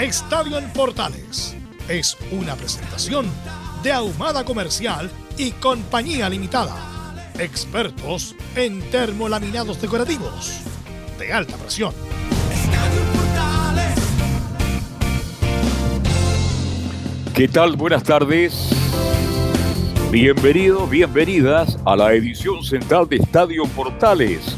Estadio 0.00 0.58
en 0.58 0.68
Portales 0.72 1.54
es 1.86 2.16
una 2.32 2.56
presentación 2.56 3.26
de 3.82 3.92
Ahumada 3.92 4.42
Comercial 4.42 5.10
y 5.36 5.52
Compañía 5.52 6.28
Limitada. 6.30 6.74
Expertos 7.38 8.34
en 8.56 8.80
termolaminados 8.90 9.80
decorativos 9.80 10.60
de 11.18 11.32
alta 11.32 11.56
presión. 11.56 11.92
¿Qué 17.34 17.46
tal? 17.48 17.76
Buenas 17.76 18.02
tardes. 18.02 18.70
Bienvenidos, 20.10 20.88
bienvenidas 20.88 21.78
a 21.84 21.96
la 21.96 22.14
edición 22.14 22.64
central 22.64 23.08
de 23.08 23.16
Estadio 23.16 23.64
Portales, 23.66 24.56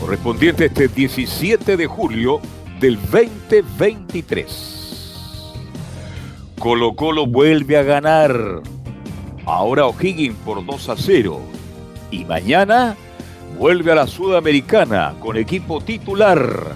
correspondiente 0.00 0.66
este 0.66 0.88
17 0.88 1.76
de 1.76 1.86
julio 1.86 2.40
del 2.80 2.98
2023. 3.10 5.54
Colo 6.58 6.94
Colo 6.94 7.26
vuelve 7.26 7.76
a 7.76 7.82
ganar. 7.82 8.62
Ahora 9.46 9.86
O'Higgins 9.86 10.36
por 10.44 10.64
2 10.64 10.88
a 10.88 10.96
0. 10.96 11.40
Y 12.10 12.24
mañana 12.24 12.96
vuelve 13.58 13.92
a 13.92 13.96
la 13.96 14.06
Sudamericana 14.06 15.14
con 15.20 15.36
equipo 15.36 15.80
titular 15.80 16.72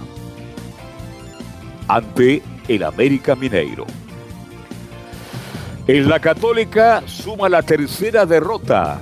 ante 1.88 2.42
el 2.68 2.82
América 2.82 3.34
Mineiro. 3.36 3.86
En 5.86 6.08
la 6.08 6.20
Católica 6.20 7.02
suma 7.06 7.48
la 7.48 7.62
tercera 7.62 8.26
derrota. 8.26 9.00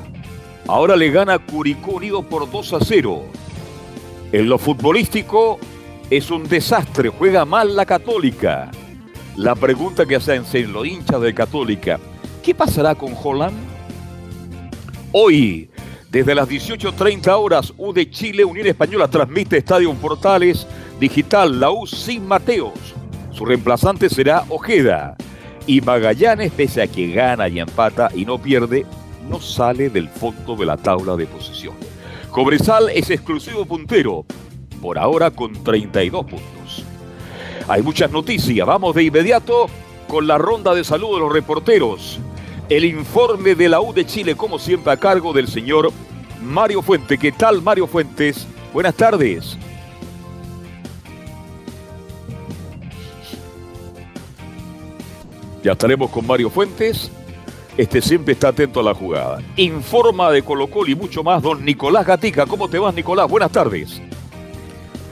Ahora 0.66 0.96
le 0.96 1.10
gana 1.10 1.38
Curicó 1.38 1.92
Unido 1.92 2.22
por 2.22 2.50
2 2.50 2.72
a 2.74 2.80
0. 2.80 3.22
En 4.32 4.48
lo 4.48 4.58
futbolístico 4.58 5.58
es 6.10 6.28
un 6.32 6.42
desastre, 6.48 7.08
juega 7.08 7.44
mal 7.44 7.76
la 7.76 7.86
Católica. 7.86 8.72
La 9.36 9.54
pregunta 9.54 10.04
que 10.04 10.16
hacen 10.16 10.42
los 10.72 10.84
hinchas 10.84 11.20
de 11.20 11.32
Católica, 11.32 12.00
¿qué 12.42 12.52
pasará 12.52 12.96
con 12.96 13.14
Holland? 13.14 13.56
Hoy, 15.12 15.70
desde 16.10 16.34
las 16.34 16.48
18.30 16.48 17.28
horas, 17.38 17.72
U 17.78 17.92
de 17.92 18.10
Chile, 18.10 18.44
Unión 18.44 18.66
Española 18.66 19.06
transmite 19.06 19.58
Estadio 19.58 19.94
Portales 19.94 20.66
Digital, 20.98 21.60
la 21.60 21.70
U 21.70 21.86
sin 21.86 22.26
Mateos. 22.26 22.74
Su 23.30 23.44
reemplazante 23.44 24.10
será 24.10 24.44
Ojeda. 24.48 25.16
Y 25.66 25.80
Magallanes, 25.80 26.50
pese 26.50 26.82
a 26.82 26.88
que 26.88 27.12
gana 27.12 27.48
y 27.48 27.60
empata 27.60 28.10
y 28.14 28.24
no 28.24 28.36
pierde, 28.38 28.84
no 29.28 29.40
sale 29.40 29.88
del 29.88 30.08
fondo 30.08 30.56
de 30.56 30.66
la 30.66 30.76
tabla 30.76 31.14
de 31.14 31.26
posición. 31.26 31.74
Cobresal 32.32 32.90
es 32.90 33.10
exclusivo 33.10 33.64
puntero, 33.64 34.24
por 34.80 34.98
ahora 34.98 35.30
con 35.30 35.52
32 35.52 36.24
puntos. 36.24 36.84
Hay 37.68 37.82
muchas 37.82 38.10
noticias, 38.10 38.66
vamos 38.66 38.94
de 38.94 39.04
inmediato 39.04 39.66
con 40.08 40.26
la 40.26 40.38
ronda 40.38 40.74
de 40.74 40.82
salud 40.84 41.14
de 41.14 41.20
los 41.20 41.32
reporteros. 41.32 42.18
El 42.68 42.84
informe 42.84 43.54
de 43.54 43.68
la 43.68 43.80
U 43.80 43.92
de 43.92 44.06
Chile, 44.06 44.36
como 44.36 44.58
siempre, 44.58 44.92
a 44.92 44.96
cargo 44.96 45.32
del 45.32 45.48
señor 45.48 45.92
Mario 46.42 46.82
Fuentes. 46.82 47.18
¿Qué 47.18 47.32
tal, 47.32 47.62
Mario 47.62 47.86
Fuentes? 47.86 48.46
Buenas 48.72 48.94
tardes. 48.94 49.58
Ya 55.62 55.72
estaremos 55.72 56.10
con 56.10 56.26
Mario 56.26 56.48
Fuentes. 56.48 57.10
Este 57.76 58.00
siempre 58.00 58.32
está 58.32 58.48
atento 58.48 58.80
a 58.80 58.82
la 58.82 58.94
jugada. 58.94 59.42
Informa 59.56 60.30
de 60.30 60.42
Colo 60.42 60.68
Colo 60.68 60.90
y 60.90 60.94
mucho 60.94 61.22
más, 61.22 61.42
don 61.42 61.64
Nicolás 61.64 62.06
Gatica. 62.06 62.46
¿Cómo 62.46 62.68
te 62.68 62.78
vas, 62.78 62.94
Nicolás? 62.94 63.28
Buenas 63.28 63.52
tardes. 63.52 64.00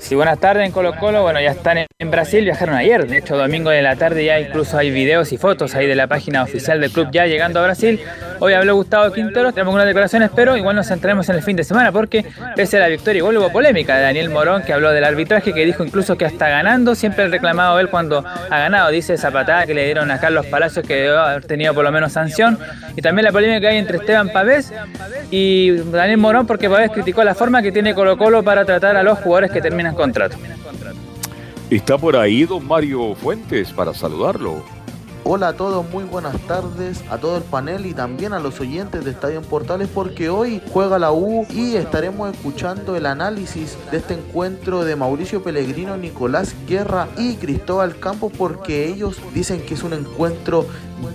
Sí, 0.01 0.15
buenas 0.15 0.39
tardes 0.39 0.65
en 0.65 0.73
Colo 0.73 0.95
Colo. 0.97 1.23
Bueno, 1.23 1.41
ya 1.41 1.51
están 1.51 1.79
en 1.79 2.11
Brasil, 2.11 2.45
viajaron 2.45 2.77
ayer. 2.77 3.07
De 3.07 3.19
hecho, 3.19 3.37
domingo 3.37 3.71
de 3.71 3.83
la 3.83 3.97
tarde 3.97 4.25
ya 4.25 4.39
incluso 4.41 4.79
hay 4.79 4.91
videos 4.91 5.33
y 5.33 5.37
fotos 5.37 5.75
ahí 5.75 5.87
de 5.87 5.97
la 5.97 6.07
página 6.07 6.43
oficial 6.43 6.81
del 6.81 6.91
club 6.93 7.09
ya 7.11 7.27
llegando 7.27 7.61
a 7.61 7.65
Brasil. 7.65 8.01
Hoy 8.39 8.53
habló 8.53 8.77
Gustavo 8.77 9.13
Quintero, 9.13 9.53
tenemos 9.53 9.75
unas 9.75 9.87
declaraciones, 9.87 10.31
pero 10.35 10.57
igual 10.57 10.77
nos 10.77 10.87
centraremos 10.87 11.29
en 11.29 11.37
el 11.37 11.43
fin 11.43 11.57
de 11.57 11.65
semana 11.65 11.91
porque 11.91 12.25
pese 12.55 12.77
a 12.77 12.81
la 12.81 12.87
victoria 12.87 13.19
igual 13.19 13.37
hubo 13.39 13.51
polémica 13.51 13.97
de 13.97 14.03
Daniel 14.03 14.31
Morón 14.31 14.63
que 14.63 14.73
habló 14.73 14.93
del 14.93 15.03
arbitraje, 15.03 15.53
que 15.53 15.67
dijo 15.67 15.85
incluso 15.85 16.17
que 16.17 16.25
hasta 16.25 16.49
ganando, 16.49 16.95
siempre 16.95 17.25
ha 17.25 17.29
reclamado 17.29 17.81
él 17.81 17.91
cuando 17.91 18.25
ha 18.25 18.59
ganado. 18.59 18.91
Dice 18.91 19.15
esa 19.15 19.33
patada 19.33 19.67
que 19.67 19.75
le 19.75 19.85
dieron 19.85 20.11
a 20.13 20.21
Carlos 20.21 20.47
Palacios 20.47 20.87
que 20.87 20.95
debe 20.95 21.19
haber 21.19 21.45
tenido 21.45 21.75
por 21.75 21.85
lo 21.85 21.91
menos 21.91 22.13
sanción. 22.13 22.59
Y 22.97 23.03
también 23.03 23.25
la 23.25 23.33
polémica 23.33 23.61
que 23.61 23.69
hay 23.69 23.79
entre 23.79 23.99
Esteban 23.99 24.29
Pavés 24.31 24.73
y 25.31 25.73
Daniel 25.91 26.19
Morón 26.19 26.47
porque 26.47 26.71
Pavés 26.71 26.93
criticó 26.93 27.25
la 27.25 27.35
forma 27.35 27.61
que 27.61 27.73
tiene 27.73 27.93
Colo 27.95 28.17
Colo 28.17 28.45
para 28.45 28.65
tratar 28.65 28.97
a 28.97 29.03
los 29.03 29.19
jugadores 29.19 29.51
que 29.51 29.61
terminan 29.61 29.95
contrato. 29.99 30.37
Está 31.69 31.99
por 31.99 32.17
ahí 32.17 32.45
don 32.45 32.67
Mario 32.67 33.15
Fuentes 33.17 33.73
para 33.73 33.93
saludarlo. 33.93 34.63
Hola 35.25 35.49
a 35.49 35.53
todos, 35.53 35.87
muy 35.91 36.05
buenas 36.05 36.41
tardes 36.47 37.05
a 37.11 37.19
todo 37.19 37.37
el 37.37 37.43
panel 37.43 37.85
y 37.85 37.93
también 37.93 38.33
a 38.33 38.39
los 38.39 38.61
oyentes 38.61 39.05
de 39.05 39.11
Estadio 39.11 39.43
Portales 39.43 39.89
porque 39.93 40.31
hoy 40.31 40.63
juega 40.73 40.99
la 40.99 41.13
U 41.13 41.47
y 41.51 41.77
estaremos 41.77 42.33
escuchando 42.33 42.97
el 42.97 43.05
análisis 43.05 43.77
de 43.91 43.99
este 43.99 44.15
encuentro 44.15 44.85
de 44.85 44.97
Mauricio 44.97 45.43
Pellegrino, 45.43 45.99
Nicolás 45.99 46.55
Guerra 46.67 47.09
y 47.19 47.35
Cristóbal 47.35 47.99
Campos 47.99 48.33
porque 48.39 48.87
ellos 48.87 49.21
dicen 49.35 49.61
que 49.61 49.75
es 49.75 49.83
un 49.83 49.93
encuentro 49.93 50.65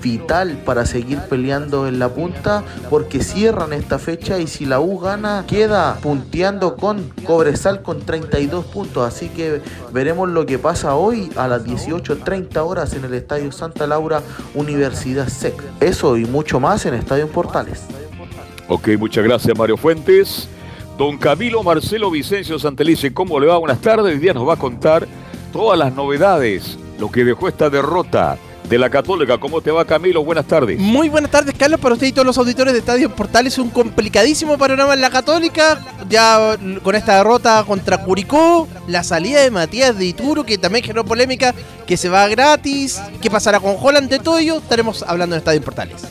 vital 0.02 0.58
para 0.66 0.86
seguir 0.86 1.20
peleando 1.30 1.88
en 1.88 2.00
la 2.00 2.10
punta 2.10 2.64
porque 2.90 3.24
cierran 3.24 3.74
esta 3.74 4.00
fecha 4.00 4.40
y 4.40 4.48
si 4.48 4.66
la 4.66 4.80
U 4.80 5.00
gana 5.00 5.46
queda 5.48 5.98
punteando 6.02 6.76
con 6.76 7.10
Cobresal 7.26 7.82
con 7.82 8.02
32 8.02 8.66
puntos. 8.66 9.08
Así 9.08 9.30
que 9.30 9.62
veremos 9.92 10.30
lo 10.30 10.46
que 10.46 10.60
pasa 10.60 10.96
hoy 10.96 11.30
a 11.36 11.48
las 11.48 11.66
18.30 11.66 12.58
horas 12.58 12.94
en 12.94 13.06
el 13.06 13.14
Estadio 13.14 13.52
Santa 13.52 13.88
Laura 13.88 14.22
Universidad 14.56 15.28
SEC. 15.28 15.56
Eso 15.80 16.18
y 16.18 16.26
mucho 16.26 16.60
más 16.60 16.86
en 16.86 16.94
Estadio 16.94 17.28
Portales. 17.28 17.84
Ok, 18.68 18.90
muchas 18.98 19.24
gracias 19.24 19.58
Mario 19.58 19.78
Fuentes. 19.78 20.48
Don 20.98 21.18
Camilo 21.18 21.64
Marcelo 21.64 22.12
Vicencio 22.12 22.60
Santelice, 22.60 23.14
¿cómo 23.14 23.40
le 23.40 23.48
va? 23.48 23.58
Buenas 23.58 23.82
tardes. 23.82 24.14
Hoy 24.14 24.20
día 24.20 24.34
nos 24.34 24.48
va 24.48 24.54
a 24.54 24.58
contar 24.58 25.08
todas 25.52 25.78
las 25.78 25.94
novedades, 25.94 26.78
lo 27.00 27.10
que 27.10 27.24
dejó 27.24 27.48
esta 27.48 27.70
derrota 27.70 28.38
de 28.74 28.80
la 28.80 28.90
Católica. 28.90 29.38
¿Cómo 29.38 29.62
te 29.62 29.70
va, 29.70 29.86
Camilo? 29.86 30.24
Buenas 30.24 30.48
tardes. 30.48 30.80
Muy 30.80 31.08
buenas 31.08 31.30
tardes, 31.30 31.54
Carlos, 31.56 31.80
para 31.80 31.94
usted 31.94 32.08
y 32.08 32.12
todos 32.12 32.26
los 32.26 32.40
auditores 32.40 32.74
de 32.74 32.80
Estadio 32.80 33.08
Portales. 33.16 33.60
Un 33.60 33.70
complicadísimo 33.70 34.58
panorama 34.58 34.96
en 34.96 35.02
la 35.02 35.12
Católica. 35.12 35.80
Ya 36.10 36.58
con 36.82 36.96
esta 36.96 37.18
derrota 37.18 37.64
contra 37.68 38.00
Curicó, 38.04 38.68
la 38.88 39.04
salida 39.04 39.42
de 39.42 39.52
Matías 39.52 39.96
de 39.96 40.06
Ituro, 40.06 40.44
que 40.44 40.58
también 40.58 40.84
generó 40.84 41.06
polémica, 41.06 41.54
que 41.86 41.98
se 41.98 42.10
va 42.10 42.28
gratis. 42.28 43.00
¿Qué 43.22 43.30
pasará 43.30 43.60
con 43.60 43.76
Holland? 43.80 44.10
De 44.10 44.18
todo 44.18 44.40
ello 44.40 44.58
estaremos 44.58 45.04
hablando 45.04 45.36
en 45.36 45.40
Estadio 45.40 45.62
Portales. 45.62 46.08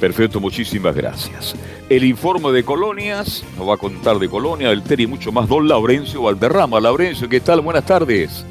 Perfecto, 0.00 0.40
muchísimas 0.40 0.96
gracias. 0.96 1.54
El 1.90 2.04
informe 2.04 2.52
de 2.52 2.64
Colonias, 2.64 3.44
nos 3.58 3.68
va 3.68 3.74
a 3.74 3.78
contar 3.78 4.18
de 4.18 4.30
Colonia, 4.30 4.70
del 4.70 4.82
TER 4.82 5.00
y 5.00 5.06
mucho 5.06 5.30
más, 5.30 5.46
don 5.46 5.68
Laurencio 5.68 6.22
Valderrama. 6.22 6.80
Laurencio, 6.80 7.28
¿qué 7.28 7.40
tal? 7.40 7.60
Buenas 7.60 7.84
tardes. 7.84 8.46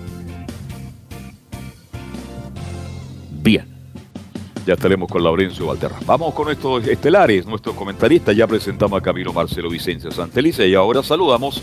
Ya 4.65 4.73
estaremos 4.73 5.09
con 5.09 5.23
Laurencio 5.23 5.67
Valderrama. 5.67 6.01
Vamos 6.05 6.33
con 6.33 6.49
estos 6.49 6.87
estelares, 6.87 7.45
nuestros 7.45 7.75
comentaristas. 7.75 8.35
Ya 8.35 8.47
presentamos 8.47 8.99
a 8.99 9.01
Camilo 9.03 9.31
Marcelo 9.31 9.69
Vicencio 9.69 10.11
Santelice 10.11 10.67
y 10.67 10.73
ahora 10.73 11.03
saludamos 11.03 11.61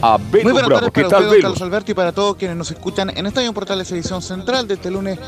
a 0.00 0.16
Belo 0.16 0.44
Muy 0.44 0.52
buenas 0.52 0.70
tardes 0.70 0.90
¿Qué 0.92 1.02
para 1.02 1.08
tal, 1.08 1.22
usted, 1.24 1.30
don 1.30 1.30
Belo? 1.30 1.42
Carlos 1.42 1.62
Alberto, 1.62 1.90
y 1.90 1.94
para 1.94 2.12
todos 2.12 2.36
quienes 2.36 2.56
nos 2.56 2.70
escuchan 2.70 3.10
en 3.16 3.26
Estadio 3.26 3.52
Portales 3.52 3.90
Edición 3.90 4.22
Central 4.22 4.68
de 4.68 4.74
este 4.74 4.90
lunes 4.90 5.18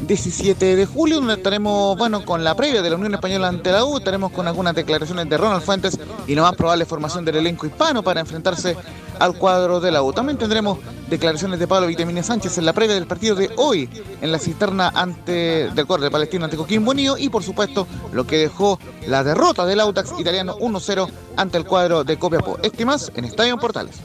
17 0.00 0.76
de 0.76 0.86
julio, 0.86 1.16
donde 1.16 1.34
estaremos, 1.34 1.96
bueno, 1.96 2.24
con 2.24 2.44
la 2.44 2.54
previa 2.54 2.82
de 2.82 2.90
la 2.90 2.96
Unión 2.96 3.14
Española 3.14 3.48
ante 3.48 3.72
la 3.72 3.84
U, 3.84 3.96
estaremos 3.96 4.30
con 4.30 4.46
algunas 4.46 4.74
declaraciones 4.74 5.28
de 5.28 5.36
Ronald 5.36 5.62
Fuentes 5.62 5.98
y 6.26 6.34
la 6.34 6.42
más 6.42 6.54
probable 6.54 6.84
formación 6.84 7.24
del 7.24 7.36
elenco 7.36 7.66
hispano 7.66 8.02
para 8.02 8.20
enfrentarse 8.20 8.76
al 9.18 9.36
cuadro 9.38 9.80
de 9.80 9.90
la 9.90 10.02
U. 10.02 10.12
También 10.12 10.38
tendremos 10.38 10.78
declaraciones 11.08 11.58
de 11.58 11.66
Pablo 11.66 11.86
Vitamine 11.86 12.22
Sánchez 12.22 12.58
en 12.58 12.66
la 12.66 12.72
previa 12.72 12.94
del 12.94 13.06
partido 13.06 13.34
de 13.36 13.50
hoy 13.56 13.88
en 14.20 14.32
la 14.32 14.38
cisterna 14.38 14.92
ante 14.94 15.70
del 15.70 15.86
cuadro 15.86 16.04
de 16.04 16.10
Palestino 16.10 16.44
ante 16.44 16.56
Coquimbo 16.56 16.90
Unido 16.90 17.16
y 17.16 17.28
por 17.28 17.42
supuesto 17.42 17.86
lo 18.12 18.26
que 18.26 18.38
dejó 18.38 18.78
la 19.06 19.22
derrota 19.24 19.64
del 19.66 19.80
Autax 19.80 20.12
italiano 20.18 20.56
1-0 20.58 21.08
ante 21.36 21.58
el 21.58 21.64
cuadro 21.64 22.04
de 22.04 22.18
Copiapó. 22.18 22.58
Este 22.62 22.84
más 22.84 23.10
en 23.14 23.24
Estadio 23.24 23.56
Portales. 23.58 23.96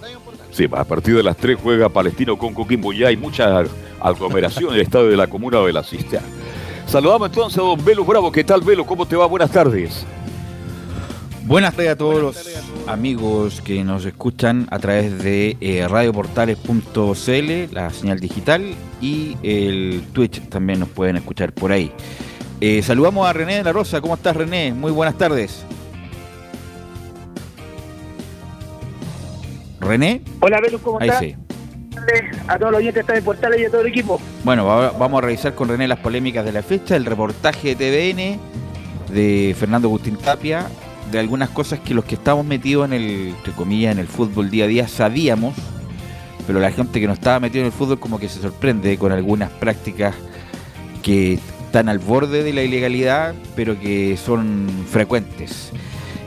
Sí, 0.52 0.68
a 0.72 0.84
partir 0.84 1.16
de 1.16 1.24
las 1.24 1.38
3 1.38 1.58
juega 1.62 1.90
Palestino 1.90 2.38
con 2.38 2.54
Coquimbo. 2.54 2.92
Ya 2.94 3.08
hay 3.08 3.18
mucha 3.18 3.64
aglomeración 4.00 4.70
en 4.70 4.76
el 4.76 4.82
estadio 4.82 5.08
de 5.08 5.18
la 5.18 5.28
comuna 5.28 5.60
de 5.62 5.74
la 5.74 5.84
Cistea. 5.84 6.22
Saludamos 6.86 7.30
entonces 7.30 7.58
a 7.58 7.62
don 7.62 7.84
Velo 7.84 8.04
Bravo. 8.04 8.32
¿Qué 8.32 8.44
tal, 8.44 8.62
Velo? 8.62 8.86
¿Cómo 8.86 9.06
te 9.06 9.16
va? 9.16 9.26
Buenas 9.26 9.52
tardes. 9.52 10.06
Buenas 11.46 11.74
tardes 11.74 11.92
a 11.92 11.96
todos 11.96 12.22
los 12.22 12.88
amigos 12.88 13.62
que 13.62 13.84
nos 13.84 14.06
escuchan 14.06 14.68
a 14.72 14.80
través 14.80 15.24
de 15.24 15.58
eh, 15.60 15.88
radioportales.cl, 15.88 17.74
la 17.74 17.90
señal 17.90 18.20
digital, 18.20 18.76
y 19.02 19.38
el 19.44 20.04
Twitch 20.14 20.48
también 20.50 20.80
nos 20.80 20.90
pueden 20.90 21.18
escuchar 21.18 21.54
por 21.54 21.72
ahí. 21.72 21.92
Eh, 22.60 22.84
saludamos 22.84 23.28
a 23.28 23.34
René 23.34 23.56
de 23.56 23.64
la 23.64 23.74
Rosa. 23.74 24.02
¿Cómo 24.02 24.16
estás, 24.16 24.36
René? 24.36 24.74
Muy 24.74 24.92
buenas 24.92 25.18
tardes. 25.18 25.66
René. 29.82 30.22
Hola, 30.40 30.62
Velo, 30.62 30.80
¿cómo 30.80 31.00
Ahí 31.02 31.10
estás? 31.10 31.20
sí. 31.24 31.36
A 32.48 32.58
todos 32.58 32.72
los 32.72 32.80
oyentes 32.80 33.06
de 33.06 33.22
Portales 33.22 33.60
y 33.62 33.66
a 33.66 33.70
todo 33.70 33.82
el 33.82 33.88
equipo. 33.88 34.20
Bueno, 34.44 34.66
va- 34.66 34.92
vamos 34.92 35.20
a 35.22 35.26
revisar 35.26 35.54
con 35.54 35.68
René 35.68 35.88
las 35.88 36.00
polémicas 36.00 36.46
de 36.46 36.52
la 36.54 36.64
fecha, 36.64 36.96
el 36.96 37.06
reportaje 37.06 37.76
de 37.76 37.76
TVN 37.76 38.40
de 39.14 39.56
Fernando 39.60 39.88
Agustín 39.90 40.16
Tapia, 40.16 40.68
de 41.12 41.20
algunas 41.20 41.50
cosas 41.50 41.80
que 41.80 41.94
los 41.94 42.06
que 42.06 42.16
estamos 42.16 42.46
metidos 42.46 42.86
en 42.86 42.94
el, 42.94 43.28
entre 43.38 43.52
comillas, 43.54 43.92
en 43.92 44.00
el 44.00 44.08
fútbol 44.08 44.50
día 44.50 44.66
a 44.66 44.68
día 44.68 44.88
sabíamos, 44.88 45.54
pero 46.48 46.60
la 46.60 46.72
gente 46.72 47.00
que 47.02 47.08
no 47.08 47.14
estaba 47.14 47.40
metido 47.40 47.62
en 47.62 47.68
el 47.68 47.72
fútbol 47.74 48.00
como 48.00 48.18
que 48.20 48.30
se 48.30 48.40
sorprende 48.42 48.98
con 48.98 49.12
algunas 49.12 49.50
prácticas 49.52 50.16
que 51.04 51.34
están 51.66 51.90
al 51.90 52.00
borde 52.00 52.44
de 52.44 52.54
la 52.54 52.64
ilegalidad, 52.64 53.36
pero 53.56 53.80
que 53.80 54.16
son 54.18 54.68
frecuentes. 54.90 55.72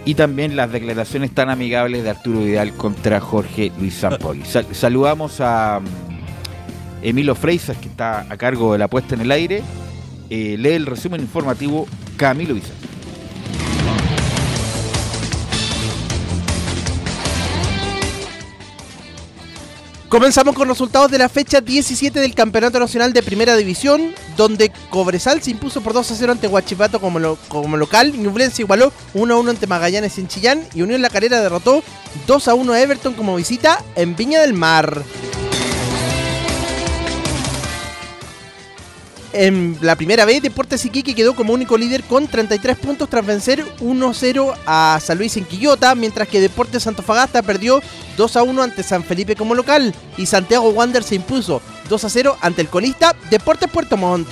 Y 0.07 0.15
también 0.15 0.55
las 0.57 0.71
declaraciones 0.71 1.31
tan 1.31 1.49
amigables 1.51 2.03
de 2.05 2.11
Arturo 2.11 2.41
Vidal 2.41 2.73
contra 2.75 3.21
Jorge 3.21 3.73
Luis 3.79 3.95
Sampoli. 3.95 4.43
Sal- 4.45 4.67
saludamos 4.73 5.41
a 5.41 5.81
mm, 5.81 7.05
Emilio 7.07 7.35
Freisas, 7.35 7.77
que 7.79 7.89
está 7.89 8.27
a 8.29 8.37
cargo 8.37 8.73
de 8.75 8.79
la 8.79 8.89
puesta 8.89 9.15
en 9.15 9.23
el 9.23 9.31
aire. 9.31 9.63
Eh, 10.31 10.57
lee 10.59 10.71
el 10.73 10.87
resumen 10.87 11.21
informativo 11.21 11.87
Camilo 12.17 12.55
Bizar. 12.55 12.73
Comenzamos 20.15 20.55
con 20.55 20.69
resultados 20.69 21.11
de 21.11 21.19
la 21.19 21.29
fecha 21.29 21.61
17 21.61 22.21
del 22.21 22.37
Campeonato 22.37 22.79
Nacional 22.79 23.13
de 23.13 23.21
Primera 23.21 23.57
División, 23.57 24.15
donde 24.37 24.71
Cobresal 24.89 25.43
se 25.43 25.51
impuso 25.51 25.81
por 25.81 25.93
2 25.93 26.09
a 26.09 26.15
0 26.15 26.31
ante 26.31 26.47
Huachipato 26.47 27.01
como, 27.01 27.19
lo- 27.19 27.37
como 27.49 27.77
local, 27.77 28.13
Ñublense 28.17 28.63
igualó 28.63 28.93
1 29.15 29.35
a 29.35 29.39
1 29.41 29.51
ante 29.51 29.67
Magallanes 29.67 30.17
en 30.19 30.29
Chillán 30.29 30.63
y 30.73 30.83
Unión 30.83 31.03
La 31.03 31.11
Calera 31.11 31.41
derrotó 31.41 31.83
2 32.29 32.47
a 32.47 32.55
1 32.55 32.73
a 32.73 32.81
Everton 32.81 33.15
como 33.15 33.35
visita 33.35 33.83
en 33.97 34.15
Viña 34.15 34.41
del 34.41 34.55
Mar. 34.55 35.03
En 39.37 39.77
la 39.81 39.97
primera 39.97 40.25
vez, 40.25 40.41
Deportes 40.43 40.85
Iquique 40.85 41.13
quedó 41.13 41.35
como 41.35 41.53
único 41.53 41.77
líder 41.77 42.05
con 42.05 42.29
33 42.29 42.79
puntos 42.79 43.11
tras 43.11 43.27
vencer 43.27 43.65
1-0 43.81 44.55
a 44.65 45.01
San 45.03 45.19
Luis 45.19 45.37
en 45.37 45.45
Quillota, 45.45 45.93
mientras 45.97 46.29
que 46.29 46.41
Deportes 46.41 46.87
Antofagasta 46.87 47.43
perdió 47.43 47.83
2-1 48.17 48.63
ante 48.63 48.85
San 48.85 49.03
Felipe 49.03 49.35
como 49.35 49.57
local 49.57 49.93
y 50.17 50.27
Santiago 50.27 50.71
Wander 50.71 51.03
se 51.03 51.17
impuso 51.17 51.61
2-0 51.91 52.37
ante 52.43 52.61
el 52.61 52.69
colista 52.69 53.17
Deportes 53.29 53.69
Puerto 53.69 53.97
Montt. 53.97 54.29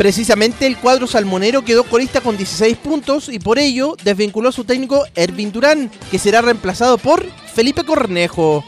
Precisamente 0.00 0.66
el 0.66 0.78
cuadro 0.78 1.06
salmonero 1.06 1.62
quedó 1.62 1.84
colista 1.84 2.22
con 2.22 2.34
16 2.34 2.78
puntos 2.78 3.28
y 3.28 3.38
por 3.38 3.58
ello 3.58 3.98
desvinculó 4.02 4.48
a 4.48 4.52
su 4.52 4.64
técnico 4.64 5.04
Ervin 5.14 5.52
Durán, 5.52 5.90
que 6.10 6.18
será 6.18 6.40
reemplazado 6.40 6.96
por 6.96 7.26
Felipe 7.54 7.84
Cornejo. 7.84 8.64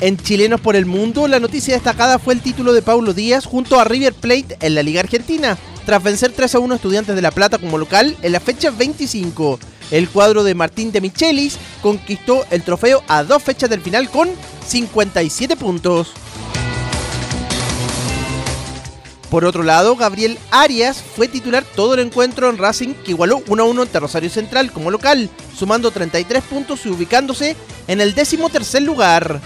En 0.00 0.16
Chilenos 0.16 0.62
por 0.62 0.74
el 0.74 0.86
Mundo, 0.86 1.28
la 1.28 1.38
noticia 1.38 1.74
destacada 1.74 2.18
fue 2.18 2.32
el 2.32 2.40
título 2.40 2.72
de 2.72 2.80
Paulo 2.80 3.12
Díaz 3.12 3.44
junto 3.44 3.78
a 3.78 3.84
River 3.84 4.14
Plate 4.14 4.56
en 4.60 4.74
la 4.74 4.82
Liga 4.82 5.00
Argentina, 5.00 5.58
tras 5.84 6.02
vencer 6.02 6.32
3 6.32 6.54
a 6.54 6.58
1 6.60 6.72
a 6.72 6.76
Estudiantes 6.76 7.14
de 7.14 7.20
La 7.20 7.30
Plata 7.30 7.58
como 7.58 7.76
local 7.76 8.16
en 8.22 8.32
la 8.32 8.40
fecha 8.40 8.70
25. 8.70 9.60
El 9.90 10.08
cuadro 10.08 10.44
de 10.44 10.54
Martín 10.54 10.92
de 10.92 11.02
Michelis 11.02 11.58
conquistó 11.82 12.46
el 12.50 12.62
trofeo 12.62 13.02
a 13.06 13.22
dos 13.22 13.42
fechas 13.42 13.68
del 13.68 13.82
final 13.82 14.08
con 14.08 14.30
57 14.66 15.56
puntos. 15.56 16.14
Por 19.30 19.44
otro 19.44 19.62
lado, 19.62 19.96
Gabriel 19.96 20.38
Arias 20.50 21.02
fue 21.16 21.28
titular 21.28 21.64
todo 21.74 21.94
el 21.94 22.00
encuentro 22.00 22.50
en 22.50 22.58
Racing, 22.58 22.94
que 22.94 23.12
igualó 23.12 23.42
1 23.46 23.62
a 23.62 23.66
1 23.66 23.82
ante 23.82 24.00
Rosario 24.00 24.30
Central 24.30 24.70
como 24.70 24.90
local, 24.90 25.28
sumando 25.56 25.90
33 25.90 26.42
puntos 26.44 26.86
y 26.86 26.90
ubicándose 26.90 27.56
en 27.88 28.00
el 28.00 28.14
décimo 28.14 28.48
tercer 28.48 28.82
lugar. 28.82 29.40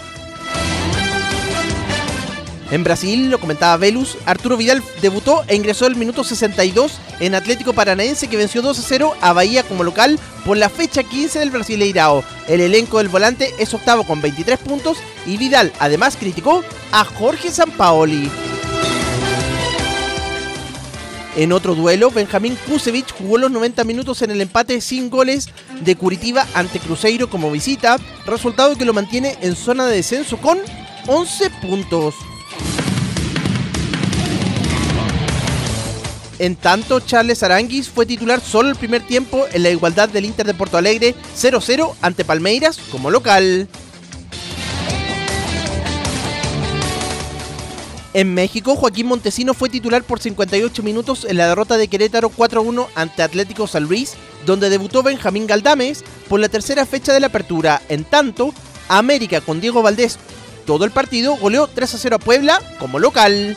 En 2.70 2.84
Brasil, 2.84 3.30
lo 3.30 3.40
comentaba 3.40 3.78
Velus, 3.78 4.19
Arturo 4.26 4.58
Vidal 4.58 4.82
debutó 5.00 5.42
e 5.48 5.56
ingresó 5.56 5.86
el 5.86 5.96
minuto 5.96 6.22
62 6.22 6.98
en 7.19 7.34
Atlético 7.34 7.72
Paranaense 7.72 8.28
que 8.28 8.36
venció 8.36 8.60
2 8.60 8.78
a 8.78 8.82
0 8.82 9.14
a 9.22 9.32
Bahía 9.32 9.62
como 9.62 9.84
local 9.84 10.19
por 10.44 10.58
la 10.58 10.69
fecha 10.69 11.02
15 11.02 11.38
del 11.38 11.50
Brasileirao. 11.50 12.22
El 12.46 12.60
elenco 12.60 12.98
del 12.98 13.08
volante 13.08 13.54
es 13.58 13.72
octavo 13.72 14.04
con 14.04 14.20
23 14.20 14.58
puntos 14.58 14.98
y 15.25 15.38
Vidal 15.38 15.72
además 15.78 16.19
criticó 16.19 16.62
a 16.92 17.04
Jorge 17.04 17.50
Sampaoli. 17.50 18.30
En 21.38 21.52
otro 21.52 21.76
duelo, 21.76 22.11
Benjamín 22.11 22.58
Kusevich 22.67 23.12
jugó 23.12 23.38
los 23.38 23.52
90 23.52 23.85
minutos 23.85 24.23
en 24.23 24.32
el 24.32 24.40
empate 24.40 24.81
sin 24.81 25.08
goles 25.08 25.49
de 25.82 25.94
Curitiba 25.94 26.44
ante 26.52 26.81
Cruzeiro 26.81 27.31
como 27.31 27.52
visita, 27.52 27.96
resultado 28.26 28.75
que 28.75 28.85
lo 28.85 28.93
mantiene 28.93 29.38
en 29.40 29.55
zona 29.55 29.87
de 29.87 29.94
descenso 29.94 30.38
con 30.38 30.58
11 31.06 31.50
puntos. 31.62 32.17
En 36.40 36.56
tanto, 36.56 36.99
Charles 36.99 37.44
Aranguis 37.44 37.88
fue 37.88 38.05
titular 38.05 38.40
solo 38.40 38.70
el 38.70 38.76
primer 38.76 39.06
tiempo 39.06 39.46
en 39.52 39.62
la 39.62 39.70
igualdad 39.70 40.08
del 40.08 40.25
Inter 40.25 40.44
de 40.44 40.55
Porto 40.55 40.76
Alegre 40.76 41.14
0-0 41.37 41.94
ante 42.02 42.25
Palmeiras 42.25 42.81
como 42.90 43.12
local. 43.12 43.69
En 48.14 48.32
México, 48.34 48.75
Joaquín 48.75 49.06
Montesino 49.06 49.55
fue 49.55 49.69
titular 49.69 50.02
por 50.02 50.19
58 50.19 50.82
minutos 50.82 51.26
en 51.28 51.37
la 51.37 51.49
derrota 51.49 51.76
de 51.76 51.88
Querétaro 51.88 52.31
4-1 52.31 52.87
ante 52.94 53.22
Atlético 53.22 53.66
San 53.66 53.84
Luis, 53.84 54.14
donde 54.46 54.70
debutó 54.70 55.02
Benjamín 55.02 55.47
Galdames 55.47 56.04
por 56.28 56.40
la 56.40 56.49
tercera 56.49 56.87
fecha 56.87 57.12
de 57.12 57.21
la 57.21 57.26
apertura. 57.26 57.83
En 57.88 58.04
tanto, 58.04 58.54
América 58.88 59.40
con 59.40 59.61
Diego 59.61 59.83
Valdés 59.83 60.18
todo 60.68 60.85
el 60.85 60.90
partido 60.90 61.35
goleó 61.37 61.66
3-0 61.66 62.16
a 62.16 62.18
Puebla 62.18 62.61
como 62.78 62.99
local. 62.99 63.56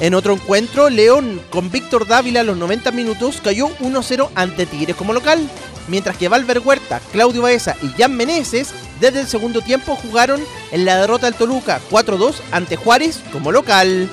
En 0.00 0.14
otro 0.14 0.32
encuentro, 0.32 0.88
León 0.88 1.40
con 1.50 1.70
Víctor 1.70 2.06
Dávila 2.06 2.40
a 2.40 2.44
los 2.44 2.56
90 2.56 2.92
minutos 2.92 3.42
cayó 3.44 3.68
1-0 3.80 4.30
ante 4.34 4.64
Tigres 4.64 4.96
como 4.96 5.12
local, 5.12 5.50
mientras 5.88 6.16
que 6.16 6.28
Valver 6.28 6.60
Huerta, 6.60 7.00
Claudio 7.12 7.42
Baeza 7.42 7.76
y 7.82 7.88
Jan 8.00 8.16
Meneses 8.16 8.72
desde 9.00 9.20
el 9.20 9.26
segundo 9.26 9.60
tiempo 9.60 9.96
jugaron 9.96 10.40
en 10.72 10.84
la 10.84 10.96
derrota 10.96 11.26
del 11.26 11.34
Toluca 11.34 11.80
4-2 11.90 12.34
ante 12.52 12.76
Juárez 12.76 13.20
como 13.32 13.52
local. 13.52 14.08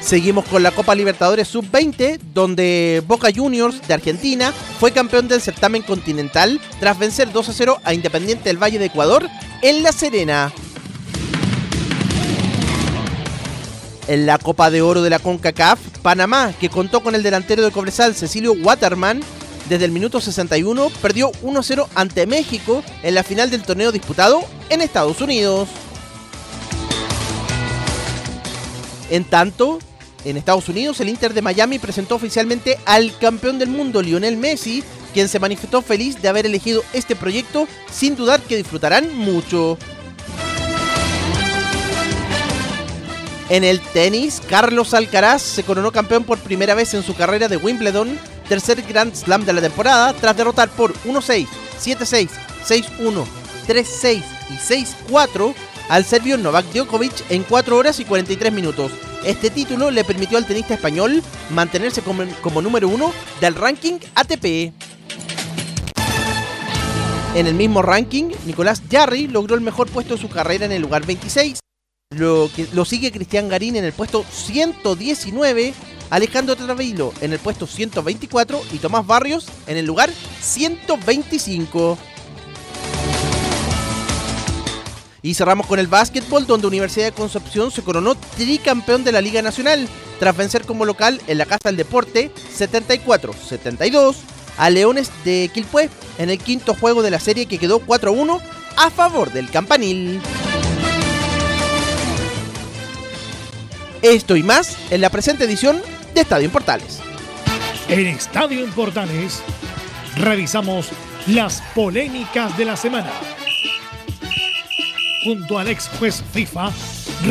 Seguimos 0.00 0.44
con 0.44 0.62
la 0.62 0.70
Copa 0.70 0.94
Libertadores 0.94 1.48
Sub-20, 1.48 2.20
donde 2.34 3.02
Boca 3.06 3.30
Juniors 3.34 3.80
de 3.88 3.94
Argentina 3.94 4.52
fue 4.78 4.92
campeón 4.92 5.28
del 5.28 5.40
certamen 5.40 5.80
continental 5.80 6.60
tras 6.78 6.98
vencer 6.98 7.32
2-0 7.32 7.80
a 7.82 7.94
Independiente 7.94 8.50
del 8.50 8.62
Valle 8.62 8.78
de 8.78 8.84
Ecuador 8.84 9.26
en 9.62 9.82
La 9.82 9.92
Serena. 9.92 10.52
En 14.06 14.26
la 14.26 14.38
Copa 14.38 14.70
de 14.70 14.82
Oro 14.82 15.00
de 15.00 15.10
la 15.10 15.18
CONCACAF, 15.18 15.78
Panamá, 16.02 16.52
que 16.60 16.68
contó 16.68 17.02
con 17.02 17.14
el 17.14 17.22
delantero 17.22 17.64
de 17.64 17.70
Cobresal 17.70 18.14
Cecilio 18.14 18.52
Waterman, 18.52 19.22
desde 19.68 19.86
el 19.86 19.92
minuto 19.92 20.20
61 20.20 20.90
perdió 21.00 21.32
1-0 21.42 21.88
ante 21.94 22.26
México 22.26 22.82
en 23.02 23.14
la 23.14 23.22
final 23.22 23.50
del 23.50 23.62
torneo 23.62 23.92
disputado 23.92 24.42
en 24.68 24.82
Estados 24.82 25.22
Unidos. 25.22 25.70
En 29.10 29.24
tanto, 29.24 29.78
en 30.26 30.36
Estados 30.36 30.68
Unidos 30.68 31.00
el 31.00 31.08
Inter 31.08 31.32
de 31.32 31.40
Miami 31.40 31.78
presentó 31.78 32.16
oficialmente 32.16 32.78
al 32.84 33.16
campeón 33.18 33.58
del 33.58 33.70
mundo 33.70 34.02
Lionel 34.02 34.36
Messi, 34.36 34.84
quien 35.14 35.28
se 35.28 35.38
manifestó 35.38 35.80
feliz 35.80 36.20
de 36.20 36.28
haber 36.28 36.44
elegido 36.44 36.82
este 36.92 37.16
proyecto 37.16 37.66
sin 37.90 38.16
dudar 38.16 38.40
que 38.42 38.56
disfrutarán 38.56 39.16
mucho. 39.16 39.78
En 43.50 43.62
el 43.62 43.80
tenis, 43.80 44.40
Carlos 44.48 44.94
Alcaraz 44.94 45.42
se 45.42 45.64
coronó 45.64 45.92
campeón 45.92 46.24
por 46.24 46.38
primera 46.38 46.74
vez 46.74 46.94
en 46.94 47.02
su 47.02 47.14
carrera 47.14 47.46
de 47.46 47.58
Wimbledon, 47.58 48.18
tercer 48.48 48.82
Grand 48.82 49.14
Slam 49.14 49.44
de 49.44 49.52
la 49.52 49.60
temporada, 49.60 50.14
tras 50.14 50.36
derrotar 50.36 50.70
por 50.70 50.94
1-6, 51.04 51.46
7-6, 51.78 52.30
6-1, 52.66 53.24
3-6 53.68 54.22
y 54.50 54.54
6-4 55.10 55.54
al 55.90 56.04
serbio 56.06 56.38
Novak 56.38 56.64
Djokovic 56.72 57.12
en 57.28 57.42
4 57.42 57.76
horas 57.76 58.00
y 58.00 58.06
43 58.06 58.50
minutos. 58.50 58.92
Este 59.24 59.50
título 59.50 59.90
le 59.90 60.04
permitió 60.04 60.38
al 60.38 60.46
tenista 60.46 60.74
español 60.74 61.22
mantenerse 61.50 62.00
como, 62.02 62.62
número 62.62 62.88
uno 62.88 63.12
del 63.42 63.54
ranking 63.54 63.98
ATP. 64.14 64.72
En 67.34 67.46
el 67.46 67.54
mismo 67.54 67.82
ranking, 67.82 68.30
Nicolás 68.46 68.80
Jarry 68.90 69.26
logró 69.26 69.54
el 69.54 69.60
mejor 69.60 69.90
puesto 69.90 70.14
de 70.14 70.20
su 70.20 70.28
carrera 70.30 70.64
en 70.64 70.72
el 70.72 70.82
lugar 70.82 71.04
26. 71.04 71.63
Lo, 72.16 72.50
que, 72.54 72.68
lo 72.72 72.84
sigue 72.84 73.12
Cristian 73.12 73.48
Garín 73.48 73.76
en 73.76 73.84
el 73.84 73.92
puesto 73.92 74.24
119, 74.30 75.74
Alejandro 76.10 76.56
Travilo 76.56 77.12
en 77.20 77.32
el 77.32 77.38
puesto 77.38 77.66
124 77.66 78.62
y 78.72 78.78
Tomás 78.78 79.06
Barrios 79.06 79.46
en 79.66 79.76
el 79.76 79.86
lugar 79.86 80.10
125. 80.40 81.98
Y 85.22 85.32
cerramos 85.32 85.66
con 85.66 85.78
el 85.78 85.86
básquetbol, 85.86 86.46
donde 86.46 86.66
Universidad 86.66 87.06
de 87.06 87.12
Concepción 87.12 87.70
se 87.70 87.82
coronó 87.82 88.14
tricampeón 88.14 89.04
de 89.04 89.12
la 89.12 89.22
Liga 89.22 89.40
Nacional, 89.40 89.88
tras 90.20 90.36
vencer 90.36 90.66
como 90.66 90.84
local 90.84 91.18
en 91.26 91.38
la 91.38 91.46
Casa 91.46 91.70
del 91.70 91.78
Deporte 91.78 92.30
74-72 92.54 94.16
a 94.58 94.68
Leones 94.68 95.10
de 95.24 95.50
Quilpué 95.52 95.88
en 96.18 96.28
el 96.28 96.38
quinto 96.38 96.74
juego 96.74 97.02
de 97.02 97.10
la 97.10 97.20
serie 97.20 97.46
que 97.46 97.58
quedó 97.58 97.80
4-1 97.80 98.38
a 98.76 98.90
favor 98.90 99.32
del 99.32 99.50
Campanil. 99.50 100.20
Esto 104.04 104.36
y 104.36 104.42
más 104.42 104.92
en 104.92 105.00
la 105.00 105.08
presente 105.08 105.44
edición 105.44 105.80
de 106.14 106.20
Estadio 106.20 106.44
en 106.44 106.50
Portales. 106.50 107.00
En 107.88 108.06
Estadio 108.06 108.62
en 108.62 108.70
Portales 108.70 109.42
revisamos 110.18 110.90
las 111.26 111.62
polémicas 111.74 112.54
de 112.58 112.66
la 112.66 112.76
semana. 112.76 113.10
Junto 115.24 115.58
al 115.58 115.68
ex 115.68 115.88
juez 115.98 116.22
FIFA, 116.34 116.70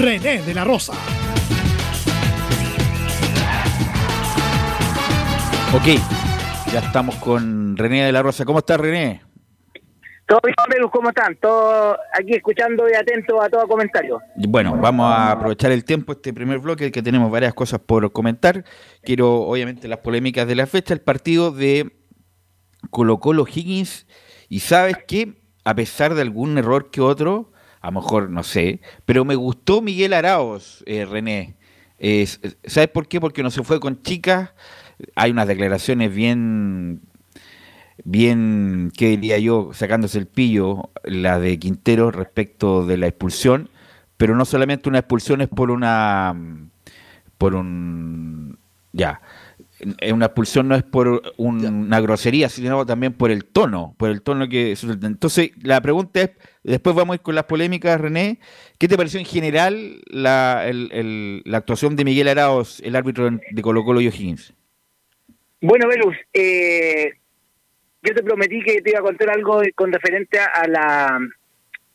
René 0.01 0.41
de 0.41 0.53
la 0.55 0.63
Rosa. 0.63 0.93
Ok, 5.75 5.99
ya 6.73 6.79
estamos 6.79 7.13
con 7.17 7.77
René 7.77 8.03
de 8.03 8.11
la 8.11 8.23
Rosa. 8.23 8.45
¿Cómo 8.45 8.57
estás, 8.57 8.79
René? 8.79 9.21
Todo 10.33 10.41
bien, 10.45 10.55
Perú, 10.67 10.89
¿cómo 10.89 11.09
están? 11.09 11.35
Todos 11.35 11.95
aquí 12.11 12.33
escuchando 12.33 12.89
y 12.89 12.95
atentos 12.95 13.39
a 13.39 13.49
todo 13.49 13.67
comentario. 13.67 14.19
Bueno, 14.35 14.75
vamos 14.77 15.05
a 15.13 15.33
aprovechar 15.33 15.71
el 15.71 15.85
tiempo, 15.85 16.13
este 16.13 16.33
primer 16.33 16.57
bloque, 16.57 16.91
que 16.91 17.03
tenemos 17.03 17.29
varias 17.29 17.53
cosas 17.53 17.81
por 17.81 18.11
comentar. 18.11 18.65
Quiero, 19.03 19.41
obviamente, 19.41 19.87
las 19.87 19.99
polémicas 19.99 20.47
de 20.47 20.55
la 20.55 20.65
fecha, 20.65 20.95
el 20.95 21.01
partido 21.01 21.51
de 21.51 21.95
Colo 22.89 23.19
Colo 23.19 23.45
Higgins. 23.45 24.07
Y 24.49 24.61
sabes 24.61 24.97
que, 25.07 25.35
a 25.65 25.75
pesar 25.75 26.15
de 26.15 26.23
algún 26.23 26.57
error 26.57 26.89
que 26.89 27.01
otro, 27.01 27.51
a 27.81 27.91
lo 27.91 28.01
mejor 28.01 28.31
no 28.31 28.41
sé, 28.41 28.81
pero 29.05 29.25
me 29.25 29.35
gustó 29.35 29.83
Miguel 29.83 30.13
Araos, 30.13 30.83
eh, 30.87 31.05
René. 31.05 31.57
¿Sabes 32.65 32.89
por 32.89 33.07
qué? 33.07 33.21
Porque 33.21 33.43
no 33.43 33.51
se 33.51 33.61
fue 33.61 33.79
con 33.79 34.01
chicas. 34.01 34.49
Hay 35.13 35.29
unas 35.29 35.47
declaraciones 35.47 36.11
bien 36.11 37.03
bien, 38.03 38.91
¿qué 38.97 39.09
diría 39.09 39.37
yo? 39.37 39.71
Sacándose 39.73 40.17
el 40.19 40.27
pillo, 40.27 40.91
la 41.03 41.39
de 41.39 41.59
Quintero 41.59 42.11
respecto 42.11 42.85
de 42.85 42.97
la 42.97 43.07
expulsión, 43.07 43.69
pero 44.17 44.35
no 44.35 44.45
solamente 44.45 44.89
una 44.89 44.99
expulsión 44.99 45.41
es 45.41 45.49
por 45.49 45.71
una, 45.71 46.35
por 47.37 47.55
un, 47.55 48.57
ya, 48.91 49.21
una 50.11 50.25
expulsión 50.25 50.67
no 50.67 50.75
es 50.75 50.83
por 50.83 51.21
un, 51.37 51.65
una 51.65 51.99
grosería, 51.99 52.49
sino 52.49 52.85
también 52.85 53.13
por 53.13 53.31
el 53.31 53.45
tono, 53.45 53.95
por 53.97 54.09
el 54.09 54.21
tono 54.21 54.47
que... 54.47 54.75
Entonces, 55.01 55.51
la 55.61 55.81
pregunta 55.81 56.21
es, 56.21 56.31
después 56.63 56.95
vamos 56.95 57.13
a 57.13 57.15
ir 57.15 57.21
con 57.21 57.35
las 57.35 57.45
polémicas, 57.45 57.99
René, 57.99 58.39
¿qué 58.77 58.87
te 58.87 58.97
pareció 58.97 59.19
en 59.19 59.25
general 59.25 60.01
la, 60.07 60.67
el, 60.67 60.89
el, 60.91 61.41
la 61.45 61.57
actuación 61.57 61.95
de 61.95 62.05
Miguel 62.05 62.27
Araos, 62.27 62.79
el 62.81 62.95
árbitro 62.95 63.29
de 63.29 63.61
Colo 63.61 63.83
Colo 63.83 64.01
y 64.01 64.07
O'Higgins? 64.07 64.53
Bueno, 65.61 65.87
Velus, 65.87 66.15
eh, 66.33 67.13
yo 68.03 68.13
te 68.13 68.23
prometí 68.23 68.61
que 68.61 68.81
te 68.81 68.91
iba 68.91 68.99
a 68.99 69.03
contar 69.03 69.29
algo 69.31 69.61
con 69.75 69.91
referente 69.91 70.37
a 70.39 70.67
la 70.67 71.19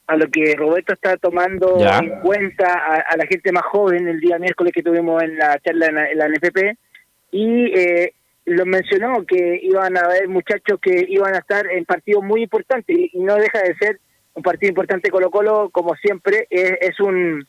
a 0.07 0.17
lo 0.17 0.27
que 0.31 0.55
Roberto 0.57 0.95
está 0.95 1.19
tomando 1.19 1.79
Ya. 1.79 1.99
en 1.99 2.21
cuenta 2.21 2.73
a, 2.73 2.95
a 3.13 3.17
la 3.19 3.27
gente 3.27 3.53
más 3.53 3.65
joven 3.65 4.09
el 4.09 4.21
día 4.21 4.39
miércoles 4.39 4.73
que 4.73 4.83
tuvimos 4.83 5.23
en 5.23 5.37
la 5.37 5.59
charla 5.61 5.87
en 5.87 5.95
la, 5.95 6.11
en 6.11 6.19
la 6.19 6.29
NFP 6.29 6.59
y 7.31 7.73
eh, 7.79 8.15
lo 8.47 8.65
mencionó 8.65 9.27
que 9.27 9.61
iban 9.63 9.99
a 9.99 10.01
haber 10.01 10.27
muchachos 10.29 10.79
que 10.81 11.05
iban 11.11 11.35
a 11.35 11.39
estar 11.41 11.67
en 11.71 11.85
partidos 11.85 12.25
muy 12.25 12.43
importantes 12.45 12.97
y, 12.97 13.11
y 13.13 13.21
no 13.21 13.35
deja 13.37 13.61
de 13.61 13.75
ser 13.77 14.01
un 14.33 14.43
partido 14.43 14.71
importante 14.71 15.11
Colo 15.11 15.31
Colo 15.31 15.69
como 15.71 15.95
siempre 15.97 16.47
es, 16.49 16.73
es 16.81 16.99
un 17.01 17.47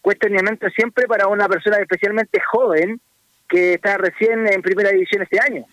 cuestionamiento 0.00 0.68
siempre 0.70 1.08
para 1.08 1.26
una 1.26 1.48
persona 1.48 1.78
especialmente 1.78 2.38
joven 2.52 3.00
que 3.48 3.74
está 3.74 3.98
recién 3.98 4.46
en 4.46 4.62
primera 4.62 4.90
división 4.90 5.22
este 5.22 5.40
año. 5.40 5.64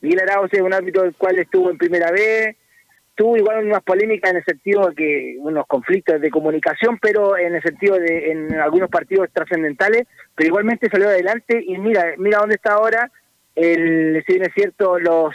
Miguel 0.00 0.20
Arauz 0.20 0.52
es 0.52 0.60
un 0.60 0.72
árbitro 0.72 1.02
del 1.02 1.14
cual 1.14 1.38
estuvo 1.38 1.70
en 1.70 1.78
primera 1.78 2.10
vez, 2.10 2.56
tuvo 3.18 3.36
igual 3.36 3.66
unas 3.66 3.82
polémicas 3.82 4.30
en 4.30 4.36
el 4.36 4.44
sentido 4.44 4.88
de 4.88 4.94
que 4.94 5.36
unos 5.40 5.66
conflictos 5.66 6.20
de 6.20 6.30
comunicación, 6.30 6.98
pero 7.02 7.36
en 7.36 7.56
el 7.56 7.62
sentido 7.62 7.96
de 7.96 8.30
en 8.30 8.54
algunos 8.54 8.88
partidos 8.88 9.28
trascendentales, 9.32 10.06
pero 10.36 10.46
igualmente 10.46 10.88
salió 10.88 11.08
adelante 11.08 11.60
y 11.66 11.76
mira, 11.78 12.14
mira 12.16 12.38
dónde 12.38 12.54
está 12.54 12.74
ahora, 12.74 13.10
el, 13.56 14.22
si 14.24 14.34
bien 14.34 14.44
es 14.44 14.54
cierto, 14.54 15.00
los 15.00 15.34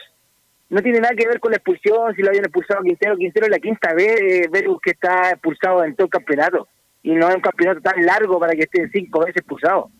no 0.70 0.82
tiene 0.82 1.02
nada 1.02 1.14
que 1.14 1.28
ver 1.28 1.42
con 1.42 1.52
la 1.52 1.58
expulsión, 1.58 2.16
si 2.16 2.22
lo 2.22 2.30
habían 2.30 2.46
expulsado 2.46 2.82
Quintero, 2.84 3.18
Quintero 3.18 3.46
es 3.48 3.52
la 3.52 3.60
quinta 3.60 3.94
vez, 3.94 4.22
eh, 4.22 4.48
Verus 4.50 4.80
que 4.82 4.92
está 4.92 5.32
expulsado 5.32 5.84
en 5.84 5.94
todo 5.96 6.06
el 6.06 6.12
campeonato, 6.12 6.70
y 7.04 7.12
no 7.12 7.28
es 7.28 7.36
un 7.36 7.42
campeonato 7.42 7.82
tan 7.82 8.04
largo 8.06 8.40
para 8.40 8.54
que 8.54 8.62
estén 8.62 8.90
cinco 8.92 9.20
veces 9.20 9.36
expulsados. 9.38 9.92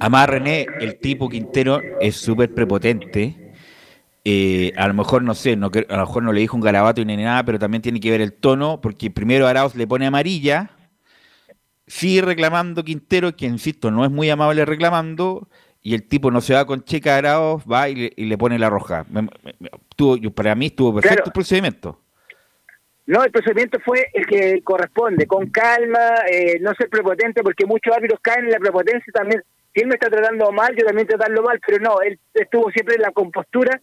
Además, 0.00 0.28
René, 0.28 0.66
el 0.80 0.98
tipo 0.98 1.28
Quintero 1.28 1.80
es 2.00 2.16
súper 2.16 2.52
prepotente. 2.52 3.43
Eh, 4.26 4.72
a 4.76 4.88
lo 4.88 4.94
mejor, 4.94 5.22
no 5.22 5.34
sé, 5.34 5.54
no, 5.54 5.66
a 5.88 5.96
lo 5.96 6.06
mejor 6.06 6.22
no 6.22 6.32
le 6.32 6.40
dijo 6.40 6.56
un 6.56 6.62
garabato 6.62 7.04
ni 7.04 7.14
nada, 7.16 7.44
pero 7.44 7.58
también 7.58 7.82
tiene 7.82 8.00
que 8.00 8.10
ver 8.10 8.22
el 8.22 8.32
tono, 8.32 8.80
porque 8.80 9.10
primero 9.10 9.46
Arauz 9.46 9.74
le 9.74 9.86
pone 9.86 10.06
amarilla, 10.06 10.70
sigue 11.86 12.22
reclamando 12.22 12.82
Quintero, 12.84 13.36
que 13.36 13.44
insisto, 13.44 13.90
no 13.90 14.02
es 14.04 14.10
muy 14.10 14.30
amable 14.30 14.64
reclamando, 14.64 15.46
y 15.82 15.94
el 15.94 16.08
tipo 16.08 16.30
no 16.30 16.40
se 16.40 16.54
va 16.54 16.64
con 16.66 16.82
checa 16.84 17.14
a 17.14 17.18
Arauz, 17.18 17.64
va 17.70 17.90
y 17.90 17.94
le, 17.96 18.12
y 18.16 18.24
le 18.24 18.38
pone 18.38 18.58
la 18.58 18.70
roja. 18.70 19.04
Me- 19.10 19.22
me- 19.22 19.30
me- 19.58 19.70
tuvo- 19.94 20.16
yo- 20.16 20.30
para 20.30 20.54
mí 20.54 20.66
estuvo 20.66 20.94
perfecto 20.94 21.16
Claro. 21.16 21.28
el 21.28 21.32
procedimiento. 21.32 22.00
No, 23.06 23.22
el 23.22 23.30
procedimiento 23.30 23.78
fue 23.84 24.06
el 24.14 24.24
que 24.26 24.62
corresponde, 24.64 25.26
con 25.26 25.50
calma, 25.50 25.98
eh, 26.32 26.58
no 26.62 26.72
ser 26.78 26.88
prepotente, 26.88 27.42
porque 27.42 27.66
muchos 27.66 27.94
árbitros 27.94 28.20
caen 28.22 28.46
en 28.46 28.52
la 28.52 28.58
prepotencia 28.58 29.12
también. 29.12 29.42
Si 29.74 29.82
él 29.82 29.88
me 29.88 29.94
está 29.96 30.08
tratando 30.08 30.50
mal, 30.52 30.74
yo 30.74 30.86
también 30.86 31.06
tratarlo 31.06 31.42
mal, 31.42 31.60
pero 31.66 31.78
no, 31.84 32.00
él 32.00 32.18
estuvo 32.32 32.70
siempre 32.70 32.94
en 32.94 33.02
la 33.02 33.10
compostura. 33.10 33.78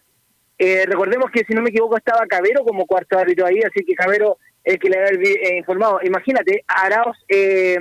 Eh, 0.63 0.85
recordemos 0.85 1.31
que, 1.31 1.43
si 1.43 1.55
no 1.55 1.63
me 1.63 1.71
equivoco, 1.71 1.97
estaba 1.97 2.27
Cabero 2.27 2.63
como 2.63 2.85
cuarto 2.85 3.17
árbitro 3.17 3.47
ahí, 3.47 3.61
así 3.61 3.83
que 3.83 3.95
Cabero 3.95 4.37
es 4.63 4.75
el 4.75 4.79
que 4.79 4.89
le 4.91 4.99
había 4.99 5.31
eh, 5.31 5.57
informado. 5.57 5.99
Imagínate, 6.03 6.63
Arauz 6.67 7.17
eh, 7.27 7.79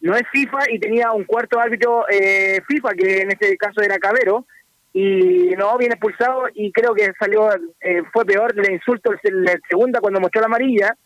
no 0.00 0.16
es 0.16 0.22
FIFA 0.32 0.58
y 0.68 0.80
tenía 0.80 1.12
un 1.12 1.22
cuarto 1.22 1.60
árbitro 1.60 2.06
eh, 2.10 2.60
FIFA, 2.66 2.94
que 2.94 3.20
en 3.20 3.30
este 3.30 3.56
caso 3.56 3.82
era 3.82 4.00
Cabero, 4.00 4.46
y 4.92 5.50
no, 5.56 5.78
viene 5.78 5.94
expulsado 5.94 6.46
y 6.54 6.72
creo 6.72 6.92
que 6.92 7.12
salió, 7.20 7.50
eh, 7.80 8.02
fue 8.12 8.24
peor, 8.24 8.52
le 8.56 8.72
insulto 8.72 9.12
la 9.22 9.56
segunda 9.68 10.00
cuando 10.00 10.18
mostró 10.18 10.40
la 10.40 10.48
amarilla, 10.48 10.96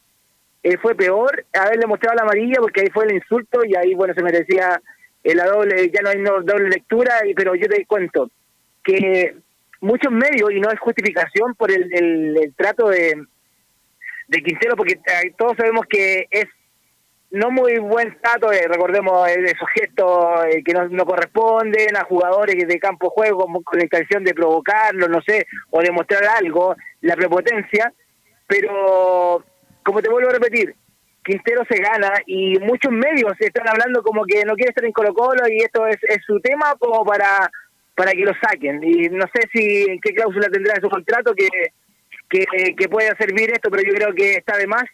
eh, 0.62 0.78
fue 0.78 0.94
peor 0.94 1.44
haberle 1.52 1.86
mostrado 1.86 2.16
la 2.16 2.22
amarilla 2.22 2.56
porque 2.58 2.80
ahí 2.80 2.90
fue 2.90 3.04
el 3.04 3.16
insulto 3.16 3.62
y 3.66 3.76
ahí, 3.76 3.92
bueno, 3.94 4.14
se 4.14 4.22
merecía 4.22 4.80
la 5.24 5.44
doble, 5.44 5.90
ya 5.90 6.00
no 6.00 6.08
hay 6.08 6.22
doble 6.22 6.70
lectura, 6.70 7.20
y, 7.26 7.34
pero 7.34 7.54
yo 7.54 7.68
te 7.68 7.84
cuento 7.84 8.30
que 8.82 9.34
muchos 9.82 10.10
medios, 10.10 10.50
y 10.50 10.60
no 10.60 10.70
es 10.70 10.80
justificación 10.80 11.54
por 11.54 11.70
el, 11.70 11.82
el- 11.92 12.36
el 12.42 12.54
trato 12.54 12.88
de, 12.88 13.14
de 14.28 14.42
Quintero, 14.42 14.76
porque 14.76 14.94
eh, 14.94 15.34
todos 15.36 15.56
sabemos 15.56 15.84
que 15.88 16.26
es 16.30 16.46
no 17.30 17.50
muy 17.50 17.78
buen 17.78 18.16
trato, 18.20 18.52
eh, 18.52 18.66
recordemos 18.68 19.26
eh, 19.28 19.42
esos 19.44 19.68
gestos 19.74 20.44
eh, 20.50 20.62
que 20.62 20.72
no, 20.74 20.86
no 20.88 21.04
corresponden 21.06 21.96
a 21.96 22.04
jugadores 22.04 22.56
de 22.68 22.78
campo 22.78 23.08
juego 23.10 23.46
con, 23.64 23.78
la 23.78 23.84
intención 23.84 24.22
de 24.22 24.34
provocarlo, 24.34 25.08
no 25.08 25.20
sé, 25.22 25.46
o 25.70 25.80
de 25.80 25.90
mostrar 25.90 26.24
algo, 26.26 26.76
la 27.00 27.16
prepotencia, 27.16 27.92
pero 28.46 29.44
como 29.82 30.02
te 30.02 30.10
vuelvo 30.10 30.28
a 30.28 30.34
repetir, 30.34 30.74
Quintero 31.24 31.62
se 31.70 31.78
gana 31.80 32.12
y 32.26 32.58
muchos 32.58 32.92
medios 32.92 33.32
están 33.38 33.68
hablando 33.68 34.02
como 34.02 34.24
que 34.24 34.44
no 34.44 34.54
quiere 34.54 34.70
estar 34.70 34.84
en 34.84 34.92
Colo 34.92 35.14
Colo 35.14 35.48
y 35.48 35.58
esto 35.62 35.86
es, 35.86 35.96
es 36.02 36.18
su 36.26 36.38
tema 36.40 36.74
como 36.78 37.04
para 37.04 37.48
para 37.94 38.12
que 38.12 38.24
lo 38.24 38.32
saquen 38.40 38.82
y 38.82 39.08
no 39.08 39.26
sé 39.34 39.48
si 39.52 39.82
en 39.82 40.00
qué 40.00 40.14
cláusula 40.14 40.48
tendrá 40.48 40.74
en 40.74 40.82
su 40.82 40.88
contrato 40.88 41.34
que, 41.34 41.48
que, 42.28 42.88
pueda 42.88 43.14
servir 43.16 43.52
esto, 43.52 43.70
pero 43.70 43.82
yo 43.82 43.94
creo 43.94 44.14
que 44.14 44.36
está 44.36 44.56
de 44.56 44.66
más 44.66 44.84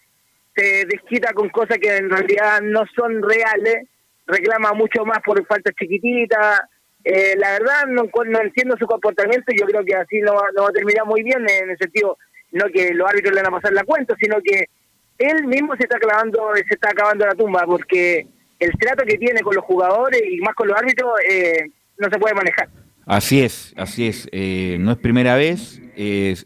se 0.56 0.84
desquita 0.86 1.32
con 1.32 1.48
cosas 1.50 1.78
que 1.78 1.96
en 1.96 2.10
realidad 2.10 2.60
no 2.62 2.82
son 2.96 3.22
reales, 3.22 3.86
reclama 4.26 4.72
mucho 4.72 5.04
más 5.04 5.18
por 5.24 5.46
faltas 5.46 5.72
chiquititas. 5.78 6.60
Eh, 7.04 7.36
la 7.36 7.52
verdad, 7.52 7.86
no, 7.86 8.10
no 8.26 8.40
entiendo 8.40 8.76
su 8.76 8.86
comportamiento 8.86 9.52
yo 9.56 9.66
creo 9.66 9.84
que 9.84 9.94
así 9.94 10.18
no, 10.20 10.32
no 10.56 10.62
va 10.64 10.68
a 10.68 10.72
terminar 10.72 11.06
muy 11.06 11.22
bien 11.22 11.48
en 11.48 11.70
el 11.70 11.78
sentido, 11.78 12.18
no 12.50 12.66
que 12.74 12.92
los 12.92 13.08
árbitros 13.08 13.34
le 13.34 13.42
van 13.42 13.54
a 13.54 13.56
pasar 13.56 13.72
la 13.72 13.84
cuenta, 13.84 14.16
sino 14.20 14.38
que 14.42 14.66
él 15.18 15.46
mismo 15.46 15.76
se 15.76 15.84
está 15.84 15.98
clavando, 15.98 16.50
se 16.56 16.74
está 16.74 16.90
acabando 16.90 17.24
la 17.24 17.34
tumba 17.34 17.64
porque 17.64 18.26
el 18.58 18.72
trato 18.80 19.04
que 19.04 19.16
tiene 19.16 19.40
con 19.42 19.54
los 19.54 19.64
jugadores 19.64 20.20
y 20.28 20.38
más 20.40 20.54
con 20.54 20.66
los 20.66 20.76
árbitros 20.76 21.12
eh, 21.28 21.70
no 21.98 22.08
se 22.10 22.18
puede 22.18 22.34
manejar. 22.34 22.68
Así 23.08 23.40
es, 23.40 23.72
así 23.78 24.06
es. 24.06 24.28
Eh, 24.32 24.76
no 24.80 24.92
es 24.92 24.98
primera 24.98 25.34
vez. 25.34 25.80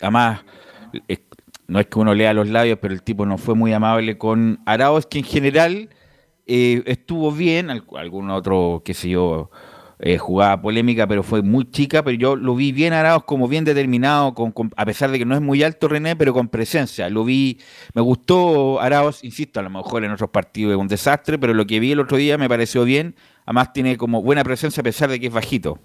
además, 0.01 0.45
no 1.67 1.81
es 1.81 1.87
que 1.87 1.99
uno 1.99 2.15
lea 2.15 2.33
los 2.35 2.49
labios, 2.49 2.79
pero 2.81 2.95
el 2.95 3.03
tipo 3.03 3.27
no 3.27 3.37
fue 3.37 3.55
muy 3.57 3.73
amable 3.73 4.17
con 4.17 4.61
Arauz, 4.65 5.07
que 5.07 5.19
en 5.19 5.25
general 5.25 5.89
eh, 6.47 6.83
estuvo 6.87 7.33
bien. 7.33 7.69
Algún 7.71 8.31
otro, 8.31 8.83
qué 8.85 8.95
sé 8.95 9.09
yo, 9.09 9.51
eh, 9.99 10.19
jugada 10.19 10.61
polémica, 10.63 11.07
pero 11.09 11.25
fue 11.25 11.43
muy 11.43 11.69
chica. 11.69 12.05
Pero 12.05 12.17
yo 12.17 12.37
lo 12.37 12.55
vi 12.55 12.71
bien 12.71 12.93
Arauz, 12.93 13.25
como 13.25 13.49
bien 13.49 13.65
determinado, 13.65 14.33
con, 14.35 14.53
a 14.77 14.85
pesar 14.85 15.11
de 15.11 15.19
que 15.19 15.25
no 15.25 15.35
es 15.35 15.41
muy 15.41 15.65
alto 15.65 15.89
René, 15.89 16.15
pero 16.15 16.33
con 16.33 16.47
presencia. 16.49 17.09
Lo 17.09 17.25
vi, 17.25 17.59
me 17.95 18.03
gustó 18.03 18.81
Arauz, 18.81 19.25
insisto, 19.25 19.59
a 19.59 19.65
lo 19.65 19.71
mejor 19.71 20.05
en 20.05 20.13
otros 20.13 20.31
partidos 20.31 20.73
es 20.73 20.79
un 20.79 20.89
desastre, 20.89 21.39
pero 21.39 21.55
lo 21.55 21.67
que 21.67 21.81
vi 21.81 21.91
el 21.91 21.99
otro 21.99 22.19
día 22.19 22.39
me 22.39 22.49
pareció 22.49 22.85
bien. 22.85 23.17
Además, 23.47 23.73
tiene 23.73 23.97
como 23.97 24.23
buena 24.23 24.45
presencia 24.45 24.81
a 24.81 24.85
pesar 24.85 25.11
de 25.11 25.19
que 25.19 25.27
es 25.27 25.33
bajito. 25.33 25.81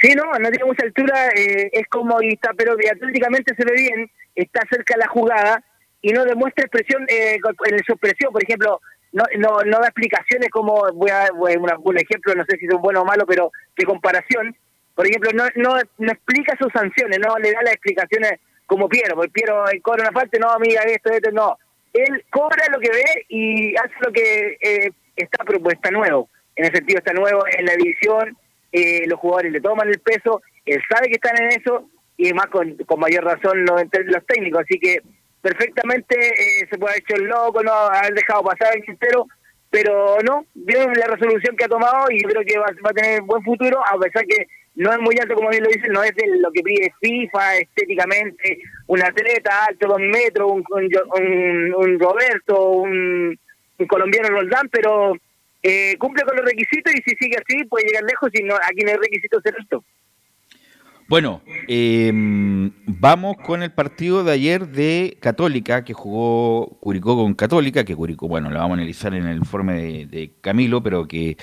Sí, 0.00 0.14
no, 0.14 0.24
no 0.38 0.50
tiene 0.50 0.64
mucha 0.64 0.84
altura, 0.84 1.28
eh, 1.36 1.68
es 1.72 1.86
como, 1.88 2.22
y 2.22 2.32
está, 2.32 2.52
pero 2.54 2.72
atléticamente 2.72 3.54
se 3.54 3.64
ve 3.64 3.72
bien, 3.72 4.10
está 4.34 4.62
cerca 4.70 4.94
de 4.94 5.00
la 5.00 5.08
jugada 5.08 5.62
y 6.00 6.12
no 6.12 6.24
demuestra 6.24 6.64
expresión 6.64 7.04
eh, 7.08 7.38
en 7.66 7.84
su 7.84 7.92
expresión, 7.92 8.32
por 8.32 8.42
ejemplo, 8.42 8.80
no, 9.12 9.24
no, 9.38 9.60
no 9.64 9.78
da 9.78 9.88
explicaciones 9.88 10.48
como, 10.50 10.86
voy 10.94 11.10
a, 11.10 11.28
voy 11.34 11.56
un 11.56 11.98
ejemplo, 11.98 12.34
no 12.34 12.44
sé 12.48 12.56
si 12.56 12.66
es 12.66 12.80
bueno 12.80 13.02
o 13.02 13.04
malo, 13.04 13.26
pero 13.26 13.52
de 13.76 13.84
comparación, 13.84 14.56
por 14.94 15.06
ejemplo, 15.06 15.30
no, 15.34 15.44
no, 15.56 15.76
no 15.98 16.12
explica 16.12 16.56
sus 16.58 16.72
sanciones, 16.72 17.18
no 17.18 17.36
le 17.38 17.52
da 17.52 17.62
las 17.62 17.74
explicaciones 17.74 18.40
como 18.66 18.88
Piero, 18.88 19.16
porque 19.16 19.32
Piero 19.32 19.64
cobra 19.82 20.04
una 20.04 20.12
falta, 20.12 20.38
no, 20.38 20.50
amiga, 20.50 20.82
esto, 20.82 21.10
esto, 21.10 21.30
no. 21.32 21.58
Él 21.92 22.24
cobra 22.30 22.64
lo 22.72 22.78
que 22.78 22.90
ve 22.90 23.26
y 23.28 23.76
hace 23.76 23.94
lo 24.00 24.12
que 24.12 24.56
eh, 24.60 24.92
está 25.16 25.44
propuesta 25.44 25.90
nuevo, 25.90 26.28
en 26.56 26.66
el 26.66 26.72
sentido 26.72 26.98
está 26.98 27.12
nuevo 27.12 27.42
en 27.50 27.66
la 27.66 27.74
división, 27.74 28.36
eh, 28.72 29.04
los 29.06 29.18
jugadores 29.18 29.52
le 29.52 29.60
toman 29.60 29.88
el 29.88 29.98
peso, 30.00 30.42
él 30.64 30.80
sabe 30.88 31.08
que 31.08 31.14
están 31.14 31.40
en 31.42 31.60
eso 31.60 31.88
y 32.16 32.32
más 32.34 32.46
con, 32.46 32.76
mayor 32.98 33.24
razón 33.24 33.64
los, 33.64 33.82
técnicos, 34.26 34.62
así 34.62 34.78
que 34.78 34.98
perfectamente 35.40 36.16
eh, 36.18 36.66
se 36.70 36.78
puede 36.78 36.92
haber 36.92 37.02
hecho 37.02 37.16
el 37.16 37.28
loco, 37.28 37.62
no 37.62 37.72
haber 37.72 38.14
dejado 38.14 38.42
pasar 38.44 38.76
el 38.76 38.84
quintero, 38.84 39.26
pero 39.70 40.18
no, 40.24 40.44
vieron 40.54 40.92
la 40.94 41.06
resolución 41.06 41.56
que 41.56 41.64
ha 41.64 41.68
tomado 41.68 42.06
y 42.10 42.20
creo 42.20 42.42
que 42.44 42.58
va, 42.58 42.66
a 42.66 42.92
tener 42.92 43.22
buen 43.22 43.42
futuro, 43.42 43.80
a 43.86 43.98
pesar 43.98 44.26
que 44.26 44.46
no 44.74 44.92
es 44.92 44.98
muy 45.00 45.16
alto 45.18 45.34
como 45.34 45.48
bien 45.48 45.62
lo 45.62 45.70
dicen, 45.70 45.92
no 45.92 46.02
es 46.02 46.14
de 46.14 46.26
lo 46.38 46.50
que 46.52 46.62
pide 46.62 46.92
FIFA 47.00 47.56
estéticamente, 47.58 48.58
un 48.86 49.02
atleta 49.02 49.64
alto 49.64 49.88
dos 49.88 50.00
metros, 50.00 50.52
un, 50.52 50.64
un, 50.70 51.74
un 51.74 51.98
Roberto, 51.98 52.70
un, 52.70 53.38
un 53.78 53.86
colombiano 53.86 54.28
Roldán, 54.28 54.68
pero 54.68 55.14
eh, 55.62 55.96
cumple 55.98 56.24
con 56.24 56.36
los 56.36 56.44
requisitos 56.44 56.92
y 56.94 57.02
si 57.02 57.16
sigue 57.16 57.36
así 57.36 57.64
puede 57.64 57.86
llegar 57.86 58.04
lejos 58.04 58.30
y 58.32 58.42
no, 58.42 58.54
aquí 58.56 58.82
no 58.82 58.90
hay 58.90 58.96
requisitos 58.96 59.42
de. 59.42 59.52
Bueno, 61.10 61.42
em, 61.66 62.70
vamos 62.86 63.36
con 63.38 63.64
el 63.64 63.72
partido 63.72 64.22
de 64.22 64.30
ayer 64.30 64.68
de 64.68 65.18
Católica, 65.20 65.84
que 65.84 65.92
jugó 65.92 66.78
Curicó 66.78 67.16
con 67.16 67.34
Católica, 67.34 67.84
que 67.84 67.96
Curicó, 67.96 68.28
bueno, 68.28 68.48
lo 68.48 68.60
vamos 68.60 68.76
a 68.76 68.82
analizar 68.82 69.12
en 69.14 69.26
el 69.26 69.38
informe 69.38 70.06
de, 70.06 70.34
Camilo, 70.40 70.84
pero 70.84 71.08
que 71.08 71.36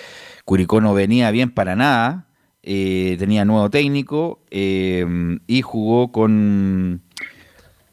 Curicó 0.46 0.80
no 0.80 0.94
venía 0.94 1.32
bien 1.32 1.52
para 1.52 1.76
nada, 1.76 2.30
eh, 2.64 3.18
tenía 3.20 3.44
nuevo 3.44 3.70
técnico 3.70 4.42
em, 4.52 5.42
y 5.48 5.62
jugó 5.62 6.14
con, 6.14 7.02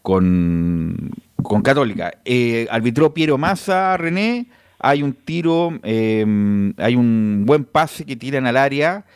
con, 0.01 1.11
con 1.43 1.63
Católica. 1.63 2.21
Eh, 2.25 2.69
arbitró 2.71 3.13
Piero 3.13 3.37
Massa, 3.37 3.97
René, 3.97 4.47
hay 4.85 5.03
un 5.03 5.15
tiro, 5.15 5.81
em, 5.83 6.75
hay 6.77 6.95
un 6.95 7.45
buen 7.47 7.65
pase 7.65 8.05
que 8.05 8.17
tiran 8.17 8.47
al 8.47 8.59
área, 8.59 9.07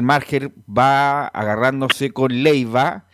Marger 0.00 0.50
va 0.68 1.28
agarrándose 1.28 2.10
con 2.10 2.42
Leiva, 2.42 3.06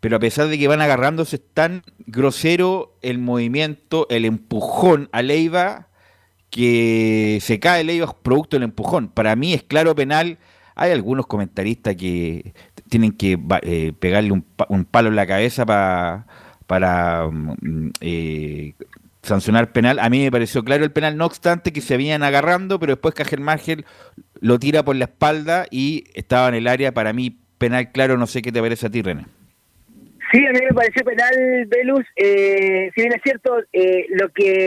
pero 0.00 0.16
a 0.16 0.20
pesar 0.20 0.48
de 0.48 0.58
que 0.58 0.68
van 0.68 0.82
agarrándose, 0.82 1.36
es 1.36 1.42
tan 1.54 1.82
grosero 2.06 2.98
el 3.00 3.18
movimiento, 3.18 4.06
el 4.10 4.26
empujón 4.26 5.08
a 5.12 5.22
Leiva, 5.22 5.88
que 6.50 7.38
se 7.40 7.58
cae 7.58 7.84
Leiva 7.84 8.14
producto 8.22 8.56
del 8.56 8.64
empujón. 8.64 9.08
Para 9.08 9.34
mí 9.34 9.54
es 9.54 9.62
claro 9.62 9.94
penal. 9.94 10.38
Hay 10.74 10.92
algunos 10.92 11.26
comentaristas 11.26 11.96
que 11.96 12.52
tienen 12.90 13.12
que 13.12 13.38
eh, 13.62 13.94
pegarle 13.98 14.32
un, 14.32 14.84
palo 14.84 15.08
en 15.08 15.16
la 15.16 15.26
cabeza 15.26 15.64
para 15.64 17.28
mm, 17.32 17.90
eh, 18.02 18.74
sancionar 19.26 19.72
penal. 19.72 19.98
A 19.98 20.08
mí 20.08 20.22
me 20.22 20.30
pareció 20.30 20.64
claro 20.64 20.84
el 20.84 20.92
penal, 20.92 21.16
no 21.16 21.26
obstante 21.26 21.72
que 21.72 21.80
se 21.80 21.94
habían 21.94 22.22
agarrando, 22.22 22.78
pero 22.78 22.92
después 22.92 23.14
Cajel 23.14 23.40
Margel 23.40 23.84
lo 24.40 24.58
tira 24.58 24.82
por 24.82 24.96
la 24.96 25.04
espalda 25.06 25.66
y 25.70 26.04
estaba 26.14 26.48
en 26.48 26.54
el 26.54 26.66
área. 26.66 26.92
Para 26.92 27.12
mí, 27.12 27.36
penal 27.58 27.92
claro, 27.92 28.16
no 28.16 28.26
sé 28.26 28.42
qué 28.42 28.52
te 28.52 28.60
parece 28.60 28.86
a 28.86 28.90
ti, 28.90 29.02
René. 29.02 29.26
Sí, 30.32 30.44
a 30.44 30.50
mí 30.50 30.58
me 30.68 30.74
pareció 30.74 31.04
penal, 31.04 31.66
Velus. 31.68 32.04
Eh, 32.16 32.90
si 32.94 33.02
bien 33.02 33.12
es 33.12 33.22
cierto, 33.22 33.58
eh, 33.72 34.06
lo 34.10 34.28
que 34.30 34.66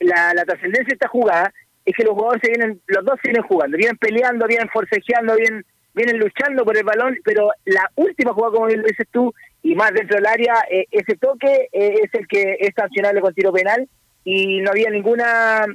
la, 0.00 0.34
la 0.34 0.44
trascendencia 0.44 0.88
de 0.88 0.94
esta 0.94 1.08
jugada 1.08 1.52
es 1.84 1.94
que 1.96 2.02
los 2.02 2.14
jugadores 2.14 2.42
se 2.42 2.50
vienen, 2.50 2.80
los 2.88 3.04
dos 3.04 3.14
se 3.22 3.30
vienen 3.30 3.46
jugando, 3.46 3.76
vienen 3.76 3.96
peleando, 3.96 4.46
vienen 4.46 4.68
forcejeando, 4.68 5.36
vienen, 5.36 5.64
vienen 5.94 6.18
luchando 6.18 6.64
por 6.64 6.76
el 6.76 6.84
balón, 6.84 7.16
pero 7.24 7.50
la 7.64 7.90
última 7.94 8.32
jugada, 8.32 8.54
como 8.54 8.66
bien 8.66 8.80
lo 8.80 8.88
dices 8.88 9.06
tú, 9.12 9.32
y 9.66 9.74
más 9.74 9.92
dentro 9.92 10.16
del 10.16 10.26
área, 10.26 10.54
eh, 10.70 10.86
ese 10.92 11.16
toque 11.16 11.68
eh, 11.72 11.94
es 12.04 12.14
el 12.14 12.28
que 12.28 12.56
es 12.60 12.70
sancionable 12.76 13.20
con 13.20 13.34
tiro 13.34 13.52
penal 13.52 13.88
y 14.22 14.60
no 14.60 14.70
había 14.70 14.90
ninguna 14.90 15.66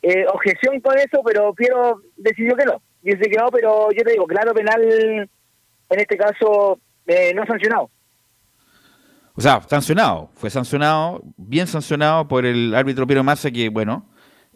eh, 0.00 0.24
objeción 0.32 0.80
con 0.80 0.96
eso, 0.96 1.20
pero 1.22 1.52
Piero 1.52 2.00
decidió 2.16 2.56
que 2.56 2.64
no. 2.64 2.80
Dice 3.02 3.28
que 3.28 3.36
no, 3.36 3.50
pero 3.50 3.90
yo 3.92 4.02
te 4.04 4.12
digo, 4.12 4.26
claro, 4.26 4.54
penal 4.54 4.82
en 4.82 6.00
este 6.00 6.16
caso 6.16 6.80
no 7.34 7.46
sancionado. 7.46 7.90
O 9.34 9.40
sea, 9.42 9.60
sancionado, 9.60 10.30
fue 10.34 10.48
sancionado, 10.48 11.20
bien 11.36 11.66
sancionado 11.66 12.26
por 12.26 12.46
el 12.46 12.74
árbitro 12.74 13.06
Piero 13.06 13.22
Massa, 13.22 13.50
que 13.50 13.68
bueno, 13.68 14.08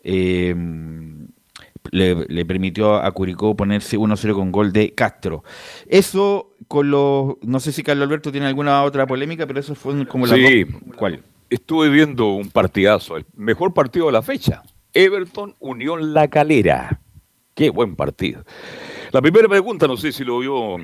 eh, 0.03 0.55
le, 1.90 2.45
permitió 2.45 2.95
a 2.97 3.11
Curicó 3.12 3.57
ponerse 3.57 3.99
1-0 3.99 4.35
con 4.35 4.53
gol 4.53 4.73
de 4.73 4.95
Castro. 4.95 5.45
Eso 5.87 6.55
con 6.69 6.90
los... 6.90 7.37
No 7.43 7.61
sé 7.61 7.73
si 7.73 7.83
Carlos 7.83 8.07
Alberto 8.07 8.31
tiene 8.31 8.47
alguna 8.47 8.83
otra 8.83 9.07
polémica, 9.07 9.47
pero 9.47 9.61
eso 9.61 9.75
fue 9.75 10.07
como 10.07 10.27
la... 10.27 10.37
Sí, 10.37 10.66
¿cuál? 10.97 11.23
Estuve 11.49 11.88
viendo 11.88 12.29
un 12.35 12.51
partidazo, 12.51 13.16
el 13.16 13.27
mejor 13.35 13.75
partido 13.75 14.07
de 14.07 14.12
la 14.12 14.23
fecha. 14.23 14.62
Everton 14.95 15.55
Unión 15.59 16.14
La 16.14 16.29
Calera. 16.29 17.01
Qué 17.55 17.71
buen 17.71 17.97
partido. 17.97 18.45
La 19.12 19.21
primera 19.21 19.49
pregunta, 19.49 19.87
no 19.87 19.97
sé 19.97 20.12
si 20.12 20.25
lo 20.25 20.38
vio, 20.38 20.77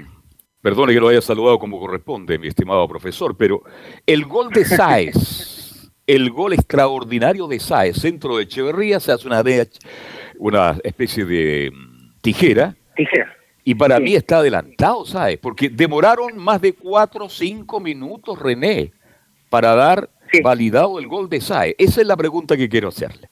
perdone 0.60 0.92
que 0.92 1.00
lo 1.00 1.08
haya 1.08 1.20
saludado 1.20 1.58
como 1.58 1.78
corresponde, 1.78 2.38
mi 2.38 2.48
estimado 2.48 2.86
profesor, 2.88 3.36
pero 3.36 3.62
el 4.04 4.24
gol 4.24 4.50
de 4.50 4.64
Sáez, 4.64 5.90
el 6.06 6.30
gol 6.30 6.52
extraordinario 6.52 7.46
de 7.46 7.60
Sáez, 7.60 7.96
centro 7.96 8.36
de 8.36 8.44
Echeverría, 8.44 8.98
se 8.98 9.12
hace 9.12 9.28
una 9.28 9.42
una 10.38 10.78
especie 10.82 11.24
de 11.24 11.70
mm, 11.72 12.20
tijera. 12.20 12.74
Tijera. 12.94 13.36
Y 13.64 13.74
para 13.74 13.98
mí 13.98 14.14
está 14.14 14.38
adelantado, 14.38 15.04
¿sabes? 15.04 15.38
Porque 15.38 15.68
demoraron 15.68 16.36
más 16.36 16.60
de 16.60 16.72
cuatro 16.72 17.24
o 17.24 17.28
cinco 17.28 17.80
minutos, 17.80 18.38
René, 18.38 18.92
para 19.50 19.74
dar 19.74 20.08
validado 20.42 20.98
el 21.00 21.08
gol 21.08 21.28
de 21.28 21.40
SAE. 21.40 21.74
Esa 21.78 22.00
es 22.00 22.06
la 22.06 22.16
pregunta 22.16 22.56
que 22.56 22.68
quiero 22.68 22.88
hacerle. 22.88 23.28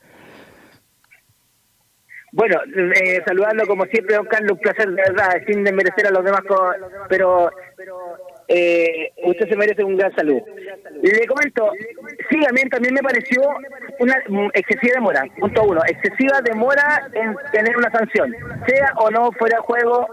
Bueno, 2.32 2.58
eh, 2.66 3.22
saludando 3.24 3.64
como 3.64 3.84
siempre, 3.84 4.16
don 4.16 4.26
Carlos, 4.26 4.52
un 4.52 4.58
placer 4.58 4.88
de 4.88 5.02
verdad, 5.02 5.40
sin 5.46 5.62
desmerecer 5.62 6.08
a 6.08 6.10
los 6.10 6.24
demás, 6.24 6.40
pero 7.08 7.48
eh, 8.48 9.12
usted 9.24 9.48
se 9.48 9.56
merece 9.56 9.84
un 9.84 9.96
gran 9.96 10.14
saludo. 10.14 10.44
Le 11.02 11.26
comento, 11.26 11.72
sí, 12.30 12.38
a 12.48 12.52
mí 12.52 12.68
también 12.70 12.94
me 12.94 13.02
pareció 13.02 13.40
una 13.98 14.14
excesiva 14.52 14.94
demora, 14.94 15.24
punto 15.38 15.62
uno, 15.64 15.80
excesiva 15.86 16.40
demora 16.42 17.08
en 17.14 17.36
tener 17.52 17.76
una 17.76 17.90
sanción, 17.90 18.34
sea 18.66 18.92
o 18.96 19.10
no 19.10 19.30
fuera 19.32 19.60
juego, 19.60 20.08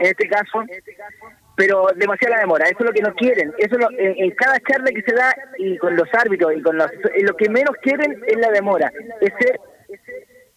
en 0.00 0.06
este 0.06 0.28
caso, 0.28 0.64
pero 1.56 1.86
demasiada 1.96 2.38
demora, 2.40 2.66
eso 2.66 2.78
es 2.80 2.86
lo 2.86 2.92
que 2.92 3.02
no 3.02 3.14
quieren, 3.14 3.52
eso 3.58 3.76
en, 3.98 4.30
cada 4.32 4.58
charla 4.60 4.90
que 4.90 5.02
se 5.02 5.14
da 5.14 5.34
y 5.58 5.76
con 5.78 5.96
los 5.96 6.08
árbitros 6.12 6.54
y 6.56 6.62
con 6.62 6.76
los, 6.76 6.90
lo 7.22 7.36
que 7.36 7.48
menos 7.48 7.76
quieren 7.82 8.22
es 8.26 8.36
la 8.38 8.50
demora, 8.50 8.92
es 9.20 9.32
ser 9.38 9.60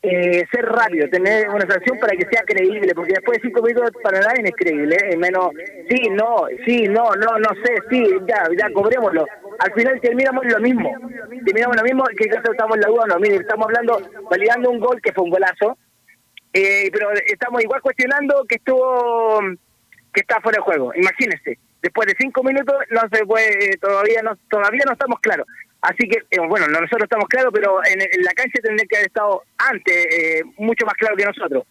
eh, 0.08 0.46
ser 0.52 0.66
rápido, 0.66 1.10
tener 1.10 1.50
una 1.50 1.66
sanción 1.68 1.98
para 2.00 2.16
que 2.16 2.26
sea 2.32 2.44
creíble, 2.44 2.94
porque 2.94 3.14
después 3.14 3.38
de 3.38 3.48
cinco 3.48 3.62
minutos 3.62 3.92
para 4.04 4.20
nadie 4.20 4.44
es 4.46 4.56
creíble, 4.56 4.96
¿eh? 5.02 5.18
menos, 5.18 5.50
sí, 5.90 6.10
no, 6.12 6.46
sí, 6.66 6.88
no, 6.88 7.16
no, 7.16 7.40
no 7.40 7.50
sé, 7.64 7.76
sí, 7.90 8.06
ya, 8.28 8.44
ya, 8.58 8.72
cobrémoslo. 8.72 9.26
Al 9.60 9.74
final 9.74 10.00
terminamos 10.02 10.46
lo 10.46 10.60
mismo, 10.60 10.92
terminamos 11.44 11.78
lo 11.78 11.84
mismo, 11.84 12.04
que 12.18 12.28
caso 12.28 12.52
estamos 12.52 12.78
en 12.78 12.82
la 12.82 12.88
duda, 12.88 13.06
no, 13.08 13.20
mire, 13.20 13.38
estamos 13.38 13.66
hablando, 13.66 14.00
validando 14.30 14.70
un 14.70 14.80
gol 14.80 15.02
que 15.02 15.12
fue 15.14 15.24
un 15.24 15.32
golazo, 15.32 15.78
eh, 16.54 16.90
pero 16.92 17.10
estamos 17.26 17.64
igual 17.64 17.82
cuestionando 17.82 18.46
que 18.48 18.56
estuvo, 18.56 19.40
que 20.14 20.22
está 20.22 20.40
fuera 20.42 20.58
de 20.58 20.64
juego, 20.64 20.94
imagínense, 20.96 21.58
después 21.82 22.08
de 22.08 22.16
cinco 22.20 22.44
minutos 22.44 22.76
no 22.92 23.02
se 23.12 23.26
puede, 23.26 23.78
todavía 23.78 24.22
no, 24.22 24.36
todavía 24.50 24.84
no 24.86 24.94
estamos 24.94 25.20
claros. 25.20 25.48
Así 25.82 26.08
que, 26.10 26.18
eh, 26.32 26.40
bueno, 26.40 26.68
nosotros 26.68 27.04
estamos 27.04 27.28
claros, 27.28 27.52
pero 27.54 27.80
en, 27.86 28.00
la 28.24 28.34
cancha 28.34 28.60
tendría 28.62 28.86
que 28.90 28.96
haber 28.98 29.08
estado 29.08 29.44
antes, 29.58 30.08
eh, 30.12 30.42
mucho 30.58 30.86
más 30.86 30.96
claro 30.96 31.16
que 31.16 31.26
nosotros. 31.26 31.64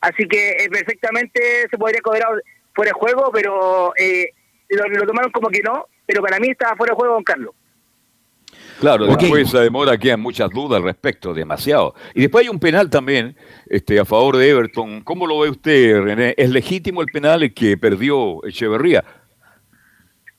Así 0.00 0.26
que 0.28 0.50
eh, 0.50 0.68
perfectamente 0.70 1.66
se 1.70 1.78
podría 1.78 2.00
cobrar 2.02 2.28
fuera 2.74 2.90
de 2.90 2.98
juego, 2.98 3.30
pero 3.32 3.94
lo, 4.68 5.06
tomaron 5.06 5.30
como 5.30 5.48
que 5.48 5.62
no, 5.62 5.86
pero 6.04 6.22
para 6.22 6.38
mí 6.38 6.48
estaba 6.50 6.76
fuera 6.76 6.92
de 6.92 6.96
juego 6.96 7.14
Don 7.14 7.24
Carlos. 7.24 7.54
Claro, 8.80 9.06
después 9.06 9.48
esa 9.48 9.60
demora 9.60 9.96
quedan 9.96 10.20
muchas 10.20 10.50
dudas 10.50 10.78
al 10.78 10.84
respecto, 10.84 11.32
demasiado. 11.32 11.94
Y 12.14 12.22
después 12.22 12.44
hay 12.44 12.48
un 12.48 12.58
penal 12.58 12.90
también 12.90 13.36
este, 13.66 14.00
a 14.00 14.04
favor 14.04 14.36
de 14.36 14.50
Everton. 14.50 15.02
¿Cómo 15.02 15.26
lo 15.26 15.38
ve 15.38 15.50
usted, 15.50 16.00
René? 16.00 16.34
¿Es 16.36 16.50
legítimo 16.50 17.00
el 17.00 17.06
penal 17.06 17.54
que 17.54 17.76
perdió 17.76 18.44
Echeverría? 18.44 19.04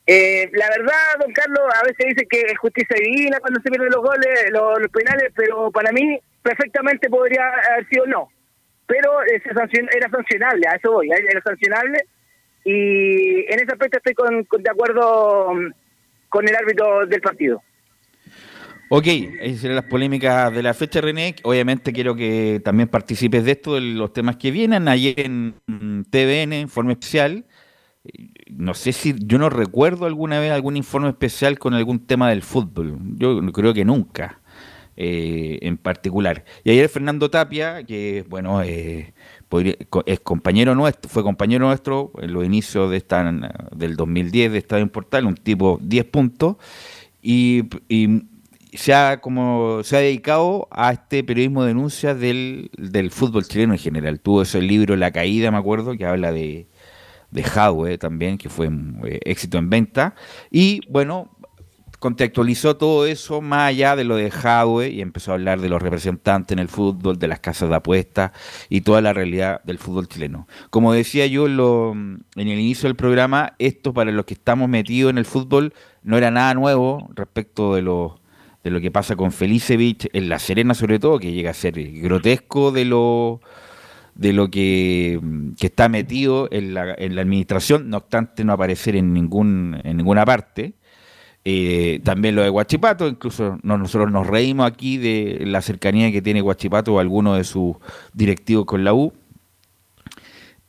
Eh, 0.05 0.49
la 0.53 0.67
verdad, 0.69 1.19
don 1.19 1.31
Carlos, 1.31 1.61
a 1.73 1.83
veces 1.83 2.05
dice 2.09 2.27
que 2.29 2.41
es 2.41 2.57
justicia 2.57 2.97
divina 3.01 3.39
cuando 3.39 3.61
se 3.61 3.69
pierden 3.69 3.89
los 3.89 4.03
goles, 4.03 4.51
los, 4.51 4.89
penales, 4.89 5.31
pero 5.35 5.71
para 5.71 5.91
mí 5.93 6.19
perfectamente 6.41 7.09
podría 7.09 7.47
haber 7.71 7.87
sido 7.87 8.05
no. 8.07 8.29
Pero 8.85 9.23
ese 9.23 9.49
era 9.49 10.09
sancionable, 10.09 10.67
a 10.67 10.75
eso 10.75 10.91
voy, 10.91 11.09
era 11.09 11.41
sancionable. 11.41 11.99
Y 12.65 13.45
en 13.51 13.59
ese 13.59 13.71
aspecto 13.71 13.97
estoy 13.97 14.13
con, 14.13 14.45
de 14.63 14.69
acuerdo 14.69 15.53
mm, 15.53 15.71
con 16.27 16.47
el 16.47 16.55
árbitro 16.55 17.05
del 17.05 17.21
partido. 17.21 17.61
Ok, 18.89 19.07
esas 19.07 19.61
serán 19.61 19.77
las 19.77 19.85
polémicas 19.85 20.53
de 20.53 20.61
la 20.61 20.73
fecha, 20.73 20.99
René. 20.99 21.35
Obviamente 21.43 21.93
quiero 21.93 22.13
que 22.15 22.61
también 22.63 22.89
participes 22.89 23.45
de 23.45 23.51
esto, 23.51 23.75
de 23.75 23.81
los 23.81 24.11
temas 24.11 24.35
que 24.35 24.51
vienen. 24.51 24.87
Ayer 24.89 25.19
en 25.21 25.55
TVN, 26.11 26.53
informe 26.53 26.93
especial, 26.93 27.45
no 28.49 28.73
sé 28.73 28.93
si 28.93 29.15
yo 29.25 29.37
no 29.37 29.49
recuerdo 29.49 30.05
alguna 30.05 30.39
vez 30.39 30.51
algún 30.51 30.77
informe 30.77 31.09
especial 31.09 31.59
con 31.59 31.73
algún 31.73 31.99
tema 31.99 32.29
del 32.29 32.41
fútbol. 32.41 32.97
Yo 33.15 33.41
creo 33.51 33.73
que 33.73 33.85
nunca. 33.85 34.39
Eh, 34.95 35.57
en 35.63 35.77
particular. 35.77 36.45
Y 36.63 36.69
ayer 36.69 36.87
Fernando 36.87 37.27
Tapia, 37.31 37.83
que 37.83 38.23
bueno, 38.29 38.61
eh, 38.61 39.11
es 40.05 40.19
compañero 40.19 40.75
nuestro, 40.75 41.09
fue 41.09 41.23
compañero 41.23 41.65
nuestro 41.65 42.11
en 42.21 42.31
los 42.31 42.45
inicios 42.45 42.91
de 42.91 42.97
esta, 42.97 43.23
del 43.75 43.95
2010 43.95 44.51
de 44.51 44.57
Estadio 44.59 44.87
Portal, 44.91 45.25
un 45.25 45.33
tipo 45.33 45.79
10 45.81 46.05
puntos, 46.05 46.57
y, 47.23 47.63
se 48.75 48.91
ha 48.91 49.21
como 49.21 49.81
se 49.83 49.95
ha 49.95 49.99
dedicado 49.99 50.67
a 50.71 50.91
este 50.91 51.23
periodismo 51.23 51.61
de 51.61 51.67
denuncia 51.69 52.15
del, 52.15 52.71
del 52.75 53.11
fútbol 53.11 53.45
chileno 53.45 53.73
en 53.73 53.79
general. 53.79 54.19
Tuvo 54.19 54.41
ese 54.41 54.61
libro 54.61 54.95
La 54.95 55.11
Caída, 55.11 55.51
me 55.51 55.57
acuerdo, 55.57 55.95
que 55.95 56.05
habla 56.05 56.31
de, 56.31 56.67
de 57.33 57.43
Hadwe 57.43 57.97
también, 57.97 58.37
que 58.37 58.49
fue 58.49 58.67
eh, 58.67 59.19
éxito 59.25 59.57
en 59.57 59.69
venta. 59.69 60.15
Y 60.51 60.81
bueno, 60.89 61.29
contextualizó 61.99 62.75
todo 62.75 63.05
eso 63.05 63.41
más 63.41 63.69
allá 63.69 63.95
de 63.95 64.03
lo 64.03 64.17
de 64.17 64.29
Hadwe 64.29 64.89
y 64.89 65.01
empezó 65.01 65.31
a 65.31 65.35
hablar 65.35 65.61
de 65.61 65.69
los 65.69 65.81
representantes 65.81 66.53
en 66.53 66.59
el 66.59 66.67
fútbol, 66.67 67.17
de 67.17 67.27
las 67.29 67.39
casas 67.39 67.69
de 67.69 67.75
apuestas 67.75 68.31
y 68.69 68.81
toda 68.81 69.01
la 69.01 69.13
realidad 69.13 69.61
del 69.63 69.77
fútbol 69.77 70.07
chileno. 70.07 70.45
Como 70.69 70.93
decía 70.93 71.25
yo 71.27 71.47
en, 71.47 72.25
el 72.35 72.47
inicio 72.47 72.89
del 72.89 72.97
programa, 72.97 73.53
esto 73.57 73.93
para 73.93 74.11
los 74.11 74.25
que 74.25 74.33
estamos 74.33 74.67
metidos 74.69 75.11
en 75.11 75.17
el 75.17 75.25
fútbol 75.25 75.73
no 76.03 76.17
era 76.17 76.29
nada 76.29 76.53
nuevo 76.53 77.09
respecto 77.15 77.73
de 77.73 77.81
lo, 77.81 78.19
de 78.65 78.71
lo 78.71 78.81
que 78.81 78.91
pasa 78.91 79.15
con 79.15 79.31
Felicevich 79.31 80.09
en 80.11 80.27
La 80.27 80.39
Serena 80.39 80.73
sobre 80.73 80.99
todo, 80.99 81.19
que 81.19 81.31
llega 81.31 81.51
a 81.51 81.53
ser 81.53 81.81
grotesco 82.01 82.73
de 82.73 82.83
lo 82.83 83.39
de 84.15 84.33
lo 84.33 84.49
que, 84.49 85.19
está 85.59 85.89
metido 85.89 86.47
en 86.51 86.73
la, 86.73 86.93
en 86.97 87.15
la, 87.15 87.21
administración, 87.21 87.89
no 87.89 87.97
obstante 87.97 88.43
no 88.43 88.53
aparecer 88.53 88.95
en, 88.95 89.13
ningún, 89.13 89.79
en 89.83 89.97
ninguna 89.97 90.25
parte. 90.25 90.73
Eh, 91.45 91.99
también 92.03 92.35
lo 92.35 92.43
de 92.43 92.49
Guachipato, 92.49 93.07
incluso 93.07 93.59
nosotros 93.63 94.11
nos 94.11 94.27
reímos 94.27 94.65
aquí 94.65 94.97
de 94.97 95.43
la 95.45 95.61
cercanía 95.61 96.11
que 96.11 96.21
tiene 96.21 96.41
Guachipato 96.41 96.93
o 96.93 96.99
alguno 96.99 97.35
de 97.35 97.43
sus 97.43 97.75
directivos 98.13 98.65
con 98.65 98.83
la 98.83 98.93
U. 98.93 99.13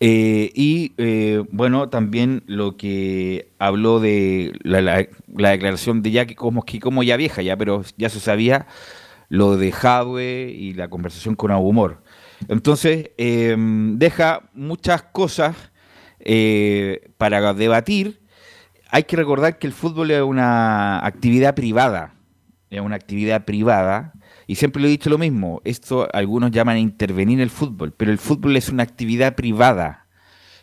Eh, 0.01 0.51
y 0.55 0.93
eh, 0.99 1.45
bueno, 1.51 1.89
también 1.89 2.43
lo 2.47 2.77
que 2.77 3.53
habló 3.59 4.01
de 4.01 4.53
la, 4.63 4.81
la, 4.83 5.51
declaración 5.51 6.03
de 6.03 6.11
ya 6.11 6.27
que 6.27 6.35
como, 6.35 6.65
que 6.65 6.81
como 6.81 7.03
ya 7.03 7.17
vieja, 7.17 7.43
ya, 7.43 7.57
pero 7.57 7.83
ya 7.97 8.09
se 8.09 8.21
sabía 8.21 8.67
lo 9.29 9.57
de 9.57 9.73
Jadwe 9.73 10.51
y 10.51 10.75
la 10.75 10.89
conversación 10.89 11.37
con 11.37 11.53
Humor. 11.53 12.03
Entonces, 12.49 13.11
em, 13.17 13.99
deja 13.99 14.43
muchas 14.55 15.03
cosas 15.03 15.57
eh, 16.21 17.11
para 17.19 17.53
debatir. 17.55 18.21
Hay 18.91 19.05
que 19.05 19.17
recordar 19.17 19.59
que 19.59 19.67
el 19.67 19.73
fútbol 19.73 20.11
es 20.11 20.23
una 20.23 21.05
actividad 21.05 21.55
privada, 21.55 22.15
es 22.71 22.81
una 22.81 22.97
actividad 22.97 23.45
privada, 23.45 24.13
y 24.47 24.57
siempre 24.57 24.81
lo 24.81 24.89
he 24.89 24.91
dicho 24.91 25.11
lo 25.11 25.19
mismo, 25.19 25.61
esto 25.65 26.09
algunos 26.13 26.51
llaman 26.51 26.79
intervenir 26.79 27.41
el 27.41 27.51
fútbol, 27.51 27.93
pero 27.93 28.13
el 28.13 28.19
fútbol 28.19 28.57
es 28.57 28.69
una 28.69 28.83
actividad 28.83 29.35
privada. 29.35 30.07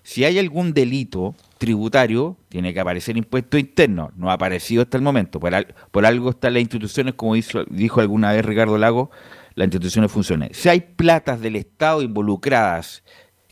Si 0.04 0.24
hay 0.24 0.39
algún 0.39 0.74
delito 0.74 1.36
tributario, 1.58 2.38
tiene 2.50 2.74
que 2.74 2.80
aparecer 2.80 3.17
impuesto 3.17 3.58
interno, 3.58 4.12
no 4.15 4.32
ha 4.32 4.34
aparecido 4.34 4.82
hasta 4.82 4.98
el 4.98 5.04
momento, 5.04 5.39
por, 5.39 5.54
por 5.91 6.06
algo 6.06 6.32
están 6.32 6.54
las 6.54 6.62
instituciones, 6.62 7.13
como 7.15 7.36
dijo 7.36 8.02
alguna 8.02 8.32
vez 8.32 8.46
Ricardo 8.46 8.78
Lago, 8.78 9.12
las 9.55 9.65
instituciones 9.65 10.11
funcionen. 10.11 10.49
Si 10.53 10.69
hay 10.69 10.81
platas 10.81 11.41
del 11.41 11.55
Estado 11.55 12.01
involucradas 12.01 13.03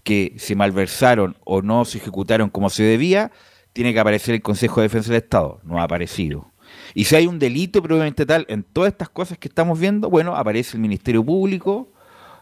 que 0.03 0.33
se 0.37 0.55
malversaron 0.55 1.37
o 1.43 1.61
no 1.61 1.85
se 1.85 1.97
ejecutaron 1.97 2.49
como 2.49 2.69
se 2.69 2.83
debía, 2.83 3.31
tiene 3.73 3.93
que 3.93 3.99
aparecer 3.99 4.35
el 4.35 4.41
Consejo 4.41 4.81
de 4.81 4.85
Defensa 4.85 5.11
del 5.11 5.21
Estado. 5.21 5.59
No 5.63 5.79
ha 5.79 5.83
aparecido. 5.83 6.51
Y 6.93 7.05
si 7.05 7.15
hay 7.15 7.27
un 7.27 7.39
delito 7.39 7.81
probablemente 7.81 8.25
tal 8.25 8.45
en 8.49 8.63
todas 8.63 8.91
estas 8.91 9.09
cosas 9.09 9.37
que 9.37 9.47
estamos 9.47 9.79
viendo, 9.79 10.09
bueno, 10.09 10.35
aparece 10.35 10.77
el 10.77 10.81
Ministerio 10.81 11.23
Público 11.23 11.91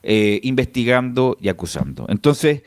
eh, 0.04 0.40
investigando 0.44 1.38
y 1.40 1.50
acusando. 1.50 2.06
Entonces, 2.10 2.64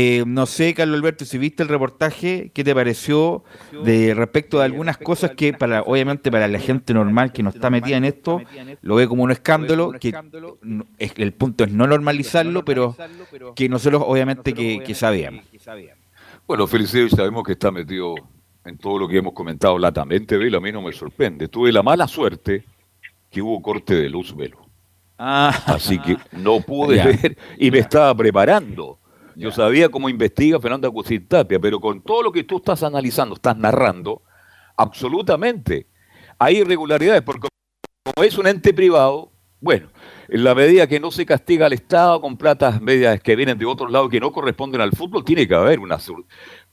eh, 0.00 0.22
no 0.24 0.46
sé, 0.46 0.74
Carlos 0.74 0.96
Alberto, 0.96 1.24
si 1.24 1.38
viste 1.38 1.64
el 1.64 1.68
reportaje, 1.68 2.52
¿qué 2.54 2.62
te 2.62 2.72
pareció 2.72 3.42
de 3.82 4.14
respecto 4.14 4.60
de 4.60 4.66
algunas 4.66 4.96
cosas 4.96 5.32
que, 5.32 5.52
para 5.52 5.82
obviamente, 5.82 6.30
para 6.30 6.46
la 6.46 6.60
gente 6.60 6.94
normal 6.94 7.32
que 7.32 7.42
no 7.42 7.50
está 7.50 7.68
metida 7.68 7.96
en 7.96 8.04
esto, 8.04 8.40
lo 8.80 8.94
ve 8.94 9.08
como 9.08 9.24
un 9.24 9.32
escándalo, 9.32 9.90
que 9.98 10.14
el 11.16 11.32
punto 11.32 11.64
es 11.64 11.72
no 11.72 11.88
normalizarlo, 11.88 12.64
pero 12.64 12.96
que 13.56 13.68
nosotros, 13.68 14.04
obviamente, 14.06 14.54
que, 14.54 14.94
sabíamos. 14.94 15.44
Bueno, 16.46 16.68
Felicito, 16.68 17.16
sabemos 17.16 17.42
que 17.42 17.54
está 17.54 17.72
metido 17.72 18.14
en 18.64 18.78
todo 18.78 19.00
lo 19.00 19.08
que 19.08 19.18
hemos 19.18 19.32
comentado 19.32 19.80
latamente, 19.80 20.36
Velo, 20.36 20.58
a 20.58 20.60
mí 20.60 20.70
no 20.70 20.80
me 20.80 20.92
sorprende. 20.92 21.48
Tuve 21.48 21.72
la 21.72 21.82
mala 21.82 22.06
suerte 22.06 22.62
que 23.28 23.42
hubo 23.42 23.60
corte 23.60 23.96
de 23.96 24.08
luz, 24.08 24.36
Velo. 24.36 24.64
Ah. 25.18 25.60
Así 25.66 25.98
que 25.98 26.16
no 26.30 26.60
pude 26.60 27.04
ver 27.04 27.36
y 27.58 27.72
me 27.72 27.80
estaba 27.80 28.14
preparando 28.14 29.00
yo 29.38 29.52
sabía 29.52 29.88
cómo 29.88 30.08
investiga 30.08 30.60
Fernando 30.60 30.88
Agustín 30.88 31.26
Tapia, 31.26 31.60
pero 31.60 31.80
con 31.80 32.02
todo 32.02 32.24
lo 32.24 32.32
que 32.32 32.42
tú 32.42 32.56
estás 32.56 32.82
analizando, 32.82 33.36
estás 33.36 33.56
narrando, 33.56 34.22
absolutamente 34.76 35.86
hay 36.38 36.58
irregularidades, 36.58 37.22
porque 37.22 37.48
como 38.02 38.24
es 38.24 38.36
un 38.36 38.48
ente 38.48 38.74
privado, 38.74 39.30
bueno, 39.60 39.90
en 40.28 40.44
la 40.44 40.54
medida 40.54 40.86
que 40.86 41.00
no 41.00 41.10
se 41.10 41.24
castiga 41.24 41.66
al 41.66 41.72
Estado 41.72 42.20
con 42.20 42.36
platas 42.36 42.80
medias 42.80 43.20
que 43.20 43.36
vienen 43.36 43.58
de 43.58 43.66
otros 43.66 43.90
lados 43.90 44.10
que 44.10 44.20
no 44.20 44.32
corresponden 44.32 44.80
al 44.80 44.92
fútbol, 44.92 45.24
tiene 45.24 45.46
que 45.46 45.54
haber 45.54 45.78
una, 45.78 45.98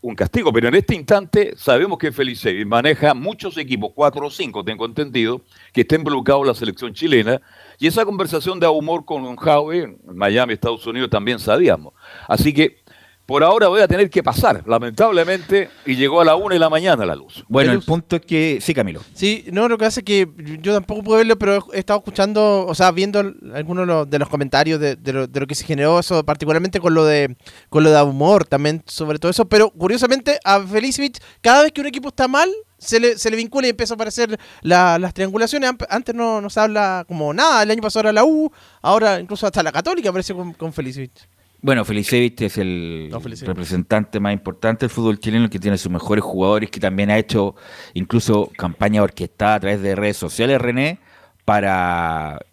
un 0.01 0.15
castigo. 0.15 0.51
Pero 0.51 0.67
en 0.67 0.75
este 0.75 0.93
instante 0.95 1.53
sabemos 1.55 1.97
que 1.97 2.11
Felice 2.11 2.65
maneja 2.65 3.13
muchos 3.13 3.57
equipos, 3.57 3.91
cuatro 3.95 4.27
o 4.27 4.31
cinco, 4.31 4.63
tengo 4.63 4.85
entendido, 4.85 5.41
que 5.71 5.81
estén 5.81 6.03
bloqueados 6.03 6.41
en 6.43 6.47
la 6.47 6.53
selección 6.53 6.93
chilena 6.93 7.41
y 7.79 7.87
esa 7.87 8.05
conversación 8.05 8.59
de 8.59 8.67
humor 8.67 9.05
con 9.05 9.23
Howe 9.37 9.71
en 9.73 9.99
Miami, 10.05 10.53
Estados 10.53 10.85
Unidos, 10.87 11.09
también 11.09 11.39
sabíamos. 11.39 11.93
Así 12.27 12.53
que 12.53 12.83
por 13.25 13.43
ahora 13.43 13.67
voy 13.67 13.81
a 13.81 13.87
tener 13.87 14.09
que 14.09 14.21
pasar, 14.21 14.63
lamentablemente, 14.67 15.69
y 15.85 15.95
llegó 15.95 16.21
a 16.21 16.25
la 16.25 16.35
una 16.35 16.53
de 16.53 16.59
la 16.59 16.69
mañana 16.69 17.05
la 17.05 17.15
luz. 17.15 17.43
Bueno, 17.47 17.71
el 17.71 17.81
punto 17.81 18.17
es 18.17 18.21
que. 18.21 18.59
Sí, 18.61 18.73
Camilo. 18.73 19.01
Sí, 19.13 19.45
no, 19.51 19.67
lo 19.67 19.77
que 19.77 19.85
hace 19.85 20.01
es 20.01 20.05
que 20.05 20.27
yo 20.61 20.73
tampoco 20.73 21.03
puedo 21.03 21.17
verlo, 21.17 21.37
pero 21.37 21.65
he 21.73 21.79
estado 21.79 21.99
escuchando, 21.99 22.65
o 22.67 22.75
sea, 22.75 22.91
viendo 22.91 23.19
algunos 23.53 24.09
de 24.09 24.19
los 24.19 24.29
comentarios 24.29 24.79
de, 24.79 24.97
lo, 25.11 25.47
que 25.47 25.55
se 25.55 25.65
generó, 25.65 25.99
eso, 25.99 26.23
particularmente 26.23 26.79
con 26.79 26.93
lo 26.93 27.03
de 27.03 27.35
con 27.69 27.83
lo 27.83 27.91
de 27.91 28.01
humor, 28.03 28.45
también 28.45 28.83
sobre 28.85 29.17
todo 29.17 29.31
eso. 29.31 29.45
Pero 29.45 29.71
curiosamente, 29.71 30.39
a 30.43 30.61
Felicevich, 30.61 31.17
cada 31.41 31.63
vez 31.63 31.71
que 31.71 31.81
un 31.81 31.87
equipo 31.87 32.09
está 32.09 32.27
mal, 32.27 32.49
se 32.77 32.99
le, 32.99 33.17
se 33.17 33.31
le 33.31 33.37
vincula 33.37 33.65
y 33.65 33.71
empieza 33.71 33.93
a 33.93 33.95
aparecer 33.95 34.39
las 34.61 35.13
triangulaciones. 35.15 35.71
Antes 35.89 36.13
no, 36.13 36.41
no, 36.41 36.49
se 36.51 36.59
habla 36.59 37.05
como 37.07 37.33
nada. 37.33 37.63
El 37.63 37.71
año 37.71 37.81
pasado 37.81 38.01
era 38.01 38.13
la 38.13 38.23
U, 38.23 38.51
ahora 38.83 39.19
incluso 39.19 39.47
hasta 39.47 39.63
la 39.63 39.71
Católica 39.71 40.09
aparece 40.09 40.35
con, 40.35 40.53
con 40.53 40.71
Felicevich. 40.71 41.27
Bueno, 41.65 41.83
Felicevich 41.83 42.39
es 42.43 42.59
el 42.59 43.11
representante 43.41 44.19
más 44.19 44.33
importante 44.33 44.81
del 44.81 44.91
fútbol 44.91 45.17
chileno, 45.17 45.49
que 45.49 45.57
tiene 45.57 45.79
sus 45.79 45.91
mejores 45.91 46.23
jugadores, 46.23 46.69
que 46.69 46.79
también 46.79 47.09
ha 47.09 47.17
hecho 47.17 47.55
incluso 47.95 48.51
campaña 48.55 49.01
orquestada 49.01 49.55
a 49.55 49.59
través 49.61 49.81
de 49.81 49.95
redes 49.95 50.15
sociales, 50.15 50.61
René, 50.61 50.99
para, 51.43 52.45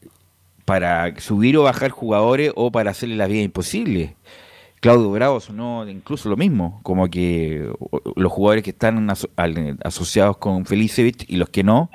para 0.64 1.20
subir 1.20 1.58
o 1.58 1.64
bajar 1.64 1.90
jugadores 1.90 2.52
o 2.56 2.72
para 2.72 2.92
hacerle 2.92 3.16
la 3.16 3.26
vida 3.26 3.42
imposible. 3.42 4.16
Claudio 4.80 5.10
Bravo 5.10 5.40
sonó 5.40 5.86
incluso 5.86 6.30
lo 6.30 6.38
mismo, 6.38 6.80
como 6.82 7.10
que 7.10 7.70
los 8.16 8.32
jugadores 8.32 8.64
que 8.64 8.70
están 8.70 9.10
asociados 9.84 10.38
con 10.38 10.64
Felicevich 10.64 11.26
y 11.28 11.36
los 11.36 11.50
que 11.50 11.62
no, 11.62 11.90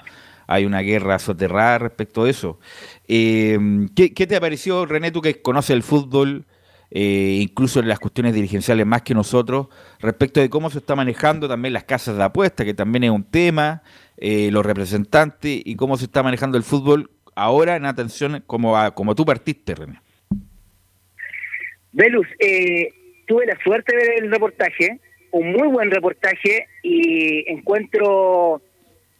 hay 0.45 0.65
una 0.65 0.81
guerra 0.81 1.17
soterrada 1.17 1.79
respecto 1.79 2.25
a 2.25 2.29
eso. 2.29 2.59
Eh, 3.07 3.57
¿qué, 3.95 4.13
¿qué, 4.13 4.27
te 4.27 4.35
ha 4.35 4.39
parecido, 4.39 4.85
René, 4.85 5.09
tú 5.09 5.23
que 5.23 5.41
conoces 5.41 5.71
el 5.71 5.81
fútbol, 5.81 6.45
eh, 6.91 7.39
incluso 7.41 7.79
en 7.79 7.87
las 7.87 7.99
cuestiones 7.99 8.33
dirigenciales 8.33 8.85
más 8.85 9.01
que 9.01 9.13
nosotros, 9.13 9.67
respecto 9.99 10.39
de 10.39 10.49
cómo 10.49 10.69
se 10.69 10.79
está 10.79 10.95
manejando 10.95 11.47
también 11.47 11.73
las 11.73 11.83
casas 11.83 12.17
de 12.17 12.23
apuesta, 12.23 12.65
que 12.65 12.73
también 12.73 13.03
es 13.03 13.11
un 13.11 13.23
tema, 13.23 13.83
eh, 14.17 14.49
los 14.51 14.65
representantes 14.65 15.61
y 15.63 15.75
cómo 15.75 15.97
se 15.97 16.05
está 16.05 16.23
manejando 16.23 16.57
el 16.57 16.63
fútbol 16.63 17.11
ahora 17.35 17.75
en 17.75 17.85
atención 17.85 18.43
como, 18.47 18.75
como 18.93 19.15
tú 19.15 19.25
partiste, 19.25 19.75
René? 19.75 19.99
Velus, 21.91 22.27
eh, 22.39 22.89
tuve 23.27 23.45
la 23.45 23.57
suerte 23.63 23.95
de 23.95 24.07
ver 24.07 24.23
el 24.23 24.31
reportaje, 24.31 24.99
un 25.31 25.51
muy 25.51 25.67
buen 25.67 25.91
reportaje 25.91 26.67
y 26.83 27.51
encuentro 27.51 28.61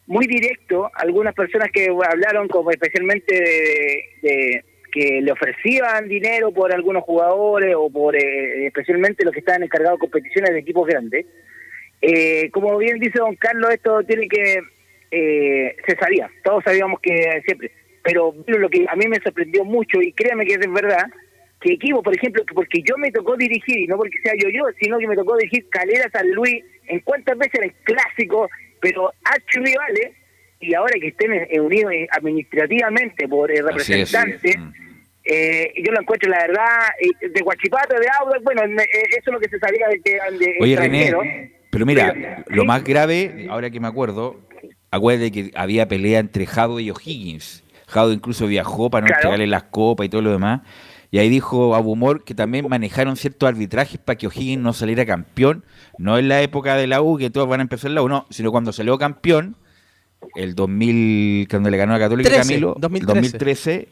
muy 0.08 0.26
directo 0.26 0.90
algunas 0.96 1.34
personas 1.36 1.70
que 1.72 1.90
hablaron 2.10 2.48
como 2.48 2.72
especialmente 2.72 3.36
de, 4.22 4.64
que 4.98 5.22
le 5.22 5.32
ofrecían 5.32 6.08
dinero 6.08 6.52
por 6.52 6.74
algunos 6.74 7.04
jugadores 7.04 7.76
o 7.78 7.88
por 7.90 8.16
eh, 8.16 8.66
especialmente 8.66 9.24
los 9.24 9.32
que 9.32 9.42
estaban 9.42 9.62
encargados 9.62 10.00
de 10.00 10.08
competiciones 10.08 10.52
de 10.52 10.60
equipos 10.60 10.88
grandes. 10.88 11.26
Eh, 12.02 12.50
como 12.52 12.76
bien 12.78 13.00
dice 13.00 13.20
don 13.20 13.36
Carlos, 13.36 13.70
esto 13.72 14.02
tiene 14.04 14.28
que 14.28 14.60
eh, 15.12 15.76
se 15.86 15.96
sabía, 15.98 16.30
todos 16.44 16.64
sabíamos 16.64 17.00
que 17.00 17.42
siempre, 17.46 17.72
pero 18.04 18.34
lo 18.48 18.70
que 18.70 18.86
a 18.90 18.96
mí 18.96 19.08
me 19.08 19.20
sorprendió 19.20 19.64
mucho 19.64 20.02
y 20.02 20.12
créame 20.14 20.46
que 20.46 20.54
es 20.54 20.72
verdad, 20.72 21.06
que 21.62 21.74
equipo, 21.74 22.02
por 22.02 22.16
ejemplo, 22.16 22.44
que 22.44 22.56
porque 22.56 22.82
yo 22.82 22.98
me 22.98 23.12
tocó 23.12 23.38
dirigir, 23.38 23.80
y 23.80 23.88
no 23.88 23.98
porque 23.98 24.18
sea 24.24 24.34
yo 24.38 24.50
yo, 24.50 24.64
sino 24.82 24.98
que 24.98 25.08
me 25.08 25.16
tocó 25.16 25.38
dirigir 25.38 25.70
Calera 25.70 26.10
San 26.12 26.30
Luis, 26.32 26.64
en 26.88 27.00
cuántas 27.02 27.38
veces 27.38 27.56
eran 27.56 27.74
clásicos, 27.84 28.50
pero 28.82 29.12
archirrivales, 29.24 30.12
y 30.60 30.74
ahora 30.74 30.94
que 31.00 31.08
estén 31.08 31.32
unidos 31.62 31.94
administrativamente 32.12 33.28
por 33.28 33.52
el 33.52 33.66
representantes, 33.66 34.58
mm. 34.58 34.87
Eh, 35.30 35.74
yo 35.84 35.92
lo 35.92 36.02
encuentro, 36.02 36.30
la 36.30 36.40
verdad, 36.40 36.68
eh, 37.00 37.30
de 37.30 37.42
Guachipato, 37.42 37.96
de 38.00 38.08
Audax, 38.22 38.44
bueno, 38.44 38.64
eh, 38.64 38.86
eso 39.12 39.24
es 39.26 39.34
lo 39.34 39.40
que 39.40 39.50
se 39.50 39.60
sabía 39.60 39.88
de 39.88 40.02
que 40.02 40.12
de 40.38 40.56
Oye, 40.62 40.76
René, 40.76 41.52
pero 41.70 41.86
mira, 41.86 42.44
lo 42.48 42.66
más 42.66 42.84
grave, 42.84 43.48
ahora 43.50 43.70
que 43.70 43.80
me 43.80 43.88
acuerdo, 43.88 44.40
acuérdate 44.90 45.32
que 45.32 45.52
había 45.56 45.88
pelea 45.88 46.20
entre 46.20 46.46
Jado 46.46 46.80
y 46.80 46.90
O'Higgins. 46.90 47.64
Jado 47.88 48.12
incluso 48.14 48.48
viajó 48.48 48.90
para 48.90 49.06
no 49.06 49.14
entregarle 49.14 49.48
las 49.48 49.64
copas 49.64 50.06
y 50.06 50.10
todo 50.10 50.22
lo 50.22 50.32
demás. 50.32 50.62
Y 51.12 51.20
ahí 51.20 51.30
dijo 51.30 51.76
Abumor 51.76 52.24
que 52.24 52.36
también 52.36 52.68
manejaron 52.68 53.16
ciertos 53.16 53.48
arbitrajes 53.48 54.00
para 54.00 54.18
que 54.18 54.28
O'Higgins 54.28 54.62
no 54.62 54.74
saliera 54.74 55.06
campeón, 55.06 55.64
no 55.98 56.18
en 56.18 56.28
la 56.28 56.42
época 56.42 56.76
de 56.76 56.88
la 56.88 57.02
U, 57.02 57.18
que 57.18 57.30
todos 57.30 57.48
van 57.48 57.62
a 57.62 57.64
empezar 57.64 57.90
en 57.90 57.96
la 57.96 58.02
U, 58.02 58.10
no, 58.10 58.26
sino 58.30 58.52
cuando 58.52 58.74
salió 58.74 58.98
campeón, 58.98 59.56
el 60.36 60.56
2000, 60.56 61.48
cuando 61.50 61.70
le 61.70 61.78
ganó 61.78 61.96
a 61.96 62.00
Católica 62.00 62.30
Camilo, 62.30 62.76
2013, 62.80 63.14
2013 63.14 63.88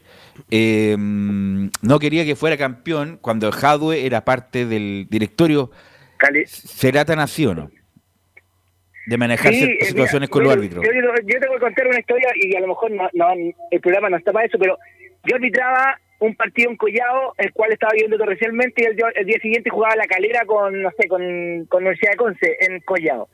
eh, 0.51 0.95
no 0.97 1.99
quería 1.99 2.25
que 2.25 2.35
fuera 2.35 2.57
campeón 2.57 3.17
cuando 3.21 3.51
Jadwe 3.51 4.05
era 4.05 4.25
parte 4.25 4.65
del 4.65 5.07
directorio. 5.09 5.71
¿Será 6.45 7.05
tan 7.05 7.19
así 7.19 7.45
o 7.45 7.53
no? 7.53 7.71
De 9.05 9.17
manejar 9.17 9.53
eh, 9.53 9.77
situaciones 9.81 10.29
con 10.29 10.43
los 10.43 10.53
árbitros. 10.53 10.83
Yo, 10.83 10.91
yo, 10.91 11.39
te 11.39 11.47
voy 11.47 11.57
a 11.57 11.59
contar 11.59 11.88
una 11.88 11.99
historia 11.99 12.29
y 12.35 12.55
a 12.55 12.59
lo 12.59 12.67
mejor 12.67 12.91
no, 12.91 13.09
el 13.71 13.79
programa 13.79 14.09
no 14.09 14.17
está 14.17 14.31
para 14.31 14.47
eso, 14.47 14.57
pero 14.57 14.77
yo 15.23 15.35
arbitraba 15.35 15.99
un 16.19 16.35
partido 16.35 16.71
en 16.71 16.77
Collado, 16.77 17.33
el 17.38 17.51
cual 17.51 17.71
estaba 17.71 17.91
viendo 17.93 18.17
torrencialmente, 18.17 18.81
y 18.81 18.85
el, 18.85 18.97
el, 19.15 19.25
día 19.25 19.38
siguiente 19.41 19.69
jugaba 19.69 19.95
la 19.95 20.07
calera 20.07 20.45
con, 20.45 20.81
no 20.81 20.89
sé, 20.97 21.07
con, 21.07 21.65
con 21.67 21.83
Universidad 21.83 22.11
de 22.11 22.17
Conce 22.17 22.57
en 22.61 22.79
Collado. 22.79 23.27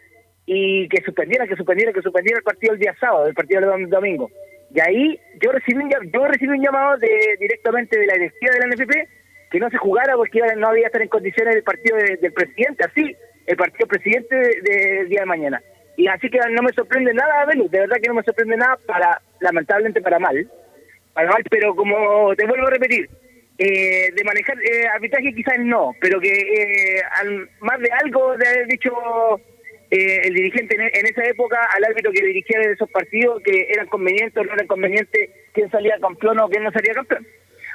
Y 0.45 0.89
que 0.89 1.01
suspendiera, 1.04 1.47
que 1.47 1.56
suspendiera, 1.56 1.93
que 1.93 2.01
suspendiera 2.01 2.39
el 2.39 2.43
partido 2.43 2.73
el 2.73 2.80
día 2.80 2.95
sábado, 2.99 3.27
el 3.27 3.34
partido 3.34 3.62
del 3.62 3.89
domingo. 3.89 4.30
Y 4.73 4.80
ahí 4.80 5.19
yo 5.41 5.51
recibí 5.51 5.84
un, 5.84 5.89
yo 5.89 6.25
recibí 6.27 6.51
un 6.51 6.63
llamado 6.63 6.97
de, 6.97 7.38
directamente 7.39 7.99
de 7.99 8.08
la 8.08 8.13
directiva 8.13 8.54
de 8.54 8.60
la 8.60 8.75
NFP 8.75 9.10
que 9.51 9.60
no 9.60 9.69
se 9.69 9.77
jugara 9.77 10.15
porque 10.15 10.39
no 10.58 10.69
había 10.69 10.88
estar 10.88 11.01
en 11.01 11.10
condiciones 11.10 11.56
del 11.56 11.63
partido 11.63 11.97
del 11.97 12.34
presidente, 12.34 12.86
así, 12.86 13.15
el 13.45 13.58
partido 13.58 13.86
presidente 13.86 14.36
del 14.36 15.10
día 15.10 15.21
de 15.21 15.25
mañana. 15.25 15.62
Y 15.97 16.08
así 16.08 16.30
que 16.30 16.39
no 16.51 16.63
me 16.63 16.71
sorprende 16.71 17.13
nada, 17.13 17.45
de 17.45 17.80
verdad 17.80 17.97
que 18.01 18.08
no 18.08 18.13
me 18.13 18.23
sorprende 18.23 18.56
nada, 18.56 18.77
para 18.88 19.21
lamentablemente 19.41 20.01
para 20.01 20.19
mal 20.19 20.47
pero 21.49 21.75
como 21.75 22.36
te 22.36 22.45
vuelvo 22.45 22.67
a 22.67 22.71
repetir, 22.71 23.10
eh, 23.58 24.12
de 24.15 24.23
manejar 24.23 24.58
eh, 24.62 24.88
arbitraje 24.88 25.34
quizás 25.34 25.60
no, 25.60 25.93
pero 25.99 26.19
que 26.19 26.32
eh, 26.32 27.01
más 27.60 27.80
de 27.80 27.89
algo 27.91 28.38
de 28.38 28.47
haber 28.47 28.67
dicho 28.67 28.91
eh, 29.91 30.21
el 30.23 30.34
dirigente 30.34 30.75
en, 30.75 31.06
esa 31.06 31.23
época 31.25 31.60
al 31.75 31.84
árbitro 31.84 32.12
que 32.12 32.25
dirigía 32.25 32.62
esos 32.62 32.89
partidos 32.89 33.41
que 33.43 33.67
eran 33.69 33.88
convenientes 33.88 34.38
o 34.38 34.43
no 34.43 34.54
eran 34.54 34.67
convenientes 34.67 35.30
quién 35.54 35.69
salía 35.69 35.99
campeón 35.99 36.39
o 36.39 36.49
quién 36.49 36.63
no 36.63 36.71
salía 36.71 36.93
campeón. 36.93 37.27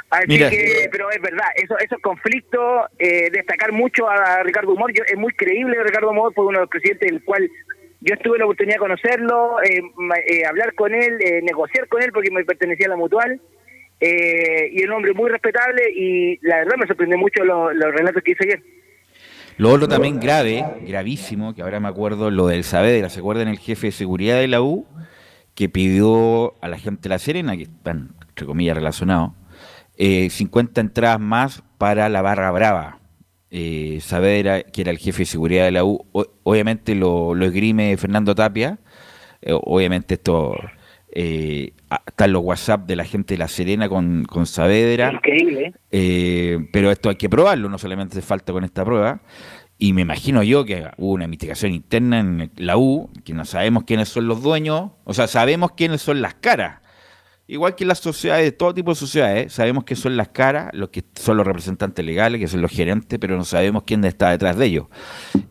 Así 0.08 0.38
que, 0.38 0.88
pero 0.92 1.10
es 1.10 1.20
verdad, 1.20 1.48
eso, 1.56 1.76
esos 1.78 1.98
conflictos, 2.00 2.86
destacar 2.96 3.72
mucho 3.72 4.08
a 4.08 4.42
Ricardo 4.44 4.72
Humor, 4.72 4.92
yo, 4.92 5.02
es 5.04 5.18
muy 5.18 5.32
creíble 5.32 5.82
Ricardo 5.82 6.10
Humor, 6.10 6.32
fue 6.32 6.46
uno 6.46 6.58
de 6.58 6.62
los 6.62 6.70
presidentes 6.70 7.10
del 7.10 7.24
cual 7.24 7.50
yo 8.06 8.14
estuve 8.14 8.38
la 8.38 8.44
oportunidad 8.44 8.76
de 8.76 8.80
conocerlo, 8.80 9.62
eh, 9.62 9.82
eh, 10.28 10.46
hablar 10.46 10.74
con 10.74 10.94
él, 10.94 11.18
eh, 11.20 11.40
negociar 11.42 11.88
con 11.88 12.02
él 12.02 12.12
porque 12.12 12.30
me 12.30 12.44
pertenecía 12.44 12.86
a 12.86 12.90
la 12.90 12.96
mutual. 12.96 13.40
y 13.98 14.84
un 14.84 14.92
hombre 14.92 15.12
muy 15.14 15.30
respetable 15.30 15.82
y 15.90 16.38
la 16.46 16.58
verdad 16.58 16.76
me 16.76 16.86
sorprendió 16.86 17.16
mucho 17.16 17.42
los 17.44 17.94
relatos 17.94 18.22
que 18.22 18.32
hizo 18.32 18.44
ayer. 18.44 18.60
Lo 19.56 19.72
otro 19.72 19.88
también 19.88 20.20
grave, 20.20 20.64
gravísimo, 20.86 21.54
que 21.54 21.62
ahora 21.62 21.80
me 21.80 21.88
acuerdo, 21.88 22.30
lo 22.30 22.46
del 22.46 22.64
Saavedra, 22.64 23.08
¿se 23.08 23.20
acuerdan 23.20 23.48
el 23.48 23.58
jefe 23.58 23.88
de 23.88 23.92
seguridad 23.92 24.36
de 24.36 24.48
la 24.48 24.60
U? 24.60 24.86
Que 25.54 25.68
pidió 25.68 26.54
a 26.62 26.68
la 26.68 26.78
gente 26.78 27.02
de 27.04 27.08
La 27.08 27.18
Serena, 27.18 27.56
que 27.56 27.62
están, 27.62 28.14
entre 28.28 28.46
comillas, 28.46 28.76
relacionados, 28.76 29.32
50 29.98 30.80
entradas 30.80 31.20
más 31.20 31.62
para 31.78 32.10
la 32.10 32.20
Barra 32.20 32.50
Brava 32.50 33.00
eh, 33.50 34.00
que 34.72 34.80
era 34.82 34.90
el 34.90 34.98
jefe 34.98 35.20
de 35.20 35.26
seguridad 35.26 35.64
de 35.64 35.72
la 35.72 35.84
U, 35.84 36.04
obviamente 36.42 36.94
lo, 36.94 37.34
lo, 37.34 37.46
esgrime 37.46 37.96
Fernando 37.96 38.34
Tapia, 38.34 38.78
eh, 39.40 39.52
obviamente 39.54 40.14
esto 40.14 40.54
eh, 41.12 41.72
están 42.06 42.32
los 42.32 42.42
WhatsApp 42.42 42.86
de 42.86 42.96
la 42.96 43.04
gente 43.04 43.34
de 43.34 43.38
La 43.38 43.48
Serena 43.48 43.88
con, 43.88 44.24
con 44.24 44.46
Saavedra, 44.46 45.12
Increíble. 45.12 45.72
Eh, 45.90 46.68
pero 46.72 46.90
esto 46.90 47.08
hay 47.08 47.16
que 47.16 47.28
probarlo, 47.28 47.68
no 47.68 47.78
solamente 47.78 48.14
se 48.14 48.22
falta 48.22 48.52
con 48.52 48.64
esta 48.64 48.84
prueba, 48.84 49.20
y 49.78 49.92
me 49.92 50.02
imagino 50.02 50.42
yo 50.42 50.64
que 50.64 50.88
hubo 50.96 51.12
una 51.12 51.24
investigación 51.24 51.72
interna 51.72 52.20
en 52.20 52.50
la 52.56 52.76
U, 52.76 53.10
que 53.24 53.34
no 53.34 53.44
sabemos 53.44 53.84
quiénes 53.84 54.08
son 54.08 54.26
los 54.26 54.42
dueños, 54.42 54.90
o 55.04 55.14
sea, 55.14 55.26
sabemos 55.26 55.72
quiénes 55.72 56.00
son 56.00 56.22
las 56.22 56.34
caras, 56.34 56.80
Igual 57.48 57.76
que 57.76 57.84
las 57.84 58.00
sociedades, 58.00 58.56
todo 58.58 58.74
tipo 58.74 58.90
de 58.90 58.96
sociedades, 58.96 59.52
sabemos 59.52 59.84
que 59.84 59.94
son 59.94 60.16
las 60.16 60.30
caras, 60.30 60.70
los 60.72 60.88
que 60.88 61.04
son 61.14 61.36
los 61.36 61.46
representantes 61.46 62.04
legales, 62.04 62.40
que 62.40 62.48
son 62.48 62.60
los 62.60 62.72
gerentes, 62.72 63.20
pero 63.20 63.36
no 63.36 63.44
sabemos 63.44 63.84
quién 63.84 64.04
está 64.04 64.30
detrás 64.30 64.56
de 64.56 64.66
ellos. 64.66 64.86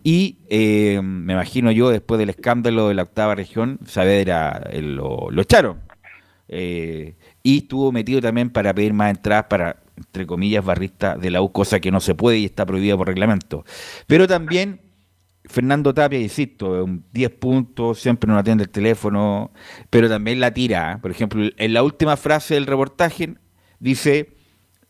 Y 0.03 0.39
eh, 0.49 0.99
me 1.01 1.33
imagino 1.33 1.71
yo, 1.71 1.89
después 1.89 2.19
del 2.19 2.29
escándalo 2.29 2.89
de 2.89 2.95
la 2.95 3.03
octava 3.03 3.33
región, 3.33 3.79
Saavedra 3.85 4.67
eh, 4.71 4.81
lo, 4.81 5.31
lo 5.31 5.41
echaron. 5.41 5.84
Eh, 6.47 7.15
y 7.43 7.59
estuvo 7.59 7.91
metido 7.91 8.21
también 8.21 8.49
para 8.49 8.73
pedir 8.73 8.93
más 8.93 9.11
entradas 9.11 9.45
para, 9.49 9.83
entre 9.97 10.25
comillas, 10.25 10.63
barristas 10.63 11.19
de 11.19 11.31
la 11.31 11.41
U, 11.41 11.51
cosa 11.51 11.79
que 11.79 11.91
no 11.91 11.99
se 11.99 12.15
puede 12.15 12.39
y 12.39 12.45
está 12.45 12.65
prohibida 12.65 12.97
por 12.97 13.07
reglamento. 13.07 13.65
Pero 14.07 14.27
también 14.27 14.81
Fernando 15.47 15.93
Tapia, 15.93 16.19
insisto, 16.19 16.83
un 16.83 17.05
10 17.11 17.31
puntos, 17.31 17.99
siempre 17.99 18.27
no 18.27 18.37
atiende 18.37 18.63
el 18.63 18.69
teléfono, 18.69 19.51
pero 19.89 20.09
también 20.09 20.39
la 20.39 20.51
tira. 20.51 20.93
¿eh? 20.93 20.97
Por 21.01 21.11
ejemplo, 21.11 21.49
en 21.57 21.73
la 21.73 21.83
última 21.83 22.17
frase 22.17 22.55
del 22.55 22.65
reportaje 22.65 23.35
dice, 23.79 24.35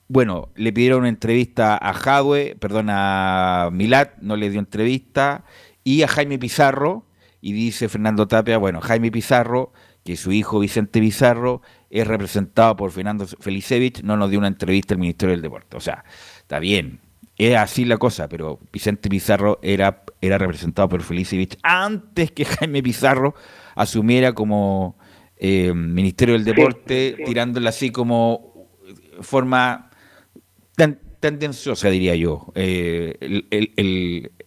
bueno, 0.08 0.50
le 0.56 0.72
pidieron 0.72 1.00
una 1.00 1.10
entrevista 1.10 1.78
a 1.78 1.94
Jadwe, 1.94 2.56
perdón, 2.60 2.88
a 2.90 3.70
Milat, 3.72 4.18
no 4.22 4.36
le 4.36 4.50
dio 4.50 4.60
entrevista, 4.60 5.44
y 5.84 6.04
a 6.04 6.08
Jaime 6.08 6.40
Pizarro, 6.40 7.06
y 7.42 7.54
dice 7.54 7.90
Fernando 7.90 8.28
Tapia, 8.28 8.58
bueno, 8.58 8.82
Jaime 8.82 9.12
Pizarro, 9.12 9.74
que 10.06 10.16
su 10.16 10.32
hijo 10.32 10.60
Vicente 10.60 11.00
Pizarro 11.00 11.64
es 11.90 12.06
representado 12.06 12.76
por 12.76 12.92
Fernando 12.92 13.26
Felicevich, 13.26 14.04
no 14.04 14.16
nos 14.16 14.30
dio 14.30 14.38
una 14.38 14.48
entrevista 14.48 14.94
al 14.94 15.00
Ministerio 15.00 15.32
del 15.32 15.42
Deporte. 15.42 15.76
O 15.76 15.80
sea, 15.80 16.06
está 16.38 16.60
bien, 16.60 17.00
es 17.40 17.56
así 17.56 17.86
la 17.86 17.98
cosa, 17.98 18.30
pero 18.30 18.60
Vicente 18.72 19.10
Pizarro 19.10 19.58
era, 19.64 20.04
era 20.22 20.38
representado 20.38 20.88
por 20.90 21.02
Felicevich 21.02 21.58
antes 21.64 22.32
que 22.32 22.46
Jaime 22.46 22.84
Pizarro 22.84 23.34
asumiera 23.74 24.34
como 24.34 24.96
eh, 25.38 25.74
Ministerio 25.74 26.36
del 26.36 26.46
Deporte, 26.46 27.18
tirándola 27.26 27.70
así 27.70 27.90
como 27.90 28.70
forma 29.22 29.90
tendenciosa, 31.20 31.90
diría 31.90 32.16
yo, 32.16 32.52
eh, 32.54 33.18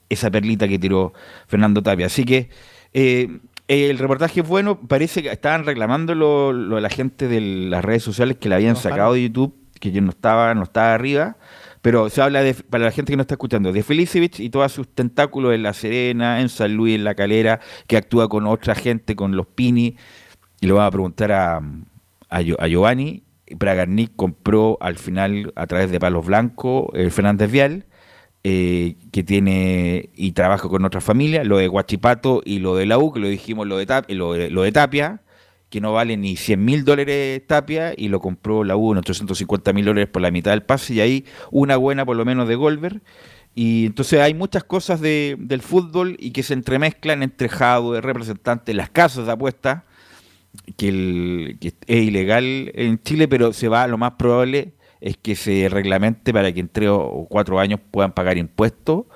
esa 0.08 0.30
perlita 0.30 0.68
que 0.68 0.78
tiró 0.78 1.12
Fernando 1.48 1.82
Tapia. 1.82 2.06
Así 2.06 2.24
que 2.24 2.48
eh, 2.92 3.40
el 3.68 3.98
reportaje 3.98 4.40
es 4.40 4.48
bueno, 4.48 4.80
parece 4.80 5.22
que 5.22 5.30
estaban 5.30 5.64
reclamando 5.64 6.14
lo, 6.14 6.52
lo, 6.52 6.80
la 6.80 6.90
gente 6.90 7.28
de 7.28 7.40
las 7.40 7.84
redes 7.84 8.02
sociales 8.02 8.38
que 8.38 8.48
la 8.48 8.56
habían 8.56 8.76
sacado 8.76 9.12
de 9.12 9.22
YouTube, 9.22 9.54
que 9.78 9.92
yo 9.92 10.00
no 10.00 10.10
estaba, 10.10 10.54
no 10.54 10.64
estaba 10.64 10.94
arriba 10.94 11.36
pero 11.82 12.08
se 12.10 12.20
habla 12.20 12.42
de, 12.42 12.54
para 12.54 12.84
la 12.84 12.90
gente 12.90 13.12
que 13.12 13.16
no 13.16 13.22
está 13.22 13.34
escuchando, 13.34 13.72
de 13.72 13.82
Felicevich 13.82 14.40
y 14.40 14.50
todos 14.50 14.72
sus 14.72 14.88
tentáculos 14.88 15.54
en 15.54 15.62
La 15.62 15.72
Serena, 15.72 16.40
en 16.40 16.48
San 16.48 16.74
Luis, 16.74 16.96
en 16.96 17.04
La 17.04 17.14
Calera, 17.14 17.60
que 17.86 17.96
actúa 17.96 18.28
con 18.28 18.46
otra 18.46 18.74
gente, 18.74 19.16
con 19.16 19.36
los 19.36 19.46
Pini. 19.46 19.96
y 20.60 20.66
lo 20.66 20.76
vamos 20.76 20.88
a 20.88 20.90
preguntar 20.90 21.32
a, 21.32 21.62
a, 22.28 22.42
Giovanni. 22.42 23.22
Bragarnik 23.50 24.14
compró 24.14 24.76
al 24.80 24.98
final 24.98 25.52
a 25.56 25.66
través 25.66 25.90
de 25.90 25.98
Palos 25.98 26.26
Blancos 26.26 26.88
el 26.92 27.10
Fernández 27.10 27.50
Vial, 27.50 27.86
eh, 28.44 28.96
que 29.12 29.24
tiene 29.24 30.10
y 30.14 30.32
trabaja 30.32 30.68
con 30.68 30.84
otra 30.84 31.00
familia, 31.00 31.44
lo 31.44 31.58
de 31.58 31.68
Guachipato 31.68 32.42
y 32.44 32.60
lo 32.60 32.76
de 32.76 32.86
la 32.86 32.98
U, 32.98 33.12
que 33.12 33.20
lo 33.20 33.28
dijimos 33.28 33.66
lo 33.66 33.78
de, 33.78 34.04
lo 34.14 34.36
lo 34.36 34.62
de 34.62 34.72
Tapia, 34.72 35.22
que 35.70 35.80
no 35.80 35.92
vale 35.92 36.16
ni 36.16 36.36
100 36.36 36.64
mil 36.64 36.84
dólares 36.84 37.42
Tapia 37.46 37.92
y 37.96 38.08
lo 38.08 38.20
compró 38.20 38.64
la 38.64 38.76
U 38.76 38.92
en 38.92 38.98
850 38.98 39.72
mil 39.72 39.84
dólares 39.84 40.08
por 40.08 40.22
la 40.22 40.30
mitad 40.30 40.52
del 40.52 40.62
pase 40.62 40.94
y 40.94 41.00
ahí 41.00 41.24
una 41.50 41.76
buena 41.76 42.06
por 42.06 42.16
lo 42.16 42.24
menos 42.24 42.48
de 42.48 42.54
Golver. 42.54 43.02
Y 43.54 43.86
entonces 43.86 44.20
hay 44.20 44.34
muchas 44.34 44.62
cosas 44.62 45.00
de, 45.00 45.36
del 45.38 45.62
fútbol 45.62 46.16
y 46.20 46.30
que 46.30 46.44
se 46.44 46.54
entremezclan 46.54 47.24
entre 47.24 47.48
de 47.48 48.00
representantes, 48.00 48.74
las 48.74 48.90
casas 48.90 49.26
de 49.26 49.32
apuestas, 49.32 49.82
que, 50.76 51.56
es 51.60 52.02
ilegal 52.02 52.70
en 52.74 53.02
Chile, 53.02 53.26
pero 53.26 53.52
se 53.52 53.68
va, 53.68 53.86
lo 53.88 53.98
más 53.98 54.12
probable 54.12 54.74
es 55.00 55.16
que 55.16 55.36
se 55.36 55.68
reglamente 55.68 56.32
para 56.32 56.52
que 56.52 56.60
en 56.60 56.68
tres 56.68 56.90
o 56.90 57.26
cuatro 57.28 57.58
años 57.58 57.80
puedan 57.90 58.12
pagar 58.12 58.38
impuestos 58.38 59.06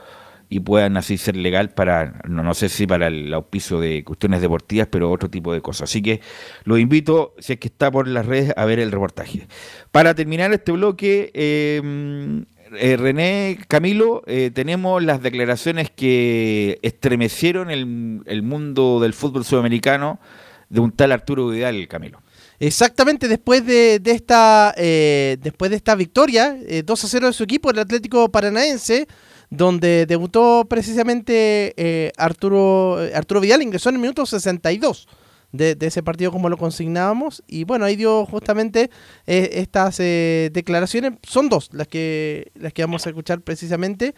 y 0.53 0.61
puedan 0.61 0.99
así 0.99 1.17
ser 1.17 1.35
legal 1.35 1.71
para, 1.71 2.21
no, 2.29 2.43
no 2.43 2.53
sé 2.53 2.69
si 2.69 2.87
para 2.87 3.07
el 3.07 3.33
auspicio 3.33 3.81
de 3.81 4.05
cuestiones 4.05 4.43
deportivas, 4.43 4.87
pero 4.91 5.11
otro 5.11 5.31
tipo 5.31 5.53
de 5.55 5.63
cosas. 5.63 5.89
Así 5.89 6.03
que 6.03 6.21
los 6.65 6.79
invito, 6.79 7.35
si 7.39 7.55
es 7.55 7.59
que 7.59 7.69
está 7.69 7.91
por 7.91 8.07
las 8.07 8.27
redes, 8.27 8.53
a 8.55 8.67
ver 8.67 8.79
el 8.79 8.93
reportaje. 8.93 9.47
Para 9.93 10.15
terminar 10.15 10.53
este 10.53 10.73
bloque, 10.73 11.31
em, 11.33 12.45
eh, 12.79 12.97
René, 12.99 13.59
Camilo, 13.67 14.23
eh, 14.27 14.51
tenemos 14.53 15.03
las 15.03 15.23
declaraciones 15.23 15.91
que 15.91 16.79
estremecieron 16.83 17.71
el, 17.71 18.21
el 18.27 18.43
mundo 18.43 19.01
del 19.01 19.15
fútbol 19.15 19.47
sudamericano 19.47 20.21
de 20.69 20.81
un 20.81 20.93
tal 20.93 21.13
Arturo 21.13 21.49
Vidal, 21.49 21.89
Camilo. 21.89 22.21
Exactamente, 22.59 23.27
después 23.29 23.67
de, 23.67 23.99
de 23.99 24.11
esta 24.13 24.73
eh, 24.77 25.37
después 25.43 25.71
de 25.71 25.77
esta 25.77 25.95
victoria, 25.95 26.57
2 26.85 27.05
a 27.05 27.09
0 27.09 27.27
de 27.27 27.33
su 27.33 27.43
equipo, 27.43 27.71
el 27.71 27.81
Atlético 27.81 28.31
Paranaense, 28.31 29.09
donde 29.53 30.07
debutó 30.07 30.65
precisamente 30.67 31.75
eh, 31.77 32.11
Arturo, 32.17 32.97
Arturo 33.15 33.39
Vidal, 33.39 33.61
ingresó 33.61 33.91
en 33.91 33.97
el 33.97 34.01
minuto 34.01 34.25
62 34.25 35.07
de, 35.53 35.75
de 35.75 35.87
ese 35.89 36.03
partido 36.03 36.33
como 36.33 36.49
lo 36.49 36.57
consignábamos. 36.57 37.45
Y 37.47 37.65
bueno, 37.65 37.85
ahí 37.85 37.95
dio 37.95 38.25
justamente 38.25 38.91
eh, 39.27 39.51
estas 39.53 40.01
eh, 40.01 40.49
declaraciones, 40.55 41.13
son 41.23 41.51
dos 41.51 41.69
las 41.75 41.87
que, 41.87 42.51
las 42.55 42.73
que 42.73 42.83
vamos 42.83 43.05
a 43.05 43.11
escuchar 43.11 43.43
precisamente, 43.43 44.15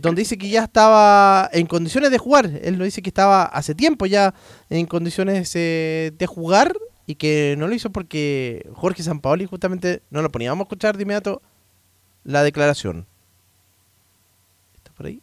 donde 0.00 0.22
dice 0.22 0.38
que 0.38 0.48
ya 0.48 0.64
estaba 0.64 1.48
en 1.52 1.66
condiciones 1.66 2.10
de 2.10 2.18
jugar. 2.18 2.50
Él 2.62 2.78
lo 2.78 2.84
dice 2.84 3.02
que 3.02 3.10
estaba 3.10 3.44
hace 3.44 3.74
tiempo 3.74 4.06
ya 4.06 4.34
en 4.70 4.86
condiciones 4.86 5.52
de 5.52 6.26
jugar 6.26 6.72
y 7.08 7.16
que 7.16 7.56
no 7.58 7.66
lo 7.66 7.74
hizo 7.74 7.90
porque 7.90 8.68
Jorge 8.74 9.02
Sampaoli 9.02 9.46
justamente 9.46 10.02
no 10.10 10.22
lo 10.22 10.30
poníamos 10.30 10.60
a 10.60 10.66
escuchar 10.66 10.96
de 10.96 11.02
inmediato 11.02 11.42
la 12.22 12.44
declaración 12.44 13.06
por 14.98 15.06
ahí. 15.06 15.22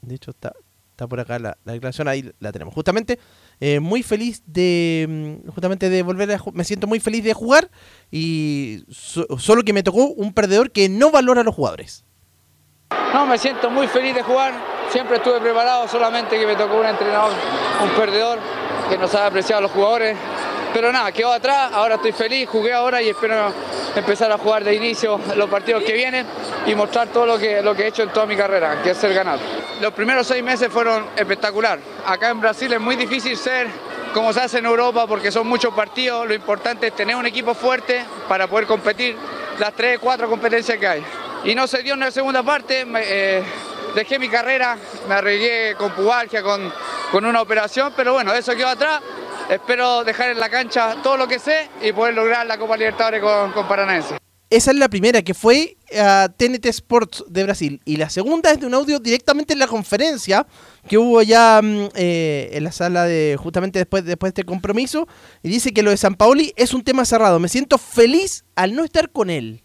De 0.00 0.14
hecho, 0.14 0.30
está, 0.30 0.52
está 0.92 1.06
por 1.06 1.20
acá 1.20 1.38
la, 1.38 1.58
declaración, 1.64 2.08
ahí 2.08 2.32
la 2.38 2.52
tenemos. 2.52 2.72
Justamente, 2.72 3.18
eh, 3.60 3.80
muy 3.80 4.02
feliz 4.02 4.42
de 4.46 5.42
mm, 5.44 5.50
justamente 5.50 5.90
de 5.90 6.02
volver 6.02 6.32
a 6.32 6.38
me 6.54 6.64
siento 6.64 6.86
muy 6.86 7.00
feliz 7.00 7.22
de 7.24 7.34
jugar 7.34 7.68
y 8.10 8.84
solo 8.88 9.64
que 9.64 9.72
me 9.72 9.82
tocó 9.82 10.06
un 10.06 10.32
perdedor 10.32 10.70
que 10.70 10.88
no 10.88 11.10
valora 11.10 11.42
a 11.42 11.44
los 11.44 11.54
jugadores. 11.54 12.04
No, 13.12 13.26
me 13.26 13.36
siento 13.36 13.70
muy 13.70 13.88
feliz 13.88 14.14
de 14.14 14.22
jugar, 14.22 14.54
siempre 14.90 15.16
estuve 15.16 15.40
preparado, 15.40 15.88
solamente 15.88 16.38
que 16.38 16.46
me 16.46 16.56
tocó 16.56 16.80
un 16.80 16.86
entrenador, 16.86 17.32
un 17.82 17.90
perdedor 17.90 18.38
que 18.88 18.96
no 18.96 19.08
sabe 19.08 19.26
apreciar 19.26 19.58
a 19.58 19.62
los 19.62 19.70
jugadores, 19.70 20.16
pero 20.72 20.92
nada, 20.92 21.12
quedó 21.12 21.32
atrás, 21.32 21.70
ahora 21.72 21.96
estoy 21.96 22.12
feliz, 22.12 22.48
jugué 22.48 22.72
ahora 22.72 23.02
y 23.02 23.08
espero 23.10 23.52
empezar 23.94 24.32
a 24.32 24.38
jugar 24.38 24.64
de 24.64 24.74
inicio 24.74 25.20
los 25.36 25.50
partidos 25.50 25.82
que 25.84 25.92
vienen 25.92 26.26
y 26.66 26.74
mostrar 26.74 27.08
todo 27.08 27.26
lo 27.26 27.38
que, 27.38 27.62
lo 27.62 27.74
que 27.74 27.82
he 27.82 27.86
hecho 27.88 28.02
en 28.04 28.10
toda 28.10 28.26
mi 28.26 28.36
carrera, 28.36 28.80
que 28.82 28.90
es 28.90 28.96
ser 28.96 29.12
ganado. 29.12 29.40
Los 29.80 29.92
primeros 29.92 30.26
seis 30.26 30.42
meses 30.42 30.70
fueron 30.72 31.06
espectacular. 31.16 31.78
Acá 32.06 32.30
en 32.30 32.40
Brasil 32.40 32.72
es 32.72 32.80
muy 32.80 32.96
difícil 32.96 33.36
ser 33.36 33.68
como 34.14 34.32
se 34.32 34.40
hace 34.40 34.58
en 34.58 34.66
Europa 34.66 35.06
porque 35.06 35.30
son 35.30 35.46
muchos 35.46 35.74
partidos. 35.74 36.26
Lo 36.26 36.34
importante 36.34 36.86
es 36.86 36.94
tener 36.94 37.16
un 37.16 37.26
equipo 37.26 37.54
fuerte 37.54 38.04
para 38.28 38.46
poder 38.46 38.66
competir 38.66 39.16
las 39.58 39.72
tres, 39.74 39.98
cuatro 39.98 40.28
competencias 40.28 40.78
que 40.78 40.86
hay. 40.86 41.04
Y 41.44 41.54
no 41.54 41.66
se 41.66 41.82
dio 41.82 41.94
en 41.94 42.00
la 42.00 42.10
segunda 42.10 42.42
parte. 42.42 42.86
Eh, 42.96 43.42
dejé 43.94 44.18
mi 44.18 44.28
carrera, 44.28 44.76
me 45.08 45.14
arreglé 45.14 45.74
con 45.76 45.90
pubalgia, 45.92 46.42
con, 46.42 46.72
con 47.10 47.24
una 47.24 47.42
operación, 47.42 47.92
pero 47.96 48.12
bueno, 48.12 48.32
eso 48.32 48.54
quedó 48.54 48.68
atrás 48.68 49.02
espero 49.54 50.04
dejar 50.04 50.30
en 50.30 50.40
la 50.40 50.48
cancha 50.48 50.96
todo 51.02 51.16
lo 51.16 51.28
que 51.28 51.38
sé 51.38 51.68
y 51.82 51.92
poder 51.92 52.14
lograr 52.14 52.46
la 52.46 52.58
Copa 52.58 52.76
Libertadores 52.76 53.22
con, 53.22 53.52
con 53.52 53.68
Paranaense. 53.68 54.16
Esa 54.52 54.70
es 54.70 54.76
la 54.76 54.90
primera, 54.90 55.22
que 55.22 55.32
fue 55.32 55.78
a 55.98 56.28
TNT 56.36 56.66
Sports 56.66 57.24
de 57.26 57.42
Brasil. 57.44 57.80
Y 57.86 57.96
la 57.96 58.10
segunda 58.10 58.52
es 58.52 58.60
de 58.60 58.66
un 58.66 58.74
audio 58.74 58.98
directamente 58.98 59.54
en 59.54 59.58
la 59.58 59.66
conferencia 59.66 60.46
que 60.86 60.98
hubo 60.98 61.22
ya 61.22 61.60
mm, 61.62 61.88
eh, 61.94 62.50
en 62.52 62.64
la 62.64 62.70
sala 62.70 63.04
de 63.04 63.38
justamente 63.38 63.78
después, 63.78 64.04
después 64.04 64.34
de 64.34 64.40
este 64.42 64.44
compromiso. 64.44 65.08
Y 65.42 65.48
dice 65.48 65.72
que 65.72 65.82
lo 65.82 65.90
de 65.90 65.96
San 65.96 66.16
Paoli 66.16 66.52
es 66.54 66.74
un 66.74 66.84
tema 66.84 67.06
cerrado. 67.06 67.40
Me 67.40 67.48
siento 67.48 67.78
feliz 67.78 68.44
al 68.54 68.74
no 68.74 68.84
estar 68.84 69.10
con 69.10 69.30
él. 69.30 69.62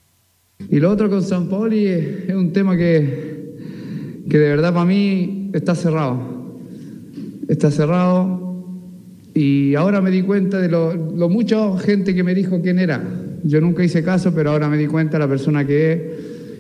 Y 0.69 0.80
lo 0.80 0.89
otro 0.89 1.10
con 1.10 1.21
San 1.21 1.50
Paoli 1.50 1.86
es, 1.86 2.34
un 2.34 2.54
tema 2.54 2.78
que, 2.78 4.23
que 4.30 4.38
de 4.38 4.50
verdad 4.52 4.71
para 4.71 4.86
mí 4.86 5.52
está 5.54 5.76
cerrado. 5.76 6.56
Está 7.50 7.71
cerrado 7.71 8.47
y 9.39 9.76
ahora 9.76 10.02
me 10.02 10.10
di 10.10 10.23
cuenta 10.23 10.58
de 10.58 10.67
lo, 10.67 10.95
lo 10.95 11.30
mucha 11.30 11.78
gente 11.78 12.15
que 12.15 12.23
me 12.23 12.34
dijo 12.34 12.60
quién 12.60 12.80
era. 12.80 13.04
Yo 13.43 13.62
nunca 13.62 13.84
hice 13.84 14.04
caso, 14.04 14.34
pero 14.34 14.50
ahora 14.50 14.67
me 14.67 14.78
di 14.78 14.88
cuenta 14.88 15.19
de 15.19 15.19
la 15.19 15.28
persona 15.28 15.63
que 15.63 15.91
es, 15.91 16.02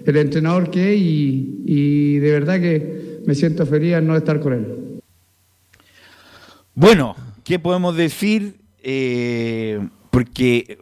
el 0.05 0.15
entrenador 0.15 0.69
que 0.69 0.93
es 0.93 1.01
y, 1.01 2.19
de 2.19 2.31
verdad 2.31 2.61
que 2.61 3.21
me 3.25 3.33
siento 3.33 3.65
feliz 3.65 3.95
al 3.95 4.05
no 4.05 4.15
estar 4.15 4.39
con 4.39 4.53
él. 4.53 5.01
Bueno, 6.75 7.15
¿qué 7.43 7.57
podemos 7.57 7.97
decir? 7.97 8.57
Eh, 8.83 9.79
porque 10.11 10.77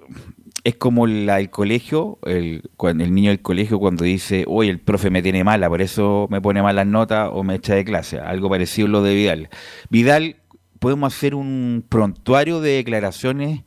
es 0.65 0.75
como 0.75 1.07
la, 1.07 1.39
el 1.39 1.49
colegio, 1.49 2.19
el, 2.25 2.61
el 2.77 3.15
niño 3.15 3.29
del 3.29 3.41
colegio 3.41 3.79
cuando 3.79 4.03
dice, 4.03 4.43
oye, 4.47 4.69
el 4.69 4.79
profe 4.79 5.09
me 5.09 5.21
tiene 5.21 5.45
mala, 5.45 5.69
por 5.69 5.81
eso 5.81 6.27
me 6.29 6.41
pone 6.41 6.61
malas 6.61 6.87
notas 6.87 7.29
o 7.31 7.41
me 7.45 7.55
echa 7.55 7.73
de 7.73 7.85
clase. 7.85 8.19
Algo 8.19 8.49
parecido 8.49 8.89
a 8.89 8.91
lo 8.91 9.01
de 9.01 9.15
Vidal. 9.15 9.49
Vidal 9.89 10.35
podemos 10.85 11.15
hacer 11.15 11.33
un 11.33 11.83
prontuario 11.89 12.61
de 12.61 12.73
declaraciones 12.73 13.63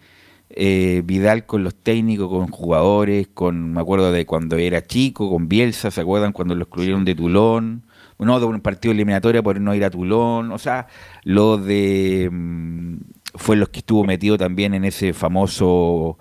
eh, 0.51 1.03
Vidal 1.05 1.47
con 1.47 1.65
los 1.65 1.75
técnicos, 1.75 2.29
con 2.29 2.47
jugadores, 2.47 3.27
con 3.27 3.73
me 3.73 3.81
acuerdo 3.81 4.13
de 4.13 4.25
cuando 4.25 4.57
era 4.57 4.87
chico, 4.87 5.29
con 5.29 5.49
Bielsa, 5.49 5.91
¿se 5.91 6.01
acuerdan 6.01 6.33
cuando 6.33 6.55
lo 6.55 6.63
excluyeron 6.63 7.05
de 7.05 7.17
Tulón? 7.17 7.83
No, 8.21 8.39
de 8.39 8.47
un 8.47 8.61
partido 8.61 8.93
eliminatorio 8.93 9.43
por 9.43 9.61
no 9.61 9.75
ir 9.75 9.85
a 9.85 9.91
Tulón, 9.91 10.53
o 10.53 10.59
sea, 10.59 10.87
lo 11.25 11.59
de 11.59 12.29
mm, 12.31 12.99
fue 13.35 13.57
los 13.57 13.71
que 13.71 13.81
estuvo 13.81 14.05
metido 14.05 14.39
también 14.39 14.73
en 14.75 14.85
ese 14.85 15.13
famoso 15.13 16.19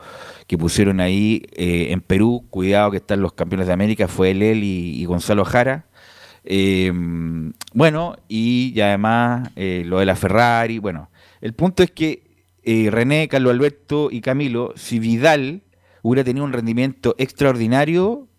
que 0.47 0.57
pusieron 0.57 0.99
ahí 0.99 1.43
eh, 1.51 1.89
en 1.91 2.01
Perú, 2.01 2.47
cuidado 2.49 2.89
que 2.89 2.97
están 2.97 3.21
los 3.21 3.33
campeones 3.33 3.67
de 3.67 3.73
América, 3.73 4.07
fue 4.07 4.31
él, 4.31 4.41
él 4.41 4.63
y 4.63 5.05
Gonzalo 5.05 5.45
Jara 5.45 5.86
eh, 6.49 6.93
bueno, 7.73 8.15
y, 8.29 8.79
además 8.79 9.49
eh, 9.57 9.83
lo 9.85 9.99
de 9.99 10.05
la 10.05 10.15
Ferrari. 10.15 10.79
Bueno, 10.79 11.11
el 11.41 11.53
punto 11.53 11.83
es 11.83 11.91
que 11.91 12.23
eh, 12.63 12.87
René, 12.89 13.27
Carlos 13.27 13.51
Alberto 13.51 14.07
y 14.09 14.21
Camilo, 14.21 14.73
si 14.77 14.97
Vidal 14.99 15.63
hubiera 16.03 16.23
tenido 16.23 16.45
un 16.45 16.53
rendimiento 16.53 17.15
extraordinario 17.17 18.29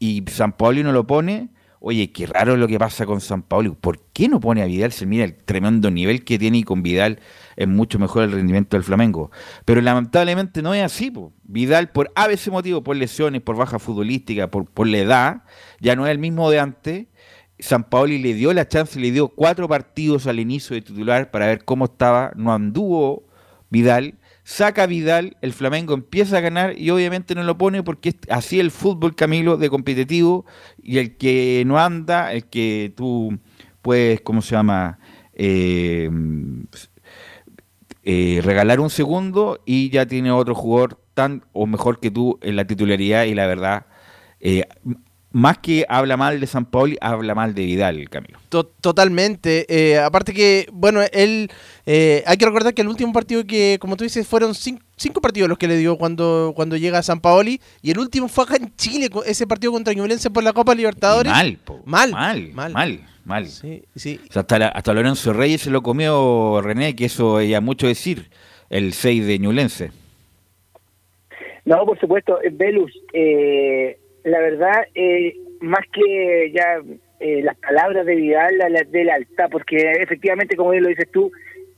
y 0.00 0.24
San 0.28 0.56
Paolo 0.56 0.82
no 0.82 0.90
lo 0.90 1.06
pone, 1.06 1.50
oye, 1.78 2.10
qué 2.10 2.26
raro 2.26 2.56
lo 2.56 2.66
que 2.66 2.80
pasa 2.80 3.06
con 3.06 3.20
San 3.20 3.42
Paolo. 3.42 3.74
¿Por 3.74 4.00
qué 4.12 4.28
no 4.28 4.40
pone 4.40 4.62
a 4.62 4.66
Vidal? 4.66 4.90
Se 4.90 5.06
mira 5.06 5.22
el 5.22 5.36
tremendo 5.36 5.88
nivel 5.88 6.24
que 6.24 6.36
tiene 6.36 6.58
y 6.58 6.62
con 6.64 6.82
Vidal 6.82 7.20
es 7.54 7.68
mucho 7.68 8.00
mejor 8.00 8.24
el 8.24 8.32
rendimiento 8.32 8.76
del 8.76 8.82
Flamengo. 8.82 9.30
Pero 9.64 9.80
lamentablemente 9.80 10.62
no 10.62 10.74
es 10.74 10.82
así. 10.82 11.12
Vidal, 11.44 11.90
por 11.90 12.10
a 12.16 12.26
veces 12.26 12.52
motivo, 12.52 12.82
por 12.82 12.96
lesiones, 12.96 13.40
por 13.40 13.56
baja 13.56 13.78
futbolística, 13.78 14.50
por, 14.50 14.66
por 14.66 14.88
la 14.88 14.98
edad, 14.98 15.42
ya 15.78 15.94
no 15.94 16.06
es 16.06 16.10
el 16.10 16.18
mismo 16.18 16.50
de 16.50 16.58
antes 16.58 17.06
San 17.60 17.84
Paoli 17.84 18.18
le 18.18 18.34
dio 18.34 18.52
la 18.52 18.68
chance, 18.68 18.98
le 18.98 19.10
dio 19.10 19.28
cuatro 19.28 19.68
partidos 19.68 20.26
al 20.26 20.40
inicio 20.40 20.74
de 20.74 20.82
titular 20.82 21.30
para 21.30 21.46
ver 21.46 21.64
cómo 21.64 21.86
estaba, 21.86 22.32
no 22.36 22.52
anduvo 22.52 23.24
Vidal, 23.70 24.14
saca 24.44 24.86
Vidal, 24.86 25.36
el 25.42 25.52
Flamengo 25.52 25.94
empieza 25.94 26.38
a 26.38 26.40
ganar 26.40 26.76
y 26.76 26.90
obviamente 26.90 27.34
no 27.34 27.44
lo 27.44 27.56
pone 27.56 27.82
porque 27.82 28.16
así 28.28 28.58
el 28.58 28.70
fútbol, 28.70 29.14
Camilo, 29.14 29.56
de 29.56 29.70
competitivo. 29.70 30.44
Y 30.82 30.98
el 30.98 31.16
que 31.16 31.62
no 31.66 31.78
anda, 31.78 32.32
el 32.32 32.44
que 32.46 32.92
tú 32.96 33.38
puedes, 33.80 34.20
¿cómo 34.22 34.42
se 34.42 34.56
llama? 34.56 34.98
Eh, 35.34 36.10
eh, 38.02 38.40
regalar 38.42 38.80
un 38.80 38.90
segundo 38.90 39.60
y 39.66 39.90
ya 39.90 40.06
tiene 40.06 40.32
otro 40.32 40.54
jugador 40.54 41.00
tan 41.14 41.44
o 41.52 41.66
mejor 41.66 42.00
que 42.00 42.10
tú 42.10 42.38
en 42.42 42.56
la 42.56 42.66
titularidad 42.66 43.24
y 43.24 43.34
la 43.34 43.46
verdad, 43.46 43.86
eh, 44.40 44.64
más 45.32 45.58
que 45.58 45.86
habla 45.88 46.16
mal 46.16 46.40
de 46.40 46.46
San 46.46 46.64
Paoli, 46.64 46.96
habla 47.00 47.34
mal 47.34 47.54
de 47.54 47.64
Vidal, 47.64 48.08
Camilo. 48.08 48.38
totalmente. 48.80 49.64
Eh, 49.68 49.98
aparte 49.98 50.32
que, 50.32 50.66
bueno, 50.72 51.00
él, 51.12 51.50
eh, 51.86 52.22
hay 52.26 52.36
que 52.36 52.46
recordar 52.46 52.74
que 52.74 52.82
el 52.82 52.88
último 52.88 53.12
partido 53.12 53.44
que, 53.46 53.78
como 53.80 53.96
tú 53.96 54.04
dices, 54.04 54.26
fueron 54.26 54.54
cinco, 54.54 55.20
partidos 55.20 55.48
los 55.48 55.58
que 55.58 55.68
le 55.68 55.76
dio 55.76 55.96
cuando, 55.96 56.52
cuando 56.56 56.76
llega 56.76 56.98
a 56.98 57.02
San 57.02 57.20
Paoli, 57.20 57.60
y 57.80 57.92
el 57.92 57.98
último 57.98 58.28
fue 58.28 58.44
acá 58.44 58.56
en 58.56 58.74
Chile, 58.76 59.08
ese 59.24 59.46
partido 59.46 59.72
contra 59.72 59.94
Ñublense 59.94 60.30
por 60.30 60.42
la 60.42 60.52
Copa 60.52 60.74
Libertadores. 60.74 61.32
mal, 61.32 61.58
mal, 61.84 62.10
mal, 62.10 62.50
mal, 62.52 62.72
mal, 62.72 63.00
mal. 63.24 63.46
Sí, 63.46 63.84
sí. 63.94 64.20
hasta, 64.34 64.68
hasta 64.68 64.92
Lorenzo 64.92 65.32
Reyes 65.32 65.62
se 65.62 65.70
lo 65.70 65.82
comió 65.82 66.60
René, 66.60 66.96
que 66.96 67.04
eso 67.04 67.40
ya 67.40 67.60
mucho 67.60 67.86
decir, 67.86 68.30
el 68.68 68.92
6 68.92 69.26
de 69.26 69.38
Ñublense. 69.38 69.92
No, 71.64 71.84
por 71.84 72.00
supuesto, 72.00 72.38
Velus, 72.52 72.90
eh, 73.12 73.99
la 74.24 74.40
verdad, 74.40 74.84
eh, 74.94 75.34
más 75.60 75.84
que 75.92 76.52
ya 76.52 76.80
eh, 77.20 77.42
las 77.42 77.56
palabras 77.58 78.06
de 78.06 78.14
Vidal, 78.14 78.58
la, 78.58 78.68
de 78.68 79.04
lealtad, 79.04 79.48
porque 79.50 79.76
efectivamente, 80.00 80.56
como 80.56 80.70
bien 80.70 80.84
lo 80.84 80.88
dices 80.88 81.10
tú, 81.10 81.30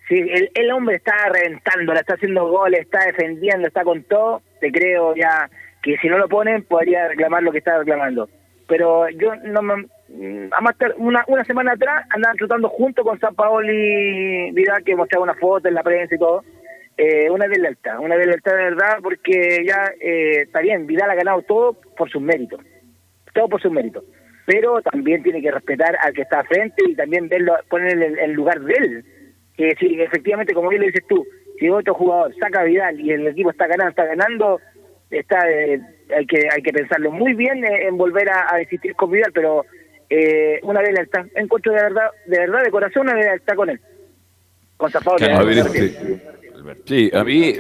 si 0.08 0.18
el, 0.18 0.50
el, 0.54 0.70
hombre 0.72 0.96
está 0.96 1.14
reventando, 1.32 1.94
la 1.94 2.00
está 2.00 2.14
haciendo 2.14 2.48
goles, 2.48 2.80
está 2.80 3.04
defendiendo, 3.06 3.66
está 3.66 3.84
con 3.84 4.02
todo, 4.04 4.42
te 4.60 4.70
creo 4.70 5.14
ya 5.14 5.48
que 5.82 5.96
si 5.98 6.08
no 6.08 6.18
lo 6.18 6.28
ponen 6.28 6.62
podría 6.62 7.08
reclamar 7.08 7.42
lo 7.42 7.52
que 7.52 7.58
está 7.58 7.78
reclamando. 7.78 8.28
Pero 8.68 9.08
yo 9.10 9.34
no 9.36 9.62
me... 9.62 9.86
Mm, 10.08 10.50
una, 10.98 11.24
una 11.26 11.44
semana 11.44 11.72
atrás 11.72 12.06
andaban 12.10 12.36
tratando 12.36 12.68
junto 12.68 13.02
con 13.02 13.18
San 13.18 13.34
Paoli 13.34 14.50
Vidal, 14.52 14.84
que 14.84 14.94
mostraba 14.94 15.24
una 15.24 15.34
foto 15.34 15.68
en 15.68 15.74
la 15.74 15.82
prensa 15.82 16.14
y 16.14 16.18
todo, 16.18 16.44
eh, 16.96 17.30
una 17.30 17.46
lealtad, 17.46 17.98
una 18.00 18.16
lealtad 18.16 18.52
de 18.52 18.64
verdad, 18.64 18.98
porque 19.02 19.64
ya 19.66 19.92
eh, 20.00 20.42
está 20.42 20.60
bien, 20.60 20.86
Vidal 20.86 21.10
ha 21.10 21.14
ganado 21.14 21.42
todo 21.42 21.78
por 21.96 22.10
sus 22.10 22.20
méritos, 22.22 22.60
todo 23.34 23.48
por 23.48 23.60
sus 23.60 23.72
méritos, 23.72 24.04
pero 24.46 24.80
también 24.82 25.22
tiene 25.22 25.40
que 25.40 25.50
respetar 25.50 25.96
al 26.00 26.12
que 26.12 26.22
está 26.22 26.40
a 26.40 26.44
frente 26.44 26.82
y 26.88 26.94
también 26.94 27.28
verlo, 27.28 27.54
poner 27.68 28.02
en 28.02 28.18
el 28.18 28.32
lugar 28.32 28.60
de 28.60 28.74
él. 28.74 29.04
Que 29.56 29.74
si 29.78 30.00
efectivamente, 30.00 30.54
como 30.54 30.70
bien 30.70 30.82
lo 30.82 30.86
dices 30.86 31.06
tú, 31.08 31.26
si 31.58 31.68
otro 31.68 31.94
jugador 31.94 32.34
saca 32.38 32.60
a 32.60 32.64
Vidal 32.64 33.00
y 33.00 33.10
el 33.12 33.26
equipo 33.26 33.50
está 33.50 33.66
ganando, 33.66 33.90
está 33.90 34.04
ganando, 34.04 34.60
está 35.10 35.50
eh, 35.50 35.80
hay 36.16 36.26
que 36.26 36.48
hay 36.50 36.62
que 36.62 36.72
pensarlo 36.72 37.10
muy 37.10 37.34
bien 37.34 37.64
eh, 37.64 37.86
en 37.86 37.96
volver 37.96 38.28
a, 38.30 38.52
a, 38.52 38.60
insistir 38.60 38.94
con 38.94 39.10
Vidal, 39.10 39.32
pero 39.32 39.64
eh, 40.14 40.60
una 40.62 40.82
lealtad, 40.82 41.24
encuentro 41.34 41.72
de 41.72 41.82
verdad, 41.82 42.10
de 42.26 42.38
verdad, 42.38 42.62
de 42.62 42.70
corazón, 42.70 43.08
una 43.08 43.14
lealtad 43.14 43.54
con 43.54 43.70
él. 43.70 43.80
Con 44.76 44.90
Sí, 46.84 47.10
a 47.12 47.24
mí, 47.24 47.54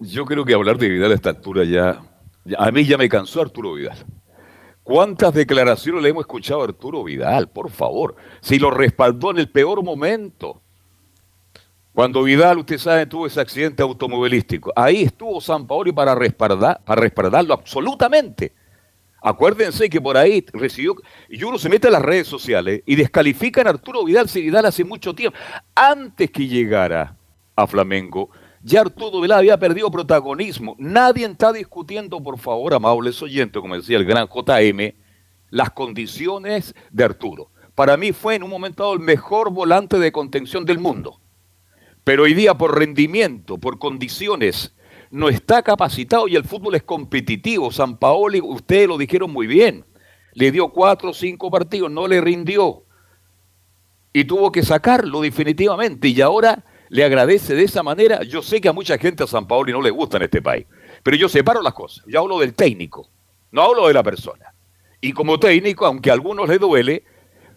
yo 0.00 0.24
creo 0.24 0.44
que 0.44 0.54
hablar 0.54 0.78
de 0.78 0.88
Vidal 0.88 1.12
a 1.12 1.14
esta 1.14 1.30
altura 1.30 1.64
ya, 1.64 2.02
a 2.58 2.70
mí 2.70 2.84
ya 2.84 2.98
me 2.98 3.08
cansó 3.08 3.42
Arturo 3.42 3.74
Vidal. 3.74 4.04
¿Cuántas 4.82 5.34
declaraciones 5.34 6.02
le 6.02 6.10
hemos 6.10 6.22
escuchado 6.22 6.60
a 6.60 6.64
Arturo 6.64 7.02
Vidal? 7.02 7.48
Por 7.48 7.70
favor, 7.70 8.14
si 8.40 8.58
lo 8.58 8.70
respaldó 8.70 9.32
en 9.32 9.38
el 9.38 9.50
peor 9.50 9.82
momento. 9.82 10.62
Cuando 11.92 12.22
Vidal, 12.22 12.58
usted 12.58 12.78
sabe, 12.78 13.06
tuvo 13.06 13.26
ese 13.26 13.40
accidente 13.40 13.82
automovilístico, 13.82 14.72
ahí 14.76 15.02
estuvo 15.02 15.40
San 15.40 15.66
Paoli 15.66 15.92
para, 15.92 16.14
respaldar, 16.14 16.80
para 16.84 17.00
respaldarlo 17.00 17.54
absolutamente. 17.54 18.52
Acuérdense 19.22 19.88
que 19.88 20.00
por 20.00 20.16
ahí 20.16 20.44
recibió, 20.52 20.94
y 21.28 21.42
uno 21.42 21.58
se 21.58 21.68
mete 21.68 21.88
a 21.88 21.90
las 21.90 22.02
redes 22.02 22.28
sociales 22.28 22.82
y 22.86 22.94
descalifican 22.94 23.66
a 23.66 23.70
Arturo 23.70 24.04
Vidal 24.04 24.28
si 24.28 24.42
Vidal 24.42 24.66
hace 24.66 24.84
mucho 24.84 25.14
tiempo, 25.14 25.36
antes 25.74 26.30
que 26.30 26.46
llegara 26.46 27.15
a 27.56 27.66
Flamengo, 27.66 28.30
ya 28.62 28.82
Arturo 28.82 29.20
Vidal 29.20 29.38
había 29.38 29.58
perdido 29.58 29.90
protagonismo. 29.90 30.76
Nadie 30.78 31.24
está 31.26 31.52
discutiendo, 31.52 32.22
por 32.22 32.38
favor, 32.38 32.74
amables 32.74 33.20
oyentes, 33.22 33.60
como 33.60 33.76
decía 33.76 33.96
el 33.96 34.04
gran 34.04 34.28
JM, 34.28 34.94
las 35.50 35.70
condiciones 35.70 36.74
de 36.90 37.04
Arturo. 37.04 37.50
Para 37.74 37.96
mí 37.96 38.12
fue 38.12 38.34
en 38.34 38.42
un 38.42 38.50
momento 38.50 38.82
dado 38.82 38.94
el 38.94 39.00
mejor 39.00 39.50
volante 39.50 39.98
de 39.98 40.12
contención 40.12 40.64
del 40.64 40.78
mundo. 40.78 41.20
Pero 42.04 42.24
hoy 42.24 42.34
día 42.34 42.54
por 42.54 42.78
rendimiento, 42.78 43.58
por 43.58 43.78
condiciones, 43.78 44.74
no 45.10 45.28
está 45.28 45.62
capacitado 45.62 46.28
y 46.28 46.36
el 46.36 46.44
fútbol 46.44 46.74
es 46.74 46.82
competitivo. 46.82 47.70
San 47.70 47.98
Paoli, 47.98 48.40
ustedes 48.40 48.88
lo 48.88 48.98
dijeron 48.98 49.32
muy 49.32 49.46
bien, 49.46 49.84
le 50.32 50.50
dio 50.50 50.68
cuatro 50.68 51.10
o 51.10 51.14
cinco 51.14 51.50
partidos, 51.50 51.90
no 51.90 52.08
le 52.08 52.20
rindió. 52.20 52.84
Y 54.12 54.24
tuvo 54.24 54.50
que 54.50 54.62
sacarlo 54.62 55.20
definitivamente. 55.20 56.08
Y 56.08 56.20
ahora 56.20 56.64
le 56.88 57.04
agradece 57.04 57.54
de 57.54 57.64
esa 57.64 57.82
manera. 57.82 58.22
Yo 58.22 58.42
sé 58.42 58.60
que 58.60 58.68
a 58.68 58.72
mucha 58.72 58.98
gente 58.98 59.24
a 59.24 59.26
San 59.26 59.46
Paoli 59.46 59.72
no 59.72 59.82
le 59.82 59.90
gusta 59.90 60.16
en 60.16 60.24
este 60.24 60.42
país, 60.42 60.66
pero 61.02 61.16
yo 61.16 61.28
separo 61.28 61.62
las 61.62 61.74
cosas. 61.74 62.04
Yo 62.06 62.20
hablo 62.20 62.38
del 62.38 62.54
técnico, 62.54 63.08
no 63.50 63.62
hablo 63.62 63.86
de 63.88 63.94
la 63.94 64.02
persona. 64.02 64.54
Y 65.00 65.12
como 65.12 65.38
técnico, 65.38 65.86
aunque 65.86 66.10
a 66.10 66.14
algunos 66.14 66.48
le 66.48 66.58
duele, 66.58 67.04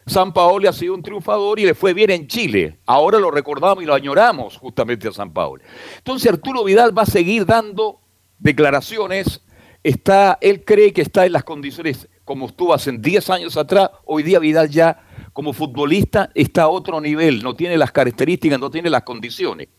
San 0.05 0.33
Paoli 0.33 0.67
ha 0.67 0.73
sido 0.73 0.95
un 0.95 1.03
triunfador 1.03 1.59
y 1.59 1.65
le 1.65 1.75
fue 1.75 1.93
bien 1.93 2.09
en 2.09 2.27
Chile. 2.27 2.79
Ahora 2.85 3.19
lo 3.19 3.31
recordamos 3.31 3.83
y 3.83 3.87
lo 3.87 3.93
añoramos 3.93 4.57
justamente 4.57 5.07
a 5.07 5.11
San 5.11 5.33
Paoli. 5.33 5.63
Entonces 5.97 6.31
Arturo 6.31 6.63
Vidal 6.63 6.97
va 6.97 7.03
a 7.03 7.05
seguir 7.05 7.45
dando 7.45 8.01
declaraciones. 8.39 9.43
Está, 9.83 10.37
él 10.41 10.65
cree 10.65 10.91
que 10.91 11.01
está 11.01 11.25
en 11.25 11.31
las 11.31 11.43
condiciones 11.43 12.09
como 12.25 12.47
estuvo 12.47 12.73
hace 12.73 12.91
10 12.91 13.29
años 13.29 13.55
atrás. 13.55 13.91
Hoy 14.05 14.23
día 14.23 14.39
Vidal 14.39 14.69
ya 14.69 15.08
como 15.39 15.53
futbolista 15.53 16.29
está 16.35 16.63
a 16.63 16.67
otro 16.67 16.99
nivel, 16.99 17.41
no 17.41 17.55
tiene 17.55 17.77
las 17.77 17.93
características, 17.93 18.59
no 18.59 18.69
tiene 18.69 18.89
las 18.89 19.03
condiciones. 19.03 19.69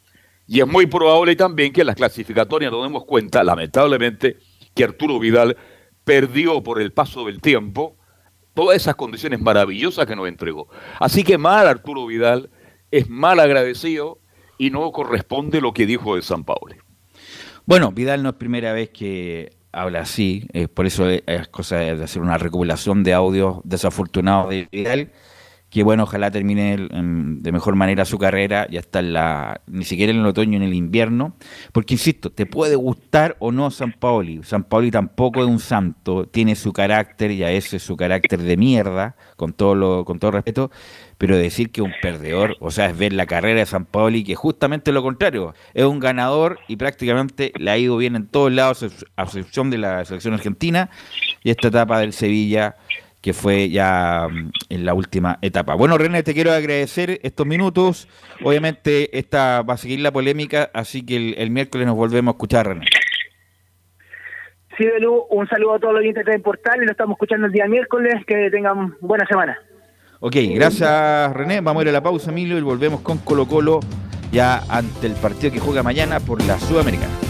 Y 0.46 0.58
es 0.58 0.66
muy 0.66 0.86
probable 0.86 1.36
también 1.36 1.70
que 1.70 1.82
en 1.82 1.88
las 1.88 1.96
clasificatorias 1.96 2.72
nos 2.72 2.82
demos 2.82 3.04
cuenta, 3.04 3.44
lamentablemente, 3.44 4.38
que 4.74 4.84
Arturo 4.84 5.18
Vidal 5.18 5.58
perdió 6.02 6.62
por 6.62 6.80
el 6.80 6.94
paso 6.94 7.26
del 7.26 7.42
tiempo 7.42 7.98
todas 8.54 8.74
esas 8.74 8.94
condiciones 8.94 9.38
maravillosas 9.38 10.06
que 10.06 10.16
nos 10.16 10.28
entregó. 10.28 10.70
Así 10.98 11.24
que 11.24 11.36
mal 11.36 11.68
Arturo 11.68 12.06
Vidal 12.06 12.48
es 12.90 13.10
mal 13.10 13.38
agradecido 13.38 14.18
y 14.56 14.70
no 14.70 14.90
corresponde 14.92 15.60
lo 15.60 15.74
que 15.74 15.84
dijo 15.84 16.16
de 16.16 16.22
San 16.22 16.42
Paulo. 16.42 16.74
Bueno, 17.66 17.92
Vidal 17.92 18.22
no 18.22 18.30
es 18.30 18.36
primera 18.36 18.72
vez 18.72 18.88
que 18.88 19.50
habla 19.72 20.00
así, 20.00 20.48
por 20.72 20.86
eso 20.86 21.06
es 21.06 21.48
cosa 21.48 21.76
de 21.76 22.02
hacer 22.02 22.22
una 22.22 22.38
recopilación 22.38 23.02
de 23.02 23.12
audios 23.12 23.58
desafortunados 23.64 24.48
de 24.48 24.66
Vidal 24.72 25.12
que 25.70 25.84
bueno, 25.84 26.02
ojalá 26.02 26.30
termine 26.30 26.76
de 26.76 27.52
mejor 27.52 27.76
manera 27.76 28.04
su 28.04 28.18
carrera, 28.18 28.66
ya 28.68 28.80
está 28.80 28.98
en 28.98 29.12
la, 29.12 29.60
ni 29.68 29.84
siquiera 29.84 30.12
en 30.12 30.18
el 30.18 30.26
otoño, 30.26 30.56
en 30.56 30.64
el 30.64 30.74
invierno, 30.74 31.36
porque 31.72 31.94
insisto, 31.94 32.30
te 32.30 32.44
puede 32.44 32.74
gustar 32.74 33.36
o 33.38 33.52
no 33.52 33.70
San 33.70 33.92
Paoli, 33.92 34.42
San 34.42 34.64
Paoli 34.64 34.90
tampoco 34.90 35.40
es 35.40 35.46
un 35.46 35.60
santo, 35.60 36.26
tiene 36.26 36.56
su 36.56 36.72
carácter 36.72 37.30
y 37.30 37.44
a 37.44 37.52
ese 37.52 37.76
es 37.76 37.84
su 37.84 37.96
carácter 37.96 38.40
de 38.40 38.56
mierda, 38.56 39.14
con 39.36 39.52
todo 39.52 39.76
lo, 39.76 40.04
con 40.04 40.18
todo 40.18 40.32
respeto, 40.32 40.72
pero 41.18 41.36
decir 41.36 41.70
que 41.70 41.82
un 41.82 41.92
perdedor, 42.02 42.56
o 42.60 42.70
sea, 42.70 42.86
es 42.86 42.98
ver 42.98 43.12
la 43.12 43.26
carrera 43.26 43.60
de 43.60 43.66
San 43.66 43.84
Paoli, 43.84 44.24
que 44.24 44.34
justamente 44.34 44.90
lo 44.90 45.02
contrario, 45.02 45.54
es 45.74 45.84
un 45.84 46.00
ganador 46.00 46.58
y 46.66 46.76
prácticamente 46.76 47.52
le 47.58 47.70
ha 47.70 47.78
ido 47.78 47.96
bien 47.96 48.16
en 48.16 48.26
todos 48.26 48.50
lados, 48.50 48.84
a 49.16 49.22
excepción 49.22 49.70
de 49.70 49.78
la 49.78 50.04
selección 50.04 50.34
argentina, 50.34 50.90
y 51.44 51.50
esta 51.50 51.68
etapa 51.68 52.00
del 52.00 52.12
Sevilla 52.12 52.76
que 53.20 53.32
fue 53.32 53.68
ya 53.68 54.28
mm, 54.30 54.50
en 54.70 54.84
la 54.84 54.94
última 54.94 55.38
etapa. 55.42 55.74
Bueno, 55.74 55.98
René, 55.98 56.22
te 56.22 56.34
quiero 56.34 56.52
agradecer 56.52 57.20
estos 57.22 57.46
minutos. 57.46 58.08
Obviamente 58.42 59.18
esta 59.18 59.62
va 59.62 59.74
a 59.74 59.76
seguir 59.76 60.00
la 60.00 60.12
polémica, 60.12 60.70
así 60.72 61.04
que 61.04 61.34
el, 61.36 61.50
miércoles 61.50 61.86
nos 61.86 61.96
volvemos 61.96 62.32
a 62.32 62.36
escuchar, 62.36 62.68
René. 62.68 62.86
Sí, 64.78 64.86
Belú, 64.86 65.26
un 65.30 65.46
saludo 65.48 65.74
a 65.74 65.78
todos 65.78 65.94
los 65.94 66.00
oyentes 66.00 66.24
del 66.24 66.40
portal 66.40 66.82
y 66.82 66.86
lo 66.86 66.92
estamos 66.92 67.16
escuchando 67.16 67.46
el 67.46 67.52
día 67.52 67.66
miércoles. 67.66 68.24
Que 68.26 68.50
tengan 68.50 68.94
buena 69.00 69.26
semana. 69.26 69.58
Ok, 70.20 70.36
gracias 70.54 71.32
René. 71.34 71.60
Vamos 71.60 71.80
a 71.80 71.84
ir 71.84 71.88
a 71.90 71.92
la 71.92 72.02
pausa, 72.02 72.30
Emilio, 72.30 72.56
y 72.56 72.62
volvemos 72.62 73.00
con 73.00 73.18
Colo 73.18 73.46
Colo 73.46 73.80
ya 74.32 74.62
ante 74.68 75.06
el 75.06 75.14
partido 75.14 75.52
que 75.52 75.60
juega 75.60 75.82
mañana 75.82 76.20
por 76.20 76.42
la 76.46 76.58
Sudamericana. 76.58 77.29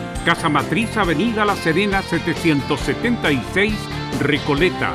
Casa 0.25 0.49
Matriz, 0.49 0.97
Avenida 0.97 1.45
La 1.45 1.55
Serena, 1.55 2.01
776, 2.03 3.73
Recoleta. 4.19 4.93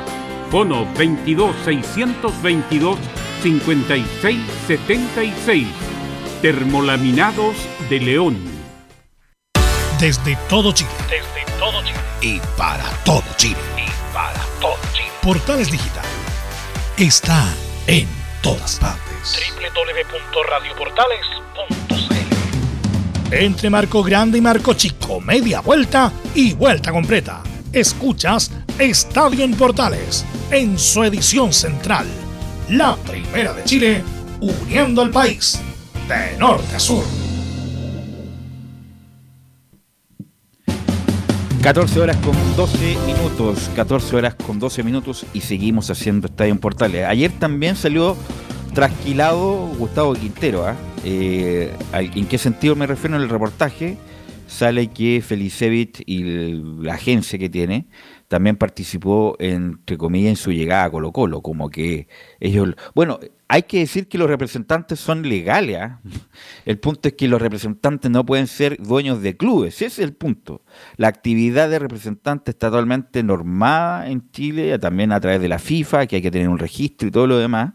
Fono 0.49 0.87
22 0.95 1.53
622 1.65 2.97
5676. 3.43 5.67
Termolaminados 6.41 7.57
de 7.89 7.99
León. 7.99 8.37
Desde 9.99 10.37
todo 10.47 10.71
Chile. 10.71 10.89
Desde 11.09 11.43
todo 11.59 11.83
Chile. 11.83 11.99
Y 12.21 12.39
para 12.57 12.85
todo 13.03 13.25
Chile. 13.35 13.57
Y 13.77 13.89
para 14.13 14.39
todo 14.61 14.77
Chile. 14.93 15.09
Portales 15.21 15.69
Digital 15.71 16.05
está 16.97 17.53
en 17.87 18.07
todas 18.41 18.79
partes. 18.79 19.53
www.radioportales.cl 19.55 21.86
Entre 23.31 23.69
Marco 23.69 24.03
Grande 24.03 24.37
y 24.37 24.41
Marco 24.41 24.73
Chico, 24.73 25.19
media 25.19 25.59
vuelta 25.59 26.13
y 26.33 26.53
vuelta 26.53 26.93
completa. 26.93 27.43
Escuchas 27.73 28.51
Estadio 28.79 29.43
en 29.43 29.53
Portales 29.53 30.23
en 30.49 30.79
su 30.79 31.03
edición 31.03 31.51
central. 31.51 32.07
La 32.69 32.95
primera 32.95 33.51
de 33.51 33.65
Chile, 33.65 34.01
uniendo 34.39 35.01
al 35.01 35.09
país 35.09 35.59
de 36.07 36.37
norte 36.37 36.73
a 36.73 36.79
sur. 36.79 37.03
14 41.61 41.99
horas 41.99 42.17
con 42.17 42.33
12 42.55 42.97
minutos, 43.05 43.69
14 43.75 44.15
horas 44.15 44.35
con 44.35 44.57
12 44.57 44.83
minutos 44.83 45.25
y 45.33 45.41
seguimos 45.41 45.89
haciendo 45.89 46.27
Estadio 46.27 46.53
en 46.53 46.59
Portales. 46.59 47.05
Ayer 47.05 47.29
también 47.33 47.75
salió 47.75 48.15
trasquilado 48.73 49.67
Gustavo 49.77 50.13
Quintero. 50.13 50.65
¿ah? 50.65 50.71
Eh, 50.71 50.96
¿En 51.07 52.25
qué 52.27 52.37
sentido 52.37 52.75
me 52.75 52.85
refiero 52.85 53.15
en 53.15 53.23
el 53.23 53.29
reportaje? 53.29 53.97
Sale 54.47 54.87
que 54.87 55.21
Felicevich 55.21 56.03
y 56.05 56.23
la 56.81 56.95
agencia 56.95 57.37
que 57.37 57.49
tiene 57.49 57.87
también 58.27 58.57
participó, 58.57 59.35
entre 59.39 59.97
comillas, 59.97 60.31
en 60.31 60.35
su 60.35 60.51
llegada 60.51 60.85
a 60.85 60.89
Colo 60.89 61.11
Colo, 61.13 61.41
como 61.41 61.69
que 61.69 62.07
ellos... 62.39 62.75
Bueno, 62.93 63.19
hay 63.47 63.63
que 63.63 63.79
decir 63.79 64.09
que 64.09 64.17
los 64.17 64.29
representantes 64.29 64.99
son 64.99 65.27
legales. 65.27 65.77
¿ah? 65.77 66.01
El 66.65 66.77
punto 66.79 67.07
es 67.07 67.13
que 67.13 67.29
los 67.29 67.41
representantes 67.41 68.11
no 68.11 68.25
pueden 68.25 68.47
ser 68.47 68.81
dueños 68.81 69.21
de 69.21 69.37
clubes, 69.37 69.75
ese 69.75 69.85
es 69.85 69.99
el 69.99 70.13
punto. 70.13 70.63
La 70.97 71.07
actividad 71.07 71.69
de 71.69 71.79
representante 71.79 72.51
está 72.51 72.69
totalmente 72.69 73.23
normada 73.23 74.09
en 74.09 74.29
Chile, 74.31 74.77
también 74.79 75.13
a 75.13 75.21
través 75.21 75.39
de 75.39 75.47
la 75.47 75.59
FIFA, 75.59 76.07
que 76.07 76.17
hay 76.17 76.21
que 76.21 76.31
tener 76.31 76.49
un 76.49 76.59
registro 76.59 77.07
y 77.07 77.11
todo 77.11 77.27
lo 77.27 77.37
demás. 77.37 77.73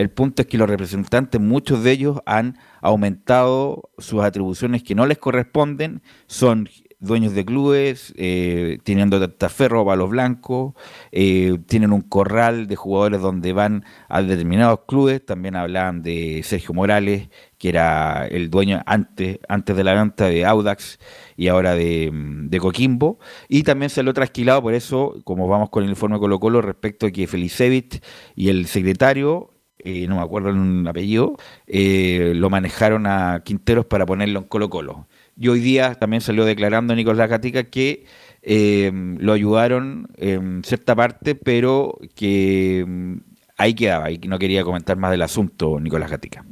El 0.00 0.08
punto 0.08 0.40
es 0.40 0.48
que 0.48 0.56
los 0.56 0.68
representantes, 0.68 1.38
muchos 1.38 1.84
de 1.84 1.92
ellos 1.92 2.20
han 2.24 2.56
aumentado 2.80 3.90
sus 3.98 4.22
atribuciones 4.22 4.82
que 4.82 4.94
no 4.94 5.04
les 5.04 5.18
corresponden, 5.18 6.00
son 6.26 6.70
dueños 7.00 7.34
de 7.34 7.44
clubes, 7.44 8.14
eh, 8.16 8.78
teniendo 8.82 9.30
taferro 9.30 9.84
para 9.84 9.96
los 9.96 10.08
blancos, 10.08 10.72
eh, 11.12 11.58
tienen 11.66 11.92
un 11.92 12.00
corral 12.00 12.66
de 12.66 12.76
jugadores 12.76 13.20
donde 13.20 13.52
van 13.52 13.84
a 14.08 14.22
determinados 14.22 14.80
clubes, 14.88 15.22
también 15.22 15.54
hablaban 15.54 16.02
de 16.02 16.40
Sergio 16.44 16.72
Morales, 16.72 17.28
que 17.58 17.68
era 17.68 18.26
el 18.26 18.48
dueño 18.48 18.82
antes, 18.86 19.38
antes 19.50 19.76
de 19.76 19.84
la 19.84 19.92
venta 19.92 20.28
de 20.28 20.46
Audax 20.46 20.98
y 21.36 21.48
ahora 21.48 21.74
de, 21.74 22.10
de 22.10 22.58
Coquimbo, 22.58 23.18
y 23.50 23.64
también 23.64 23.90
se 23.90 24.02
lo 24.02 24.14
trasquilado, 24.14 24.62
por 24.62 24.72
eso, 24.72 25.20
como 25.24 25.46
vamos 25.46 25.68
con 25.68 25.84
el 25.84 25.90
informe 25.90 26.18
Colo 26.18 26.40
Colo, 26.40 26.62
respecto 26.62 27.04
a 27.04 27.10
que 27.10 27.26
Felicevich 27.26 28.02
y 28.34 28.48
el 28.48 28.66
secretario 28.66 29.50
eh, 29.84 30.06
no 30.08 30.16
me 30.16 30.22
acuerdo 30.22 30.50
el 30.50 30.86
apellido, 30.86 31.36
eh, 31.66 32.32
lo 32.34 32.50
manejaron 32.50 33.06
a 33.06 33.42
Quinteros 33.44 33.86
para 33.86 34.06
ponerlo 34.06 34.40
en 34.40 34.44
Colo 34.46 34.68
Colo. 34.68 35.08
Y 35.38 35.48
hoy 35.48 35.60
día 35.60 35.94
también 35.94 36.20
salió 36.20 36.44
declarando 36.44 36.94
Nicolás 36.94 37.30
Gatica 37.30 37.64
que 37.64 38.04
eh, 38.42 38.90
lo 39.18 39.32
ayudaron 39.32 40.08
en 40.16 40.62
cierta 40.64 40.94
parte, 40.94 41.34
pero 41.34 41.98
que 42.14 42.84
mm, 42.86 43.16
ahí 43.56 43.74
quedaba 43.74 44.10
y 44.10 44.18
no 44.18 44.38
quería 44.38 44.64
comentar 44.64 44.96
más 44.96 45.10
del 45.10 45.22
asunto 45.22 45.80
Nicolás 45.80 46.10
Gatica. 46.10 46.44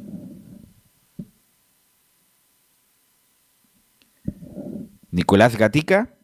Nicolás 5.11 5.57
Gatica. 5.57 6.15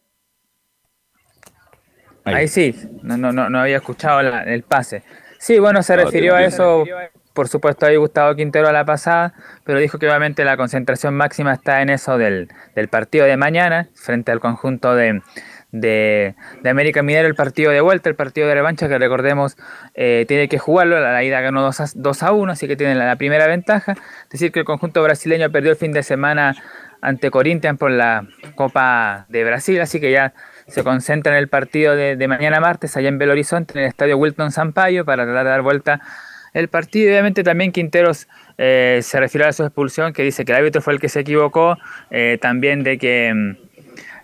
Ahí, 2.23 2.47
sí, 2.47 2.75
no, 3.03 3.17
no, 3.17 3.31
no, 3.31 3.51
no 3.51 3.59
había 3.59 3.77
escuchado 3.77 4.19
el 4.21 4.63
pase. 4.63 5.03
Sí, 5.45 5.59
bueno, 5.59 5.83
se 5.83 5.95
refirió 5.95 6.33
a 6.33 6.43
eso, 6.43 6.85
por 7.33 7.47
supuesto, 7.47 7.85
ahí 7.85 7.97
Gustavo 7.97 8.33
Quintero 8.33 8.67
a 8.67 8.71
la 8.71 8.83
pasada, 8.83 9.35
pero 9.63 9.77
dijo 9.77 9.99
que 9.99 10.07
obviamente 10.07 10.43
la 10.43 10.57
concentración 10.57 11.13
máxima 11.13 11.53
está 11.53 11.83
en 11.83 11.91
eso 11.91 12.17
del, 12.17 12.49
del 12.73 12.87
partido 12.87 13.27
de 13.27 13.37
mañana, 13.37 13.87
frente 13.93 14.31
al 14.31 14.39
conjunto 14.39 14.95
de, 14.95 15.21
de, 15.71 16.33
de 16.63 16.69
América 16.71 17.03
Minero, 17.03 17.27
el 17.27 17.35
partido 17.35 17.71
de 17.71 17.79
vuelta, 17.81 18.09
el 18.09 18.15
partido 18.15 18.47
de 18.47 18.55
revancha, 18.55 18.87
que 18.87 18.97
recordemos 18.97 19.55
eh, 19.93 20.25
tiene 20.27 20.49
que 20.49 20.57
jugarlo, 20.57 20.99
la, 20.99 21.11
la 21.13 21.23
ida 21.23 21.41
ganó 21.41 21.61
2 21.61 21.79
a, 21.79 21.85
2 21.93 22.23
a 22.23 22.31
1, 22.31 22.51
así 22.51 22.67
que 22.67 22.75
tiene 22.75 22.95
la, 22.95 23.05
la 23.05 23.15
primera 23.15 23.45
ventaja. 23.45 23.93
Decir 24.31 24.51
que 24.51 24.61
el 24.61 24.65
conjunto 24.65 25.03
brasileño 25.03 25.51
perdió 25.51 25.69
el 25.69 25.77
fin 25.77 25.91
de 25.91 26.01
semana 26.01 26.55
ante 27.01 27.29
Corinthians 27.29 27.77
por 27.77 27.91
la 27.91 28.27
Copa 28.55 29.27
de 29.29 29.43
Brasil, 29.43 29.79
así 29.79 29.99
que 29.99 30.11
ya 30.11 30.33
se 30.67 30.83
concentra 30.83 31.33
en 31.33 31.39
el 31.39 31.47
partido 31.47 31.95
de, 31.95 32.27
mañana 32.27 32.59
martes 32.59 32.97
allá 32.97 33.09
en 33.09 33.17
Belo 33.17 33.33
Horizonte, 33.33 33.73
en 33.77 33.83
el 33.83 33.89
estadio 33.89 34.17
Wilton 34.17 34.51
Sampaio, 34.51 35.05
para 35.05 35.25
tratar 35.25 35.43
de 35.43 35.49
dar 35.49 35.61
vuelta 35.61 36.01
el 36.53 36.69
partido. 36.69 37.11
Obviamente 37.11 37.43
también 37.43 37.71
Quinteros 37.71 38.27
eh, 38.57 38.99
se 39.03 39.19
refirió 39.19 39.47
a 39.47 39.53
su 39.53 39.63
expulsión, 39.63 40.13
que 40.13 40.23
dice 40.23 40.43
que 40.43 40.53
el 40.53 40.59
árbitro 40.59 40.81
fue 40.81 40.93
el 40.93 40.99
que 40.99 41.09
se 41.09 41.19
equivocó, 41.19 41.77
eh, 42.09 42.39
también 42.41 42.83
de 42.83 42.97
que 42.97 43.31
mm, 43.33 43.57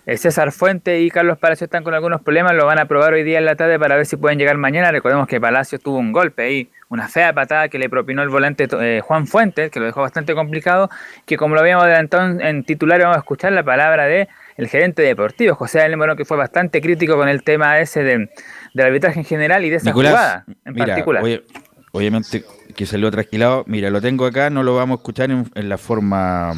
eh, 0.06 0.16
César 0.16 0.50
Fuente 0.50 1.00
y 1.00 1.10
Carlos 1.10 1.38
Palacio 1.38 1.66
están 1.66 1.84
con 1.84 1.94
algunos 1.94 2.22
problemas, 2.22 2.54
lo 2.54 2.66
van 2.66 2.80
a 2.80 2.86
probar 2.86 3.12
hoy 3.12 3.22
día 3.22 3.38
en 3.38 3.44
la 3.44 3.54
tarde 3.54 3.78
para 3.78 3.94
ver 3.94 4.06
si 4.06 4.16
pueden 4.16 4.38
llegar 4.38 4.56
mañana. 4.56 4.90
Recordemos 4.90 5.28
que 5.28 5.40
Palacio 5.40 5.78
tuvo 5.78 5.98
un 5.98 6.10
golpe 6.10 6.42
ahí, 6.42 6.70
una 6.88 7.06
fea 7.06 7.32
patada 7.32 7.68
que 7.68 7.78
le 7.78 7.88
propinó 7.88 8.22
el 8.22 8.30
volante 8.30 8.66
Juan 9.00 9.28
Fuentes, 9.28 9.70
que 9.70 9.78
lo 9.78 9.86
dejó 9.86 10.00
bastante 10.00 10.34
complicado, 10.34 10.90
que 11.24 11.36
como 11.36 11.54
lo 11.54 11.60
habíamos 11.60 11.84
adelantado 11.84 12.26
en, 12.26 12.40
en 12.40 12.64
titular, 12.64 13.00
vamos 13.00 13.16
a 13.16 13.20
escuchar 13.20 13.52
la 13.52 13.62
palabra 13.62 14.06
de 14.06 14.28
el 14.56 14.68
gerente 14.68 15.02
deportivo, 15.02 15.54
José 15.54 15.78
Daniel 15.78 15.98
Morón, 15.98 16.16
que 16.16 16.24
fue 16.24 16.36
bastante 16.36 16.80
crítico 16.80 17.16
con 17.16 17.28
el 17.28 17.42
tema 17.42 17.78
ese 17.78 18.02
de, 18.02 18.30
del 18.74 18.86
arbitraje 18.86 19.20
en 19.20 19.24
general 19.24 19.64
y 19.64 19.70
de 19.70 19.76
esa 19.76 19.86
Nicolás, 19.90 20.12
jugada 20.12 20.44
en 20.64 20.72
mira, 20.74 20.86
particular. 20.86 21.22
oye, 21.22 21.44
obviamente 21.92 22.44
que 22.74 22.86
salió 22.86 23.10
trasquilado. 23.10 23.64
Mira, 23.66 23.90
lo 23.90 24.00
tengo 24.00 24.26
acá, 24.26 24.50
no 24.50 24.62
lo 24.62 24.74
vamos 24.76 24.98
a 24.98 25.00
escuchar 25.00 25.30
en, 25.30 25.50
en 25.54 25.68
la 25.68 25.78
forma 25.78 26.54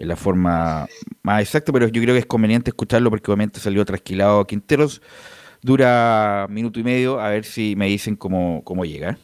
en 0.00 0.08
la 0.08 0.16
forma 0.16 0.88
más 1.22 1.42
exacta, 1.42 1.72
pero 1.72 1.86
yo 1.88 2.00
creo 2.00 2.14
que 2.14 2.20
es 2.20 2.26
conveniente 2.26 2.70
escucharlo 2.70 3.10
porque 3.10 3.30
obviamente 3.30 3.60
salió 3.60 3.84
trasquilado 3.84 4.46
Quinteros. 4.46 5.02
Dura 5.62 6.46
minuto 6.48 6.80
y 6.80 6.82
medio, 6.82 7.20
a 7.20 7.28
ver 7.28 7.44
si 7.44 7.76
me 7.76 7.86
dicen 7.86 8.16
cómo, 8.16 8.62
cómo 8.64 8.86
llega. 8.86 9.18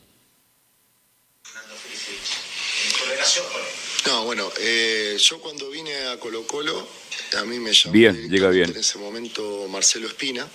No, 4.07 4.25
bueno, 4.25 4.45
eh, 4.61 5.17
yo 5.19 5.41
cuando 5.41 5.71
vine 5.71 5.91
a 6.13 6.21
Colo 6.21 6.47
Colo, 6.47 6.87
a 7.37 7.45
mí 7.45 7.59
me 7.59 7.73
llamó 7.73 7.93
Bien, 7.93 8.29
llega 8.31 8.51
bien. 8.51 8.71
en 8.71 8.77
ese 8.77 8.99
momento 8.99 9.67
Marcelo 9.69 10.07
Espina 10.07 10.49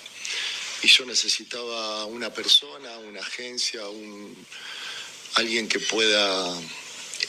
y 0.84 0.88
yo 0.88 1.06
necesitaba 1.06 2.06
una 2.06 2.34
persona, 2.34 2.98
una 3.00 3.20
agencia, 3.22 3.88
un, 3.88 4.36
alguien 5.36 5.68
que 5.68 5.80
pueda 5.80 6.60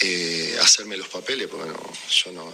eh, 0.00 0.56
hacerme 0.60 0.96
los 0.96 1.08
papeles, 1.08 1.48
porque 1.48 1.66
bueno, 1.66 1.92
yo 2.24 2.32
no, 2.32 2.52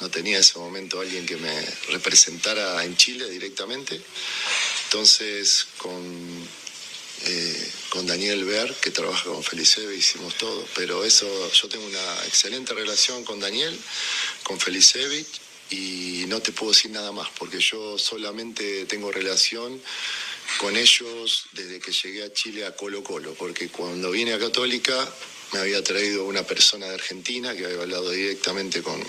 no 0.00 0.10
tenía 0.10 0.36
en 0.36 0.40
ese 0.40 0.58
momento 0.58 1.00
alguien 1.00 1.24
que 1.24 1.36
me 1.36 1.64
representara 1.90 2.84
en 2.84 2.96
Chile 2.96 3.28
directamente. 3.30 4.00
Entonces, 4.84 5.66
con, 5.76 6.48
eh, 7.26 7.72
con 7.90 8.06
Daniel 8.06 8.44
Ver, 8.44 8.74
que 8.80 8.90
trabaja 8.90 9.24
con 9.24 9.42
Feliceve, 9.42 9.94
hicimos 9.94 10.36
todo. 10.36 10.66
Pero 10.74 11.04
eso, 11.04 11.26
yo 11.52 11.68
tengo 11.68 11.86
una 11.86 12.24
excelente 12.26 12.74
relación 12.74 13.24
con 13.24 13.38
Daniel, 13.38 13.78
con 14.42 14.58
Felicevich, 14.58 15.40
y 15.70 16.24
no 16.28 16.40
te 16.40 16.52
puedo 16.52 16.72
decir 16.72 16.90
nada 16.90 17.12
más, 17.12 17.28
porque 17.38 17.60
yo 17.60 17.98
solamente 17.98 18.86
tengo 18.86 19.12
relación 19.12 19.80
con 20.56 20.76
ellos 20.76 21.44
desde 21.52 21.78
que 21.78 21.92
llegué 21.92 22.24
a 22.24 22.32
Chile 22.32 22.64
a 22.64 22.74
Colo 22.74 23.02
Colo, 23.02 23.34
porque 23.34 23.68
cuando 23.68 24.10
vine 24.10 24.32
a 24.32 24.38
Católica 24.38 25.08
me 25.52 25.60
había 25.60 25.82
traído 25.82 26.24
una 26.24 26.42
persona 26.42 26.86
de 26.86 26.94
Argentina 26.94 27.54
que 27.54 27.66
había 27.66 27.82
hablado 27.82 28.10
directamente 28.10 28.82
con, 28.82 29.02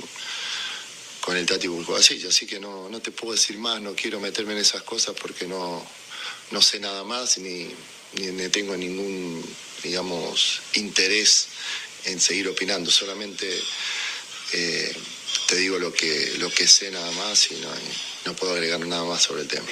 con 1.22 1.38
el 1.38 1.46
Tati 1.46 1.68
Bulcoasilla, 1.68 2.30
así 2.30 2.46
que 2.46 2.60
no, 2.60 2.90
no 2.90 3.02
te 3.02 3.12
puedo 3.12 3.34
decir 3.34 3.58
más, 3.58 3.82
no 3.82 3.96
quiero 3.96 4.20
meterme 4.20 4.54
en 4.54 4.60
esas 4.60 4.84
cosas 4.84 5.16
porque 5.20 5.48
no, 5.48 5.86
no 6.52 6.62
sé 6.62 6.80
nada 6.80 7.04
más 7.04 7.38
ni, 7.38 7.70
ni, 8.14 8.50
tengo 8.50 8.76
ningún, 8.76 9.44
digamos, 9.84 10.62
interés 10.76 11.48
en 12.06 12.20
seguir 12.20 12.48
opinando, 12.48 12.90
solamente 12.90 13.48
eh, 14.54 14.96
te 15.48 15.56
digo 15.56 15.80
lo 15.80 15.92
que, 15.92 16.36
lo 16.38 16.50
que 16.52 16.68
sé 16.68 16.92
nada 16.92 17.12
más 17.12 17.52
y 17.52 17.56
no, 17.56 17.70
no 18.26 18.36
puedo 18.36 18.54
agregar 18.54 18.80
nada 18.86 19.04
más 19.04 19.24
sobre 19.24 19.42
el 19.42 19.48
tema. 19.48 19.66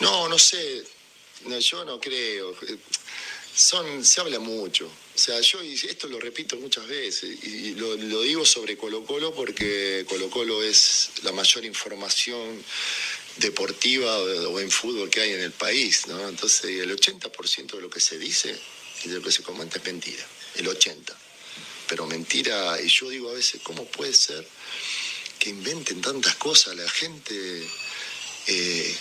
No, 0.00 0.28
no 0.28 0.38
sé, 0.38 0.82
yo 1.60 1.84
no 1.84 2.00
creo. 2.00 2.56
Son, 3.54 4.04
se 4.04 4.20
habla 4.20 4.38
mucho. 4.38 4.86
O 4.86 5.18
sea, 5.18 5.40
yo 5.40 5.60
esto 5.60 6.08
lo 6.08 6.18
repito 6.18 6.56
muchas 6.56 6.88
veces 6.88 7.44
y 7.44 7.74
lo, 7.74 7.94
lo 7.96 8.22
digo 8.22 8.44
sobre 8.44 8.76
Colo 8.76 9.04
Colo 9.04 9.32
porque 9.32 10.04
Colo 10.08 10.28
Colo 10.28 10.62
es 10.62 11.10
la 11.22 11.30
mayor 11.32 11.64
información 11.64 12.64
deportiva 13.36 14.18
o 14.18 14.58
en 14.58 14.70
fútbol 14.70 15.10
que 15.10 15.20
hay 15.20 15.32
en 15.34 15.40
el 15.40 15.52
país, 15.52 16.06
¿no? 16.08 16.28
Entonces 16.28 16.64
el 16.64 16.90
80% 16.96 17.76
de 17.76 17.80
lo 17.80 17.90
que 17.90 18.00
se 18.00 18.18
dice 18.18 18.58
y 19.04 19.08
de 19.08 19.16
lo 19.16 19.22
que 19.22 19.30
se 19.30 19.42
comenta 19.42 19.78
es 19.78 19.84
mentira, 19.84 20.26
el 20.56 20.66
80% 20.66 21.23
pero 21.88 22.06
mentira, 22.06 22.80
y 22.80 22.88
yo 22.88 23.08
digo 23.08 23.30
a 23.30 23.34
veces, 23.34 23.60
¿cómo 23.62 23.84
puede 23.86 24.12
ser 24.12 24.46
que 25.38 25.50
inventen 25.50 26.00
tantas 26.00 26.34
cosas 26.36 26.76
la 26.76 26.88
gente? 26.88 27.34
Eh, 28.46 28.96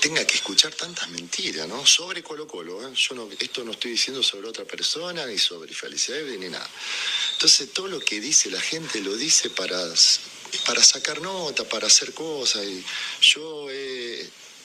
tenga 0.00 0.24
que 0.24 0.34
escuchar 0.34 0.74
tantas 0.74 1.08
mentiras, 1.10 1.68
¿no? 1.68 1.86
Sobre 1.86 2.22
Colo 2.22 2.46
Colo, 2.46 2.86
¿eh? 2.86 2.92
Yo 2.94 3.14
no, 3.14 3.28
esto 3.38 3.62
no 3.62 3.72
estoy 3.72 3.92
diciendo 3.92 4.22
sobre 4.22 4.48
otra 4.48 4.64
persona, 4.64 5.24
ni 5.26 5.38
sobre 5.38 5.72
Felicidad 5.72 6.20
ni 6.22 6.48
nada. 6.48 6.68
Entonces 7.32 7.72
todo 7.72 7.86
lo 7.86 8.00
que 8.00 8.20
dice 8.20 8.50
la 8.50 8.60
gente 8.60 9.00
lo 9.00 9.14
dice 9.16 9.50
para, 9.50 9.80
para 10.66 10.82
sacar 10.82 11.20
nota, 11.20 11.64
para 11.68 11.86
hacer 11.86 12.12
cosas. 12.12 12.64
Y 12.64 12.84
yo, 13.20 13.68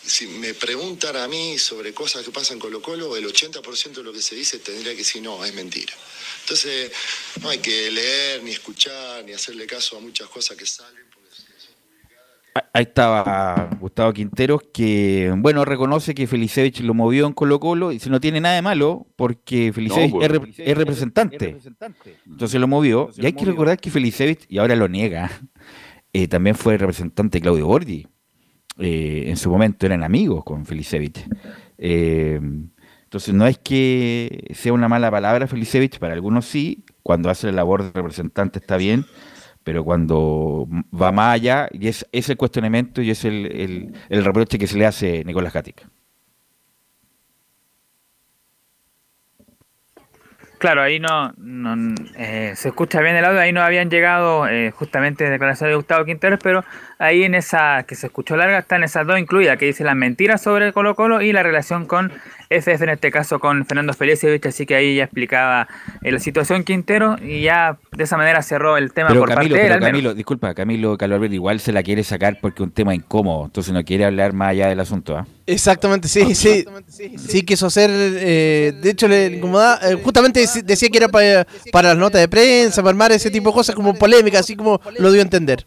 si 0.05 0.27
me 0.27 0.53
preguntan 0.53 1.15
a 1.15 1.27
mí 1.27 1.57
sobre 1.57 1.93
cosas 1.93 2.23
que 2.23 2.31
pasan 2.31 2.55
en 2.55 2.59
Colo 2.59 2.81
Colo, 2.81 3.15
el 3.15 3.25
80% 3.25 3.93
de 3.93 4.03
lo 4.03 4.13
que 4.13 4.21
se 4.21 4.35
dice 4.35 4.59
tendría 4.59 4.91
que 4.91 4.99
decir, 4.99 5.21
no, 5.21 5.43
es 5.43 5.53
mentira. 5.53 5.93
Entonces, 6.41 6.91
no 7.41 7.49
hay 7.49 7.59
que 7.59 7.89
leer, 7.89 8.43
ni 8.43 8.51
escuchar, 8.51 9.23
ni 9.23 9.31
hacerle 9.31 9.65
caso 9.65 9.97
a 9.97 10.01
muchas 10.01 10.27
cosas 10.27 10.57
que 10.57 10.65
salen. 10.65 11.03
Ahí 12.71 12.83
estaba 12.83 13.69
Gustavo 13.79 14.13
Quinteros, 14.13 14.61
que, 14.71 15.33
bueno, 15.37 15.65
reconoce 15.65 16.13
que 16.13 16.27
Felicevich 16.27 16.81
lo 16.81 16.93
movió 16.93 17.25
en 17.25 17.33
Colo 17.33 17.59
Colo 17.59 17.91
y 17.91 17.99
si 17.99 18.11
no 18.11 18.19
tiene 18.19 18.41
nada 18.41 18.53
de 18.55 18.61
malo, 18.61 19.07
porque 19.15 19.71
Felicevich 19.73 20.11
pues, 20.11 20.59
es, 20.59 20.77
representante. 20.77 21.57
Entonces 22.27 22.61
lo 22.61 22.67
movió. 22.67 23.09
y 23.17 23.25
hay 23.25 23.33
que 23.33 23.45
recordar 23.45 23.79
que 23.79 23.89
Felicevich, 23.89 24.45
y 24.49 24.59
ahora 24.59 24.75
lo 24.75 24.87
niega, 24.87 25.31
eh, 26.13 26.27
también 26.27 26.55
fue 26.55 26.77
representante 26.77 27.39
de 27.39 27.41
Claudio 27.41 27.65
Borgi. 27.65 28.07
Eh, 28.79 29.25
en 29.27 29.37
su 29.37 29.51
momento 29.51 29.85
eran 29.85 30.03
amigos 30.03 30.43
con 30.43 30.65
Felicevich. 30.65 31.27
Eh, 31.77 32.39
entonces 33.03 33.33
no 33.35 33.45
es 33.45 33.59
que 33.59 34.51
sea 34.55 34.73
una 34.73 34.87
mala 34.87 35.11
palabra 35.11 35.45
Felicevich, 35.47 35.99
para 35.99 36.13
algunos 36.13 36.45
sí, 36.45 36.83
cuando 37.03 37.29
hace 37.29 37.47
la 37.47 37.53
labor 37.53 37.83
de 37.83 37.91
representante 37.91 38.57
está 38.57 38.75
bien, 38.75 39.05
pero 39.63 39.83
cuando 39.83 40.67
va 40.91 41.11
más 41.11 41.35
allá, 41.35 41.69
y 41.71 41.87
es, 41.87 42.07
ese 42.11 42.35
cuestionamiento 42.35 43.01
y 43.01 43.11
es 43.11 43.23
el, 43.23 43.93
reproche 44.09 44.57
que 44.57 44.67
se 44.67 44.77
le 44.77 44.85
hace 44.85 45.21
a 45.21 45.23
Nicolás 45.23 45.53
Gatica. 45.53 45.83
Claro, 50.57 50.81
ahí 50.81 50.97
no, 50.97 51.33
eh, 52.17 52.53
se 52.55 52.69
escucha 52.69 53.01
bien 53.01 53.17
el 53.17 53.25
audio, 53.25 53.41
ahí 53.41 53.51
no 53.51 53.61
habían 53.61 53.89
llegado 53.89 54.47
eh, 54.47 54.71
justamente 54.71 55.29
declaraciones 55.29 55.73
de 55.73 55.75
Gustavo 55.75 56.05
Quinteros, 56.05 56.39
pero 56.41 56.63
ahí 56.99 57.23
en 57.23 57.35
esa 57.35 57.83
que 57.83 57.95
se 57.95 58.07
escuchó 58.07 58.35
larga 58.37 58.59
están 58.59 58.83
esas 58.83 59.05
dos 59.05 59.19
incluidas, 59.19 59.57
que 59.57 59.65
dice 59.65 59.83
las 59.83 59.95
mentiras 59.95 60.41
sobre 60.41 60.73
Colo 60.73 60.95
Colo 60.95 61.21
y 61.21 61.33
la 61.33 61.43
relación 61.43 61.85
con 61.85 62.11
FF, 62.49 62.83
en 62.83 62.89
este 62.89 63.11
caso 63.11 63.39
con 63.39 63.65
Fernando 63.65 63.93
Felicevich, 63.93 64.45
así 64.45 64.65
que 64.65 64.75
ahí 64.75 64.95
ya 64.97 65.05
explicaba 65.05 65.67
eh, 66.01 66.11
la 66.11 66.19
situación 66.19 66.63
Quintero 66.63 67.15
y 67.21 67.41
ya 67.41 67.77
de 67.91 68.03
esa 68.03 68.17
manera 68.17 68.41
cerró 68.41 68.77
el 68.77 68.93
tema 68.93 69.09
por 69.09 69.27
Camilo, 69.27 69.55
parte 69.55 69.63
de 69.63 69.69
pero 69.69 69.79
Camilo, 69.79 70.13
disculpa, 70.13 70.53
Camilo 70.53 70.97
Calvert 70.97 71.33
igual 71.33 71.59
se 71.59 71.71
la 71.71 71.81
quiere 71.83 72.03
sacar 72.03 72.37
porque 72.41 72.61
es 72.61 72.67
un 72.67 72.71
tema 72.71 72.93
incómodo, 72.93 73.45
entonces 73.45 73.73
no 73.73 73.83
quiere 73.83 74.05
hablar 74.05 74.33
más 74.33 74.49
allá 74.49 74.67
del 74.67 74.79
asunto. 74.79 75.17
¿ah? 75.17 75.25
Exactamente, 75.47 76.07
sí, 76.07 76.35
sí, 76.35 76.65
sí, 77.17 77.43
quiso 77.43 77.67
hacer, 77.67 77.89
de 77.89 78.89
hecho 78.89 79.07
le 79.07 79.27
incomoda, 79.27 79.79
justamente 80.03 80.45
decía 80.63 80.89
que 80.89 80.97
era 80.97 81.07
para, 81.07 81.47
para 81.71 81.89
las 81.89 81.97
notas 81.97 82.21
de 82.21 82.27
prensa, 82.27 82.81
para 82.81 82.91
armar 82.91 83.11
ese 83.11 83.31
tipo 83.31 83.49
de 83.49 83.55
cosas 83.55 83.75
como 83.75 83.93
polémica, 83.95 84.39
así 84.39 84.55
como 84.55 84.79
lo 84.99 85.11
dio 85.11 85.21
a 85.21 85.23
entender. 85.23 85.65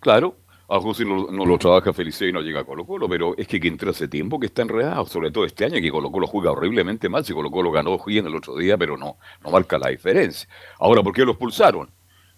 Claro, 0.00 0.36
a 0.68 0.80
José 0.80 1.04
no, 1.04 1.26
no, 1.30 1.44
lo 1.44 1.58
trabaja 1.58 1.92
Felice 1.92 2.28
y 2.28 2.32
no 2.32 2.40
llega 2.40 2.60
a 2.60 2.64
Colo 2.64 2.86
Colo, 2.86 3.08
pero 3.08 3.36
es 3.36 3.46
que 3.46 3.60
Quintero 3.60 3.90
hace 3.90 4.08
tiempo 4.08 4.40
que 4.40 4.46
está 4.46 4.62
enredado, 4.62 5.04
sobre 5.06 5.30
todo 5.30 5.44
este 5.44 5.64
año 5.64 5.80
que 5.80 5.90
Colo 5.90 6.10
Colo 6.10 6.26
juega 6.26 6.52
horriblemente 6.52 7.08
mal, 7.08 7.24
si 7.24 7.32
Colo 7.32 7.50
Colo 7.50 7.70
ganó 7.70 7.98
bien 8.06 8.26
el 8.26 8.34
otro 8.34 8.56
día, 8.56 8.78
pero 8.78 8.96
no, 8.96 9.16
no 9.44 9.50
marca 9.50 9.78
la 9.78 9.90
diferencia. 9.90 10.48
Ahora, 10.78 11.02
¿por 11.02 11.12
qué 11.12 11.24
lo 11.24 11.32
expulsaron? 11.32 11.90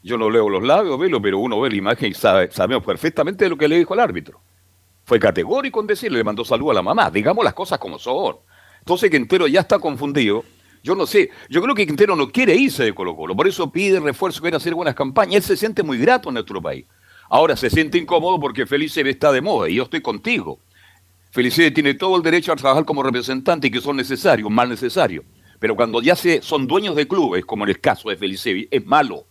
Yo 0.02 0.18
no 0.18 0.28
leo 0.28 0.48
los 0.48 0.62
labios, 0.62 0.98
velo, 0.98 1.22
pero 1.22 1.38
uno 1.38 1.60
ve 1.60 1.70
la 1.70 1.76
imagen 1.76 2.10
y 2.10 2.14
sabe, 2.14 2.50
sabemos 2.50 2.84
perfectamente 2.84 3.48
lo 3.48 3.56
que 3.56 3.68
le 3.68 3.78
dijo 3.78 3.94
el 3.94 4.00
árbitro. 4.00 4.40
Fue 5.04 5.20
categórico 5.20 5.80
en 5.80 5.86
decirle, 5.86 6.18
le 6.18 6.24
mandó 6.24 6.44
salud 6.44 6.70
a 6.70 6.74
la 6.74 6.82
mamá, 6.82 7.10
digamos 7.10 7.44
las 7.44 7.54
cosas 7.54 7.78
como 7.78 7.98
son. 7.98 8.36
Entonces 8.80 9.10
Quintero 9.10 9.46
ya 9.46 9.60
está 9.60 9.78
confundido 9.78 10.42
yo 10.82 10.96
no 10.96 11.06
sé, 11.06 11.30
yo 11.48 11.62
creo 11.62 11.74
que 11.74 11.86
Quintero 11.86 12.16
no 12.16 12.30
quiere 12.30 12.56
irse 12.56 12.82
de 12.82 12.92
Colo 12.92 13.14
Colo, 13.14 13.36
por 13.36 13.46
eso 13.46 13.70
pide 13.70 14.00
refuerzo, 14.00 14.40
quiere 14.40 14.56
hacer 14.56 14.74
buenas 14.74 14.96
campañas. 14.96 15.36
Él 15.36 15.42
se 15.42 15.56
siente 15.56 15.82
muy 15.82 15.96
grato 15.98 16.28
en 16.28 16.34
nuestro 16.34 16.60
país. 16.60 16.86
Ahora 17.32 17.56
se 17.56 17.70
siente 17.70 17.96
incómodo 17.96 18.38
porque 18.38 18.66
Felice 18.66 19.00
está 19.08 19.32
de 19.32 19.40
moda 19.40 19.66
y 19.66 19.76
yo 19.76 19.84
estoy 19.84 20.02
contigo. 20.02 20.58
Felice 21.30 21.70
tiene 21.70 21.94
todo 21.94 22.18
el 22.18 22.22
derecho 22.22 22.52
a 22.52 22.56
trabajar 22.56 22.84
como 22.84 23.02
representante 23.02 23.68
y 23.68 23.70
que 23.70 23.80
son 23.80 23.96
necesarios, 23.96 24.50
más 24.50 24.68
necesarios. 24.68 25.24
Pero 25.58 25.74
cuando 25.74 26.02
ya 26.02 26.14
se, 26.14 26.42
son 26.42 26.66
dueños 26.66 26.94
de 26.94 27.08
clubes, 27.08 27.46
como 27.46 27.64
en 27.64 27.70
el 27.70 27.80
caso 27.80 28.10
de 28.10 28.18
Felice, 28.18 28.68
es 28.70 28.84
malo. 28.84 29.24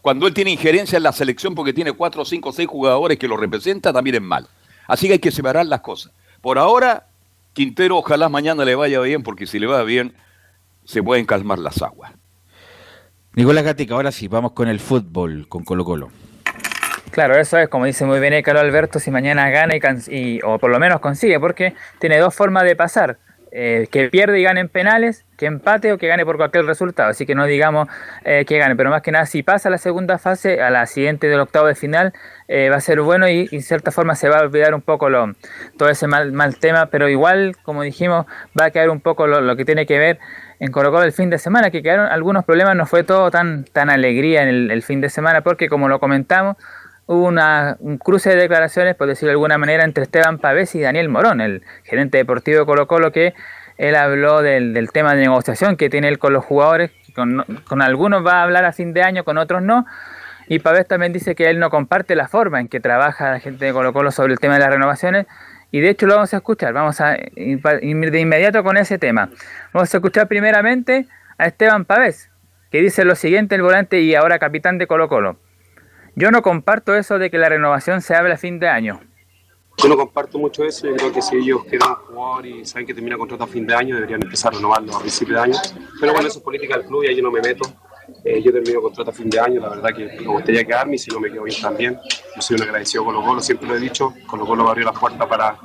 Cuando 0.00 0.28
él 0.28 0.32
tiene 0.32 0.52
injerencia 0.52 0.96
en 0.98 1.02
la 1.02 1.10
selección 1.10 1.56
porque 1.56 1.72
tiene 1.72 1.90
cuatro, 1.90 2.24
cinco, 2.24 2.52
seis 2.52 2.68
jugadores 2.68 3.18
que 3.18 3.26
lo 3.26 3.36
representan, 3.36 3.94
también 3.94 4.14
es 4.14 4.22
mal. 4.22 4.46
Así 4.86 5.08
que 5.08 5.14
hay 5.14 5.18
que 5.18 5.32
separar 5.32 5.66
las 5.66 5.80
cosas. 5.80 6.12
Por 6.40 6.56
ahora, 6.56 7.08
Quintero, 7.52 7.98
ojalá 7.98 8.28
mañana 8.28 8.64
le 8.64 8.76
vaya 8.76 9.00
bien, 9.00 9.24
porque 9.24 9.48
si 9.48 9.58
le 9.58 9.66
va 9.66 9.82
bien, 9.82 10.14
se 10.84 11.02
pueden 11.02 11.26
calmar 11.26 11.58
las 11.58 11.82
aguas. 11.82 12.12
Nicolás 13.34 13.64
Gatica, 13.64 13.96
ahora 13.96 14.12
sí, 14.12 14.28
vamos 14.28 14.52
con 14.52 14.68
el 14.68 14.78
fútbol, 14.78 15.48
con 15.48 15.64
Colo 15.64 15.84
Colo. 15.84 16.10
Claro, 17.10 17.36
eso 17.36 17.58
es, 17.58 17.68
como 17.68 17.86
dice 17.86 18.04
muy 18.04 18.20
bien 18.20 18.32
el 18.32 18.56
Alberto, 18.56 18.98
si 18.98 19.10
mañana 19.10 19.50
gana 19.50 19.74
y, 20.08 20.40
o 20.42 20.58
por 20.58 20.70
lo 20.70 20.78
menos 20.78 21.00
consigue, 21.00 21.40
porque 21.40 21.74
tiene 21.98 22.18
dos 22.18 22.34
formas 22.34 22.64
de 22.64 22.76
pasar. 22.76 23.18
Eh, 23.52 23.88
que 23.90 24.08
pierde 24.10 24.38
y 24.38 24.44
gane 24.44 24.60
en 24.60 24.68
penales, 24.68 25.24
que 25.36 25.46
empate 25.46 25.92
o 25.92 25.98
que 25.98 26.06
gane 26.06 26.24
por 26.24 26.36
cualquier 26.36 26.66
resultado. 26.66 27.10
Así 27.10 27.26
que 27.26 27.34
no 27.34 27.46
digamos 27.46 27.88
eh, 28.24 28.44
que 28.46 28.58
gane, 28.58 28.76
pero 28.76 28.90
más 28.90 29.02
que 29.02 29.10
nada 29.10 29.26
si 29.26 29.42
pasa 29.42 29.68
a 29.68 29.72
la 29.72 29.78
segunda 29.78 30.18
fase, 30.18 30.62
a 30.62 30.70
la 30.70 30.86
siguiente 30.86 31.26
del 31.26 31.40
octavo 31.40 31.66
de 31.66 31.74
final, 31.74 32.12
eh, 32.46 32.68
va 32.68 32.76
a 32.76 32.80
ser 32.80 33.00
bueno 33.00 33.28
y, 33.28 33.48
en 33.50 33.62
cierta 33.62 33.90
forma 33.90 34.14
se 34.14 34.28
va 34.28 34.38
a 34.38 34.42
olvidar 34.42 34.72
un 34.72 34.82
poco 34.82 35.08
lo, 35.08 35.32
todo 35.76 35.88
ese 35.88 36.06
mal, 36.06 36.30
mal 36.30 36.58
tema, 36.58 36.86
pero 36.86 37.08
igual, 37.08 37.56
como 37.64 37.82
dijimos, 37.82 38.26
va 38.58 38.66
a 38.66 38.70
quedar 38.70 38.90
un 38.90 39.00
poco 39.00 39.26
lo, 39.26 39.56
que 39.56 39.64
tiene 39.64 39.84
que 39.84 39.98
ver 39.98 40.18
en 40.60 40.70
Colo 40.70 40.92
Colo 40.92 41.04
el 41.04 41.12
fin 41.12 41.30
de 41.30 41.38
semana, 41.38 41.70
que 41.70 41.82
quedaron 41.82 42.06
algunos 42.06 42.44
problemas, 42.44 42.76
no 42.76 42.86
fue 42.86 43.02
todo 43.02 43.30
tan, 43.30 43.64
tan 43.64 43.90
alegría 43.90 44.42
en 44.42 44.70
el, 44.70 44.82
fin 44.82 45.00
de 45.00 45.08
semana, 45.08 45.40
porque 45.40 45.68
como 45.68 45.88
lo 45.88 45.98
comentamos, 45.98 46.56
hubo 47.10 47.26
una, 47.26 47.76
un 47.80 47.98
cruce 47.98 48.30
de 48.30 48.36
declaraciones, 48.36 48.94
por 48.94 49.08
decirlo 49.08 49.30
de 49.30 49.32
alguna 49.32 49.58
manera, 49.58 49.82
entre 49.82 50.04
Esteban 50.04 50.38
Pavés 50.38 50.76
y 50.76 50.80
Daniel 50.80 51.08
Morón, 51.08 51.40
el 51.40 51.64
gerente 51.82 52.18
deportivo 52.18 52.60
de 52.60 52.66
Colo 52.66 52.86
Colo, 52.86 53.10
que 53.10 53.34
él 53.78 53.96
habló 53.96 54.42
del, 54.42 54.88
tema 54.92 55.16
de 55.16 55.22
negociación 55.22 55.76
que 55.76 55.90
tiene 55.90 56.06
él 56.06 56.20
con 56.20 56.32
los 56.32 56.44
jugadores, 56.44 56.92
con, 57.16 57.44
con, 57.66 57.82
algunos 57.82 58.24
va 58.24 58.34
a 58.34 58.42
hablar 58.44 58.64
a 58.64 58.72
fin 58.72 58.92
de 58.92 59.02
año, 59.02 59.24
con 59.24 59.38
otros 59.38 59.60
no. 59.60 59.86
Y 60.46 60.60
Pavés 60.60 60.86
también 60.86 61.12
dice 61.12 61.34
que 61.34 61.50
él 61.50 61.58
no 61.58 61.68
comparte 61.68 62.14
la 62.14 62.28
forma 62.28 62.60
en 62.60 62.68
que 62.68 62.78
trabaja 62.78 63.32
la 63.32 63.40
gente 63.40 63.64
de 63.64 63.72
Colo 63.72 63.92
Colo 63.92 64.12
sobre 64.12 64.32
el 64.32 64.38
tema 64.38 64.54
de 64.54 64.60
las 64.60 64.70
renovaciones. 64.70 65.26
Y 65.72 65.80
de 65.80 65.88
hecho 65.90 66.06
lo 66.06 66.14
vamos 66.14 66.32
a 66.32 66.36
escuchar, 66.36 66.72
vamos 66.72 67.00
a 67.00 67.16
ir 67.34 67.60
de 67.60 68.20
inmediato 68.20 68.62
con 68.62 68.76
ese 68.76 68.98
tema. 68.98 69.30
Vamos 69.72 69.92
a 69.92 69.96
escuchar 69.96 70.28
primeramente 70.28 71.08
a 71.38 71.46
Esteban 71.46 71.86
Pavés, 71.86 72.30
que 72.70 72.80
dice 72.80 73.04
lo 73.04 73.16
siguiente, 73.16 73.56
el 73.56 73.62
volante 73.62 74.00
y 74.00 74.14
ahora 74.14 74.38
capitán 74.38 74.78
de 74.78 74.86
Colo 74.86 75.08
Colo. 75.08 75.49
Yo 76.14 76.30
no 76.30 76.42
comparto 76.42 76.94
eso 76.94 77.18
de 77.18 77.30
que 77.30 77.38
la 77.38 77.48
renovación 77.48 78.02
se 78.02 78.14
hable 78.14 78.34
a 78.34 78.36
fin 78.36 78.58
de 78.58 78.68
año. 78.68 79.00
Yo 79.82 79.88
no 79.88 79.96
comparto 79.96 80.38
mucho 80.38 80.64
eso, 80.64 80.88
yo 80.88 80.96
creo 80.96 81.12
que 81.12 81.22
si 81.22 81.36
ellos 81.36 81.64
quedan 81.64 81.94
jugador 81.94 82.44
y 82.44 82.66
saben 82.66 82.86
que 82.86 82.92
termina 82.92 83.16
contrato 83.16 83.44
a 83.44 83.46
fin 83.46 83.66
de 83.66 83.74
año, 83.74 83.94
deberían 83.94 84.22
empezar 84.22 84.52
a 84.52 84.56
renovarlo 84.56 84.94
a 84.94 85.00
principio 85.00 85.36
de 85.36 85.40
año. 85.40 85.58
Pero 85.98 86.12
bueno, 86.12 86.28
eso 86.28 86.38
es 86.38 86.44
política 86.44 86.76
del 86.76 86.86
club 86.86 87.04
y 87.04 87.08
ahí 87.08 87.16
yo 87.16 87.22
no 87.22 87.30
me 87.30 87.40
meto. 87.40 87.64
Eh, 88.24 88.42
yo 88.42 88.52
termino 88.52 88.82
contrato 88.82 89.10
a 89.10 89.14
fin 89.14 89.30
de 89.30 89.40
año, 89.40 89.60
la 89.60 89.70
verdad 89.70 89.90
que 89.96 90.04
me 90.20 90.26
gustaría 90.26 90.64
quedarme 90.64 90.96
y 90.96 90.98
si 90.98 91.10
no 91.10 91.20
me 91.20 91.30
quedo 91.30 91.44
bien 91.44 91.60
también. 91.62 91.98
Yo 92.36 92.42
soy 92.42 92.56
un 92.56 92.62
agradecido 92.62 93.04
con 93.04 93.14
los 93.14 93.24
golos, 93.24 93.46
siempre 93.46 93.68
lo 93.68 93.76
he 93.76 93.80
dicho, 93.80 94.12
golos 94.28 94.64
me 94.64 94.70
abrió 94.70 94.84
la 94.84 94.92
puerta 94.92 95.26
para 95.26 95.56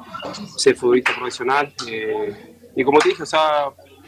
ser 0.55 0.75
futbolista 0.75 1.13
profesional. 1.13 1.73
Eh, 1.87 2.71
y 2.75 2.83
como 2.83 2.99
te 2.99 3.09
dije, 3.09 3.23
o 3.23 3.25
sea, 3.25 3.65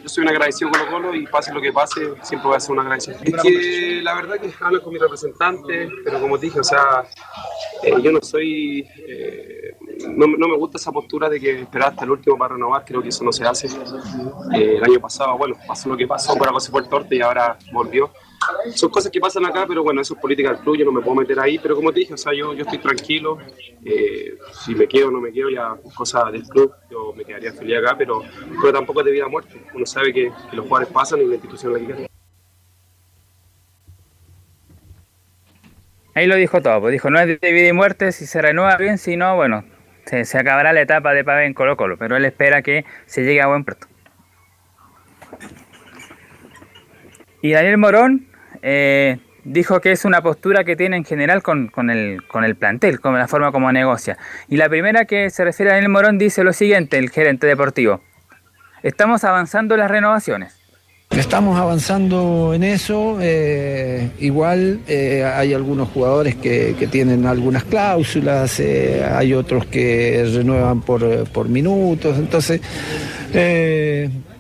yo 0.07 0.13
soy 0.13 0.23
un 0.23 0.29
agradecido 0.29 0.71
con 0.71 0.79
los 0.79 0.89
golos 0.89 1.15
y 1.15 1.27
pase 1.27 1.53
lo 1.53 1.61
que 1.61 1.73
pase, 1.73 2.13
siempre 2.23 2.47
voy 2.47 2.55
a 2.55 2.59
ser 2.59 2.71
un 2.71 2.79
agradecido. 2.79 3.17
La 4.03 4.15
verdad 4.15 4.39
que 4.39 4.53
hablo 4.61 4.81
con 4.81 4.93
mi 4.93 4.99
representante, 4.99 5.89
pero 6.03 6.21
como 6.21 6.37
dije, 6.37 6.59
o 6.61 6.63
sea, 6.63 7.03
eh, 7.83 7.93
yo 8.01 8.11
no 8.11 8.21
soy... 8.21 8.87
Eh, 9.07 9.75
no, 10.15 10.27
no, 10.27 10.47
me 10.47 10.55
gusta 10.55 10.77
esa 10.77 10.91
postura 10.91 11.27
de 11.27 11.39
que 11.39 11.61
esperar 11.61 11.89
hasta 11.89 12.05
el 12.05 12.11
último 12.11 12.37
para 12.37 12.53
renovar, 12.53 12.85
creo 12.85 13.01
que 13.01 13.09
eso 13.09 13.23
no 13.23 13.33
se 13.33 13.45
hace. 13.45 13.67
Eh, 14.55 14.77
el 14.77 14.83
año 14.83 14.99
pasado, 15.01 15.37
bueno, 15.37 15.55
pasó 15.67 15.89
lo 15.89 15.97
que 15.97 16.07
pasó, 16.07 16.35
por 16.37 16.47
algo 16.47 16.59
se 16.59 16.71
fue 16.71 16.81
el 16.81 16.87
torte 16.87 17.15
y 17.15 17.21
ahora 17.21 17.57
volvió. 17.73 18.11
Son 18.75 18.89
cosas 18.89 19.11
que 19.11 19.19
pasan 19.19 19.45
acá, 19.45 19.65
pero 19.67 19.83
bueno, 19.83 20.01
eso 20.01 20.13
es 20.13 20.19
política 20.19 20.51
del 20.51 20.59
club, 20.59 20.77
yo 20.77 20.85
no 20.85 20.91
me 20.91 21.01
puedo 21.01 21.15
meter 21.15 21.39
ahí, 21.39 21.59
pero 21.59 21.75
como 21.75 21.91
te 21.91 22.01
dije, 22.01 22.13
o 22.13 22.17
sea, 22.17 22.33
yo, 22.33 22.53
yo 22.53 22.63
estoy 22.63 22.79
tranquilo, 22.79 23.37
eh, 23.83 24.37
si 24.51 24.75
me 24.75 24.87
quedo 24.87 25.07
o 25.07 25.11
no 25.11 25.21
me 25.21 25.31
quedo, 25.31 25.49
ya 25.49 25.75
es 25.83 25.93
cosa 25.93 26.29
del 26.31 26.43
club, 26.43 26.73
yo 26.89 27.13
me 27.15 27.23
quedaría 27.23 27.53
feliz 27.53 27.77
acá, 27.77 27.95
pero, 27.97 28.23
pero 28.61 28.73
tampoco 28.73 29.01
es 29.01 29.05
de 29.05 29.11
vida 29.11 29.25
a 29.25 29.29
muerte, 29.29 29.61
uno 29.73 29.85
sabe 29.85 30.13
que, 30.13 30.31
que 30.49 30.55
los 30.55 30.65
jugadores 30.65 30.93
pasan 30.93 31.21
y 31.21 31.25
la 31.25 31.35
institución 31.35 31.73
la 31.73 31.79
quiere. 31.79 32.07
Ahí 36.13 36.25
lo 36.25 36.35
dijo 36.35 36.61
todo, 36.61 36.81
pues 36.81 36.91
dijo, 36.91 37.09
no 37.09 37.19
es 37.19 37.27
de 37.27 37.51
vida 37.51 37.67
y 37.67 37.73
muerte, 37.73 38.11
si 38.11 38.25
se 38.25 38.41
renueva 38.41 38.75
bien, 38.77 38.97
si 38.97 39.17
no, 39.17 39.35
bueno, 39.35 39.63
se, 40.05 40.25
se 40.25 40.37
acabará 40.37 40.73
la 40.73 40.81
etapa 40.81 41.13
de 41.13 41.23
Pavé 41.23 41.45
en 41.45 41.53
Colo 41.53 41.77
Colo, 41.77 41.97
pero 41.97 42.17
él 42.17 42.25
espera 42.25 42.61
que 42.61 42.85
se 43.05 43.23
llegue 43.23 43.41
a 43.41 43.47
buen 43.47 43.63
puerto. 43.63 43.87
Y 47.41 47.51
Daniel 47.51 47.77
Morón 47.77 48.27
eh, 48.61 49.17
dijo 49.43 49.79
que 49.79 49.91
es 49.91 50.05
una 50.05 50.21
postura 50.21 50.63
que 50.63 50.75
tiene 50.75 50.97
en 50.97 51.05
general 51.05 51.41
con, 51.41 51.71
el, 51.89 52.25
con 52.27 52.43
el 52.43 52.55
plantel, 52.55 52.99
con 52.99 53.17
la 53.17 53.27
forma 53.27 53.51
como 53.51 53.71
negocia. 53.71 54.17
Y 54.47 54.57
la 54.57 54.69
primera 54.69 55.05
que 55.05 55.29
se 55.29 55.43
refiere 55.43 55.71
a 55.71 55.75
Daniel 55.75 55.91
Morón 55.91 56.17
dice 56.17 56.43
lo 56.43 56.53
siguiente, 56.53 56.97
el 56.97 57.09
gerente 57.09 57.47
deportivo. 57.47 58.01
Estamos 58.83 59.23
avanzando 59.23 59.75
las 59.77 59.89
renovaciones. 59.89 60.55
Estamos 61.09 61.57
avanzando 61.57 62.53
en 62.53 62.63
eso. 62.63 63.17
Eh, 63.21 64.09
igual 64.19 64.81
eh, 64.87 65.23
hay 65.23 65.53
algunos 65.53 65.89
jugadores 65.89 66.35
que, 66.35 66.75
tienen 66.91 67.25
algunas 67.25 67.63
cláusulas, 67.63 68.59
hay 68.59 69.33
otros 69.33 69.65
que 69.65 70.29
renuevan 70.33 70.81
por, 70.81 71.27
por 71.29 71.47
minutos. 71.47 72.17
Entonces, 72.17 72.61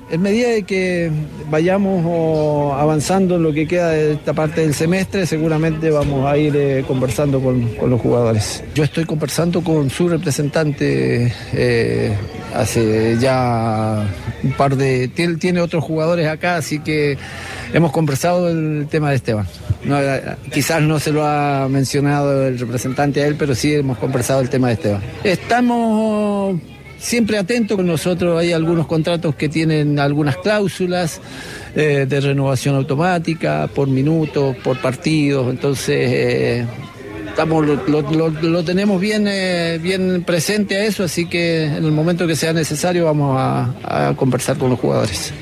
en 0.09 0.21
medida 0.21 0.49
de 0.49 0.63
que 0.63 1.11
vayamos 1.49 2.73
avanzando 2.79 3.35
en 3.35 3.43
lo 3.43 3.51
que 3.51 3.67
queda 3.67 3.89
de 3.89 4.13
esta 4.13 4.33
parte 4.33 4.61
del 4.61 4.73
semestre, 4.73 5.25
seguramente 5.25 5.89
vamos 5.89 6.25
a 6.25 6.37
ir 6.37 6.55
eh, 6.55 6.83
conversando 6.87 7.41
con, 7.41 7.67
los 7.89 7.99
jugadores. 7.99 8.63
Yo 8.73 8.83
estoy 8.83 9.05
conversando 9.05 9.61
con 9.61 9.89
su 9.89 10.07
representante 10.07 11.33
eh, 11.53 12.15
hace 12.55 13.17
ya 13.19 14.05
un 14.43 14.51
par 14.53 14.77
de... 14.77 15.09
Tiene, 15.09 15.35
tiene, 15.35 15.59
otros 15.59 15.83
jugadores 15.83 16.27
acá, 16.27 16.55
así 16.55 16.79
que 16.79 17.17
hemos 17.73 17.91
conversado 17.91 18.49
el 18.49 18.87
tema 18.89 19.09
de 19.09 19.17
Esteban. 19.17 19.47
No, 19.83 19.97
quizás 20.51 20.81
no 20.81 20.99
se 20.99 21.11
lo 21.11 21.25
ha 21.25 21.67
mencionado 21.69 22.47
el 22.47 22.57
representante 22.57 23.21
a 23.21 23.27
él, 23.27 23.35
pero 23.37 23.55
sí 23.55 23.73
hemos 23.73 23.97
conversado 23.97 24.39
el 24.39 24.49
tema 24.49 24.67
de 24.67 24.73
Esteban. 24.73 25.01
Estamos 25.23 26.59
siempre 26.97 27.37
atento 27.37 27.75
con 27.75 27.87
nosotros. 27.87 28.39
Hay 28.39 28.51
algunos 28.51 28.87
contratos 28.87 29.35
que 29.35 29.49
tienen 29.49 29.99
algunas 29.99 30.37
cláusulas 30.37 31.21
eh, 31.75 32.05
de 32.07 32.19
renovación 32.19 32.75
automática, 32.75 33.67
por 33.73 33.87
minutos, 33.87 34.55
por 34.57 34.81
partidos. 34.81 35.49
Entonces, 35.49 36.11
eh, 36.11 36.65
estamos, 37.27 37.65
lo, 37.65 38.63
tenemos 38.63 38.99
bien, 38.99 39.27
eh, 39.27 39.79
bien 39.81 40.23
presente 40.23 40.75
a 40.75 40.85
eso, 40.85 41.03
así 41.03 41.27
que 41.27 41.65
en 41.65 41.85
el 41.85 41.91
momento 41.91 42.25
que 42.25 42.35
sea 42.35 42.53
necesario 42.53 43.05
vamos 43.05 43.37
a, 43.39 44.09
a 44.09 44.15
conversar 44.15 44.57
con 44.57 44.71
los 44.71 44.79
jugadores. 44.79 45.33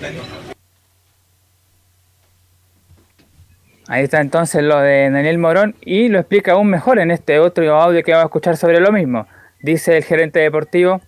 Ahí 3.87 4.03
está 4.03 4.19
entonces 4.19 4.63
lo 4.63 4.79
de 4.79 5.11
Daniel 5.11 5.37
Morón 5.37 5.75
y 5.81 6.09
lo 6.09 6.17
explica 6.19 6.53
aún 6.53 6.69
mejor 6.69 6.97
en 6.97 7.11
este 7.11 7.39
otro 7.39 7.79
audio 7.79 8.03
que 8.03 8.11
vamos 8.11 8.23
a 8.23 8.27
escuchar 8.27 8.57
sobre 8.57 8.79
lo 8.79 8.91
mismo. 8.91 9.27
Dice 9.61 9.97
el 9.97 10.03
gerente 10.03 10.39
deportivo, 10.39 11.01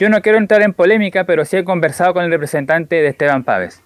yo 0.00 0.08
no 0.08 0.22
quiero 0.22 0.38
entrar 0.38 0.62
en 0.62 0.72
polémica, 0.72 1.24
pero 1.24 1.44
sí 1.44 1.58
he 1.58 1.64
conversado 1.64 2.14
con 2.14 2.24
el 2.24 2.30
representante 2.30 2.96
de 2.96 3.08
Esteban 3.08 3.44
Páez. 3.44 3.82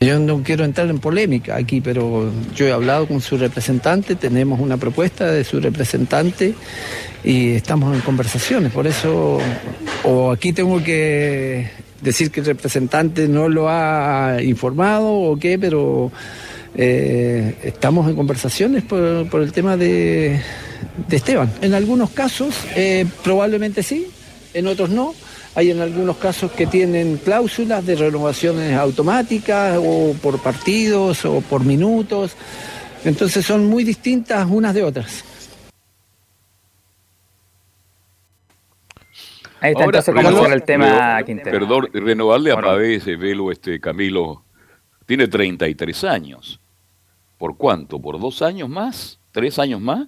Yo 0.00 0.18
no 0.18 0.42
quiero 0.42 0.66
entrar 0.66 0.88
en 0.90 0.98
polémica 0.98 1.56
aquí, 1.56 1.80
pero 1.80 2.30
yo 2.54 2.66
he 2.66 2.72
hablado 2.72 3.08
con 3.08 3.22
su 3.22 3.38
representante, 3.38 4.14
tenemos 4.14 4.60
una 4.60 4.76
propuesta 4.76 5.32
de 5.32 5.42
su 5.42 5.58
representante 5.58 6.52
y 7.24 7.52
estamos 7.52 7.94
en 7.94 8.02
conversaciones. 8.02 8.70
Por 8.70 8.86
eso, 8.86 9.38
o 10.04 10.30
aquí 10.30 10.52
tengo 10.52 10.84
que 10.84 11.70
decir 12.02 12.30
que 12.30 12.40
el 12.40 12.46
representante 12.46 13.26
no 13.26 13.48
lo 13.48 13.70
ha 13.70 14.36
informado 14.42 15.08
o 15.10 15.38
qué, 15.38 15.58
pero 15.58 16.12
eh, 16.74 17.54
estamos 17.62 18.06
en 18.10 18.14
conversaciones 18.14 18.82
por, 18.82 19.26
por 19.30 19.40
el 19.40 19.52
tema 19.52 19.78
de, 19.78 20.38
de, 21.08 21.16
Esteban. 21.16 21.50
En 21.62 21.72
algunos 21.72 22.10
casos, 22.10 22.54
eh, 22.76 23.06
probablemente 23.24 23.82
sí, 23.82 24.08
en 24.52 24.66
otros 24.66 24.90
no. 24.90 25.14
Hay 25.56 25.70
en 25.70 25.80
algunos 25.80 26.18
casos 26.18 26.52
que 26.52 26.66
tienen 26.66 27.16
cláusulas 27.16 27.84
de 27.86 27.96
renovaciones 27.96 28.76
automáticas 28.76 29.78
o 29.82 30.14
por 30.22 30.38
partidos 30.38 31.24
o 31.24 31.40
por 31.40 31.64
minutos. 31.64 32.36
Entonces 33.04 33.46
son 33.46 33.64
muy 33.66 33.82
distintas 33.82 34.46
unas 34.50 34.74
de 34.74 34.82
otras. 34.82 35.24
Ahí 39.60 39.72
está 39.72 39.84
Ahora, 39.84 39.98
entonces 40.00 40.30
cómo 40.30 40.46
el 40.46 40.62
tema 40.62 41.22
Quintero. 41.24 41.58
Perdón, 41.58 41.88
renovarle 41.94 42.52
a 42.52 42.60
Pavés, 42.60 43.06
Velo, 43.06 43.50
este 43.50 43.80
Camilo, 43.80 44.44
tiene 45.06 45.26
33 45.26 46.04
años. 46.04 46.60
¿Por 47.38 47.56
cuánto? 47.56 47.98
¿Por 47.98 48.20
dos 48.20 48.42
años 48.42 48.68
más? 48.68 49.18
¿Tres 49.32 49.58
años 49.58 49.80
más? 49.80 50.06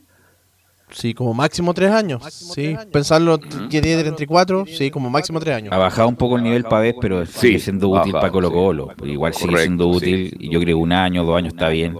Sí, 0.90 1.14
como 1.14 1.34
máximo 1.34 1.74
tres 1.74 1.90
años. 1.90 2.22
Máximo 2.22 2.54
sí, 2.54 2.62
tres 2.62 2.78
años. 2.78 2.86
pensarlo 2.92 3.38
que 3.40 3.80
tiene 3.80 4.00
34, 4.00 4.66
sí, 4.66 4.90
como 4.90 5.10
máximo 5.10 5.40
tres 5.40 5.56
años. 5.56 5.72
Ha 5.72 5.78
bajado 5.78 6.08
un 6.08 6.16
poco 6.16 6.36
el 6.36 6.42
nivel 6.42 6.64
Pavés, 6.64 6.94
pero 7.00 7.24
sí, 7.26 7.32
sigue 7.38 7.58
siendo 7.58 7.88
útil 7.88 8.12
para 8.12 8.30
Colo 8.30 8.50
Colo. 8.50 8.88
Sí. 9.02 9.10
Igual 9.10 9.34
sigue 9.34 9.58
siendo 9.58 9.88
útil, 9.88 10.36
y 10.38 10.50
yo 10.50 10.60
creo 10.60 10.76
que 10.76 10.82
un 10.82 10.92
año, 10.92 11.24
dos 11.24 11.36
años 11.36 11.52
está 11.52 11.68
bien. 11.68 11.94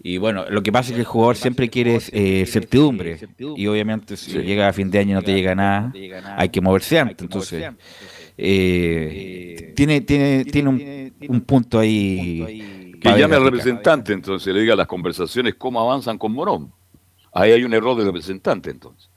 Y 0.00 0.18
bueno, 0.18 0.44
lo 0.48 0.62
que 0.62 0.70
pasa 0.70 0.90
es 0.90 0.94
que 0.94 1.00
el 1.00 1.06
jugador 1.06 1.36
siempre 1.36 1.68
quiere 1.68 1.98
eh, 2.12 2.46
certidumbre. 2.46 3.18
Y 3.56 3.66
obviamente 3.66 4.16
si 4.16 4.30
sí. 4.30 4.38
llega 4.38 4.68
a 4.68 4.72
fin 4.72 4.90
de 4.90 5.00
año 5.00 5.10
y 5.10 5.14
no 5.14 5.22
te 5.22 5.32
llega 5.34 5.54
nada, 5.54 5.92
hay 6.36 6.48
que 6.50 6.60
moverse 6.60 6.98
antes. 6.98 7.20
Entonces, 7.20 7.64
eh, 8.36 9.72
tiene, 9.74 10.00
tiene, 10.02 10.44
tiene 10.44 10.68
un, 10.68 11.12
un 11.28 11.40
punto 11.40 11.78
ahí. 11.78 12.92
Que 13.00 13.18
llame 13.18 13.36
al 13.36 13.44
representante, 13.44 14.12
entonces 14.12 14.52
le 14.52 14.60
diga 14.60 14.74
las 14.74 14.86
conversaciones 14.86 15.54
cómo 15.56 15.80
avanzan 15.80 16.18
con 16.18 16.32
Morón. 16.32 16.72
Ahí 17.32 17.52
hay 17.52 17.64
un 17.64 17.74
error 17.74 17.96
del 17.96 18.06
representante, 18.06 18.70
entonces. 18.70 19.08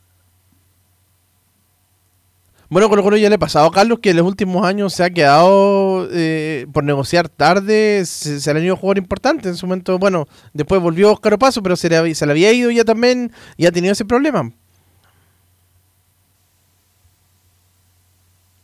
Bueno, 2.71 2.87
con 2.87 3.03
lo 3.03 3.09
que 3.09 3.19
ya 3.19 3.27
le 3.27 3.35
ha 3.35 3.37
pasado 3.37 3.65
a 3.65 3.71
Carlos 3.71 3.99
que 3.99 4.11
en 4.11 4.15
los 4.15 4.25
últimos 4.25 4.65
años 4.65 4.93
se 4.93 5.03
ha 5.03 5.09
quedado 5.09 6.07
eh, 6.09 6.65
por 6.71 6.85
negociar 6.85 7.27
tarde, 7.27 8.05
se, 8.05 8.39
se, 8.39 8.53
le 8.53 8.61
han 8.61 8.65
ido 8.65 8.77
jugadores 8.77 9.03
importantes. 9.03 9.47
En 9.47 9.57
su 9.57 9.67
momento, 9.67 9.99
bueno, 9.99 10.25
después 10.53 10.81
volvió 10.81 11.11
Oscar 11.11 11.33
Opaso, 11.33 11.61
pero 11.61 11.75
se 11.75 11.89
le, 11.89 12.15
se 12.15 12.25
le 12.25 12.31
había 12.31 12.53
ido 12.53 12.71
ya 12.71 12.85
también 12.85 13.33
y 13.57 13.65
ha 13.65 13.73
tenido 13.73 13.91
ese 13.91 14.05
problema. 14.05 14.49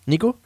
¿Nico? 0.06 0.40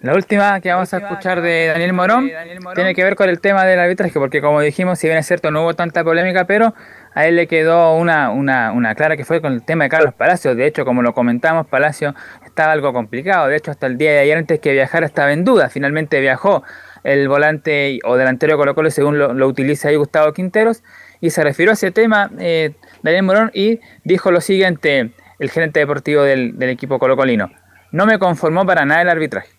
La 0.00 0.14
última 0.14 0.60
que 0.60 0.72
vamos 0.72 0.92
a 0.92 0.98
escuchar 0.98 1.40
de 1.42 1.66
Daniel 1.66 1.92
Morón 1.92 2.28
tiene 2.74 2.94
que 2.94 3.04
ver 3.04 3.14
con 3.14 3.28
el 3.28 3.40
tema 3.40 3.64
del 3.64 3.78
arbitraje, 3.78 4.18
porque 4.18 4.40
como 4.40 4.60
dijimos, 4.60 4.98
si 4.98 5.06
bien 5.06 5.18
es 5.18 5.26
cierto, 5.26 5.52
no 5.52 5.62
hubo 5.62 5.74
tanta 5.74 6.02
polémica, 6.02 6.44
pero 6.44 6.74
a 7.14 7.26
él 7.26 7.36
le 7.36 7.46
quedó 7.46 7.96
una, 7.96 8.30
una, 8.30 8.72
una 8.72 8.94
clara 8.94 9.16
que 9.16 9.24
fue 9.24 9.40
con 9.40 9.52
el 9.52 9.62
tema 9.62 9.84
de 9.84 9.90
Carlos 9.90 10.14
Palacios. 10.14 10.56
De 10.56 10.66
hecho, 10.66 10.84
como 10.84 11.02
lo 11.02 11.12
comentamos, 11.12 11.66
Palacio 11.66 12.14
estaba 12.44 12.72
algo 12.72 12.92
complicado. 12.92 13.48
De 13.48 13.56
hecho, 13.56 13.70
hasta 13.70 13.86
el 13.86 13.98
día 13.98 14.12
de 14.12 14.18
ayer, 14.20 14.38
antes 14.38 14.60
que 14.60 14.72
viajara, 14.72 15.06
estaba 15.06 15.32
en 15.32 15.44
duda. 15.44 15.68
Finalmente 15.68 16.20
viajó 16.20 16.62
el 17.02 17.28
volante 17.28 17.98
o 18.04 18.16
delantero 18.16 18.56
Colo 18.56 18.74
Colo, 18.74 18.90
según 18.90 19.18
lo, 19.18 19.32
lo 19.32 19.46
utiliza 19.48 19.88
ahí 19.88 19.96
Gustavo 19.96 20.32
Quinteros, 20.32 20.82
y 21.20 21.30
se 21.30 21.42
refirió 21.42 21.70
a 21.70 21.74
ese 21.74 21.90
tema 21.90 22.30
eh, 22.38 22.74
Daniel 23.02 23.22
Morón 23.24 23.50
y 23.54 23.80
dijo 24.04 24.30
lo 24.30 24.40
siguiente, 24.40 25.12
el 25.38 25.50
gerente 25.50 25.80
deportivo 25.80 26.22
del, 26.22 26.58
del 26.58 26.70
equipo 26.70 26.98
colocolino. 26.98 27.50
No 27.92 28.06
me 28.06 28.18
conformó 28.18 28.64
para 28.66 28.84
nada 28.84 29.02
el 29.02 29.08
arbitraje. 29.08 29.50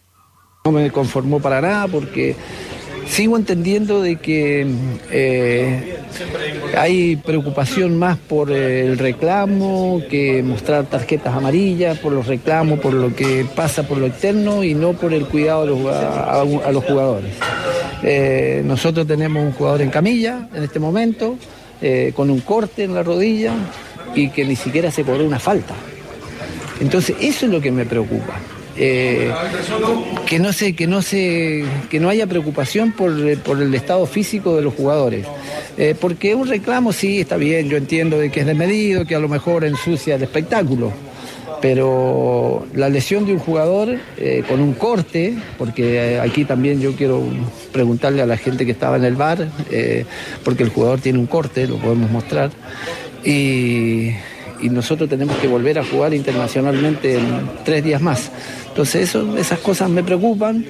No 0.63 0.71
me 0.71 0.89
conformó 0.91 1.39
para 1.41 1.59
nada 1.59 1.87
porque 1.87 2.35
sigo 3.11 3.35
entendiendo 3.35 4.01
de 4.01 4.15
que 4.15 4.65
eh, 5.11 5.97
hay 6.77 7.17
preocupación 7.17 7.99
más 7.99 8.17
por 8.17 8.51
el 8.51 8.97
reclamo 8.97 10.01
que 10.09 10.41
mostrar 10.41 10.85
tarjetas 10.85 11.35
amarillas, 11.35 11.97
por 11.99 12.13
los 12.13 12.27
reclamos, 12.27 12.79
por 12.79 12.93
lo 12.93 13.13
que 13.13 13.45
pasa 13.53 13.83
por 13.83 13.97
lo 13.97 14.05
externo 14.05 14.63
y 14.63 14.73
no 14.73 14.93
por 14.93 15.13
el 15.13 15.25
cuidado 15.25 15.89
a 15.89 16.71
los, 16.71 16.83
jugadores. 16.85 17.33
Eh, 18.01 18.63
nosotros 18.65 19.05
tenemos 19.05 19.43
un 19.43 19.51
jugador 19.51 19.81
en 19.81 19.89
camilla 19.89 20.47
en 20.55 20.63
este 20.63 20.79
momento, 20.79 21.35
eh, 21.81 22.13
con 22.15 22.29
un 22.29 22.39
corte 22.39 22.85
en 22.85 22.95
la 22.95 23.03
rodilla 23.03 23.53
y 24.15 24.29
que 24.29 24.45
ni 24.45 24.55
siquiera 24.55 24.89
se 24.89 25.03
cobró 25.03 25.25
una 25.25 25.39
falta. 25.39 25.73
Entonces, 26.79 27.17
eso 27.19 27.45
es 27.45 27.51
lo 27.51 27.59
que 27.59 27.71
me 27.71 27.85
preocupa. 27.85 28.39
Eh, 28.77 29.31
que 30.25 30.39
no 30.39 30.53
se, 30.53 30.75
que 30.75 30.87
no 30.87 31.01
se, 31.01 31.65
que 31.89 31.99
no 31.99 32.09
haya 32.09 32.25
preocupación 32.27 32.93
por, 32.93 33.11
el 33.11 33.73
estado 33.75 34.05
físico 34.05 34.55
de 34.55 34.61
los 34.61 34.73
jugadores. 34.73 35.25
porque 35.99 36.35
un 36.35 36.47
reclamo 36.47 36.93
sí 36.93 37.19
está 37.19 37.37
bien, 37.37 37.69
yo 37.69 37.77
entiendo 37.77 38.17
de 38.17 38.31
que 38.31 38.41
es 38.41 38.45
desmedido, 38.45 39.05
que 39.05 39.15
a 39.15 39.19
lo 39.19 39.27
mejor 39.27 39.65
ensucia 39.65 40.15
el 40.15 40.23
espectáculo 40.23 40.93
pero 41.61 42.65
la 42.73 42.89
lesión 42.89 43.25
de 43.25 43.33
un 43.33 43.39
jugador 43.39 43.97
eh, 44.17 44.43
con 44.47 44.59
un 44.59 44.73
corte, 44.73 45.35
porque 45.57 46.15
eh, 46.15 46.19
aquí 46.19 46.43
también 46.43 46.81
yo 46.81 46.93
quiero 46.95 47.23
preguntarle 47.71 48.21
a 48.21 48.25
la 48.25 48.35
gente 48.35 48.65
que 48.65 48.71
estaba 48.71 48.97
en 48.97 49.05
el 49.05 49.15
bar, 49.15 49.47
eh, 49.69 50.05
porque 50.43 50.63
el 50.63 50.69
jugador 50.69 50.99
tiene 50.99 51.19
un 51.19 51.27
corte, 51.27 51.67
lo 51.67 51.77
podemos 51.77 52.09
mostrar, 52.09 52.49
y, 53.23 54.11
nosotros 54.61 55.09
tenemos 55.09 55.35
que 55.37 55.47
volver 55.47 55.79
a 55.79 55.83
jugar 55.83 56.13
internacionalmente 56.13 57.15
en 57.17 57.49
tres 57.65 57.83
días 57.83 57.99
más. 57.99 58.31
Entonces 58.71 59.09
eso, 59.09 59.37
esas 59.37 59.59
cosas 59.59 59.89
me 59.89 60.01
preocupan. 60.01 60.65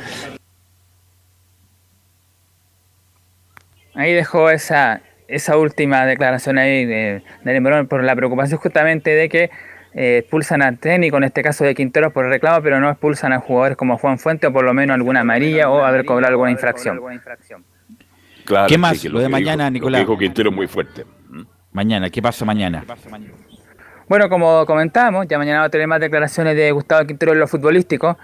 Ahí 3.93 4.11
dejó 4.11 4.49
esa, 4.49 5.01
esa 5.27 5.55
última 5.55 6.03
declaración 6.07 6.57
ahí 6.57 6.85
de, 6.85 7.21
de 7.43 7.85
por 7.87 8.03
la 8.03 8.15
preocupación 8.15 8.59
justamente 8.59 9.11
de 9.11 9.29
que 9.29 9.51
eh, 9.93 10.19
expulsan 10.19 10.63
a 10.63 10.75
técnico, 10.75 11.17
en 11.17 11.25
este 11.25 11.43
caso 11.43 11.63
de 11.63 11.75
Quinteros 11.75 12.11
por 12.11 12.25
reclamo, 12.25 12.63
pero 12.63 12.79
no 12.79 12.89
expulsan 12.89 13.33
a 13.33 13.39
jugadores 13.39 13.77
como 13.77 13.99
Juan 13.99 14.17
Fuente 14.17 14.47
o 14.47 14.53
por 14.53 14.65
lo 14.65 14.73
menos 14.73 14.95
alguna 14.95 15.19
amarilla 15.19 15.69
o 15.69 15.83
haber 15.83 16.03
cobrado 16.03 16.31
alguna 16.31 16.49
infracción. 16.49 16.99
¿Qué 18.67 18.77
más? 18.79 19.03
lo, 19.05 19.19
de 19.19 19.29
mañana, 19.29 19.69
Nicolás. 19.69 20.01
Dijo 20.01 20.17
Quintero 20.17 20.51
muy 20.51 20.65
fuerte. 20.65 21.05
Mañana, 21.71 22.09
¿qué 22.09 22.19
pasa 22.19 22.45
mañana? 22.45 22.83
Bueno, 24.11 24.27
como 24.27 24.65
comentábamos, 24.65 25.25
ya 25.29 25.37
mañana 25.37 25.59
va 25.59 25.67
a 25.67 25.69
tener 25.69 25.87
más 25.87 26.01
declaraciones 26.01 26.57
de 26.57 26.69
Gustavo 26.73 27.07
Quintero 27.07 27.31
en 27.31 27.39
lo 27.39 27.47
futbolístico, 27.47 28.17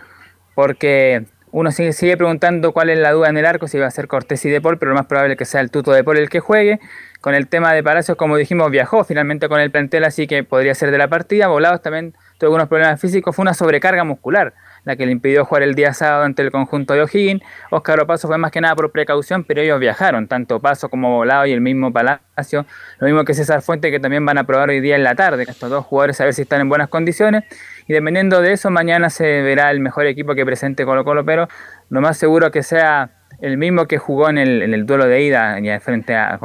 porque 0.54 1.24
uno 1.52 1.72
sigue, 1.72 1.94
sigue 1.94 2.18
preguntando 2.18 2.74
cuál 2.74 2.90
es 2.90 3.00
la 3.00 3.14
duda 3.14 3.30
en 3.30 3.38
el 3.38 3.46
arco, 3.46 3.70
si 3.70 3.80
va 3.80 3.88
a 3.88 3.92
ser 3.92 4.10
Cortés 4.10 4.44
y 4.44 4.50
De 4.50 4.60
Paul, 4.60 4.78
pero 4.80 4.92
lo 4.92 4.98
más 4.98 5.06
probable 5.06 5.36
es 5.36 5.38
que 5.40 5.46
sea 5.46 5.62
el 5.62 5.72
tuto 5.72 5.94
De 5.94 6.04
Paul 6.04 6.18
el 6.18 6.30
que 6.30 6.42
juegue. 6.42 6.82
Con 7.22 7.36
el 7.36 7.48
tema 7.48 7.72
de 7.72 7.84
Palacios, 7.84 8.18
como 8.18 8.36
dijimos, 8.36 8.70
viajó 8.70 9.06
finalmente 9.06 9.48
con 9.48 9.62
el 9.62 9.72
plantel, 9.72 10.04
así 10.04 10.28
que 10.28 10.44
podría 10.44 10.76
ser 10.76 10.92
de 10.92 10.98
la 10.98 11.08
partida. 11.08 11.48
Volados 11.48 11.82
también 11.82 12.12
tuvo 12.38 12.48
algunos 12.48 12.68
problemas 12.68 13.00
físicos, 13.00 13.34
fue 13.34 13.44
una 13.44 13.54
sobrecarga 13.54 14.04
muscular 14.04 14.56
la 14.88 14.96
que 14.96 15.06
le 15.06 15.12
impidió 15.12 15.44
jugar 15.44 15.64
el 15.64 15.76
día 15.76 15.94
sábado 15.94 16.24
ante 16.24 16.42
el 16.42 16.50
conjunto 16.50 16.94
de 16.94 17.02
O'Higgins. 17.02 17.44
Oscar 17.72 18.00
Opaso 18.00 18.30
fue 18.30 18.38
más 18.38 18.52
que 18.52 18.62
nada 18.62 18.74
por 18.74 18.90
precaución, 18.90 19.44
pero 19.44 19.62
ellos 19.62 19.82
viajaron, 19.82 20.30
tanto 20.30 20.62
Paso 20.62 20.88
como 20.88 21.18
Volado 21.18 21.46
y 21.46 21.52
el 21.52 21.60
mismo 21.60 21.92
Palacio. 21.92 22.66
Lo 23.00 23.06
mismo 23.06 23.26
que 23.26 23.34
César 23.34 23.62
Fuente, 23.62 23.92
que 23.92 24.00
también 24.00 24.26
van 24.26 24.38
a 24.38 24.46
probar 24.46 24.70
hoy 24.70 24.80
día 24.80 24.96
en 24.96 25.04
la 25.04 25.14
tarde. 25.14 25.44
Estos 25.46 25.70
dos 25.70 25.86
jugadores 25.86 26.22
a 26.22 26.24
ver 26.24 26.34
si 26.34 26.44
están 26.44 26.62
en 26.62 26.70
buenas 26.70 26.88
condiciones. 26.88 27.44
Y 27.86 27.92
dependiendo 27.92 28.42
de 28.42 28.54
eso, 28.54 28.70
mañana 28.70 29.10
se 29.10 29.42
verá 29.42 29.72
el 29.72 29.82
mejor 29.82 30.06
equipo 30.06 30.36
que 30.36 30.46
presente 30.46 30.86
Colo 30.86 31.04
Colo, 31.04 31.26
pero 31.26 31.50
lo 31.90 32.00
más 32.00 32.18
seguro 32.18 32.50
que 32.50 32.64
sea 32.64 33.12
el 33.42 33.58
mismo 33.58 33.88
que 33.88 33.98
jugó 33.98 34.30
en 34.30 34.38
el, 34.38 34.86
duelo 34.86 35.06
de 35.06 35.22
ida 35.22 35.58
frente 35.82 36.16
a, 36.16 36.40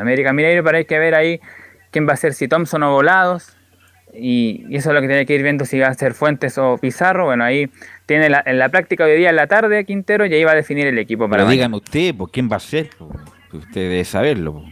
América 0.00 0.32
Mineiro, 0.32 0.62
para 0.62 0.78
hay 0.78 0.84
que 0.84 0.98
ver 1.00 1.16
ahí 1.16 1.40
quién 1.90 2.08
va 2.08 2.12
a 2.12 2.16
ser, 2.16 2.34
si 2.34 2.46
Thompson 2.46 2.84
o 2.84 2.92
Volados, 2.92 3.56
y, 4.14 4.66
eso 4.70 4.90
es 4.90 4.94
lo 4.94 5.00
que 5.00 5.08
tiene 5.08 5.26
que 5.26 5.34
ir 5.34 5.42
viendo 5.42 5.64
si 5.64 5.78
va 5.78 5.88
a 5.88 5.94
ser 5.94 6.14
Fuentes 6.14 6.58
o 6.58 6.78
Pizarro. 6.78 7.26
Bueno, 7.26 7.44
ahí 7.44 7.70
tiene 8.06 8.28
la, 8.28 8.42
en 8.44 8.58
la 8.58 8.68
práctica 8.68 9.04
hoy 9.04 9.16
día 9.16 9.30
en 9.30 9.36
la 9.36 9.46
tarde 9.46 9.84
Quintero 9.84 10.26
y 10.26 10.34
ahí 10.34 10.44
va 10.44 10.52
a 10.52 10.56
definir 10.56 10.86
el 10.86 10.98
equipo 10.98 11.28
para 11.28 11.42
Pero 11.42 11.50
dígame 11.50 11.76
usted, 11.76 12.14
¿por 12.14 12.30
quién 12.30 12.48
va 12.50 12.56
a 12.56 12.60
ser? 12.60 12.90
Usted 13.52 13.80
debe 13.88 14.04
saberlo. 14.04 14.64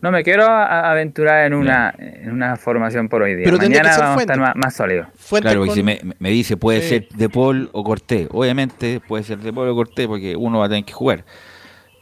No 0.00 0.10
me 0.10 0.24
quiero 0.24 0.46
aventurar 0.46 1.46
en 1.46 1.54
una, 1.54 1.94
en 1.96 2.32
una 2.32 2.56
formación 2.56 3.08
por 3.08 3.22
hoy 3.22 3.36
día. 3.36 3.44
Pero 3.44 3.56
Mañana 3.56 3.96
vamos 3.96 4.18
a 4.18 4.20
estar 4.22 4.38
más, 4.38 4.56
más 4.56 4.74
sólidos. 4.74 5.06
Claro, 5.40 5.64
y 5.64 5.70
si 5.70 5.84
me, 5.84 6.00
me, 6.18 6.30
dice 6.30 6.56
puede 6.56 6.80
ser 6.80 7.08
De 7.10 7.28
Paul 7.28 7.70
o 7.72 7.84
Cortés. 7.84 8.26
Obviamente 8.32 9.00
puede 9.06 9.22
ser 9.22 9.38
De 9.38 9.52
Paul 9.52 9.68
o 9.68 9.74
Cortés 9.76 10.08
porque 10.08 10.34
uno 10.34 10.58
va 10.58 10.66
a 10.66 10.68
tener 10.68 10.84
que 10.84 10.92
jugar. 10.92 11.24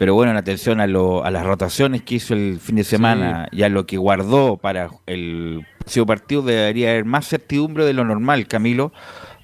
Pero 0.01 0.15
bueno, 0.15 0.33
en 0.33 0.39
atención 0.39 0.81
a, 0.81 0.87
lo, 0.87 1.27
a 1.27 1.31
las 1.31 1.45
rotaciones 1.45 2.01
que 2.01 2.15
hizo 2.15 2.33
el 2.33 2.59
fin 2.59 2.77
de 2.77 2.85
semana 2.85 3.51
y 3.53 3.65
a 3.65 3.69
lo 3.69 3.85
que 3.85 3.99
guardó 3.99 4.57
para 4.57 4.89
el 5.05 5.67
próximo 5.79 6.07
partido, 6.07 6.41
debería 6.41 6.93
haber 6.93 7.05
más 7.05 7.29
certidumbre 7.29 7.85
de 7.85 7.93
lo 7.93 8.07
normal, 8.07 8.47
Camilo, 8.49 8.95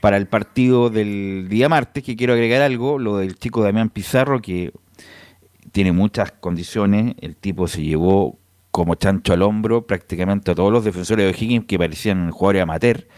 para 0.01 0.17
el 0.17 0.29
partido 0.29 0.89
del 0.89 1.49
día 1.51 1.69
martes, 1.69 2.03
que 2.03 2.17
quiero 2.17 2.33
agregar 2.33 2.63
algo, 2.63 2.99
lo 2.99 3.19
del 3.19 3.35
chico 3.35 3.63
Damián 3.63 3.91
Pizarro, 3.91 4.41
que 4.41 4.73
tiene 5.73 5.93
muchas 5.93 6.33
condiciones, 6.33 7.17
el 7.21 7.37
tipo 7.37 7.69
se 7.69 7.83
llevó 7.83 8.39
como 8.77 8.95
chancho 8.97 9.33
al 9.33 9.41
hombro 9.41 9.87
prácticamente 9.87 10.51
a 10.51 10.55
todos 10.55 10.71
los 10.71 10.85
defensores 10.85 11.25
de 11.25 11.31
O'Higgins 11.31 11.65
que 11.65 11.79
parecían 11.79 12.31
jugadores 12.31 12.63
amateur. 12.65 13.09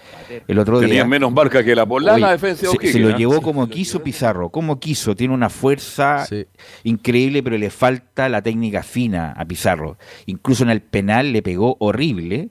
El 0.46 0.56
otro 0.60 0.78
Tenía 0.78 1.04
menos 1.04 1.32
marca 1.32 1.64
que 1.64 1.74
la 1.74 1.84
polana 1.84 2.30
defensa 2.30 2.62
de 2.62 2.68
O'Higgins. 2.68 2.92
Se, 2.92 3.00
lo 3.00 3.08
¿eh? 3.08 3.14
llevó 3.18 3.42
como 3.42 3.68
quiso 3.68 4.00
Pizarro, 4.00 4.50
como 4.50 4.78
quiso. 4.78 5.16
Tiene 5.16 5.34
una 5.34 5.50
fuerza 5.50 6.28
increíble, 6.84 7.42
pero 7.42 7.58
le 7.58 7.70
falta 7.70 8.28
la 8.28 8.40
técnica 8.40 8.84
fina 8.84 9.32
a 9.32 9.44
Pizarro. 9.46 9.98
Incluso 10.26 10.62
en 10.62 10.70
el 10.70 10.80
penal 10.80 11.32
le 11.32 11.42
pegó 11.42 11.76
horrible. 11.80 12.50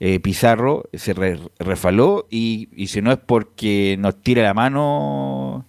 Eh, 0.00 0.18
Pizarro 0.18 0.88
se 0.92 1.14
refaló 1.60 2.26
y, 2.28 2.70
y 2.72 2.88
si 2.88 3.00
no 3.00 3.12
es 3.12 3.18
porque 3.24 3.94
nos 4.00 4.20
tira 4.20 4.42
la 4.42 4.54
mano 4.54 5.68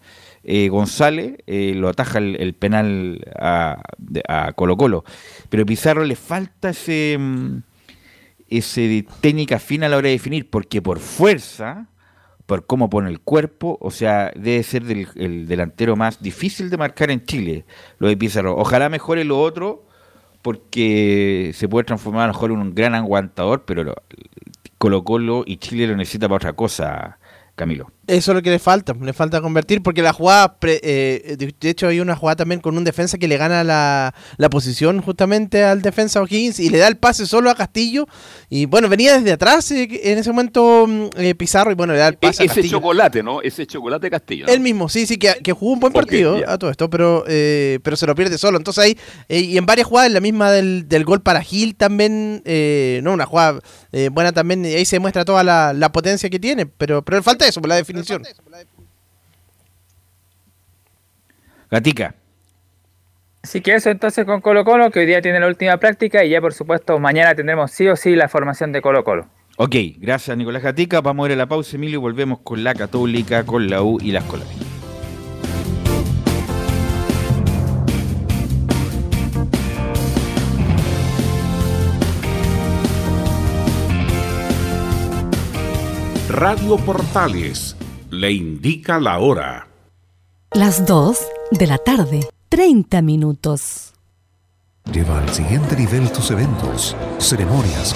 eh, 0.51 0.67
González 0.69 1.35
eh, 1.45 1.73
lo 1.75 1.89
ataja 1.89 2.17
el, 2.17 2.55
penal 2.55 3.23
a, 3.37 3.77
Colo 4.55 4.77
Colo. 4.77 5.03
Pero 5.49 5.61
a 5.61 5.65
Pizarro 5.67 6.03
le 6.03 6.15
falta 6.15 6.71
ese, 6.71 7.17
mm, 7.19 7.57
ese 8.49 9.05
técnica 9.21 9.59
fina 9.59 9.85
a 9.85 9.89
la 9.89 9.97
hora 9.97 10.07
de 10.07 10.13
definir, 10.13 10.49
porque 10.49 10.81
por 10.81 10.97
fuerza, 10.97 11.85
por 12.47 12.65
cómo 12.65 12.89
pone 12.89 13.09
el 13.09 13.19
cuerpo, 13.19 13.77
o 13.79 13.91
sea, 13.91 14.31
debe 14.35 14.63
ser 14.63 14.85
el 14.87 15.47
delantero 15.47 15.95
más 15.95 16.19
difícil 16.19 16.71
de 16.71 16.77
marcar 16.77 17.11
en 17.11 17.23
Chile, 17.25 17.65
lo 17.99 18.07
de 18.07 18.17
Pizarro. 18.17 18.57
Ojalá 18.57 18.89
mejore 18.89 19.25
lo 19.25 19.39
otro, 19.39 19.85
porque 20.41 21.51
se 21.53 21.69
puede 21.69 21.85
transformar 21.85 22.23
a 22.23 22.27
lo 22.27 22.33
mejor 22.33 22.51
en 22.51 22.57
un 22.57 22.73
gran 22.73 22.95
aguantador, 22.95 23.65
pero 23.65 23.93
Colo 24.79 25.03
Colo 25.03 25.43
y 25.45 25.57
Chile 25.57 25.85
lo 25.85 25.95
necesita 25.95 26.27
para 26.27 26.37
otra 26.37 26.53
cosa, 26.53 27.19
Camilo. 27.55 27.91
Eso 28.09 28.31
es 28.31 28.35
lo 28.35 28.41
que 28.41 28.49
le 28.49 28.57
falta, 28.57 28.95
le 28.99 29.13
falta 29.13 29.39
convertir, 29.39 29.83
porque 29.83 30.01
la 30.01 30.13
jugada, 30.13 30.57
eh, 30.63 31.37
de 31.37 31.69
hecho 31.69 31.87
hay 31.87 31.99
una 31.99 32.15
jugada 32.15 32.37
también 32.37 32.59
con 32.59 32.75
un 32.75 32.83
defensa 32.83 33.19
que 33.19 33.27
le 33.27 33.37
gana 33.37 33.63
la, 33.63 34.13
posición 34.49 34.99
justamente 35.01 35.63
al 35.63 35.83
defensa 35.83 36.19
O'Higgins 36.19 36.59
y 36.59 36.69
le 36.69 36.79
da 36.79 36.87
el 36.87 36.97
pase 36.97 37.27
solo 37.27 37.51
a 37.51 37.55
Castillo. 37.55 38.07
Y 38.49 38.65
bueno, 38.65 38.89
venía 38.89 39.15
desde 39.15 39.33
atrás 39.33 39.69
eh, 39.69 39.87
en 40.05 40.17
ese 40.17 40.31
momento 40.31 40.87
mm, 40.87 41.05
eh, 41.17 41.35
Pizarro 41.35 41.71
y 41.71 41.75
bueno, 41.75 41.93
le 41.93 41.99
da 41.99 42.07
el 42.07 42.15
pase. 42.15 42.41
E-, 42.41 42.45
ese 42.47 42.67
chocolate, 42.67 43.21
¿no? 43.21 43.43
Ese 43.43 43.67
chocolate 43.67 44.09
Castillo. 44.09 44.47
Él 44.47 44.59
mismo, 44.59 44.89
sí, 44.89 45.05
sí, 45.05 45.17
que, 45.17 45.51
jugó 45.53 45.73
un 45.73 45.79
buen 45.79 45.93
partido 45.93 46.41
a 46.47 46.57
todo 46.57 46.71
esto, 46.71 46.89
pero, 46.89 47.23
pero 47.27 47.95
se 47.95 48.07
lo 48.07 48.15
pierde 48.15 48.39
solo. 48.39 48.57
Entonces 48.57 48.83
ahí, 48.83 48.97
y 49.27 49.55
en 49.55 49.67
varias 49.67 49.87
jugadas, 49.87 50.11
la 50.11 50.19
misma 50.19 50.51
del, 50.51 51.05
gol 51.05 51.21
para 51.21 51.43
Gil 51.43 51.75
también, 51.75 52.41
no, 53.03 53.13
una 53.13 53.27
jugada 53.27 53.59
buena 54.11 54.31
también, 54.31 54.65
ahí 54.65 54.85
se 54.85 54.97
muestra 54.97 55.25
toda 55.25 55.43
la, 55.43 55.73
la, 55.73 55.91
potencia 55.91 56.29
que 56.29 56.39
tiene, 56.39 56.65
pero, 56.65 57.03
pero 57.03 57.19
le 57.19 57.23
falta 57.23 57.47
eso, 57.47 57.61
la 57.61 57.75
definición 57.75 57.98
Gatica. 61.71 62.15
Así 63.41 63.61
que 63.61 63.75
eso 63.75 63.89
entonces 63.89 64.25
con 64.25 64.41
Colo 64.41 64.65
Colo, 64.65 64.91
que 64.91 64.99
hoy 64.99 65.05
día 65.05 65.21
tiene 65.21 65.39
la 65.39 65.47
última 65.47 65.77
práctica 65.77 66.23
y 66.25 66.29
ya 66.29 66.41
por 66.41 66.53
supuesto 66.53 66.99
mañana 66.99 67.35
tendremos 67.35 67.71
sí 67.71 67.87
o 67.87 67.95
sí 67.95 68.15
la 68.15 68.27
formación 68.27 68.71
de 68.71 68.81
Colo 68.81 69.03
Colo. 69.03 69.27
Ok, 69.57 69.75
gracias 69.97 70.37
Nicolás 70.37 70.63
Gatica. 70.63 71.01
Vamos 71.01 71.25
a 71.25 71.27
ir 71.27 71.33
a 71.33 71.37
la 71.37 71.47
pausa, 71.47 71.75
Emilio, 71.75 71.99
y 71.99 72.01
volvemos 72.01 72.39
con 72.39 72.63
la 72.63 72.73
Católica, 72.73 73.45
con 73.45 73.69
la 73.69 73.81
U 73.81 73.97
y 74.01 74.11
las 74.11 74.23
Colonias. 74.25 74.57
Radio 86.29 86.77
Portales 86.77 87.75
le 88.09 88.31
indica 88.31 88.99
la 88.99 89.19
hora. 89.19 89.67
Las 90.51 90.85
2 90.85 91.17
de 91.51 91.67
la 91.67 91.77
tarde, 91.77 92.27
30 92.49 93.01
minutos. 93.01 93.93
Lleva 94.91 95.19
al 95.19 95.29
siguiente 95.29 95.75
nivel 95.75 96.11
tus 96.11 96.31
eventos, 96.31 96.95
ceremonias, 97.19 97.95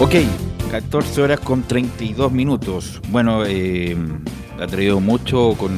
Ok, 0.00 0.14
14 0.70 1.22
horas 1.22 1.40
con 1.40 1.64
32 1.64 2.30
minutos. 2.30 3.02
Bueno, 3.08 3.44
eh, 3.44 3.96
ha 4.60 4.66
traído 4.68 5.00
mucho 5.00 5.56
con 5.58 5.72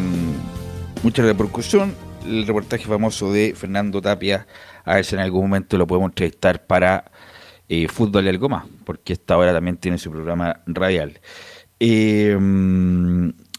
mucha 1.02 1.22
repercusión 1.22 1.94
el 2.26 2.46
reportaje 2.46 2.84
famoso 2.84 3.32
de 3.32 3.54
Fernando 3.56 4.02
Tapia. 4.02 4.46
A 4.84 4.96
ver 4.96 5.06
si 5.06 5.14
en 5.14 5.22
algún 5.22 5.44
momento 5.44 5.78
lo 5.78 5.86
podemos 5.86 6.10
entrevistar 6.10 6.66
para 6.66 7.10
eh, 7.66 7.88
Fútbol 7.88 8.26
y 8.26 8.28
algo 8.28 8.50
más, 8.50 8.66
porque 8.84 9.14
esta 9.14 9.38
hora 9.38 9.54
también 9.54 9.78
tiene 9.78 9.96
su 9.96 10.10
programa 10.10 10.60
radial. 10.66 11.18
Eh, 11.80 12.36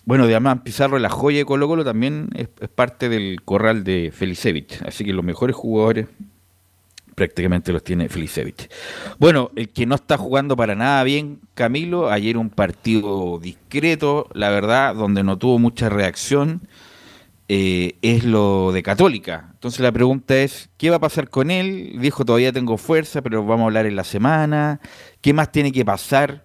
bueno, 0.06 0.26
además 0.26 0.60
Pizarro, 0.64 1.00
la 1.00 1.10
joya 1.10 1.40
de 1.40 1.46
Colo 1.46 1.68
Colo, 1.68 1.84
también 1.84 2.30
es, 2.36 2.50
es 2.60 2.70
parte 2.70 3.10
del 3.10 3.42
corral 3.44 3.84
de 3.84 4.12
Felicevich. 4.14 4.80
Así 4.84 5.06
que 5.06 5.12
los 5.12 5.26
mejores 5.26 5.56
jugadores 5.56 6.06
prácticamente 7.22 7.72
los 7.72 7.84
tiene 7.84 8.10
Felicevich. 8.10 8.68
Bueno, 9.20 9.52
el 9.56 9.70
que 9.70 9.86
no 9.86 9.94
está 9.94 10.18
jugando 10.18 10.56
para 10.56 10.74
nada 10.74 11.04
bien, 11.04 11.40
Camilo, 11.54 12.10
ayer 12.10 12.36
un 12.36 12.50
partido 12.50 13.38
discreto, 13.40 14.28
la 14.34 14.50
verdad, 14.50 14.96
donde 14.96 15.24
no 15.24 15.38
tuvo 15.38 15.60
mucha 15.60 15.88
reacción, 15.88 16.68
eh, 17.48 17.94
es 18.02 18.24
lo 18.24 18.72
de 18.72 18.82
Católica. 18.82 19.52
Entonces 19.54 19.82
la 19.82 19.92
pregunta 19.92 20.36
es, 20.36 20.72
¿qué 20.78 20.90
va 20.90 20.96
a 20.96 21.00
pasar 21.00 21.30
con 21.30 21.52
él? 21.52 21.96
Dijo, 22.00 22.26
todavía 22.26 22.52
tengo 22.52 22.78
fuerza, 22.78 23.22
pero 23.22 23.46
vamos 23.46 23.66
a 23.66 23.68
hablar 23.68 23.86
en 23.86 23.96
la 23.96 24.04
semana. 24.04 24.80
¿Qué 25.22 25.32
más 25.32 25.52
tiene 25.52 25.72
que 25.72 25.86
pasar 25.86 26.44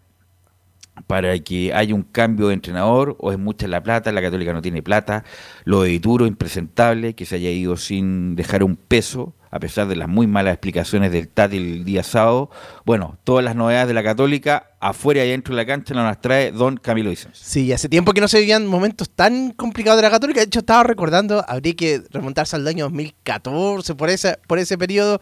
para 1.06 1.38
que 1.38 1.72
haya 1.72 1.94
un 1.94 2.02
cambio 2.02 2.48
de 2.48 2.54
entrenador? 2.54 3.16
¿O 3.18 3.32
es 3.32 3.38
mucha 3.38 3.66
la 3.66 3.82
plata? 3.82 4.12
La 4.12 4.20
Católica 4.20 4.52
no 4.52 4.60
tiene 4.60 4.82
plata. 4.82 5.24
Lo 5.64 5.82
de 5.82 5.88
Dituro, 5.88 6.26
impresentable, 6.26 7.14
que 7.14 7.24
se 7.24 7.36
haya 7.36 7.50
ido 7.50 7.78
sin 7.78 8.36
dejar 8.36 8.62
un 8.62 8.76
peso 8.76 9.32
a 9.56 9.60
pesar 9.60 9.88
de 9.88 9.96
las 9.96 10.08
muy 10.08 10.26
malas 10.26 10.52
explicaciones 10.52 11.10
del 11.10 11.28
Tati 11.28 11.56
el 11.56 11.84
día 11.84 12.02
sábado. 12.02 12.50
Bueno, 12.84 13.18
todas 13.24 13.42
las 13.44 13.56
novedades 13.56 13.88
de 13.88 13.94
la 13.94 14.02
Católica, 14.02 14.75
afuera 14.80 15.24
y 15.24 15.30
dentro 15.30 15.54
de 15.54 15.62
la 15.62 15.66
cancha, 15.66 15.94
nos 15.94 16.20
trae 16.20 16.52
don 16.52 16.76
Camilo 16.76 17.10
Vicens. 17.10 17.38
Sí, 17.38 17.72
hace 17.72 17.88
tiempo 17.88 18.12
que 18.12 18.20
no 18.20 18.28
se 18.28 18.38
vivían 18.38 18.66
momentos 18.66 19.08
tan 19.10 19.50
complicados 19.50 19.98
de 19.98 20.02
la 20.02 20.10
Católica. 20.10 20.40
De 20.40 20.46
hecho, 20.46 20.60
estaba 20.60 20.82
recordando, 20.82 21.44
habría 21.48 21.74
que 21.74 22.02
remontarse 22.10 22.56
al 22.56 22.66
año 22.66 22.84
2014, 22.84 23.94
por 23.94 24.10
ese, 24.10 24.38
por 24.46 24.58
ese 24.58 24.76
periodo 24.76 25.20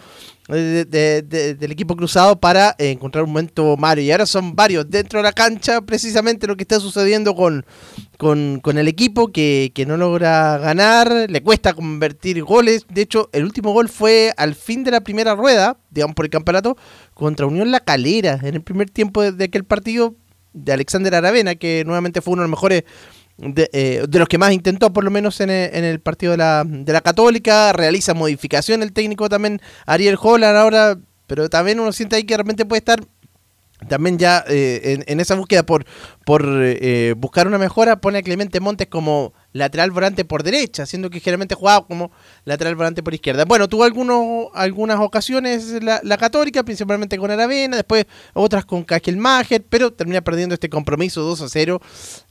de, 0.49 1.55
del 1.59 1.73
equipo 1.73 1.97
cruzado 1.97 2.39
para 2.39 2.75
eh, 2.79 2.91
encontrar 2.91 3.25
un 3.25 3.31
momento 3.31 3.77
malo. 3.77 4.01
Y 4.01 4.11
ahora 4.11 4.27
son 4.27 4.55
varios 4.55 4.89
dentro 4.91 5.19
de 5.21 5.23
la 5.23 5.33
cancha, 5.33 5.81
precisamente 5.81 6.47
lo 6.47 6.57
que 6.57 6.65
está 6.65 6.81
sucediendo 6.81 7.35
con, 7.35 7.65
con, 8.19 8.61
con 8.61 8.79
el 8.79 8.89
equipo 8.89 9.29
que, 9.29 9.73
que 9.75 9.87
no 9.87 9.97
logra 9.97 10.59
ganar, 10.59 11.27
le 11.29 11.43
cuesta 11.43 11.75
convertir 11.75 12.43
goles. 12.43 12.87
De 12.89 13.03
hecho, 13.03 13.31
el 13.33 13.45
último 13.45 13.73
gol 13.73 13.89
fue 13.89 14.33
al 14.37 14.55
fin 14.55 14.85
de 14.85 14.91
la 14.91 15.01
primera 15.03 15.35
rueda, 15.35 15.79
digamos 15.95 16.15
por 16.15 16.27
el 16.27 16.31
campeonato, 16.31 16.77
contra 17.15 17.47
Unión 17.47 17.71
La 17.71 17.81
Calera, 17.81 18.41
en 18.43 18.55
el 18.55 18.63
primer 18.63 18.91
tiempo 18.91 19.23
de, 19.23 19.45
aquel 19.45 19.65
partido 19.65 20.15
de 20.53 20.73
Alexander 20.73 21.15
Aravena, 21.15 21.55
que 21.55 21.85
nuevamente 21.87 22.21
fue 22.21 22.33
uno 22.33 22.43
de 22.43 22.49
los 22.49 22.51
mejores, 22.51 22.85
de, 23.39 23.71
eh, 23.73 24.07
los 24.11 24.29
que 24.29 24.39
más 24.39 24.53
intentó, 24.53 24.93
por 24.93 25.05
lo 25.05 25.11
menos 25.11 25.41
en 25.41 25.51
el, 25.51 25.75
en 25.75 25.85
el 25.85 26.01
partido 26.01 26.33
de 26.33 26.39
la, 26.39 26.65
de 26.67 26.93
la 26.93 27.01
Católica, 27.01 27.73
realiza 27.73 28.15
modificación 28.15 28.83
el 28.83 28.93
técnico 28.93 29.29
también, 29.29 29.61
Ariel 29.87 30.19
Holland 30.21 30.57
ahora, 30.57 30.99
pero 31.27 31.49
también 31.49 31.81
uno 31.81 31.93
siente 31.93 32.17
ahí 32.17 32.25
que 32.25 32.35
de 32.35 32.39
repente 32.39 32.65
puede 32.65 32.79
estar 32.79 33.01
también 33.89 34.19
ya 34.19 34.45
eh, 34.49 34.81
en, 34.85 35.05
en, 35.07 35.21
esa 35.21 35.35
búsqueda 35.35 35.65
por, 35.65 35.85
por 36.25 36.45
eh, 36.47 37.15
buscar 37.17 37.47
una 37.47 37.59
mejora, 37.59 38.01
pone 38.01 38.19
a 38.19 38.23
Clemente 38.23 38.61
Montes 38.61 38.87
como 38.87 39.35
lateral 39.55 39.93
volante 39.93 40.25
por 40.25 40.43
derecha, 40.43 40.85
siendo 40.85 41.09
que 41.09 41.21
generalmente 41.21 41.55
jugaba 41.55 41.87
como 41.87 42.11
lateral 42.45 42.75
volante 42.75 43.03
por 43.03 43.15
izquierda. 43.15 43.45
Bueno, 43.45 43.69
tuvo 43.69 43.85
algunos, 43.85 44.49
algunas 44.53 44.99
ocasiones 44.99 45.83
la, 45.83 46.01
la 46.03 46.19
Católica, 46.19 46.65
principalmente 46.65 47.17
con 47.17 47.31
Aravena, 47.31 47.77
después 47.77 48.05
otras 48.35 48.65
con 48.65 48.85
Mager, 49.17 49.65
pero 49.69 49.93
termina 49.93 50.21
perdiendo 50.23 50.55
este 50.55 50.69
compromiso 50.69 51.23
2 51.23 51.41
a 51.41 51.49
0 51.49 51.81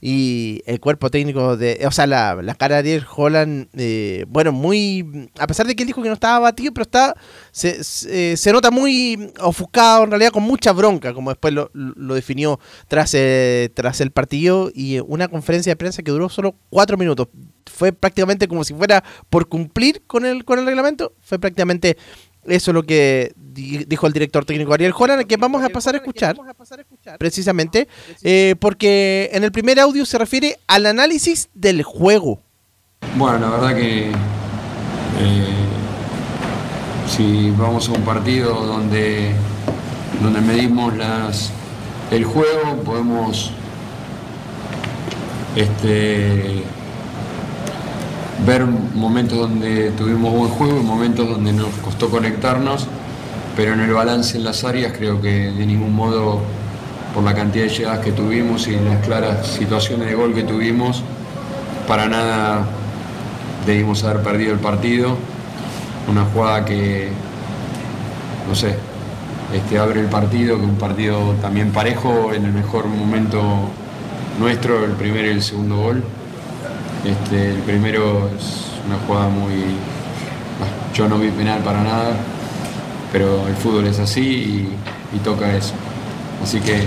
y 0.01 0.61
el 0.65 0.82
cuerpo 0.82 1.09
técnico 1.09 1.55
de, 1.55 1.86
o 1.88 1.91
sea, 1.91 2.07
la, 2.07 2.36
la 2.41 2.55
cara 2.55 2.76
de 2.76 2.80
Ariel 2.80 3.05
Holland, 3.15 3.69
eh, 3.74 4.26
bueno, 4.28 4.51
muy, 4.51 5.30
a 5.39 5.47
pesar 5.47 5.65
de 5.65 5.76
que 5.76 5.84
él 5.84 5.88
dijo 5.88 6.03
que 6.03 6.09
no 6.09 6.15
estaba 6.15 6.39
batido, 6.39 6.74
pero 6.74 6.84
está, 6.84 7.15
se, 7.53 7.83
se, 8.35 8.51
nota 8.51 8.71
muy 8.71 9.31
ofuscado, 9.39 10.03
en 10.03 10.09
realidad 10.09 10.31
con 10.31 10.43
mucha 10.43 10.73
bronca, 10.73 11.13
como 11.13 11.29
después 11.29 11.53
lo, 11.53 11.69
lo 11.73 12.15
definió 12.15 12.59
tras, 12.87 13.13
eh, 13.13 13.69
tras 13.75 14.01
el 14.01 14.11
partido 14.11 14.71
y 14.73 14.99
una 14.99 15.27
conferencia 15.27 15.71
de 15.71 15.75
prensa 15.75 16.01
que 16.01 16.11
duró 16.11 16.29
solo 16.29 16.55
cuatro 16.69 16.97
minutos 16.97 17.27
fue 17.71 17.93
prácticamente 17.93 18.47
como 18.47 18.63
si 18.63 18.73
fuera 18.73 19.03
por 19.29 19.47
cumplir 19.47 20.03
con 20.07 20.25
el, 20.25 20.43
con 20.43 20.59
el 20.59 20.65
reglamento. 20.65 21.13
Fue 21.21 21.39
prácticamente 21.39 21.97
eso 22.45 22.73
lo 22.73 22.83
que 22.83 23.31
di 23.35 23.85
dijo 23.85 24.07
el 24.07 24.13
director 24.13 24.45
técnico 24.45 24.73
Ariel 24.73 24.91
Joran, 24.91 25.23
que 25.23 25.37
vamos 25.37 25.63
a 25.63 25.69
pasar 25.69 25.95
a 25.95 25.97
escuchar, 25.99 26.35
precisamente, 27.17 27.87
eh, 28.23 28.55
porque 28.59 29.29
en 29.31 29.43
el 29.43 29.51
primer 29.51 29.79
audio 29.79 30.05
se 30.05 30.17
refiere 30.17 30.57
al 30.67 30.85
análisis 30.85 31.49
del 31.53 31.83
juego. 31.83 32.41
Bueno, 33.15 33.39
la 33.39 33.49
verdad 33.49 33.75
que 33.75 34.09
eh, 34.09 35.53
Si 37.07 37.51
vamos 37.51 37.89
a 37.89 37.91
un 37.91 38.01
partido 38.01 38.53
donde, 38.65 39.33
donde 40.21 40.41
medimos 40.41 40.93
el 42.11 42.23
juego, 42.25 42.81
podemos 42.83 43.51
este, 45.55 46.63
ver 48.45 48.65
momentos 48.65 49.37
donde 49.37 49.91
tuvimos 49.91 50.33
buen 50.33 50.49
juego 50.49 50.79
y 50.79 50.83
momentos 50.83 51.29
donde 51.29 51.53
nos 51.53 51.69
costó 51.83 52.09
conectarnos, 52.09 52.87
pero 53.55 53.73
en 53.73 53.81
el 53.81 53.93
balance 53.93 54.37
en 54.37 54.43
las 54.43 54.63
áreas 54.63 54.93
creo 54.97 55.21
que 55.21 55.51
de 55.51 55.65
ningún 55.65 55.93
modo, 55.93 56.41
por 57.13 57.23
la 57.23 57.35
cantidad 57.35 57.65
de 57.65 57.69
llegadas 57.69 57.99
que 57.99 58.11
tuvimos 58.11 58.67
y 58.67 58.71
las 58.71 59.05
claras 59.05 59.47
situaciones 59.47 60.07
de 60.07 60.15
gol 60.15 60.33
que 60.33 60.43
tuvimos, 60.43 61.03
para 61.87 62.07
nada 62.07 62.65
debimos 63.65 64.03
haber 64.03 64.23
perdido 64.23 64.53
el 64.53 64.59
partido. 64.59 65.17
Una 66.07 66.25
jugada 66.25 66.65
que, 66.65 67.09
no 68.47 68.55
sé, 68.55 68.75
este, 69.53 69.77
abre 69.77 70.01
el 70.01 70.07
partido, 70.07 70.57
que 70.57 70.63
un 70.65 70.75
partido 70.75 71.33
también 71.41 71.71
parejo 71.71 72.33
en 72.33 72.45
el 72.45 72.51
mejor 72.51 72.87
momento 72.87 73.41
nuestro, 74.39 74.83
el 74.83 74.91
primero 74.91 75.27
y 75.27 75.31
el 75.31 75.43
segundo 75.43 75.77
gol. 75.77 76.03
Este, 77.05 77.51
el 77.51 77.59
primero 77.59 78.29
es 78.37 78.65
una 78.87 78.97
jugada 79.05 79.29
muy... 79.29 79.53
Yo 80.93 81.07
no 81.07 81.17
vi 81.17 81.29
penal 81.29 81.61
para 81.61 81.83
nada, 81.83 82.15
pero 83.11 83.47
el 83.47 83.55
fútbol 83.55 83.87
es 83.87 83.99
así 83.99 84.21
y, 84.21 85.15
y 85.15 85.19
toca 85.19 85.55
eso. 85.55 85.73
Así 86.43 86.59
que 86.59 86.83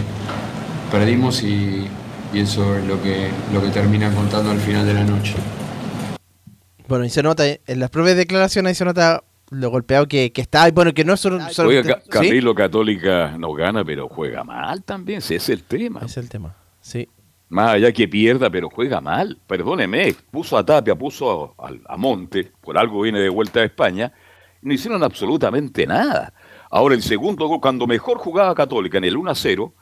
perdimos 0.90 1.42
y, 1.42 1.88
y 2.32 2.40
eso 2.40 2.76
es 2.76 2.84
lo 2.84 3.02
que, 3.02 3.30
lo 3.52 3.62
que 3.62 3.68
termina 3.68 4.10
contando 4.12 4.50
al 4.50 4.58
final 4.58 4.86
de 4.86 4.94
la 4.94 5.04
noche. 5.04 5.34
Bueno, 6.89 7.05
y 7.05 7.11
se 7.11 7.22
nota, 7.22 7.47
eh, 7.47 7.61
en 7.66 7.80
las 7.80 7.91
propias 7.91 8.16
declaraciones 8.16 8.70
ahí 8.70 8.74
se 8.74 8.84
nota 8.84 9.22
lo 9.51 9.70
golpeado 9.70 10.07
que, 10.09 10.32
que 10.32 10.41
está, 10.41 10.68
y 10.68 10.72
bueno, 10.72 10.93
que 10.93 11.05
no 11.05 11.14
es 11.14 11.20
solo... 11.20 11.39
solo- 11.51 11.68
Oiga, 11.70 11.82
Ca- 11.82 12.01
¿sí? 12.03 12.09
Camilo 12.11 12.55
Católica 12.55 13.37
no 13.39 13.53
gana, 13.53 13.84
pero 13.84 14.09
juega 14.09 14.43
mal 14.45 14.82
también, 14.84 15.18
ese 15.18 15.37
es 15.37 15.49
el 15.49 15.62
tema. 15.62 16.01
Es 16.05 16.16
el 16.16 16.28
tema, 16.28 16.55
sí. 16.80 17.09
Más 17.49 17.70
allá 17.74 17.93
que 17.93 18.09
pierda, 18.09 18.51
pero 18.51 18.68
juega 18.68 19.01
mal. 19.01 19.39
Perdóneme, 19.47 20.14
puso 20.32 20.59
a 20.59 20.66
Tapia, 20.66 20.97
puso 20.97 21.55
a, 21.59 21.68
a- 21.68 21.95
a 21.95 21.97
Monte, 21.97 22.51
por 22.61 22.76
algo 22.76 23.03
viene 23.03 23.20
de 23.20 23.28
vuelta 23.28 23.61
a 23.61 23.64
España, 23.64 24.12
no 24.62 24.72
hicieron 24.72 25.03
absolutamente 25.05 25.87
nada. 25.87 26.32
Ahora, 26.70 26.97
el 26.97 27.03
segundo 27.03 27.47
gol, 27.47 27.61
cuando 27.61 27.87
mejor 27.87 28.18
jugaba 28.18 28.53
Católica 28.55 28.99
en 28.99 29.05
el 29.05 29.16
1 29.16 29.30
a 29.30 29.34
0, 29.37 29.72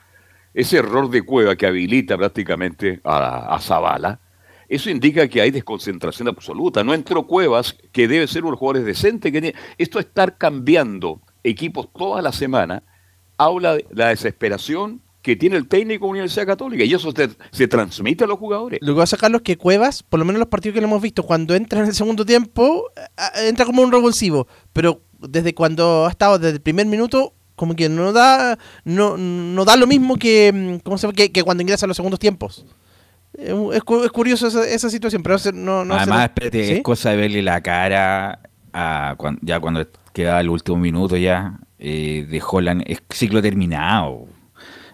ese 0.52 0.76
error 0.76 1.08
de 1.08 1.22
Cueva 1.22 1.56
que 1.56 1.66
habilita 1.66 2.18
prácticamente 2.18 3.00
a, 3.02 3.54
a 3.54 3.58
Zavala, 3.60 4.20
eso 4.68 4.90
indica 4.90 5.28
que 5.28 5.40
hay 5.40 5.50
desconcentración 5.50 6.28
absoluta. 6.28 6.84
No 6.84 6.94
entró 6.94 7.26
Cuevas, 7.26 7.76
que 7.92 8.08
debe 8.08 8.26
ser 8.26 8.44
unos 8.44 8.58
jugadores 8.58 8.86
decentes. 8.86 9.32
Que 9.32 9.54
Esto 9.78 9.98
estar 9.98 10.38
cambiando 10.38 11.20
equipos 11.42 11.88
toda 11.92 12.22
la 12.22 12.32
semana 12.32 12.82
habla 13.36 13.74
de 13.74 13.86
la 13.90 14.08
desesperación 14.08 15.02
que 15.24 15.36
tiene 15.36 15.56
el 15.56 15.66
técnico 15.68 16.04
de 16.04 16.10
Universidad 16.10 16.46
Católica 16.46 16.84
y 16.84 16.92
eso 16.92 17.10
se, 17.10 17.30
se 17.50 17.66
transmite 17.66 18.24
a 18.24 18.26
los 18.26 18.38
jugadores. 18.38 18.78
Lo 18.82 18.92
que 18.92 18.98
va 18.98 19.04
a 19.04 19.06
sacar 19.06 19.34
es 19.34 19.40
que 19.40 19.56
Cuevas, 19.56 20.02
por 20.02 20.20
lo 20.20 20.26
menos 20.26 20.38
los 20.38 20.48
partidos 20.48 20.74
que 20.74 20.82
lo 20.82 20.86
hemos 20.86 21.00
visto, 21.00 21.22
cuando 21.22 21.54
entra 21.54 21.80
en 21.80 21.86
el 21.86 21.94
segundo 21.94 22.26
tiempo, 22.26 22.90
entra 23.36 23.64
como 23.64 23.82
un 23.82 23.90
revulsivo. 23.90 24.46
Pero 24.74 25.00
desde 25.18 25.54
cuando 25.54 26.04
ha 26.06 26.10
estado 26.10 26.38
desde 26.38 26.56
el 26.56 26.60
primer 26.60 26.86
minuto, 26.86 27.32
como 27.56 27.74
que 27.74 27.88
no 27.88 28.12
da 28.12 28.58
no, 28.84 29.16
no 29.16 29.64
da 29.64 29.76
lo 29.76 29.86
mismo 29.86 30.16
que, 30.16 30.52
mm, 30.52 30.76
¿cómo 30.84 30.98
se 30.98 31.10
que, 31.12 31.32
que 31.32 31.42
cuando 31.42 31.62
ingresa 31.62 31.86
a 31.86 31.88
los 31.88 31.96
segundos 31.96 32.20
tiempos. 32.20 32.66
Es, 33.38 33.54
es 33.74 33.82
cu- 33.84 34.04
es 34.04 34.10
curioso 34.10 34.46
esa, 34.46 34.66
esa 34.66 34.88
situación, 34.90 35.22
pero 35.22 35.36
no, 35.54 35.84
no 35.84 35.94
Además, 35.94 36.24
espérate, 36.24 36.64
¿Sí? 36.64 36.72
es 36.74 36.82
cosa 36.82 37.10
de 37.10 37.16
verle 37.16 37.42
la 37.42 37.60
cara 37.60 38.40
a 38.72 39.14
cuan- 39.18 39.38
ya 39.42 39.60
cuando 39.60 39.86
quedaba 40.12 40.40
el 40.40 40.48
último 40.48 40.78
minuto 40.78 41.16
ya 41.16 41.58
eh, 41.78 42.26
de 42.30 42.42
Holland. 42.46 42.82
Es 42.86 43.02
ciclo 43.10 43.42
terminado. 43.42 44.26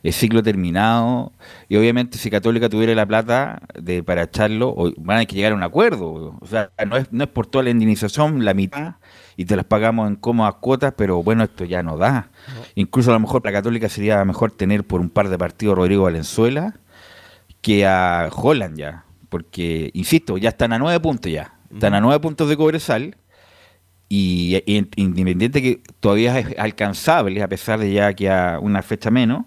Es 0.03 0.16
ciclo 0.16 0.43
terminado. 0.43 1.32
Y 1.68 1.76
obviamente 1.76 2.16
si 2.16 2.30
Católica 2.30 2.70
tuviera 2.70 2.95
la 2.95 3.05
plata 3.07 3.61
de 3.78 4.03
para 4.03 4.22
echarlo, 4.22 4.74
van 4.97 5.18
a 5.18 5.26
que 5.26 5.34
llegar 5.36 5.53
a 5.53 5.55
un 5.55 5.62
acuerdo. 5.62 6.38
O 6.41 6.47
sea, 6.47 6.70
no 6.86 6.97
es, 6.97 7.12
no 7.12 7.24
es 7.24 7.30
por 7.30 7.47
toda 7.47 7.64
la 7.64 7.70
indemnización, 7.70 8.45
la 8.47 8.55
mitad, 8.55 8.95
y 9.36 9.45
te 9.45 9.57
las 9.57 9.66
pagamos 9.66 10.09
en 10.09 10.16
cómodas 10.16 10.55
cuotas, 10.55 10.95
pero 10.97 11.22
bueno, 11.22 11.45
esto 11.45 11.66
ya 11.66 11.82
no 11.82 11.99
da. 11.99 12.30
Incluso 12.74 13.11
a 13.11 13.14
lo 13.14 13.20
mejor 13.20 13.43
para 13.43 13.53
Católica 13.59 13.91
sería 13.91 14.24
mejor 14.24 14.53
tener 14.53 14.84
por 14.84 15.03
un 15.03 15.11
par 15.11 15.28
de 15.28 15.36
partidos 15.36 15.76
Rodrigo 15.76 16.05
Valenzuela 16.05 16.74
que 17.61 17.87
a 17.87 18.29
Holland 18.35 18.77
ya. 18.77 19.05
Porque, 19.29 19.91
insisto, 19.95 20.39
ya 20.39 20.49
están 20.51 20.73
a 20.73 20.79
nueve 20.79 20.99
puntos 21.01 21.31
ya. 21.31 21.55
Están 21.73 21.95
a 21.95 22.01
nueve 22.01 22.21
puntos 22.21 22.49
de 22.49 22.57
Cobresal. 22.57 23.17
Y, 24.09 24.61
y 24.67 24.89
independiente 24.97 25.63
que 25.63 25.83
todavía 26.01 26.37
es 26.37 26.59
alcanzable, 26.59 27.41
a 27.45 27.49
pesar 27.49 27.79
de 27.79 27.93
ya 27.93 28.13
que 28.13 28.29
a 28.29 28.59
una 28.61 28.83
fecha 28.83 29.09
menos, 29.09 29.45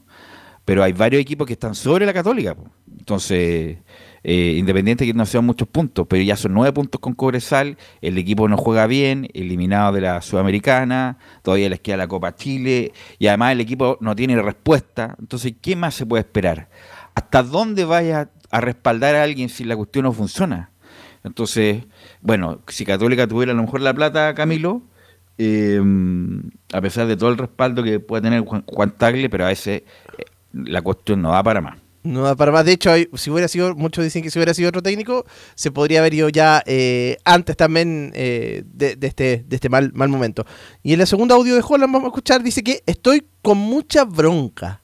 pero 0.64 0.84
hay 0.84 0.93
varios 0.93 1.22
equipos 1.22 1.45
que 1.45 1.51
están 1.51 1.76
sobre 1.76 2.05
la 2.05 2.14
Católica. 2.14 2.55
po. 2.55 2.70
Entonces, 2.97 3.80
eh, 4.24 4.55
independiente 4.57 5.05
que 5.05 5.14
no 5.14 5.26
sean 5.26 5.45
muchos 5.45 5.68
puntos, 5.68 6.07
pero 6.07 6.24
ya 6.24 6.38
son 6.38 6.53
nueve 6.53 6.72
puntos 6.72 7.01
con 7.01 7.14
Cobresal, 7.14 7.78
el 7.99 8.18
equipo 8.18 8.47
no 8.47 8.55
juega 8.55 8.88
bien, 8.88 9.28
eliminado 9.34 9.91
de 9.91 9.99
la 9.99 10.22
Sudamericana, 10.22 11.18
todavía 11.41 11.68
les 11.68 11.82
queda 11.82 11.97
la 11.97 12.07
Copa 12.07 12.34
Chile, 12.34 12.93
y 13.20 13.28
además 13.28 13.51
el 13.51 13.59
equipo 13.59 13.97
no 13.99 14.16
tiene 14.16 14.41
respuesta. 14.41 15.18
Entonces, 15.20 15.55
¿qué 15.61 15.76
más 15.76 15.95
se 15.95 16.05
puede 16.05 16.22
esperar? 16.22 16.70
¿Hasta 17.16 17.43
dónde 17.43 17.86
vaya 17.86 18.30
a 18.49 18.61
respaldar 18.61 19.16
a 19.16 19.24
alguien 19.24 19.49
si 19.49 19.64
la 19.64 19.76
cuestión 19.76 20.03
no 20.03 20.14
funciona? 20.14 20.72
Entonces, 21.24 21.84
bueno, 22.22 22.61
si 22.68 22.86
Católica 22.86 23.28
tuviera 23.28 23.53
a 23.53 23.55
lo 23.55 23.64
mejor 23.64 23.82
la 23.82 23.93
plata, 23.93 24.34
Camilo, 24.34 24.84
eh, 25.38 25.82
a 26.74 26.82
pesar 26.82 27.07
de 27.07 27.18
todo 27.18 27.30
el 27.30 27.38
respaldo 27.38 27.84
que 27.84 27.99
puede 27.99 28.24
tener 28.24 28.41
Juan, 28.41 28.91
Tagle, 28.97 29.30
pero 29.30 29.45
a 29.45 29.49
veces 29.49 29.84
eh, 30.18 30.26
la 30.53 30.82
cuestión 30.82 31.22
no 31.22 31.30
va 31.30 31.43
para 31.43 31.61
más. 31.61 31.78
No 32.03 32.24
da 32.24 32.36
para 32.36 32.51
más. 32.51 32.66
De 32.66 32.74
hecho, 32.74 32.91
si 33.16 33.32
hubiera 33.32 33.47
sido, 33.47 33.76
muchos 33.76 34.03
dicen 34.03 34.22
que 34.22 34.30
si 34.30 34.38
hubiera 34.38 34.53
sido 34.53 34.68
otro 34.68 34.84
técnico, 34.84 35.26
se 35.55 35.72
podría 35.72 35.99
haber 35.99 36.14
ido 36.14 36.28
ya 36.28 36.61
eh, 36.66 37.18
antes 37.24 37.55
también 37.55 38.11
eh, 38.14 38.64
este, 38.78 39.45
de 39.47 39.55
este 39.55 39.70
mal, 39.70 39.91
mal 39.93 40.09
momento. 40.09 40.45
Y 40.84 40.93
en 40.93 40.99
el 40.99 41.07
segundo 41.07 41.34
audio 41.34 41.55
de 41.55 41.64
Holland 41.66 41.93
vamos 41.93 42.07
a 42.07 42.09
escuchar, 42.09 42.43
dice 42.43 42.61
que 42.61 42.84
estoy 42.86 43.26
con 43.41 43.57
mucha 43.57 44.03
bronca. 44.03 44.82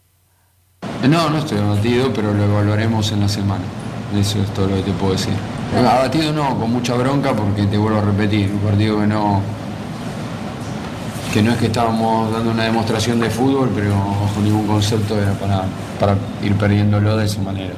No, 1.07 1.29
no 1.29 1.37
estoy 1.37 1.59
abatido, 1.59 2.11
pero 2.13 2.33
lo 2.33 2.43
evaluaremos 2.43 3.11
en 3.11 3.21
la 3.21 3.29
semana. 3.29 3.63
Eso 4.17 4.41
es 4.41 4.53
todo 4.53 4.67
lo 4.67 4.75
que 4.75 4.83
te 4.83 4.91
puedo 4.91 5.13
decir. 5.13 5.33
Abatido 5.75 6.33
no, 6.33 6.59
con 6.59 6.71
mucha 6.71 6.95
bronca 6.95 7.33
porque 7.33 7.65
te 7.67 7.77
vuelvo 7.77 7.99
a 7.99 8.01
repetir, 8.01 8.49
un 8.51 8.59
partido 8.59 8.99
que 8.99 9.07
no 9.07 9.41
que 11.31 11.43
no 11.43 11.51
es 11.51 11.57
que 11.57 11.67
estábamos 11.67 12.31
dando 12.31 12.49
una 12.51 12.63
demostración 12.63 13.19
de 13.19 13.29
fútbol, 13.29 13.69
pero 13.75 13.91
bajo 13.91 14.41
ningún 14.41 14.65
concepto 14.65 15.15
era 15.15 15.33
para, 15.33 15.63
para 15.99 16.17
ir 16.43 16.55
perdiéndolo 16.55 17.17
de 17.17 17.25
esa 17.25 17.39
manera. 17.41 17.73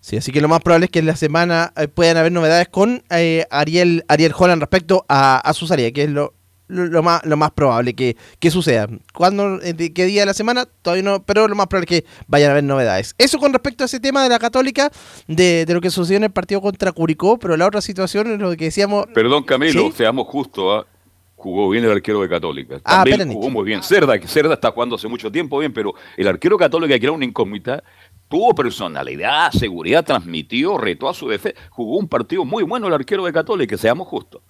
Sí, 0.00 0.16
así 0.16 0.32
que 0.32 0.40
lo 0.40 0.48
más 0.48 0.62
probable 0.62 0.86
es 0.86 0.90
que 0.90 1.00
en 1.00 1.06
la 1.06 1.16
semana 1.16 1.72
eh, 1.76 1.88
puedan 1.88 2.16
haber 2.16 2.32
novedades 2.32 2.68
con 2.68 3.02
eh, 3.10 3.44
Ariel, 3.50 4.04
Ariel 4.08 4.32
Holland 4.36 4.62
respecto 4.62 5.04
a, 5.08 5.36
a 5.38 5.52
su 5.52 5.66
salida, 5.66 5.90
que 5.90 6.04
es 6.04 6.10
lo, 6.10 6.32
lo, 6.68 6.86
lo 6.86 7.02
más, 7.02 7.24
lo 7.24 7.36
más 7.36 7.50
probable 7.52 7.94
que, 7.94 8.16
que 8.38 8.50
suceda. 8.50 8.88
¿Cuándo, 9.14 9.60
eh, 9.62 9.72
de 9.72 9.92
qué 9.92 10.04
día 10.04 10.22
de 10.22 10.26
la 10.26 10.34
semana? 10.34 10.66
Todavía 10.82 11.02
no, 11.04 11.22
pero 11.22 11.48
lo 11.48 11.54
más 11.54 11.66
probable 11.66 11.86
es 11.96 12.02
que 12.02 12.08
vayan 12.26 12.48
a 12.48 12.52
haber 12.52 12.64
novedades. 12.64 13.14
Eso 13.18 13.38
con 13.38 13.52
respecto 13.52 13.84
a 13.84 13.86
ese 13.86 14.00
tema 14.00 14.22
de 14.22 14.28
la 14.28 14.38
Católica, 14.38 14.90
de, 15.26 15.64
de 15.66 15.74
lo 15.74 15.80
que 15.80 15.90
sucedió 15.90 16.16
en 16.18 16.24
el 16.24 16.30
partido 16.30 16.60
contra 16.60 16.92
Curicó, 16.92 17.38
pero 17.38 17.56
la 17.56 17.66
otra 17.66 17.80
situación 17.80 18.32
es 18.32 18.38
lo 18.38 18.50
que 18.56 18.64
decíamos... 18.66 19.06
Perdón, 19.14 19.44
Camilo, 19.44 19.86
¿Sí? 19.88 19.92
seamos 19.98 20.26
justos. 20.26 20.84
¿ah? 20.84 20.86
Jugó 21.38 21.68
bien 21.68 21.84
el 21.84 21.90
arquero 21.92 22.22
de 22.22 22.28
Católica. 22.28 22.76
Ah, 22.82 22.96
También 22.96 23.18
Perenich. 23.18 23.36
jugó 23.36 23.50
muy 23.50 23.64
bien. 23.64 23.82
Cerda, 23.82 24.18
que 24.18 24.26
Cerda 24.26 24.54
está 24.54 24.70
jugando 24.72 24.96
hace 24.96 25.06
mucho 25.06 25.30
tiempo 25.30 25.58
bien, 25.58 25.72
pero 25.72 25.94
el 26.16 26.26
arquero 26.26 26.56
Católica, 26.56 26.98
que 26.98 27.04
era 27.04 27.12
una 27.12 27.26
incógnita, 27.26 27.84
tuvo 28.28 28.54
personalidad, 28.54 29.52
seguridad, 29.52 30.02
transmitió, 30.04 30.78
retó 30.78 31.08
a 31.08 31.14
su 31.14 31.28
defensa. 31.28 31.60
Jugó 31.70 31.98
un 31.98 32.08
partido 32.08 32.44
muy 32.44 32.64
bueno 32.64 32.88
el 32.88 32.94
arquero 32.94 33.24
de 33.26 33.32
Católica, 33.34 33.76
seamos 33.76 34.08
justos. 34.08 34.40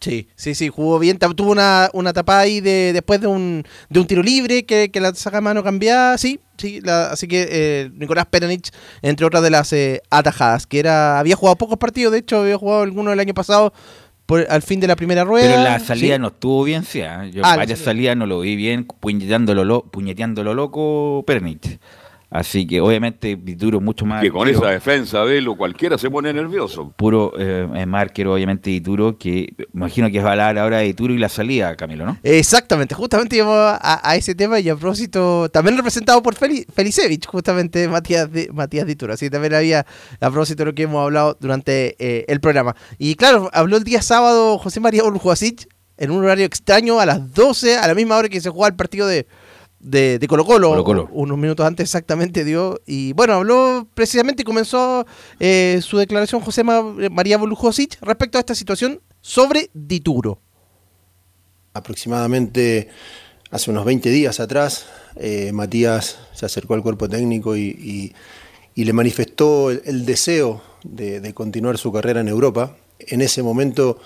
Sí, 0.00 0.28
sí, 0.36 0.54
sí, 0.54 0.68
jugó 0.68 0.98
bien. 0.98 1.18
Tuvo 1.18 1.50
una, 1.52 1.88
una 1.94 2.12
tapada 2.12 2.40
ahí 2.40 2.60
de, 2.60 2.92
después 2.92 3.20
de 3.20 3.26
un, 3.26 3.64
de 3.88 4.00
un 4.00 4.06
tiro 4.06 4.22
libre 4.22 4.64
que, 4.66 4.90
que 4.90 5.00
la 5.00 5.14
saca 5.14 5.40
mano 5.40 5.62
cambiada. 5.62 6.18
Sí, 6.18 6.40
sí. 6.58 6.80
la- 6.82 7.10
así 7.12 7.26
que 7.26 7.48
eh, 7.50 7.90
Nicolás 7.94 8.26
Peranich, 8.26 8.70
entre 9.00 9.24
otras 9.24 9.42
de 9.42 9.50
las 9.50 9.72
eh, 9.72 10.02
atajadas, 10.10 10.66
que 10.66 10.78
era 10.78 11.18
había 11.18 11.36
jugado 11.36 11.56
pocos 11.56 11.78
partidos, 11.78 12.12
de 12.12 12.18
hecho, 12.18 12.40
había 12.42 12.58
jugado 12.58 12.82
alguno 12.82 13.12
el 13.12 13.20
año 13.20 13.32
pasado 13.32 13.72
por, 14.26 14.46
al 14.50 14.60
fin 14.62 14.78
de 14.80 14.86
la 14.88 14.96
primera 14.96 15.24
rueda. 15.24 15.48
Pero 15.48 15.62
la 15.62 15.78
salida 15.80 16.16
Sí. 16.16 16.20
no 16.20 16.28
estuvo 16.28 16.64
bien, 16.64 16.84
sí. 16.84 17.00
¿ah? 17.00 17.24
Yo 17.26 17.40
Ah, 17.44 17.56
varias 17.56 17.78
salida. 17.78 17.84
salidas 17.92 18.16
no 18.18 18.26
lo 18.26 18.40
vi 18.40 18.56
bien, 18.56 18.84
puñeteándolo, 18.84 19.64
lo, 19.64 19.84
puñeteándolo 19.86 20.52
loco 20.54 21.24
Pernich. 21.26 21.78
Así 22.34 22.66
que 22.66 22.80
obviamente 22.80 23.36
Vituro 23.36 23.80
mucho 23.80 24.04
más 24.04 24.20
Que 24.20 24.28
con 24.28 24.40
arquero, 24.40 24.58
esa 24.58 24.72
defensa, 24.72 25.22
Velo, 25.22 25.56
cualquiera 25.56 25.96
se 25.96 26.10
pone 26.10 26.32
nervioso. 26.32 26.92
puro 26.96 27.32
eh, 27.38 27.68
es 27.76 27.86
más 27.86 28.02
arquero 28.02 28.34
obviamente 28.34 28.70
Vituro, 28.70 29.16
que 29.16 29.54
imagino 29.72 30.10
que 30.10 30.18
es 30.18 30.24
hablar 30.24 30.58
ahora 30.58 30.78
de 30.78 30.86
Vituro 30.86 31.14
y 31.14 31.18
la 31.18 31.28
salida, 31.28 31.76
Camilo, 31.76 32.04
¿no? 32.04 32.18
Exactamente, 32.24 32.92
justamente 32.92 33.36
íbamos 33.36 33.56
a, 33.56 34.00
a 34.02 34.16
ese 34.16 34.34
tema 34.34 34.58
y 34.58 34.68
a 34.68 34.74
propósito, 34.74 35.48
también 35.48 35.76
representado 35.76 36.20
por 36.24 36.34
Feli, 36.34 36.66
Felicevich, 36.74 37.24
justamente 37.24 37.86
Matías 37.86 38.32
de, 38.32 38.50
Matías 38.52 38.84
Dituro, 38.84 39.12
así 39.12 39.26
que 39.26 39.30
también 39.30 39.54
había 39.54 39.86
a 40.20 40.30
propósito 40.30 40.64
de 40.64 40.70
lo 40.72 40.74
que 40.74 40.82
hemos 40.82 41.04
hablado 41.04 41.38
durante 41.38 41.94
eh, 42.00 42.24
el 42.26 42.40
programa. 42.40 42.74
Y 42.98 43.14
claro, 43.14 43.48
habló 43.52 43.76
el 43.76 43.84
día 43.84 44.02
sábado 44.02 44.58
José 44.58 44.80
María 44.80 45.04
Urjuasic 45.04 45.68
en 45.98 46.10
un 46.10 46.24
horario 46.24 46.46
extraño 46.46 46.98
a 46.98 47.06
las 47.06 47.32
12, 47.32 47.76
a 47.76 47.86
la 47.86 47.94
misma 47.94 48.16
hora 48.16 48.28
que 48.28 48.40
se 48.40 48.50
jugaba 48.50 48.70
el 48.70 48.76
partido 48.76 49.06
de, 49.06 49.28
de, 49.84 50.18
de 50.18 50.26
Colo 50.28 50.44
Colo, 50.44 50.70
unos 51.12 51.38
minutos 51.38 51.64
antes 51.66 51.84
exactamente 51.84 52.42
dio, 52.44 52.80
y 52.86 53.12
bueno, 53.12 53.34
habló 53.34 53.86
precisamente 53.94 54.42
y 54.42 54.44
comenzó 54.44 55.06
eh, 55.38 55.80
su 55.82 55.98
declaración 55.98 56.40
José 56.40 56.64
Ma- 56.64 56.82
María 57.10 57.38
Volujosic 57.38 57.98
respecto 58.00 58.38
a 58.38 58.40
esta 58.40 58.54
situación 58.54 59.00
sobre 59.20 59.70
Dituro. 59.74 60.40
aproximadamente 61.72 62.88
hace 63.50 63.70
unos 63.70 63.84
20 63.84 64.10
días 64.10 64.40
atrás, 64.40 64.86
eh, 65.16 65.52
Matías 65.52 66.18
se 66.32 66.46
acercó 66.46 66.74
al 66.74 66.82
cuerpo 66.82 67.08
técnico 67.08 67.56
y, 67.56 67.62
y- 67.78 68.12
y 68.76 68.84
le 68.84 68.92
manifestó 68.92 69.70
el, 69.70 69.82
el 69.84 70.04
deseo 70.06 70.60
de, 70.82 71.20
de 71.20 71.32
continuar 71.34 71.78
su 71.78 71.92
carrera 71.92 72.20
en 72.20 72.28
Europa. 72.28 72.76
En 72.98 73.20
ese 73.20 73.42
momento 73.42 73.98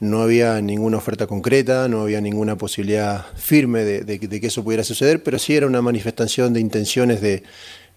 no 0.00 0.22
había 0.22 0.60
ninguna 0.62 0.96
oferta 0.96 1.26
concreta, 1.26 1.86
no 1.88 2.02
había 2.02 2.20
ninguna 2.20 2.56
posibilidad 2.56 3.26
firme 3.36 3.84
de, 3.84 4.18
que- 4.18 4.46
eso 4.46 4.64
pudiera 4.64 4.82
suceder, 4.84 5.22
pero 5.22 5.38
sí 5.38 5.54
era 5.54 5.66
una 5.66 5.82
manifestación 5.82 6.52
de 6.54 6.60
intenciones 6.60 7.20
de- 7.20 7.42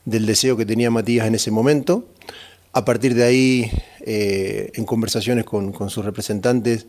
del 0.06 0.26
deseo 0.26 0.58
que 0.58 0.66
tenía 0.66 0.92
Matías 0.92 1.28
en 1.28 1.36
ese 1.36 1.50
momento. 1.50 2.06
A 2.74 2.84
partir 2.84 3.14
de 3.16 3.24
ahí, 3.24 3.72
eh, 4.02 4.72
en 4.76 4.84
conversaciones 4.86 5.46
con, 5.46 5.72
con 5.72 5.90
sus 5.90 6.04
representantes, 6.04 6.88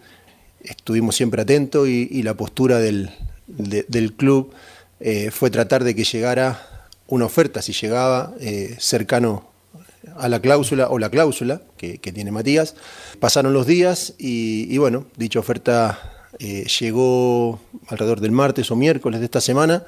estuvimos 0.62 1.14
siempre 1.14 1.42
atentos 1.42 1.88
y, 1.88 2.22
la 2.22 2.34
postura 2.34 2.78
del, 2.78 3.10
de- 3.46 3.84
del 3.88 4.14
club 4.14 4.52
eh, 5.00 5.30
fue 5.30 5.50
tratar 5.50 5.84
de 5.84 5.94
que 5.94 6.02
llegara 6.04 6.88
una 7.06 7.26
oferta, 7.26 7.62
si 7.62 7.72
llegaba, 7.72 8.34
eh, 8.40 8.74
cercano 8.78 9.48
a 10.16 10.28
la 10.28 10.40
cláusula 10.40 10.88
o 10.88 10.98
la 10.98 11.10
cláusula 11.10 11.62
que, 11.76 11.98
tiene 11.98 12.30
Matías. 12.30 12.74
Pasaron 13.20 13.52
los 13.52 13.66
días 13.66 14.14
y, 14.18 14.76
bueno, 14.78 15.06
dicha 15.16 15.38
oferta 15.38 16.28
eh, 16.38 16.66
llegó 16.80 17.60
alrededor 17.88 18.20
del 18.20 18.32
martes 18.32 18.70
o 18.70 18.76
miércoles 18.76 19.20
de 19.20 19.26
esta 19.26 19.40
semana, 19.40 19.84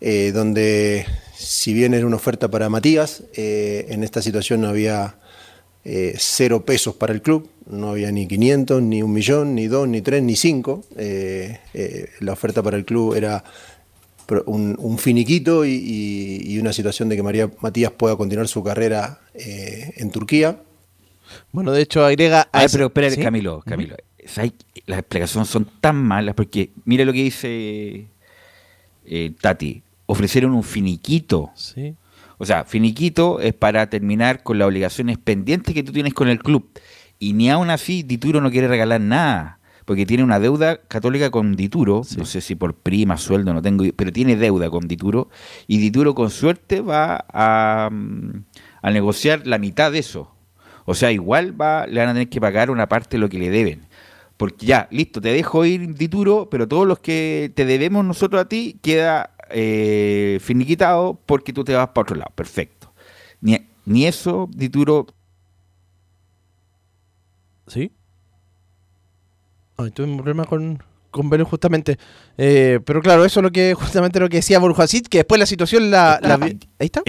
eh, 0.00 0.32
donde 0.32 1.06
si 1.36 1.72
bien 1.72 1.94
era 1.94 2.06
una 2.06 2.16
oferta 2.16 2.48
para 2.48 2.68
Matías, 2.68 3.22
eh, 3.34 3.86
en 3.88 4.04
esta 4.04 4.22
situación 4.22 4.60
no 4.62 4.68
había 4.68 5.16
cero 6.18 6.66
pesos 6.66 6.96
para 6.96 7.14
el 7.14 7.22
club, 7.22 7.48
no 7.64 7.92
había 7.92 8.12
ni 8.12 8.28
500, 8.28 8.82
ni 8.82 9.02
un 9.02 9.10
millón, 9.10 9.54
ni 9.54 9.68
dos, 9.68 9.88
ni 9.88 10.02
tres, 10.02 10.22
ni 10.22 10.36
cinco. 10.36 10.84
La 12.20 12.32
oferta 12.32 12.62
para 12.62 12.76
el 12.76 12.84
club 12.84 13.14
era 13.14 13.42
un, 14.46 14.76
un 14.78 14.98
finiquito 14.98 15.64
y, 15.64 15.70
y- 15.72 16.52
y 16.54 16.58
una 16.58 16.72
situación 16.72 17.08
de 17.08 17.16
que 17.16 17.22
María 17.22 17.50
Matías 17.60 17.90
pueda 17.92 18.16
continuar 18.16 18.46
su 18.48 18.62
carrera 18.62 19.20
eh, 19.34 19.92
en 19.96 20.10
Turquía. 20.10 20.60
Bueno, 21.52 21.72
de 21.72 21.82
hecho 21.82 22.04
agrega... 22.04 22.42
a 22.52 22.60
Ay, 22.60 22.66
pero 22.70 22.86
espera, 22.86 23.10
¿Sí? 23.10 23.20
Camilo, 23.20 23.62
Camilo. 23.66 23.96
¿sabes? 24.26 24.52
Las 24.86 24.98
explicaciones 25.00 25.48
son 25.48 25.66
tan 25.80 25.96
malas 25.96 26.34
porque 26.34 26.70
mira 26.84 27.04
lo 27.04 27.12
que 27.12 27.22
dice 27.22 28.06
eh, 29.06 29.32
Tati. 29.40 29.82
Ofrecieron 30.06 30.52
un 30.52 30.62
finiquito. 30.62 31.50
Sí. 31.54 31.94
O 32.38 32.46
sea, 32.46 32.64
finiquito 32.64 33.40
es 33.40 33.52
para 33.52 33.90
terminar 33.90 34.42
con 34.42 34.58
las 34.58 34.68
obligaciones 34.68 35.18
pendientes 35.18 35.74
que 35.74 35.82
tú 35.82 35.92
tienes 35.92 36.14
con 36.14 36.28
el 36.28 36.38
club. 36.38 36.68
Y 37.18 37.32
ni 37.32 37.50
aún 37.50 37.68
así 37.68 38.02
Dituro 38.02 38.40
no 38.40 38.50
quiere 38.50 38.68
regalar 38.68 39.00
nada. 39.00 39.57
Porque 39.88 40.04
tiene 40.04 40.22
una 40.22 40.38
deuda 40.38 40.82
católica 40.82 41.30
con 41.30 41.56
Dituro. 41.56 42.02
No 42.18 42.26
sé 42.26 42.42
si 42.42 42.54
por 42.54 42.74
prima, 42.74 43.16
sueldo, 43.16 43.54
no 43.54 43.62
tengo. 43.62 43.86
Pero 43.96 44.12
tiene 44.12 44.36
deuda 44.36 44.68
con 44.68 44.86
Dituro. 44.86 45.30
Y 45.66 45.78
Dituro 45.78 46.14
con 46.14 46.28
suerte 46.28 46.82
va 46.82 47.24
a, 47.32 47.88
mm, 47.90 48.44
a 48.82 48.90
negociar 48.90 49.46
la 49.46 49.56
mitad 49.56 49.90
de 49.90 50.00
eso. 50.00 50.30
O 50.84 50.92
sea, 50.92 51.10
igual 51.10 51.58
va, 51.58 51.86
le 51.86 52.00
van 52.00 52.10
a 52.10 52.12
tener 52.12 52.28
que 52.28 52.38
pagar 52.38 52.70
una 52.70 52.86
parte 52.86 53.16
de 53.16 53.20
lo 53.22 53.30
que 53.30 53.38
le 53.38 53.48
deben. 53.48 53.86
Porque 54.36 54.66
ya, 54.66 54.88
listo, 54.90 55.22
te 55.22 55.32
dejo 55.32 55.64
ir 55.64 55.94
Dituro, 55.94 56.50
pero 56.50 56.68
todos 56.68 56.86
los 56.86 56.98
que 56.98 57.50
te 57.54 57.64
debemos 57.64 58.04
nosotros 58.04 58.42
a 58.42 58.46
ti 58.46 58.78
queda 58.82 59.30
eh, 59.48 60.38
finiquitado 60.42 61.18
porque 61.24 61.54
tú 61.54 61.64
te 61.64 61.72
vas 61.74 61.88
para 61.88 62.02
otro 62.02 62.16
lado. 62.16 62.32
Perfecto. 62.34 62.92
Ni, 63.40 63.66
ni 63.86 64.04
eso, 64.04 64.50
Dituro. 64.52 65.06
¿Sí? 67.68 67.90
Ay, 69.78 69.90
tuve 69.92 70.06
un 70.06 70.16
problema 70.16 70.44
con, 70.44 70.82
con 71.10 71.44
justamente. 71.44 71.98
Eh, 72.36 72.80
pero 72.84 73.00
claro, 73.00 73.24
eso 73.24 73.38
es 73.40 73.44
lo 73.44 73.52
que 73.52 73.74
justamente 73.74 74.18
lo 74.20 74.28
que 74.28 74.38
decía 74.38 74.58
Borjacit, 74.58 75.06
que 75.08 75.18
después 75.18 75.38
la 75.38 75.46
situación 75.46 75.90
la... 75.90 76.18
ahí 76.80 76.86
está. 76.86 77.02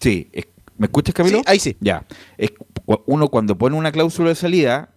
Sí, 0.00 0.28
es- 0.32 0.48
¿me 0.78 0.86
escuchas, 0.86 1.14
Camilo? 1.14 1.38
Sí, 1.38 1.44
ahí 1.46 1.60
sí. 1.60 1.76
Ya. 1.80 2.04
Es, 2.36 2.50
uno 3.06 3.28
cuando 3.28 3.56
pone 3.56 3.76
una 3.76 3.92
cláusula 3.92 4.30
de 4.30 4.34
salida, 4.34 4.90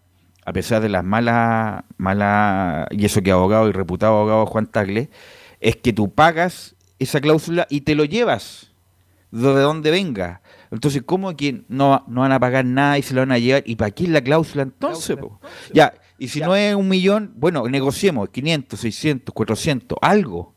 a 0.45 0.51
pesar 0.51 0.81
de 0.81 0.89
las 0.89 1.03
malas, 1.03 1.83
malas, 1.97 2.87
y 2.89 3.05
eso 3.05 3.21
que 3.21 3.31
abogado 3.31 3.69
y 3.69 3.71
reputado 3.71 4.17
abogado 4.17 4.45
Juan 4.47 4.65
Tagle, 4.65 5.09
es 5.59 5.75
que 5.75 5.93
tú 5.93 6.11
pagas 6.11 6.75
esa 6.97 7.21
cláusula 7.21 7.67
y 7.69 7.81
te 7.81 7.93
lo 7.93 8.05
llevas 8.05 8.71
de 9.31 9.41
donde 9.61 9.91
venga. 9.91 10.41
Entonces, 10.71 11.03
¿cómo 11.05 11.35
que 11.35 11.61
no, 11.67 12.03
no 12.07 12.21
van 12.21 12.31
a 12.31 12.39
pagar 12.39 12.65
nada 12.65 12.97
y 12.97 13.03
se 13.03 13.13
lo 13.13 13.21
van 13.21 13.31
a 13.31 13.37
llevar? 13.37 13.61
¿Y 13.65 13.75
para 13.75 13.91
qué 13.91 14.05
es 14.05 14.09
la 14.09 14.21
cláusula 14.21 14.63
entonces? 14.63 15.15
Ya, 15.73 15.93
y 16.17 16.27
si 16.29 16.39
no 16.39 16.55
es 16.55 16.75
un 16.75 16.87
millón, 16.87 17.33
bueno, 17.35 17.67
negociemos 17.67 18.29
500, 18.29 18.79
600, 18.79 19.33
400, 19.33 19.97
algo. 20.01 20.53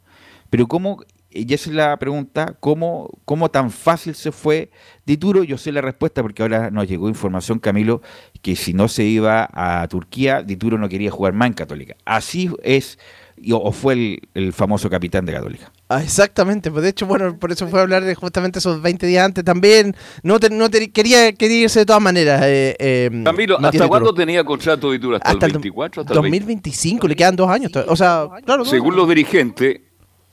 Pero 0.50 0.66
¿cómo, 0.66 1.02
y 1.30 1.52
esa 1.52 1.70
es 1.70 1.76
la 1.76 1.96
pregunta, 1.98 2.56
¿cómo, 2.60 3.10
cómo 3.24 3.50
tan 3.50 3.70
fácil 3.70 4.14
se 4.14 4.32
fue 4.32 4.70
Dituro? 5.04 5.44
Yo 5.44 5.58
sé 5.58 5.72
la 5.72 5.80
respuesta 5.80 6.22
porque 6.22 6.42
ahora 6.42 6.70
nos 6.70 6.88
llegó 6.88 7.08
información, 7.08 7.58
Camilo, 7.58 8.00
que 8.40 8.56
si 8.56 8.72
no 8.72 8.88
se 8.88 9.04
iba 9.04 9.48
a 9.52 9.86
Turquía, 9.88 10.42
Dituro 10.42 10.78
no 10.78 10.88
quería 10.88 11.10
jugar 11.10 11.34
más 11.34 11.48
en 11.48 11.54
Católica. 11.54 11.96
Así 12.04 12.50
es, 12.62 12.98
y- 13.36 13.52
o 13.52 13.72
fue 13.72 13.94
el, 13.94 14.20
el 14.34 14.52
famoso 14.52 14.88
capitán 14.88 15.26
de 15.26 15.32
Católica. 15.34 15.72
Ah, 15.90 16.02
exactamente, 16.02 16.70
pues 16.70 16.82
de 16.82 16.90
hecho, 16.90 17.06
bueno, 17.06 17.38
por 17.38 17.50
eso 17.50 17.66
fue 17.66 17.78
a 17.78 17.82
hablar 17.82 18.04
de 18.04 18.14
justamente 18.14 18.58
esos 18.58 18.82
20 18.82 19.06
días 19.06 19.24
antes 19.24 19.42
también. 19.42 19.96
No, 20.22 20.38
te- 20.38 20.50
no 20.50 20.68
te- 20.68 20.90
quería, 20.90 21.32
quería 21.32 21.62
irse 21.62 21.78
de 21.80 21.86
todas 21.86 22.02
maneras. 22.02 22.42
Eh, 22.44 22.76
eh, 22.78 23.22
Camilo, 23.24 23.58
¿hasta 23.58 23.88
cuándo 23.88 24.12
tenía 24.12 24.44
contrato 24.44 24.88
de 24.90 24.98
Dituro? 24.98 25.16
¿Hasta, 25.16 25.30
Hasta 25.30 25.46
el 25.46 25.50
el 25.50 25.52
do- 25.54 25.60
24? 25.60 26.02
¿Hasta 26.02 26.12
el 26.14 26.20
20? 26.20 26.38
2025, 26.40 27.08
le 27.08 27.16
quedan 27.16 27.36
dos 27.36 27.48
años. 27.48 27.72
O 27.88 27.96
sea, 27.96 28.26
claro. 28.44 28.64
dos 28.64 28.68
Según 28.70 28.88
años. 28.88 28.96
los 28.98 29.08
dirigentes, 29.08 29.80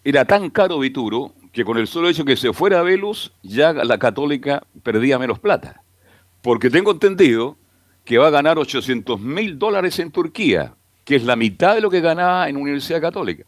era 0.03 0.25
tan 0.25 0.49
caro 0.49 0.77
Vituro 0.79 1.31
que 1.53 1.63
con 1.63 1.77
el 1.77 1.87
solo 1.87 2.09
hecho 2.09 2.25
que 2.25 2.35
se 2.35 2.51
fuera 2.51 2.79
a 2.79 2.83
Velus, 2.83 3.31
ya 3.41 3.71
la 3.71 3.97
Católica 3.97 4.61
perdía 4.83 5.17
menos 5.17 5.39
plata. 5.39 5.81
Porque 6.41 6.69
tengo 6.69 6.91
entendido 6.91 7.57
que 8.03 8.17
va 8.17 8.27
a 8.27 8.29
ganar 8.29 8.59
800 8.59 9.21
mil 9.21 9.57
dólares 9.57 9.97
en 9.99 10.11
Turquía, 10.11 10.73
que 11.05 11.15
es 11.15 11.23
la 11.23 11.37
mitad 11.37 11.75
de 11.75 11.81
lo 11.81 11.89
que 11.89 12.01
ganaba 12.01 12.49
en 12.49 12.57
Universidad 12.57 12.99
Católica. 12.99 13.45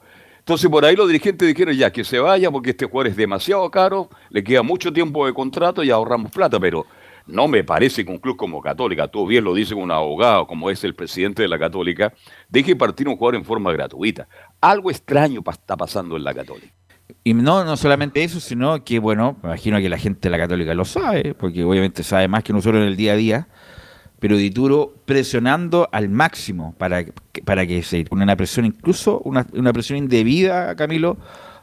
Entonces 0.47 0.71
por 0.71 0.85
ahí 0.85 0.95
los 0.95 1.07
dirigentes 1.07 1.45
dijeron 1.45 1.75
ya 1.75 1.91
que 1.91 2.05
se 2.05 2.19
vaya 2.19 2.49
porque 2.49 2.69
este 2.69 2.85
jugador 2.85 3.07
es 3.07 3.17
demasiado 3.17 3.69
caro, 3.69 4.07
le 4.29 4.41
queda 4.45 4.63
mucho 4.63 4.93
tiempo 4.93 5.25
de 5.25 5.33
contrato 5.33 5.83
y 5.83 5.91
ahorramos 5.91 6.31
plata, 6.31 6.57
pero 6.57 6.85
no 7.25 7.49
me 7.49 7.65
parece 7.65 8.05
que 8.05 8.11
un 8.11 8.17
club 8.17 8.37
como 8.37 8.61
Católica, 8.61 9.09
tú 9.09 9.27
bien 9.27 9.43
lo 9.43 9.53
dices 9.53 9.73
un 9.73 9.91
abogado 9.91 10.47
como 10.47 10.69
es 10.69 10.85
el 10.85 10.95
presidente 10.95 11.41
de 11.41 11.49
la 11.49 11.59
Católica, 11.59 12.13
deje 12.47 12.77
partir 12.77 13.09
un 13.09 13.17
jugador 13.17 13.35
en 13.35 13.43
forma 13.43 13.73
gratuita. 13.73 14.29
Algo 14.61 14.89
extraño 14.89 15.43
está 15.45 15.75
pasando 15.75 16.15
en 16.15 16.23
la 16.23 16.33
Católica. 16.33 16.73
Y 17.25 17.33
no, 17.33 17.65
no 17.65 17.75
solamente 17.75 18.23
eso, 18.23 18.39
sino 18.39 18.85
que, 18.85 18.99
bueno, 18.99 19.37
me 19.43 19.49
imagino 19.49 19.79
que 19.79 19.89
la 19.89 19.97
gente 19.97 20.19
de 20.21 20.29
la 20.29 20.37
Católica 20.37 20.73
lo 20.73 20.85
sabe, 20.85 21.33
porque 21.33 21.65
obviamente 21.65 22.03
sabe 22.03 22.29
más 22.29 22.45
que 22.45 22.53
nosotros 22.53 22.81
en 22.81 22.87
el 22.87 22.95
día 22.95 23.11
a 23.11 23.15
día, 23.17 23.47
pero 24.19 24.37
Dituro 24.37 24.95
presionando 25.05 25.89
al 25.91 26.09
máximo 26.09 26.73
para, 26.77 27.05
para 27.45 27.67
que 27.67 27.83
se 27.83 28.03
ponga 28.05 28.23
una 28.23 28.35
presión, 28.35 28.65
incluso 28.65 29.19
una, 29.19 29.45
una 29.53 29.73
presión 29.73 29.97
indebida, 29.97 30.75
Camilo, 30.75 31.17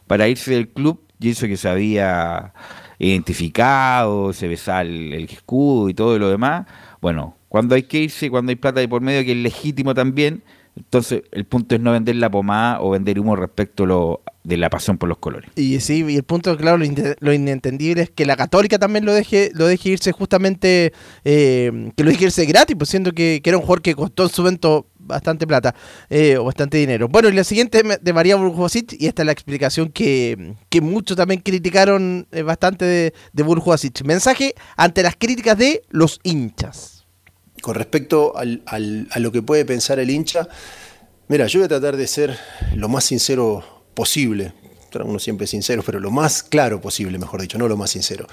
para 0.06 0.28
irse 0.28 0.52
del 0.52 0.68
club, 0.68 1.00
y 1.18 1.30
eso 1.30 1.46
que 1.46 1.56
se 1.56 1.68
había 1.68 2.52
identificado, 2.98 4.32
se 4.32 4.48
besaba 4.48 4.82
el, 4.82 5.12
el 5.12 5.24
escudo 5.24 5.88
y 5.88 5.94
todo 5.94 6.18
lo 6.18 6.28
demás. 6.28 6.66
Bueno, 7.00 7.36
cuando 7.48 7.74
hay 7.74 7.84
que 7.84 7.98
irse, 7.98 8.30
cuando 8.30 8.50
hay 8.50 8.56
plata 8.56 8.80
de 8.80 8.88
por 8.88 9.00
medio, 9.00 9.24
que 9.24 9.32
es 9.32 9.38
legítimo 9.38 9.94
también, 9.94 10.42
entonces 10.76 11.22
el 11.32 11.44
punto 11.44 11.74
es 11.74 11.80
no 11.80 11.92
vender 11.92 12.16
la 12.16 12.30
pomada 12.30 12.80
o 12.80 12.90
vender 12.90 13.20
humo 13.20 13.36
respecto 13.36 13.86
lo, 13.86 14.22
de 14.44 14.58
la 14.58 14.68
pasión 14.70 14.98
por 14.98 15.08
los 15.08 15.18
colores. 15.18 15.50
Y 15.56 15.80
sí, 15.80 16.04
y 16.06 16.16
el 16.16 16.22
punto, 16.22 16.56
claro, 16.56 16.76
lo, 16.76 16.84
lo 17.18 17.32
inentendible 17.32 18.02
es 18.02 18.10
que 18.10 18.26
la 18.26 18.36
Católica 18.36 18.78
también 18.78 19.04
lo 19.04 19.14
deje, 19.14 19.50
lo 19.54 19.66
deje 19.66 19.90
irse 19.90 20.12
justamente, 20.12 20.92
eh, 21.24 21.90
que 21.96 22.04
lo 22.04 22.10
deje 22.10 22.26
irse 22.26 22.44
gratis, 22.44 22.76
pues 22.76 22.90
siendo 22.90 23.12
que, 23.12 23.40
que 23.42 23.50
era 23.50 23.56
un 23.56 23.62
jugador 23.62 23.82
que 23.82 23.94
costó 23.94 24.24
en 24.24 24.28
su 24.28 24.42
evento 24.42 24.86
bastante 24.98 25.46
plata 25.46 25.74
eh, 26.10 26.36
o 26.36 26.44
bastante 26.44 26.76
dinero. 26.76 27.08
Bueno, 27.08 27.28
y 27.28 27.32
la 27.32 27.44
siguiente 27.44 27.82
de 28.00 28.12
María 28.12 28.36
Burjosic, 28.36 28.94
y 28.98 29.06
esta 29.06 29.22
es 29.22 29.26
la 29.26 29.32
explicación 29.32 29.88
que, 29.88 30.56
que 30.68 30.80
muchos 30.82 31.16
también 31.16 31.40
criticaron 31.40 32.26
eh, 32.30 32.42
bastante 32.42 32.84
de, 32.84 33.14
de 33.32 33.42
Burjosic. 33.42 34.04
Mensaje 34.04 34.54
ante 34.76 35.02
las 35.02 35.16
críticas 35.16 35.56
de 35.56 35.82
los 35.88 36.20
hinchas. 36.22 36.93
Con 37.64 37.76
respecto 37.76 38.34
a 38.36 39.18
lo 39.18 39.32
que 39.32 39.40
puede 39.40 39.64
pensar 39.64 39.98
el 39.98 40.10
hincha, 40.10 40.46
mira, 41.28 41.46
yo 41.46 41.60
voy 41.60 41.64
a 41.64 41.68
tratar 41.68 41.96
de 41.96 42.06
ser 42.06 42.36
lo 42.76 42.90
más 42.90 43.04
sincero 43.04 43.64
posible. 43.94 44.52
Uno 45.02 45.18
siempre 45.18 45.46
sincero, 45.46 45.82
pero 45.82 45.98
lo 45.98 46.10
más 46.10 46.42
claro 46.42 46.82
posible, 46.82 47.18
mejor 47.18 47.40
dicho, 47.40 47.56
no 47.56 47.66
lo 47.66 47.78
más 47.78 47.88
sincero. 47.88 48.26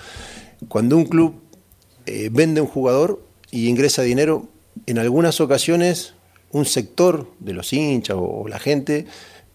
Cuando 0.68 0.98
un 0.98 1.06
club 1.06 1.36
eh, 2.06 2.28
vende 2.30 2.60
un 2.60 2.68
jugador 2.68 3.26
y 3.52 3.70
ingresa 3.70 4.02
dinero, 4.02 4.50
en 4.86 5.00
algunas 5.00 5.40
ocasiones 5.40 6.14
un 6.52 6.66
sector 6.66 7.32
de 7.40 7.54
los 7.54 7.72
hinchas 7.72 8.18
o, 8.20 8.50
la 8.50 8.60
gente 8.60 9.06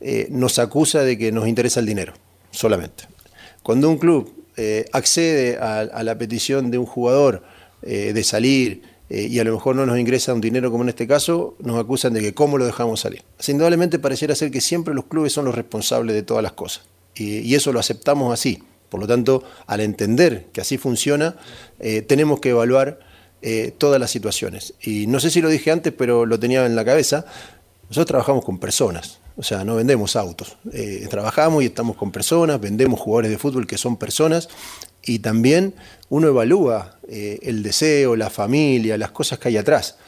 eh, 0.00 0.26
nos 0.30 0.58
acusa 0.58 1.02
de 1.02 1.18
que 1.18 1.32
nos 1.32 1.48
interesa 1.48 1.80
el 1.80 1.86
dinero, 1.86 2.14
solamente. 2.50 3.04
Cuando 3.62 3.90
un 3.90 3.98
club 3.98 4.46
eh, 4.56 4.86
accede 4.92 5.58
a, 5.58 6.02
la 6.02 6.16
petición 6.16 6.70
de 6.70 6.78
un 6.78 6.86
jugador 6.86 7.42
de 7.82 8.24
salir 8.24 8.95
y 9.08 9.38
a 9.38 9.44
lo 9.44 9.52
mejor 9.52 9.76
no 9.76 9.86
nos 9.86 9.98
ingresa 9.98 10.34
un 10.34 10.40
dinero 10.40 10.70
como 10.70 10.82
en 10.82 10.88
este 10.88 11.06
caso, 11.06 11.54
nos 11.60 11.78
acusan 11.78 12.12
de 12.12 12.20
que 12.20 12.34
cómo 12.34 12.58
lo 12.58 12.66
dejamos 12.66 13.00
salir. 13.00 13.22
indudablemente 13.46 13.98
pareciera 13.98 14.34
ser 14.34 14.50
que 14.50 14.60
siempre 14.60 14.94
los 14.94 15.04
clubes 15.04 15.32
son 15.32 15.44
los 15.44 15.54
responsables 15.54 16.14
de 16.14 16.22
todas 16.22 16.42
las 16.42 16.52
cosas. 16.52 16.84
y 17.14 17.54
eso 17.54 17.72
lo 17.72 17.80
aceptamos 17.80 18.32
así. 18.32 18.62
Por 18.90 19.00
lo 19.00 19.06
tanto, 19.06 19.42
al 19.66 19.80
entender 19.80 20.46
que 20.52 20.60
así 20.60 20.78
funciona, 20.78 21.36
tenemos 22.06 22.40
que 22.40 22.50
evaluar 22.50 23.00
eh, 23.42 23.72
todas 23.76 24.00
las 24.00 24.10
situaciones. 24.10 24.74
Y 24.82 25.06
no 25.06 25.20
sé 25.20 25.30
si 25.30 25.40
lo 25.40 25.48
dije 25.48 25.70
antes, 25.70 25.92
pero 25.96 26.26
lo 26.26 26.40
tenía 26.40 26.64
en 26.64 26.74
la 26.74 26.84
cabeza. 26.84 27.26
Nosotros 27.88 28.06
trabajamos 28.06 28.44
con 28.44 28.58
personas, 28.58 29.20
o 29.36 29.42
sea, 29.42 29.64
no 29.64 29.76
vendemos 29.76 30.16
autos. 30.16 30.56
Eh, 30.72 31.06
trabajamos 31.10 31.62
y 31.62 31.66
estamos 31.66 31.96
con 31.96 32.10
personas, 32.10 32.60
vendemos 32.60 32.98
jugadores 32.98 33.30
de 33.30 33.38
fútbol 33.38 33.66
que 33.66 33.78
son 33.78 33.96
personas 33.98 34.48
y 35.06 35.20
también 35.20 35.74
uno 36.08 36.28
evalúa 36.28 36.98
eh, 37.08 37.38
el 37.42 37.62
deseo, 37.62 38.16
la 38.16 38.30
familia, 38.30 38.98
las 38.98 39.10
cosas 39.10 39.38
que 39.38 39.48
hay 39.48 39.56
atrás. 39.56 39.98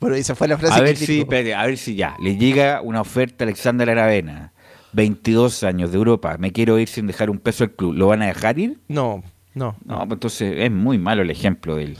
Bueno, 0.00 0.16
esa 0.16 0.34
fue 0.34 0.48
la 0.48 0.58
frase 0.58 0.78
a 0.78 0.82
ver 0.82 0.96
si, 0.96 1.22
A 1.22 1.66
ver 1.66 1.78
si 1.78 1.96
ya, 1.96 2.16
le 2.20 2.36
llega 2.36 2.80
una 2.82 3.00
oferta 3.00 3.44
a 3.44 3.46
Alexander 3.46 3.88
Aravena, 3.90 4.52
22 4.92 5.64
años 5.64 5.90
de 5.90 5.96
Europa, 5.96 6.36
me 6.38 6.52
quiero 6.52 6.78
ir 6.78 6.88
sin 6.88 7.06
dejar 7.06 7.30
un 7.30 7.38
peso 7.38 7.64
al 7.64 7.72
club, 7.72 7.94
¿lo 7.94 8.08
van 8.08 8.22
a 8.22 8.26
dejar 8.26 8.58
ir? 8.58 8.78
No, 8.88 9.22
no. 9.54 9.76
No, 9.84 9.98
pues 10.00 10.12
entonces 10.12 10.54
es 10.58 10.70
muy 10.70 10.98
malo 10.98 11.22
el 11.22 11.30
ejemplo 11.30 11.76
del 11.76 11.96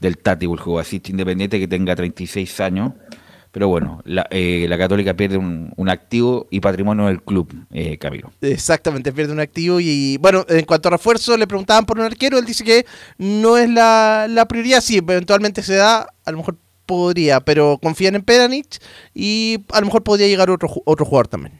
del 0.00 0.18
Tati, 0.18 0.46
el 0.46 0.58
jugador 0.58 0.86
independiente 1.08 1.58
que 1.58 1.68
tenga 1.68 1.96
36 1.96 2.60
años. 2.60 2.92
Pero 3.56 3.68
bueno, 3.68 4.02
la, 4.04 4.26
eh, 4.32 4.66
la 4.68 4.76
Católica 4.76 5.14
pierde 5.14 5.38
un, 5.38 5.88
activo 5.88 6.46
y 6.50 6.60
patrimonio 6.60 7.06
del 7.06 7.22
club, 7.22 7.54
eh, 7.72 7.96
Camilo. 7.96 8.30
Exactamente, 8.42 9.14
pierde 9.14 9.32
un 9.32 9.40
activo 9.40 9.80
y 9.80 10.18
bueno, 10.18 10.44
en 10.46 10.66
cuanto 10.66 10.88
a 10.88 10.90
refuerzo, 10.90 11.34
le 11.38 11.46
preguntaban 11.46 11.86
por 11.86 11.98
un 11.98 12.04
arquero, 12.04 12.36
él 12.36 12.44
dice 12.44 12.64
que 12.64 12.84
no 13.16 13.56
es 13.56 13.70
la, 13.70 14.26
la 14.28 14.46
prioridad, 14.46 14.82
sí, 14.82 14.98
eventualmente 14.98 15.62
se 15.62 15.76
da, 15.76 16.06
a 16.26 16.30
lo 16.32 16.36
mejor 16.36 16.58
podría, 16.84 17.40
pero 17.40 17.78
confían 17.82 18.16
en 18.16 18.24
Peranich 18.24 18.78
y 19.14 19.64
a 19.72 19.80
lo 19.80 19.86
mejor 19.86 20.02
podría 20.02 20.28
llegar 20.28 20.50
otro, 20.50 20.68
otro 20.84 21.06
jugador 21.06 21.28
también. 21.28 21.58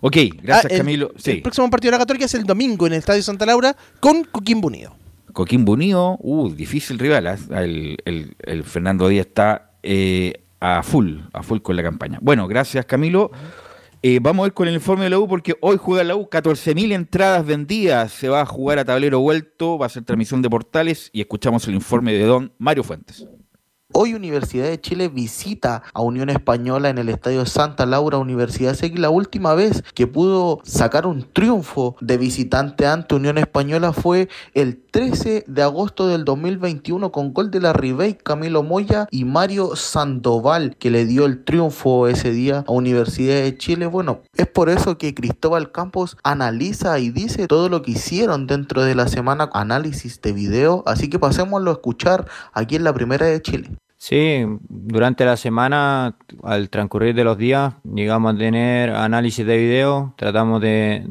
Ok, 0.00 0.16
gracias 0.42 0.72
ah, 0.72 0.76
Camilo. 0.76 1.12
El 1.24 1.42
próximo 1.42 1.70
partido 1.70 1.92
de 1.92 1.98
la 1.98 2.02
Católica 2.02 2.24
es 2.24 2.34
el 2.34 2.46
domingo 2.46 2.88
en 2.88 2.94
el 2.94 2.98
Estadio 2.98 3.22
Santa 3.22 3.46
Laura 3.46 3.76
con 4.00 4.24
Coquimbo 4.24 4.66
Unido. 4.66 4.96
Coquimbo 5.32 5.74
Unido, 5.74 6.16
uh, 6.18 6.50
difícil 6.50 6.98
rival. 6.98 7.28
¿eh? 7.28 7.96
El, 8.04 8.64
Fernando 8.64 9.06
Díaz 9.06 9.26
está 9.28 9.70
eh, 9.84 10.42
a 10.60 10.82
full, 10.82 11.18
a 11.32 11.42
full 11.42 11.60
con 11.60 11.76
la 11.76 11.82
campaña. 11.82 12.18
Bueno, 12.20 12.46
gracias 12.48 12.84
Camilo. 12.86 13.30
Eh, 14.00 14.20
vamos 14.22 14.44
a 14.44 14.46
ir 14.46 14.52
con 14.52 14.68
el 14.68 14.74
informe 14.74 15.04
de 15.04 15.10
la 15.10 15.18
U 15.18 15.26
porque 15.26 15.56
hoy 15.60 15.76
juega 15.76 16.04
la 16.04 16.14
U, 16.14 16.28
14.000 16.30 16.92
entradas 16.92 17.44
vendidas, 17.44 18.12
se 18.12 18.28
va 18.28 18.42
a 18.42 18.46
jugar 18.46 18.78
a 18.78 18.84
tablero 18.84 19.18
vuelto, 19.18 19.76
va 19.76 19.86
a 19.86 19.88
ser 19.88 20.04
transmisión 20.04 20.40
de 20.40 20.48
portales 20.48 21.10
y 21.12 21.20
escuchamos 21.20 21.66
el 21.66 21.74
informe 21.74 22.12
de 22.12 22.22
don 22.22 22.52
Mario 22.58 22.84
Fuentes. 22.84 23.26
Hoy 24.00 24.14
Universidad 24.14 24.66
de 24.66 24.80
Chile 24.80 25.08
visita 25.08 25.82
a 25.94 26.02
Unión 26.02 26.28
Española 26.28 26.90
en 26.90 26.98
el 26.98 27.08
Estadio 27.08 27.46
Santa 27.46 27.86
Laura 27.86 28.18
Universidad 28.18 28.74
Segui. 28.74 28.98
La 28.98 29.08
última 29.08 29.54
vez 29.54 29.82
que 29.94 30.06
pudo 30.06 30.60
sacar 30.62 31.04
un 31.06 31.26
triunfo 31.32 31.96
de 32.00 32.16
visitante 32.18 32.86
ante 32.86 33.14
Unión 33.14 33.38
Española 33.38 33.94
fue 33.94 34.28
el 34.52 34.76
13 34.78 35.46
de 35.48 35.62
agosto 35.62 36.06
del 36.06 36.26
2021 36.26 37.10
con 37.10 37.32
gol 37.32 37.50
de 37.50 37.60
la 37.60 37.72
Ribey, 37.72 38.14
Camilo 38.14 38.62
Moya 38.62 39.08
y 39.10 39.24
Mario 39.24 39.74
Sandoval 39.74 40.76
que 40.76 40.90
le 40.90 41.06
dio 41.06 41.24
el 41.24 41.42
triunfo 41.44 42.08
ese 42.08 42.30
día 42.30 42.64
a 42.68 42.72
Universidad 42.72 43.42
de 43.42 43.56
Chile. 43.56 43.86
Bueno, 43.86 44.20
es 44.36 44.46
por 44.46 44.68
eso 44.68 44.98
que 44.98 45.14
Cristóbal 45.14 45.72
Campos 45.72 46.18
analiza 46.22 46.98
y 46.98 47.08
dice 47.08 47.48
todo 47.48 47.68
lo 47.68 47.80
que 47.80 47.92
hicieron 47.92 48.46
dentro 48.46 48.82
de 48.82 48.94
la 48.94 49.08
semana 49.08 49.48
análisis 49.54 50.20
de 50.20 50.32
video. 50.32 50.84
Así 50.86 51.08
que 51.08 51.18
pasémoslo 51.18 51.70
a 51.70 51.74
escuchar 51.74 52.28
aquí 52.52 52.76
en 52.76 52.84
la 52.84 52.92
primera 52.92 53.24
de 53.24 53.40
Chile. 53.40 53.77
Sí, 54.00 54.44
durante 54.68 55.24
la 55.24 55.36
semana, 55.36 56.16
al 56.44 56.70
transcurrir 56.70 57.16
de 57.16 57.24
los 57.24 57.36
días, 57.36 57.74
llegamos 57.82 58.34
a 58.34 58.38
tener 58.38 58.90
análisis 58.90 59.44
de 59.44 59.58
video, 59.58 60.14
tratamos 60.16 60.60
de, 60.60 61.04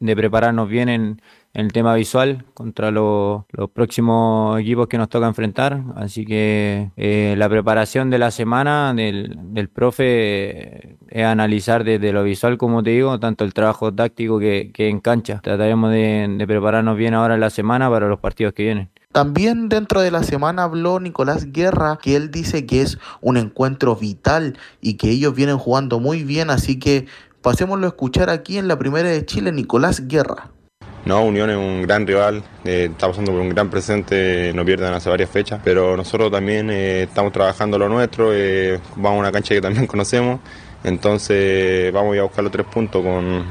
prepararnos 0.00 0.68
bien 0.68 0.88
en, 0.88 1.22
el 1.52 1.72
tema 1.72 1.94
visual 1.94 2.44
contra 2.52 2.90
los 2.90 3.44
próximos 3.72 4.60
equipos 4.60 4.88
que 4.88 4.98
nos 4.98 5.08
toca 5.08 5.28
enfrentar. 5.28 5.84
Así 5.94 6.26
que 6.26 6.90
eh, 6.96 7.36
la 7.38 7.48
preparación 7.48 8.10
de 8.10 8.18
la 8.18 8.32
semana 8.32 8.92
del, 8.92 9.70
profe 9.72 10.98
es 11.08 11.24
analizar 11.24 11.84
desde 11.84 12.12
lo 12.12 12.24
visual, 12.24 12.58
como 12.58 12.82
te 12.82 12.90
digo, 12.90 13.20
tanto 13.20 13.44
el 13.44 13.54
trabajo 13.54 13.94
táctico 13.94 14.40
que, 14.40 14.72
en 14.76 14.98
cancha. 14.98 15.40
Trataremos 15.40 15.92
de 15.92 16.44
prepararnos 16.48 16.96
bien 16.96 17.14
ahora 17.14 17.34
en 17.34 17.40
la 17.40 17.50
semana 17.50 17.88
para 17.88 18.08
los 18.08 18.18
partidos 18.18 18.52
que 18.54 18.64
vienen. 18.64 18.93
También 19.14 19.68
dentro 19.68 20.00
de 20.00 20.10
la 20.10 20.24
semana 20.24 20.64
habló 20.64 20.98
Nicolás 20.98 21.52
Guerra, 21.52 22.00
que 22.02 22.16
él 22.16 22.32
dice 22.32 22.66
que 22.66 22.80
es 22.80 22.98
un 23.20 23.36
encuentro 23.36 23.94
vital 23.94 24.58
y 24.80 24.94
que 24.94 25.08
ellos 25.08 25.36
vienen 25.36 25.56
jugando 25.56 26.00
muy 26.00 26.24
bien, 26.24 26.50
así 26.50 26.80
que 26.80 27.06
pasémoslo 27.40 27.86
a 27.86 27.90
escuchar 27.90 28.28
aquí 28.28 28.58
en 28.58 28.66
la 28.66 28.76
primera 28.76 29.08
de 29.08 29.24
Chile, 29.24 29.52
Nicolás 29.52 30.08
Guerra. 30.08 30.50
No, 31.04 31.24
Unión 31.24 31.48
es 31.48 31.56
un 31.56 31.82
gran 31.82 32.08
rival, 32.08 32.42
eh, 32.64 32.88
está 32.90 33.06
pasando 33.06 33.30
por 33.30 33.40
un 33.40 33.50
gran 33.50 33.70
presente, 33.70 34.52
no 34.52 34.64
pierden 34.64 34.92
hace 34.92 35.08
varias 35.08 35.30
fechas, 35.30 35.60
pero 35.62 35.96
nosotros 35.96 36.32
también 36.32 36.68
eh, 36.70 37.04
estamos 37.04 37.32
trabajando 37.32 37.78
lo 37.78 37.88
nuestro, 37.88 38.34
eh, 38.34 38.80
vamos 38.96 39.18
a 39.18 39.20
una 39.20 39.30
cancha 39.30 39.54
que 39.54 39.60
también 39.60 39.86
conocemos, 39.86 40.40
entonces 40.82 41.92
vamos 41.92 42.14
a 42.14 42.16
ir 42.16 42.20
a 42.20 42.24
buscar 42.24 42.42
los 42.42 42.52
tres 42.52 42.66
puntos 42.66 43.00
con, 43.00 43.44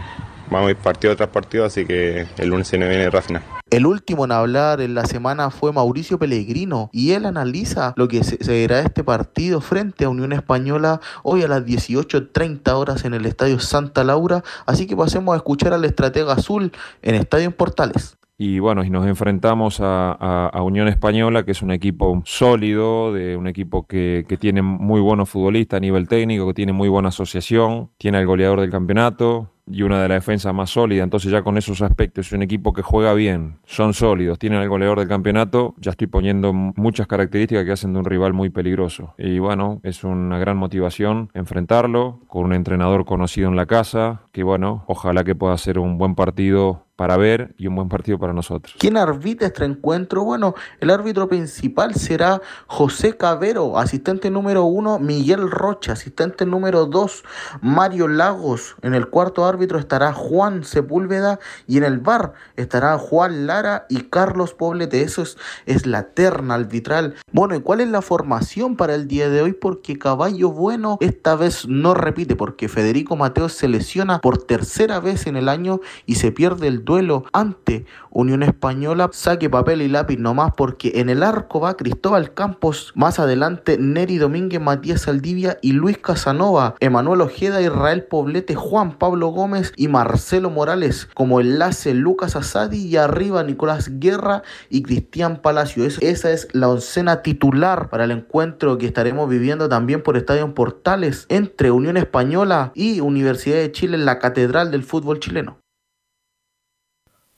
vamos 0.50 0.68
a 0.68 0.72
ir 0.72 0.76
partido 0.76 1.16
tras 1.16 1.30
partido, 1.30 1.64
así 1.64 1.86
que 1.86 2.28
el 2.38 2.50
lunes 2.50 2.68
se 2.68 2.78
nos 2.78 2.90
viene 2.90 3.10
Rafina. 3.10 3.42
El 3.74 3.88
último 3.88 4.24
en 4.24 4.32
hablar 4.32 4.82
en 4.82 4.94
la 4.94 5.04
semana 5.06 5.50
fue 5.50 5.74
Mauricio 5.74 6.20
Pellegrino 6.20 6.92
y 6.94 7.14
él 7.14 7.26
analiza 7.26 7.96
lo 7.98 8.08
que 8.08 8.24
será 8.24 8.82
este 8.82 9.04
partido 9.04 9.62
frente 9.62 10.06
a 10.06 10.10
Unión 10.10 10.32
Española 10.32 11.02
hoy 11.24 11.42
a 11.42 11.48
las 11.48 11.66
18.30 11.66 12.72
horas 12.74 13.04
en 13.04 13.16
el 13.16 13.26
Estadio 13.26 13.58
Santa 13.58 14.04
Laura. 14.04 14.44
Así 14.68 14.86
que 14.86 14.96
pasemos 14.96 15.34
a 15.34 15.38
escuchar 15.38 15.74
al 15.74 15.86
estratega 15.86 16.34
azul 16.34 16.72
en 17.02 17.16
Estadio 17.16 17.50
Portales. 17.50 18.16
Y 18.38 18.60
bueno, 18.60 18.84
y 18.84 18.92
nos 18.92 19.08
enfrentamos 19.08 19.80
a, 19.82 20.52
Unión 20.64 20.88
Española, 20.88 21.44
que 21.44 21.54
es 21.54 21.64
un 21.64 21.72
equipo 21.72 22.22
sólido, 22.26 23.12
de 23.12 23.38
un 23.38 23.48
equipo 23.48 23.88
que, 23.88 24.26
que 24.30 24.38
tiene 24.38 24.62
muy 24.62 25.02
buenos 25.02 25.32
futbolistas 25.32 25.78
a 25.78 25.80
nivel 25.80 26.08
técnico, 26.08 26.46
que 26.46 26.54
tiene 26.54 26.74
muy 26.74 26.90
buena 26.90 27.10
asociación, 27.10 27.90
tiene 27.98 28.20
al 28.20 28.28
goleador 28.28 28.62
del 28.62 28.70
campeonato, 28.70 29.53
y 29.66 29.84
una 29.84 30.02
de 30.02 30.10
las 30.10 30.18
defensas 30.18 30.54
más 30.54 30.70
sólidas. 30.70 31.04
Entonces 31.04 31.32
ya 31.32 31.42
con 31.42 31.58
esos 31.58 31.82
aspectos, 31.82 32.32
un 32.32 32.42
equipo 32.42 32.74
que 32.74 32.82
juega 32.82 33.14
bien, 33.14 33.60
son 33.66 33.94
sólidos, 33.94 34.40
tienen 34.40 34.62
el 34.62 34.70
goleador 34.70 35.00
del 35.00 35.08
campeonato, 35.08 35.76
ya 35.78 35.92
estoy 35.92 36.08
poniendo 36.08 36.54
muchas 36.54 37.08
características 37.08 37.66
que 37.66 37.72
hacen 37.72 37.94
de 37.94 38.00
un 38.00 38.06
rival 38.06 38.34
muy 38.34 38.50
peligroso. 38.50 39.14
Y 39.18 39.40
bueno, 39.40 39.80
es 39.84 40.04
una 40.04 40.38
gran 40.40 40.58
motivación 40.58 41.30
enfrentarlo 41.34 42.22
con 42.28 42.46
un 42.46 42.54
entrenador 42.54 43.06
conocido 43.06 43.50
en 43.50 43.56
la 43.56 43.66
casa, 43.66 44.24
que 44.32 44.44
bueno, 44.44 44.84
ojalá 44.88 45.24
que 45.24 45.36
pueda 45.36 45.58
ser 45.58 45.80
un 45.80 45.98
buen 45.98 46.16
partido 46.16 46.86
para 47.04 47.18
ver 47.18 47.54
y 47.58 47.68
un 47.68 47.76
buen 47.76 47.90
partido 47.90 48.18
para 48.18 48.32
nosotros. 48.32 48.78
¿Quién 48.80 48.96
arbitra 48.96 49.48
este 49.48 49.66
encuentro? 49.66 50.24
Bueno, 50.24 50.56
el 50.80 50.90
árbitro 50.90 51.28
principal 51.28 51.96
será 51.96 52.42
José 52.68 53.18
Cabero, 53.18 53.78
asistente 53.78 54.30
número 54.30 54.64
uno, 54.64 55.00
Miguel 55.00 55.52
Rocha, 55.52 55.92
asistente 55.92 56.46
número 56.46 56.86
dos, 56.86 57.26
Mario 57.60 58.08
Lagos. 58.08 58.78
En 58.84 58.94
el 58.94 59.10
cuarto 59.10 59.44
árbitro 59.44 59.80
estará 59.80 60.14
Juan 60.14 60.64
Sepúlveda 60.64 61.40
y 61.68 61.76
en 61.76 61.84
el 61.84 62.00
bar 62.00 62.36
estará 62.56 62.98
Juan 62.98 63.48
Lara 63.48 63.86
y 63.90 64.04
Carlos 64.04 64.54
Poblete. 64.54 65.02
Eso 65.02 65.24
es, 65.24 65.38
es 65.66 65.86
la 65.86 66.04
terna 66.04 66.54
arbitral. 66.54 67.16
Bueno, 67.34 67.54
¿y 67.54 67.60
cuál 67.60 67.82
es 67.82 67.90
la 67.90 68.02
formación 68.02 68.78
para 68.78 68.96
el 68.96 69.10
día 69.10 69.30
de 69.30 69.42
hoy? 69.42 69.52
Porque 69.52 70.00
Caballo 70.00 70.52
Bueno 70.52 71.00
esta 71.02 71.36
vez 71.36 71.68
no 71.68 71.96
repite, 71.96 72.38
porque 72.38 72.70
Federico 72.70 73.18
Mateo 73.18 73.50
se 73.50 73.68
lesiona 73.68 74.22
por 74.22 74.38
tercera 74.38 75.02
vez 75.02 75.28
en 75.28 75.36
el 75.36 75.50
año 75.50 75.82
y 76.06 76.16
se 76.16 76.32
pierde 76.32 76.68
el 76.68 76.86
duelo 76.86 76.93
ante 77.34 77.86
Unión 78.12 78.44
Española. 78.44 79.10
Saque 79.12 79.50
papel 79.50 79.82
y 79.82 79.88
lápiz 79.88 80.18
nomás 80.18 80.52
porque 80.56 80.94
en 80.96 81.10
el 81.10 81.24
arco 81.24 81.60
va 81.60 81.76
Cristóbal 81.76 82.34
Campos, 82.34 82.92
más 82.96 83.20
adelante 83.20 83.78
Neri 83.80 84.18
Domínguez, 84.18 84.62
Matías 84.62 85.02
Saldivia 85.02 85.58
y 85.62 85.74
Luis 85.74 85.98
Casanova, 85.98 86.76
Emanuel 86.80 87.22
Ojeda, 87.22 87.62
Israel 87.62 88.04
Poblete, 88.04 88.56
Juan 88.56 88.98
Pablo 88.98 89.30
Gómez 89.30 89.74
y 89.76 89.88
Marcelo 89.88 90.50
Morales 90.50 91.10
como 91.14 91.42
enlace 91.42 91.94
Lucas 91.94 92.36
Asadi 92.36 92.86
y 92.86 92.98
arriba 92.98 93.44
Nicolás 93.44 94.00
Guerra 94.00 94.44
y 94.70 94.84
Cristian 94.84 95.42
Palacio. 95.42 95.86
esa 95.86 96.32
es 96.32 96.48
la 96.52 96.70
oncena 96.70 97.22
titular 97.24 97.90
para 97.90 98.04
el 98.04 98.12
encuentro 98.12 98.78
que 98.78 98.86
estaremos 98.86 99.30
viviendo 99.30 99.68
también 99.68 100.04
por 100.04 100.18
Estadio 100.18 100.54
Portales 100.54 101.26
entre 101.30 101.72
Unión 101.72 101.98
Española 101.98 102.72
y 102.76 103.00
Universidad 103.00 103.58
de 103.58 103.72
Chile 103.72 103.98
en 103.98 104.06
la 104.06 104.20
Catedral 104.20 104.70
del 104.70 104.84
Fútbol 104.84 105.20
Chileno. 105.20 105.63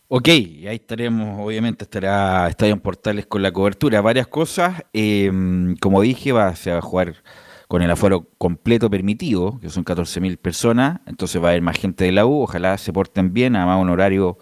Ok, 0.07 0.27
ahí 0.27 0.68
estaremos, 0.76 1.44
obviamente 1.44 1.84
estará 1.84 2.48
Estadio 2.48 2.77
Portales 2.77 3.26
con 3.26 3.41
la 3.41 3.52
cobertura, 3.52 4.02
varias 4.02 4.27
cosas. 4.27 4.84
Em, 4.94 5.76
como 5.77 6.02
dije, 6.02 6.32
va, 6.32 6.56
se 6.56 6.72
va 6.72 6.77
a 6.77 6.82
jugar 6.82 7.23
con 7.68 7.82
el 7.82 7.90
aforo 7.90 8.27
completo 8.38 8.88
permitido, 8.88 9.60
que 9.60 9.69
son 9.69 9.84
14.000 9.84 10.38
personas, 10.38 10.99
entonces 11.07 11.41
va 11.41 11.48
a 11.48 11.49
haber 11.52 11.64
más 11.64 11.77
gente 11.77 12.03
de 12.06 12.11
la 12.11 12.27
U, 12.27 12.44
ojalá 12.44 12.77
se 12.77 12.94
porten 12.94 13.34
bien, 13.34 13.56
además 13.56 13.82
un 13.82 13.90
horario 13.90 14.38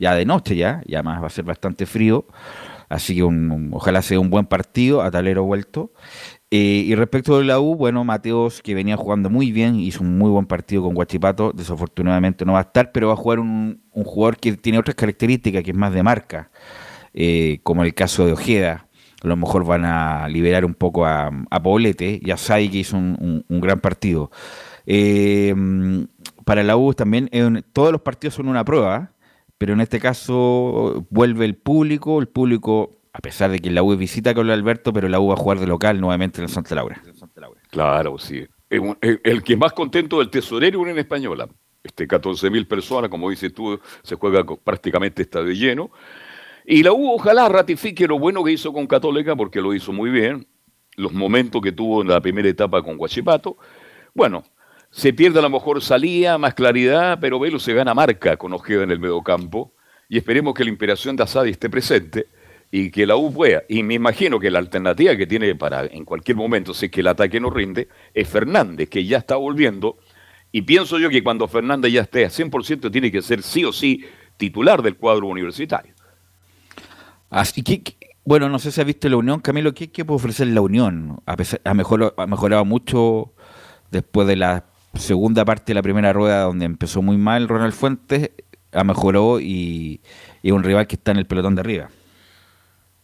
ya 0.00 0.16
de 0.16 0.24
noche 0.26 0.56
ya, 0.56 0.82
y 0.84 0.94
además 0.96 1.22
va 1.22 1.28
a 1.28 1.30
ser 1.30 1.44
bastante 1.44 1.86
frío, 1.86 2.26
así 2.88 3.14
que 3.14 3.22
ojalá 3.72 4.02
sea 4.02 4.18
un 4.18 4.30
buen 4.30 4.46
partido, 4.46 5.00
a 5.02 5.12
talero 5.12 5.44
vuelto. 5.44 5.92
Eh, 6.56 6.84
y 6.86 6.94
respecto 6.94 7.36
de 7.38 7.44
la 7.44 7.58
U, 7.58 7.74
bueno, 7.74 8.04
Mateos, 8.04 8.62
que 8.62 8.76
venía 8.76 8.96
jugando 8.96 9.28
muy 9.28 9.50
bien, 9.50 9.74
hizo 9.80 10.04
un 10.04 10.16
muy 10.16 10.30
buen 10.30 10.46
partido 10.46 10.84
con 10.84 10.94
Guachipato, 10.94 11.50
desafortunadamente 11.52 12.44
no 12.44 12.52
va 12.52 12.60
a 12.60 12.62
estar, 12.62 12.92
pero 12.92 13.08
va 13.08 13.14
a 13.14 13.16
jugar 13.16 13.40
un, 13.40 13.82
jugador 13.90 14.36
que 14.36 14.52
tiene 14.52 14.78
otras 14.78 14.94
características, 14.94 15.64
que 15.64 15.72
es 15.72 15.76
más 15.76 15.92
de 15.92 16.04
marca, 16.04 16.52
eh, 17.12 17.58
como 17.64 17.82
el 17.82 17.92
caso 17.92 18.24
de 18.24 18.34
Ojeda. 18.34 18.86
A 19.24 19.26
lo 19.26 19.36
mejor 19.36 19.64
van 19.64 19.84
a 19.84 20.28
liberar 20.28 20.64
un 20.64 20.74
poco 20.74 21.04
a, 21.04 21.28
a 21.50 21.60
Poblete 21.60 22.20
y 22.22 22.30
a 22.30 22.36
que 22.36 22.78
hizo 22.78 22.98
un, 22.98 23.44
gran 23.48 23.80
partido. 23.80 24.30
Eh, 24.86 25.52
para 26.44 26.62
la 26.62 26.76
U 26.76 26.94
también, 26.94 27.28
todos 27.72 27.90
los 27.90 28.02
partidos 28.02 28.34
son 28.34 28.46
una 28.46 28.64
prueba, 28.64 29.10
pero 29.58 29.72
en 29.72 29.80
este 29.80 29.98
caso 29.98 31.04
vuelve 31.10 31.46
el 31.46 31.56
público, 31.56 32.20
el 32.20 32.28
público 32.28 32.92
a 33.14 33.20
pesar 33.20 33.52
de 33.52 33.60
que 33.60 33.70
la 33.70 33.84
U 33.84 33.96
visita 33.96 34.34
con 34.34 34.50
Alberto, 34.50 34.92
pero 34.92 35.08
la 35.08 35.20
U 35.20 35.28
va 35.28 35.34
a 35.34 35.36
jugar 35.36 35.60
de 35.60 35.68
local 35.68 36.00
nuevamente 36.00 36.40
en 36.40 36.44
el 36.44 36.50
Santa 36.50 36.74
Laura. 36.74 37.00
Claro, 37.70 38.18
sí. 38.18 38.44
El, 38.68 39.44
que 39.44 39.56
más 39.56 39.72
contento 39.72 40.18
del 40.18 40.30
tesorero 40.30 40.80
Unión 40.80 40.98
Española. 40.98 41.48
Este, 41.84 42.08
14.000 42.08 42.66
personas, 42.66 43.08
como 43.08 43.30
dices 43.30 43.54
tú, 43.54 43.78
se 44.02 44.16
juega 44.16 44.44
prácticamente 44.56 45.22
estadio 45.22 45.52
lleno. 45.52 45.92
Y 46.66 46.82
la 46.82 46.92
U 46.92 47.08
ojalá 47.12 47.48
ratifique 47.48 48.08
lo 48.08 48.18
bueno 48.18 48.42
que 48.42 48.50
hizo 48.50 48.72
con 48.72 48.88
Católica, 48.88 49.36
porque 49.36 49.60
lo 49.60 49.72
hizo 49.72 49.92
muy 49.92 50.10
bien. 50.10 50.48
Los 50.96 51.12
momentos 51.12 51.62
que 51.62 51.70
tuvo 51.70 52.02
en 52.02 52.08
la 52.08 52.20
primera 52.20 52.48
etapa 52.48 52.82
con 52.82 52.96
Guachipato. 52.96 53.56
Bueno, 54.12 54.42
se 54.90 55.12
pierde 55.12 55.38
a 55.38 55.42
lo 55.42 55.50
mejor 55.50 55.80
salida, 55.82 56.36
más 56.36 56.54
claridad, 56.54 57.18
pero 57.20 57.38
Velo 57.38 57.60
se 57.60 57.74
gana 57.74 57.94
marca 57.94 58.36
con 58.36 58.52
Ojeda 58.54 58.82
en 58.82 58.90
el 58.90 58.98
medio 58.98 59.22
campo. 59.22 59.72
Y 60.08 60.18
esperemos 60.18 60.52
que 60.52 60.64
la 60.64 60.70
inspiración 60.70 61.14
de 61.14 61.22
Asadi 61.22 61.50
esté 61.50 61.70
presente 61.70 62.26
y 62.76 62.90
que 62.90 63.06
la 63.06 63.14
U 63.14 63.32
pueda. 63.32 63.62
Y 63.68 63.84
me 63.84 63.94
imagino 63.94 64.40
que 64.40 64.50
la 64.50 64.58
alternativa 64.58 65.16
que 65.16 65.28
tiene 65.28 65.54
para 65.54 65.86
en 65.86 66.04
cualquier 66.04 66.36
momento, 66.36 66.74
si 66.74 66.86
es 66.86 66.90
que 66.90 67.02
el 67.02 67.06
ataque 67.06 67.38
no 67.38 67.48
rinde, 67.48 67.86
es 68.12 68.28
Fernández, 68.28 68.88
que 68.88 69.04
ya 69.04 69.18
está 69.18 69.36
volviendo. 69.36 69.96
Y 70.50 70.62
pienso 70.62 70.98
yo 70.98 71.08
que 71.08 71.22
cuando 71.22 71.46
Fernández 71.46 71.92
ya 71.92 72.00
esté 72.00 72.24
a 72.24 72.30
100% 72.30 72.90
tiene 72.90 73.12
que 73.12 73.22
ser 73.22 73.44
sí 73.44 73.64
o 73.64 73.72
sí 73.72 74.04
titular 74.36 74.82
del 74.82 74.96
cuadro 74.96 75.28
universitario. 75.28 75.94
Así 77.30 77.62
que, 77.62 77.96
bueno, 78.24 78.48
no 78.48 78.58
sé 78.58 78.72
si 78.72 78.80
has 78.80 78.86
visto 78.88 79.08
la 79.08 79.18
Unión, 79.18 79.38
Camilo, 79.38 79.72
¿qué, 79.72 79.92
qué 79.92 80.04
puede 80.04 80.16
ofrecer 80.16 80.48
la 80.48 80.60
Unión? 80.60 81.20
A 81.26 81.36
pesar, 81.36 81.60
ha, 81.62 81.74
mejorado, 81.74 82.12
ha 82.16 82.26
mejorado 82.26 82.64
mucho 82.64 83.34
después 83.92 84.26
de 84.26 84.34
la 84.34 84.64
segunda 84.94 85.44
parte 85.44 85.66
de 85.66 85.74
la 85.74 85.82
primera 85.82 86.12
rueda, 86.12 86.40
donde 86.42 86.64
empezó 86.64 87.02
muy 87.02 87.18
mal 87.18 87.46
Ronald 87.46 87.72
Fuentes, 87.72 88.32
ha 88.72 88.82
mejorado 88.82 89.38
y 89.38 90.00
es 90.42 90.50
un 90.50 90.64
rival 90.64 90.88
que 90.88 90.96
está 90.96 91.12
en 91.12 91.18
el 91.18 91.26
pelotón 91.26 91.54
de 91.54 91.60
arriba 91.60 91.90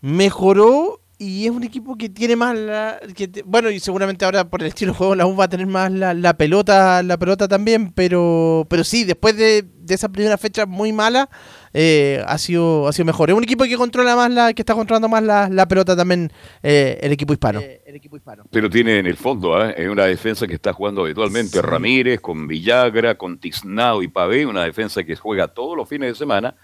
mejoró 0.00 1.00
y 1.20 1.44
es 1.44 1.50
un 1.50 1.62
equipo 1.64 1.96
que 1.96 2.08
tiene 2.08 2.34
más 2.34 2.56
la 2.56 2.98
que 3.14 3.30
bueno 3.44 3.68
y 3.68 3.78
seguramente 3.78 4.24
ahora 4.24 4.48
por 4.48 4.62
el 4.62 4.68
estilo 4.68 4.92
de 4.92 4.98
juego 4.98 5.14
la 5.14 5.26
U 5.26 5.36
va 5.36 5.44
a 5.44 5.48
tener 5.48 5.66
más 5.66 5.92
la, 5.92 6.34
pelota 6.34 7.02
la 7.02 7.18
pelota 7.18 7.46
también 7.46 7.92
pero 7.92 8.66
pero 8.70 8.84
sí 8.84 9.04
después 9.04 9.36
de, 9.36 9.66
esa 9.86 10.08
primera 10.08 10.38
fecha 10.38 10.64
muy 10.64 10.94
mala 10.94 11.28
eh, 11.74 12.24
ha 12.26 12.38
sido 12.38 12.88
ha 12.88 12.92
sido 12.92 13.04
mejor. 13.06 13.28
Es 13.28 13.36
un 13.36 13.42
equipo 13.42 13.64
que 13.64 13.76
controla 13.76 14.14
más 14.14 14.30
la 14.30 14.54
que 14.54 14.62
está 14.62 14.74
controlando 14.74 15.08
más 15.08 15.22
la, 15.22 15.68
pelota 15.68 15.96
también 15.96 16.32
eh, 16.62 16.98
el 17.02 17.12
equipo 17.12 17.32
hispano. 17.32 17.60
El 17.60 17.96
equipo 17.96 18.16
hispano. 18.16 18.44
Pero 18.50 18.70
tiene 18.70 19.00
en 19.00 19.06
el 19.06 19.16
fondo 19.16 19.62
¿eh? 19.64 19.74
es 19.76 19.88
una 19.88 20.04
defensa 20.04 20.46
que 20.46 20.54
está 20.54 20.72
jugando 20.72 21.02
habitualmente 21.02 21.60
Ramírez 21.60 22.20
con 22.20 22.46
Villagra 22.46 23.16
con 23.16 23.38
Tiznao 23.38 24.02
y 24.02 24.08
Pavé 24.08 24.46
una 24.46 24.64
defensa 24.64 25.02
que 25.02 25.16
juega 25.16 25.48
todos 25.48 25.76
los 25.76 25.88
fines 25.88 26.10
de 26.10 26.14
semana 26.14 26.54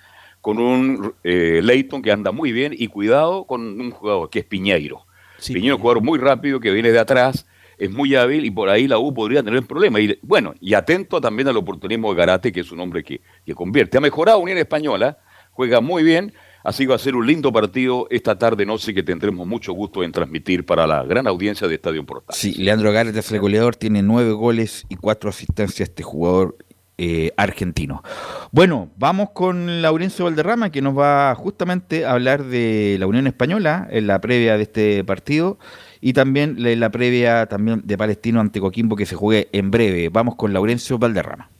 con 0.46 0.60
un 0.60 1.12
eh, 1.24 1.60
Leighton 1.60 2.00
que 2.00 2.12
anda 2.12 2.30
muy 2.30 2.52
bien 2.52 2.72
y 2.72 2.86
cuidado 2.86 3.48
con 3.48 3.80
un 3.80 3.90
jugador 3.90 4.30
que 4.30 4.38
es 4.38 4.44
Piñeiro. 4.44 5.04
Piñeiro 5.44 5.74
es 5.74 5.78
un 5.78 5.80
jugador 5.80 6.04
muy 6.04 6.20
rápido 6.20 6.60
que 6.60 6.70
viene 6.70 6.92
de 6.92 7.00
atrás, 7.00 7.48
es 7.76 7.90
muy 7.90 8.14
hábil 8.14 8.44
y 8.44 8.52
por 8.52 8.68
ahí 8.68 8.86
la 8.86 8.96
U 8.96 9.12
podría 9.12 9.42
tener 9.42 9.58
un 9.58 9.66
problema. 9.66 9.98
Y, 9.98 10.16
bueno, 10.22 10.54
y 10.60 10.74
atento 10.74 11.20
también 11.20 11.48
al 11.48 11.56
oportunismo 11.56 12.14
de 12.14 12.18
Garate, 12.18 12.52
que 12.52 12.60
es 12.60 12.70
un 12.70 12.78
hombre 12.78 13.02
que, 13.02 13.20
que 13.44 13.54
convierte. 13.56 13.98
Ha 13.98 14.00
mejorado 14.00 14.38
Unión 14.38 14.56
Española, 14.58 15.18
juega 15.50 15.80
muy 15.80 16.04
bien, 16.04 16.32
Así 16.66 16.82
que 16.82 16.88
va 16.88 16.96
a 16.96 16.98
ser 16.98 17.14
un 17.14 17.24
lindo 17.24 17.52
partido 17.52 18.08
esta 18.10 18.36
tarde 18.36 18.66
noche 18.66 18.92
que 18.92 19.04
tendremos 19.04 19.46
mucho 19.46 19.72
gusto 19.72 20.02
en 20.02 20.10
transmitir 20.10 20.66
para 20.66 20.84
la 20.84 21.04
gran 21.04 21.28
audiencia 21.28 21.68
de 21.68 21.76
Estadio 21.76 22.04
Portal. 22.04 22.34
Sí, 22.36 22.54
Leandro 22.54 22.90
Garate 22.90 23.20
es 23.20 23.30
el 23.30 23.38
goleador, 23.38 23.76
tiene 23.76 24.02
nueve 24.02 24.32
goles 24.32 24.84
y 24.88 24.96
cuatro 24.96 25.30
asistencias 25.30 25.90
este 25.90 26.02
jugador 26.02 26.56
eh, 26.98 27.32
argentino. 27.36 28.02
Bueno, 28.52 28.88
vamos 28.96 29.30
con 29.30 29.82
Laurencio 29.82 30.24
Valderrama, 30.24 30.70
que 30.70 30.82
nos 30.82 30.96
va 30.96 31.34
justamente 31.34 32.06
a 32.06 32.12
hablar 32.12 32.44
de 32.44 32.96
la 32.98 33.06
Unión 33.06 33.26
Española 33.26 33.86
en 33.90 34.06
la 34.06 34.20
previa 34.20 34.56
de 34.56 34.62
este 34.62 35.04
partido 35.04 35.58
y 36.00 36.12
también 36.12 36.56
en 36.64 36.80
la 36.80 36.90
previa 36.90 37.46
también 37.46 37.82
de 37.84 37.98
Palestino 37.98 38.40
ante 38.40 38.60
Coquimbo 38.60 38.96
que 38.96 39.06
se 39.06 39.14
juegue 39.14 39.48
en 39.52 39.70
breve. 39.70 40.08
Vamos 40.08 40.36
con 40.36 40.52
Laurencio 40.52 40.98
Valderrama. 40.98 41.50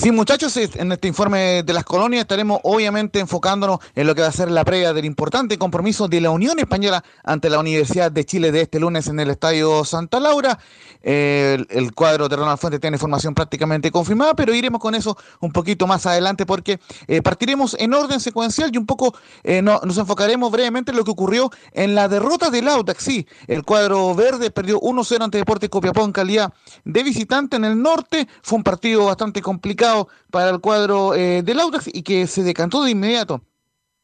Sí, 0.00 0.12
muchachos, 0.12 0.56
en 0.56 0.92
este 0.92 1.08
informe 1.08 1.64
de 1.64 1.72
las 1.72 1.82
colonias 1.82 2.20
estaremos 2.20 2.60
obviamente 2.62 3.18
enfocándonos 3.18 3.80
en 3.96 4.06
lo 4.06 4.14
que 4.14 4.22
va 4.22 4.28
a 4.28 4.32
ser 4.32 4.48
la 4.48 4.64
previa 4.64 4.92
del 4.92 5.04
importante 5.04 5.58
compromiso 5.58 6.06
de 6.06 6.20
la 6.20 6.30
Unión 6.30 6.60
Española 6.60 7.02
ante 7.24 7.50
la 7.50 7.58
Universidad 7.58 8.12
de 8.12 8.24
Chile 8.24 8.52
de 8.52 8.60
este 8.60 8.78
lunes 8.78 9.08
en 9.08 9.18
el 9.18 9.28
Estadio 9.28 9.84
Santa 9.84 10.20
Laura. 10.20 10.56
el, 11.02 11.92
cuadro 11.96 12.28
de 12.28 12.36
Ronald 12.36 12.60
Fuentes 12.60 12.80
tiene 12.80 12.94
información 12.94 13.34
prácticamente 13.34 13.90
confirmada, 13.90 14.34
pero 14.34 14.54
iremos 14.54 14.80
con 14.80 14.94
eso 14.94 15.18
un 15.40 15.50
poquito 15.50 15.88
más 15.88 16.06
adelante 16.06 16.46
porque 16.46 16.78
eh, 17.08 17.20
partiremos 17.20 17.74
en 17.80 17.92
orden 17.92 18.20
secuencial 18.20 18.70
y 18.72 18.78
un 18.78 18.86
poco 18.86 19.16
eh, 19.42 19.62
nos 19.62 19.98
enfocaremos 19.98 20.52
brevemente 20.52 20.92
en 20.92 20.96
lo 20.96 21.02
que 21.02 21.10
ocurrió 21.10 21.50
en 21.72 21.96
la 21.96 22.06
derrota 22.06 22.50
del 22.50 22.68
Audax. 22.68 23.02
Sí, 23.02 23.26
el 23.48 23.64
cuadro 23.64 24.14
verde 24.14 24.52
perdió 24.52 24.80
1-0 24.80 25.24
ante 25.24 25.38
Deportes 25.38 25.68
Copiapó 25.68 26.04
en 26.04 26.12
calidad 26.12 26.52
de 26.84 27.02
visitante 27.02 27.56
en 27.56 27.64
el 27.64 27.82
norte. 27.82 28.28
Fue 28.42 28.58
un 28.58 28.62
partido 28.62 29.06
bastante 29.06 29.42
complicado 29.42 29.87
para 30.30 30.50
el 30.50 30.60
cuadro 30.60 31.14
eh, 31.14 31.42
del 31.42 31.60
Audax 31.60 31.88
y 31.92 32.02
que 32.02 32.26
se 32.26 32.42
decantó 32.42 32.82
de 32.82 32.90
inmediato 32.90 33.42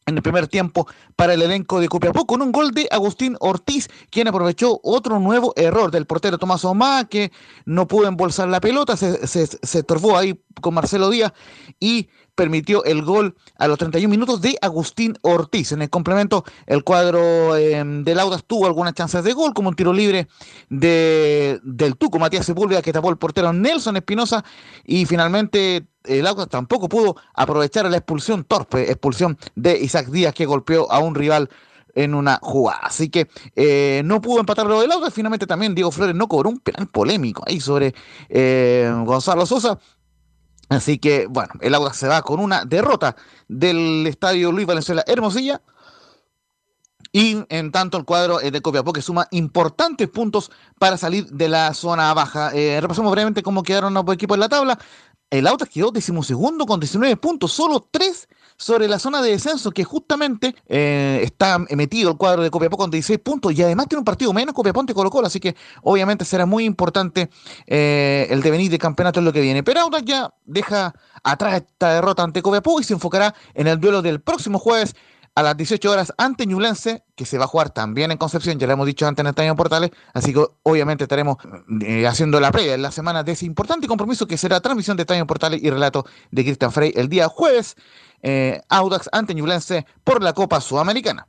en 0.06 0.16
el 0.16 0.22
primer 0.22 0.48
tiempo 0.48 0.86
para 1.16 1.34
el 1.34 1.42
elenco 1.42 1.80
de 1.80 1.88
Copiapó 1.88 2.26
con 2.26 2.42
un 2.42 2.52
gol 2.52 2.72
de 2.72 2.88
Agustín 2.90 3.36
Ortiz, 3.40 3.88
quien 4.10 4.28
aprovechó 4.28 4.80
otro 4.82 5.18
nuevo 5.18 5.52
error 5.56 5.90
del 5.90 6.06
portero 6.06 6.38
Tomás 6.38 6.64
Omá, 6.64 7.08
que 7.08 7.32
no 7.64 7.88
pudo 7.88 8.06
embolsar 8.06 8.48
la 8.48 8.60
pelota, 8.60 8.96
se, 8.96 9.26
se, 9.26 9.46
se 9.46 9.78
estorbó 9.78 10.18
ahí 10.18 10.38
con 10.60 10.74
Marcelo 10.74 11.08
Díaz 11.08 11.32
y 11.80 12.08
permitió 12.34 12.84
el 12.84 13.02
gol 13.02 13.36
a 13.58 13.68
los 13.68 13.78
31 13.78 14.10
minutos 14.10 14.40
de 14.40 14.56
Agustín 14.60 15.16
Ortiz. 15.22 15.72
En 15.72 15.82
el 15.82 15.90
complemento, 15.90 16.44
el 16.66 16.84
cuadro 16.84 17.56
eh, 17.56 17.82
del 17.84 18.20
Audas 18.20 18.44
tuvo 18.44 18.66
algunas 18.66 18.94
chances 18.94 19.24
de 19.24 19.32
gol, 19.32 19.54
como 19.54 19.68
un 19.68 19.76
tiro 19.76 19.92
libre 19.92 20.28
de, 20.68 21.60
del 21.62 21.96
Tuco, 21.96 22.18
Matías 22.18 22.46
Sepúlveda, 22.46 22.82
que 22.82 22.92
tapó 22.92 23.10
el 23.10 23.18
portero 23.18 23.52
Nelson 23.52 23.96
Espinosa, 23.96 24.44
y 24.84 25.06
finalmente 25.06 25.86
el 26.04 26.26
Audas 26.26 26.48
tampoco 26.48 26.88
pudo 26.88 27.16
aprovechar 27.34 27.88
la 27.90 27.96
expulsión 27.96 28.44
torpe, 28.44 28.90
expulsión 28.90 29.38
de 29.54 29.78
Isaac 29.78 30.08
Díaz, 30.08 30.34
que 30.34 30.46
golpeó 30.46 30.90
a 30.90 30.98
un 30.98 31.14
rival 31.14 31.48
en 31.94 32.14
una 32.14 32.38
jugada. 32.42 32.80
Así 32.82 33.08
que 33.08 33.28
eh, 33.54 34.02
no 34.04 34.20
pudo 34.20 34.40
empatar 34.40 34.66
lo 34.66 34.80
del 34.80 34.92
Audas. 34.92 35.14
Finalmente 35.14 35.46
también 35.46 35.74
Diego 35.74 35.90
Flores 35.90 36.14
no 36.14 36.28
cobró 36.28 36.50
un 36.50 36.58
penal 36.58 36.88
polémico 36.88 37.42
ahí 37.46 37.60
sobre 37.60 37.94
eh, 38.28 38.92
Gonzalo 39.04 39.46
Sosa. 39.46 39.78
Así 40.68 40.98
que, 40.98 41.26
bueno, 41.26 41.52
el 41.60 41.74
Audax 41.74 41.96
se 41.96 42.08
va 42.08 42.22
con 42.22 42.40
una 42.40 42.64
derrota 42.64 43.16
del 43.48 44.06
estadio 44.06 44.52
Luis 44.52 44.66
Valenzuela 44.66 45.04
Hermosilla. 45.06 45.60
Y 47.12 47.44
en 47.48 47.70
tanto 47.70 47.96
el 47.96 48.04
cuadro 48.04 48.38
de 48.38 48.60
Copiapó 48.60 48.92
que 48.92 49.00
suma 49.00 49.28
importantes 49.30 50.08
puntos 50.08 50.50
para 50.80 50.96
salir 50.96 51.26
de 51.26 51.48
la 51.48 51.72
zona 51.72 52.12
baja. 52.12 52.50
Eh, 52.52 52.80
repasamos 52.80 53.12
brevemente 53.12 53.42
cómo 53.42 53.62
quedaron 53.62 53.94
los 53.94 54.04
equipos 54.12 54.34
en 54.34 54.40
la 54.40 54.48
tabla. 54.48 54.78
El 55.30 55.46
Audax 55.46 55.70
quedó 55.70 55.92
decimosegundo 55.92 56.66
con 56.66 56.80
19 56.80 57.16
puntos, 57.16 57.52
solo 57.52 57.86
3 57.88 58.28
sobre 58.56 58.88
la 58.88 58.98
zona 58.98 59.20
de 59.22 59.30
descenso, 59.30 59.70
que 59.70 59.84
justamente 59.84 60.54
eh, 60.68 61.20
está 61.22 61.58
metido 61.58 62.10
el 62.10 62.16
cuadro 62.16 62.42
de 62.42 62.50
Copiapó 62.50 62.76
con 62.76 62.90
16 62.90 63.18
puntos 63.20 63.52
y 63.52 63.62
además 63.62 63.88
tiene 63.88 64.00
un 64.00 64.04
partido 64.04 64.32
menos 64.32 64.54
Copiapó 64.54 64.80
ante 64.80 64.94
Colo 64.94 65.10
Colo, 65.10 65.26
así 65.26 65.40
que 65.40 65.56
obviamente 65.82 66.24
será 66.24 66.46
muy 66.46 66.64
importante 66.64 67.30
eh, 67.66 68.26
el 68.30 68.42
devenir 68.42 68.70
de 68.70 68.78
campeonato 68.78 69.20
en 69.20 69.26
lo 69.26 69.32
que 69.32 69.40
viene. 69.40 69.62
Pero 69.62 69.80
Audax 69.80 70.04
ya 70.04 70.34
deja 70.44 70.94
atrás 71.22 71.62
esta 71.62 71.94
derrota 71.94 72.22
ante 72.22 72.42
Copiapó 72.42 72.80
y 72.80 72.84
se 72.84 72.94
enfocará 72.94 73.34
en 73.54 73.66
el 73.66 73.80
duelo 73.80 74.02
del 74.02 74.20
próximo 74.20 74.58
jueves 74.58 74.94
a 75.34 75.42
las 75.42 75.56
18 75.56 75.90
horas 75.90 76.12
ante 76.16 76.46
Ñublense, 76.46 77.02
que 77.16 77.26
se 77.26 77.38
va 77.38 77.44
a 77.44 77.48
jugar 77.48 77.70
también 77.70 78.12
en 78.12 78.18
Concepción, 78.18 78.58
ya 78.58 78.66
lo 78.66 78.74
hemos 78.74 78.86
dicho 78.86 79.06
antes 79.06 79.22
en 79.22 79.26
Estadio 79.28 79.56
Portales, 79.56 79.90
así 80.12 80.32
que 80.32 80.44
obviamente 80.62 81.04
estaremos 81.04 81.38
eh, 81.84 82.06
haciendo 82.06 82.38
la 82.38 82.52
previa 82.52 82.74
en 82.74 82.82
la 82.82 82.92
semana 82.92 83.24
de 83.24 83.32
ese 83.32 83.44
importante 83.46 83.88
compromiso 83.88 84.26
que 84.26 84.36
será 84.38 84.60
transmisión 84.60 84.96
de 84.96 85.02
Estadio 85.02 85.26
Portales 85.26 85.60
y 85.62 85.70
relato 85.70 86.06
de 86.30 86.44
Cristian 86.44 86.70
Frey 86.70 86.92
el 86.94 87.08
día 87.08 87.28
jueves, 87.28 87.76
eh, 88.24 88.60
Audax 88.70 89.10
ante 89.12 89.34
Ñublense 89.34 89.86
por 90.02 90.22
la 90.22 90.32
Copa 90.32 90.60
Sudamericana. 90.60 91.28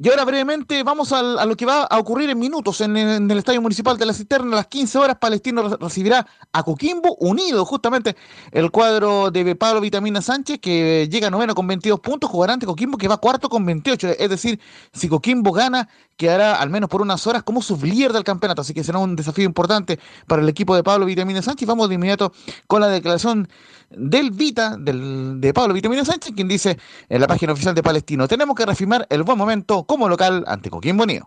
Y 0.00 0.08
ahora 0.10 0.24
brevemente 0.24 0.84
vamos 0.84 1.12
a, 1.12 1.44
lo 1.44 1.56
que 1.56 1.66
va 1.66 1.82
a 1.82 1.98
ocurrir 1.98 2.30
en 2.30 2.38
minutos 2.38 2.80
en, 2.80 2.96
el 2.96 3.36
Estadio 3.36 3.60
Municipal 3.60 3.98
de 3.98 4.06
la 4.06 4.14
Cisterna. 4.14 4.52
A 4.52 4.56
las 4.58 4.68
15 4.68 4.96
horas 4.96 5.16
Palestino 5.20 5.68
re- 5.68 5.76
recibirá 5.80 6.24
a 6.52 6.62
Coquimbo 6.62 7.16
unido 7.16 7.64
justamente 7.64 8.14
el 8.52 8.70
cuadro 8.70 9.32
de 9.32 9.56
Pablo 9.56 9.80
Vitamina 9.80 10.22
Sánchez 10.22 10.60
que 10.60 11.08
llega 11.10 11.30
noveno 11.30 11.52
con 11.56 11.66
22 11.66 11.98
puntos, 11.98 12.30
jugará 12.30 12.52
ante 12.52 12.64
Coquimbo 12.64 12.96
que 12.96 13.08
va 13.08 13.16
cuarto 13.16 13.48
con 13.48 13.66
28. 13.66 14.10
Es 14.20 14.30
decir, 14.30 14.60
si 14.92 15.08
Coquimbo 15.08 15.50
gana 15.50 15.88
quedará 16.18 16.56
al 16.56 16.68
menos 16.68 16.90
por 16.90 17.00
unas 17.00 17.26
horas 17.26 17.42
como 17.44 17.62
sublíder 17.62 18.12
del 18.12 18.24
campeonato. 18.24 18.60
Así 18.60 18.74
que 18.74 18.84
será 18.84 18.98
un 18.98 19.16
desafío 19.16 19.46
importante 19.46 19.98
para 20.26 20.42
el 20.42 20.48
equipo 20.50 20.76
de 20.76 20.82
Pablo 20.82 21.06
Vitamina 21.06 21.40
Sánchez. 21.40 21.66
Vamos 21.66 21.88
de 21.88 21.94
inmediato 21.94 22.32
con 22.66 22.82
la 22.82 22.88
declaración 22.88 23.48
del 23.90 24.32
Vita, 24.32 24.76
del, 24.78 25.40
de 25.40 25.54
Pablo 25.54 25.72
Vitamina 25.72 26.04
Sánchez, 26.04 26.34
quien 26.34 26.46
dice 26.48 26.76
en 27.08 27.20
la 27.22 27.26
página 27.26 27.54
oficial 27.54 27.74
de 27.74 27.82
Palestino, 27.82 28.28
tenemos 28.28 28.54
que 28.54 28.66
reafirmar 28.66 29.06
el 29.08 29.22
buen 29.22 29.38
momento 29.38 29.84
como 29.84 30.10
local 30.10 30.44
ante 30.46 30.68
Coquimbo 30.68 31.04
Unido. 31.04 31.26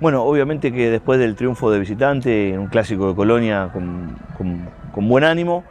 Bueno, 0.00 0.22
obviamente 0.22 0.72
que 0.72 0.88
después 0.88 1.18
del 1.18 1.34
triunfo 1.34 1.70
de 1.70 1.80
visitante 1.80 2.54
en 2.54 2.60
un 2.60 2.68
clásico 2.68 3.08
de 3.08 3.14
Colonia 3.14 3.70
con, 3.74 4.16
con- 4.38 4.70
con 4.92 5.06
buen 5.06 5.24
ánimo, 5.24 5.64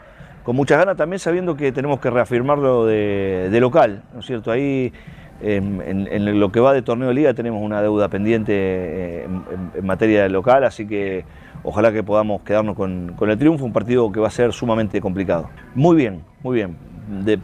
con 0.43 0.55
muchas 0.55 0.77
ganas, 0.77 0.95
también 0.95 1.19
sabiendo 1.19 1.57
que 1.57 1.71
tenemos 1.71 1.99
que 1.99 2.09
reafirmarlo 2.11 2.85
de, 2.85 3.49
de 3.49 3.59
local, 3.59 4.03
¿no 4.13 4.19
es 4.19 4.25
cierto? 4.27 4.51
Ahí 4.51 4.93
en, 5.41 5.81
en- 6.09 6.39
lo 6.39 6.51
que 6.51 6.59
va 6.59 6.73
de 6.73 6.81
torneo 6.81 7.09
de 7.09 7.13
liga 7.13 7.33
tenemos 7.33 7.61
una 7.61 7.81
deuda 7.81 8.09
pendiente 8.09 8.53
eh, 8.53 9.23
en, 9.25 9.71
en- 9.75 9.85
materia 9.85 10.27
local, 10.29 10.63
así 10.63 10.87
que 10.87 11.25
ojalá 11.63 11.91
que 11.91 12.03
podamos 12.03 12.41
quedarnos 12.41 12.75
con, 12.75 13.15
el 13.19 13.37
triunfo, 13.37 13.65
un 13.65 13.73
partido 13.73 14.11
que 14.11 14.19
va 14.19 14.27
a 14.27 14.31
ser 14.31 14.53
sumamente 14.53 14.99
complicado. 15.01 15.49
Muy 15.75 15.95
bien, 15.95 16.23
muy 16.43 16.55
bien. 16.55 16.77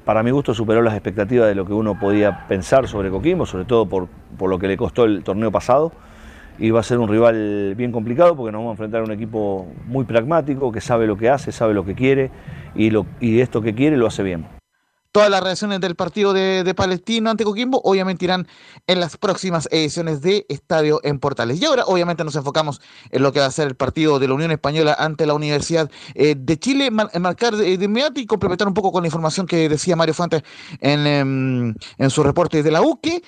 Para 0.03 0.23
mi 0.23 0.31
gusto 0.31 0.53
superó 0.53 0.81
las 0.81 0.93
expectativas 0.93 1.47
de 1.47 1.55
lo 1.55 1.65
que 1.65 1.73
uno 1.73 1.97
podía 1.97 2.47
pensar 2.47 2.87
sobre 2.87 3.09
Coquimbo, 3.09 3.45
sobre 3.45 3.65
todo 3.65 3.85
por, 3.87 4.09
lo 4.49 4.59
que 4.59 4.67
le 4.67 4.75
costó 4.75 5.05
el 5.05 5.23
torneo 5.23 5.51
pasado 5.51 5.91
y 6.59 6.69
va 6.69 6.81
a 6.81 6.83
ser 6.83 6.99
un 6.99 7.07
rival 7.07 7.73
bien 7.75 7.91
complicado 7.91 8.35
porque 8.35 8.51
nos 8.51 8.59
vamos 8.59 8.71
a 8.71 8.73
enfrentar 8.73 9.01
a 9.01 9.03
un 9.05 9.11
equipo 9.11 9.67
muy 9.87 10.03
pragmático, 10.03 10.71
que 10.71 10.81
sabe 10.81 11.07
lo 11.07 11.15
que 11.15 11.29
hace, 11.29 11.51
sabe 11.51 11.73
lo 11.73 11.85
que 11.85 11.95
quiere 11.95 12.29
y 12.75 13.39
esto 13.39 13.61
que 13.61 13.73
quiere 13.73 13.95
lo 13.97 14.07
hace 14.07 14.23
bien. 14.23 14.62
Todas 15.13 15.29
las 15.29 15.43
reacciones 15.43 15.79
del 15.79 15.95
partido 15.95 16.33
de, 16.33 16.63
de 16.63 16.73
Palestino 16.73 17.29
ante 17.29 17.43
Coquimbo 17.43 17.79
obviamente 17.83 18.25
irán 18.25 18.47
en 18.87 18.99
las 18.99 19.15
próximas 19.15 19.69
ediciones 19.71 20.21
de 20.21 20.43
Estadio 20.49 20.99
en 21.03 21.19
Portales. 21.19 21.61
Y 21.61 21.65
ahora 21.65 21.83
obviamente 21.85 22.23
nos 22.23 22.35
enfocamos 22.35 22.81
en 23.11 23.21
lo 23.21 23.31
que 23.31 23.39
va 23.39 23.45
a 23.45 23.51
ser 23.51 23.67
el 23.67 23.75
partido 23.75 24.17
de 24.17 24.27
la 24.27 24.33
Unión 24.33 24.49
Española 24.49 24.95
ante 24.97 25.27
la 25.27 25.35
Universidad 25.35 25.91
eh, 26.15 26.33
de 26.35 26.57
Chile. 26.57 26.89
Mar- 26.89 27.11
marcar 27.19 27.55
de, 27.55 27.77
de 27.77 27.85
inmediato 27.85 28.19
y 28.19 28.25
complementar 28.25 28.67
un 28.67 28.73
poco 28.73 28.91
con 28.91 29.03
la 29.03 29.07
información 29.07 29.45
que 29.45 29.69
decía 29.69 29.95
Mario 29.95 30.15
Fuentes 30.15 30.41
en, 30.81 31.05
em, 31.05 31.75
en 31.99 32.09
su 32.09 32.23
reporte 32.23 32.63
de 32.63 32.71
la 32.71 32.81
UQE, 32.81 33.21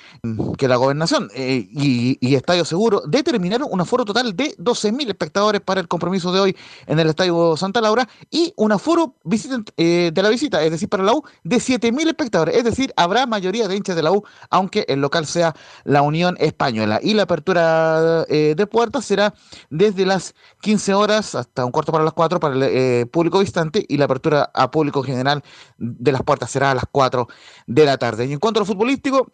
que 0.57 0.67
la 0.67 0.77
gobernación 0.77 1.29
eh, 1.35 1.67
y, 1.69 2.17
y 2.19 2.33
Estadio 2.33 2.65
Seguro 2.65 3.03
determinaron 3.07 3.67
un 3.71 3.79
aforo 3.81 4.05
total 4.05 4.35
de 4.35 4.57
12.000 4.57 5.07
espectadores 5.09 5.61
para 5.61 5.81
el 5.81 5.87
compromiso 5.87 6.31
de 6.31 6.39
hoy 6.39 6.57
en 6.87 6.99
el 6.99 7.09
Estadio 7.09 7.55
Santa 7.57 7.79
Laura 7.79 8.09
y 8.31 8.53
un 8.57 8.71
aforo 8.71 9.13
visita- 9.23 9.61
eh, 9.77 10.09
de 10.11 10.23
la 10.23 10.29
visita, 10.29 10.63
es 10.63 10.71
decir, 10.71 10.89
para 10.89 11.03
la 11.03 11.13
U, 11.13 11.23
de 11.43 11.59
7.000 11.79 12.07
espectadores. 12.07 12.55
Es 12.55 12.63
decir, 12.63 12.93
habrá 12.95 13.25
mayoría 13.25 13.67
de 13.67 13.75
hinchas 13.75 13.95
de 13.95 14.03
la 14.03 14.11
U, 14.11 14.23
aunque 14.49 14.85
el 14.87 15.01
local 15.01 15.25
sea 15.25 15.55
la 15.83 16.01
Unión 16.01 16.35
Española. 16.39 16.99
Y 17.01 17.13
la 17.13 17.23
apertura 17.23 18.25
eh, 18.29 18.53
de 18.55 18.67
puertas 18.67 19.05
será 19.05 19.33
desde 19.69 20.05
las 20.05 20.35
15 20.61 20.93
horas 20.93 21.35
hasta 21.35 21.65
un 21.65 21.71
cuarto 21.71 21.91
para 21.91 22.03
las 22.03 22.13
4 22.13 22.39
para 22.39 22.55
el 22.55 22.63
eh, 22.63 23.05
público 23.05 23.39
visitante 23.39 23.85
y 23.87 23.97
la 23.97 24.05
apertura 24.05 24.51
a 24.53 24.71
público 24.71 25.03
general 25.03 25.43
de 25.77 26.11
las 26.11 26.23
puertas 26.23 26.51
será 26.51 26.71
a 26.71 26.75
las 26.75 26.85
4 26.91 27.27
de 27.67 27.85
la 27.85 27.97
tarde. 27.97 28.25
Y 28.25 28.33
en 28.33 28.39
cuanto 28.39 28.59
a 28.59 28.61
lo 28.61 28.65
futbolístico, 28.65 29.31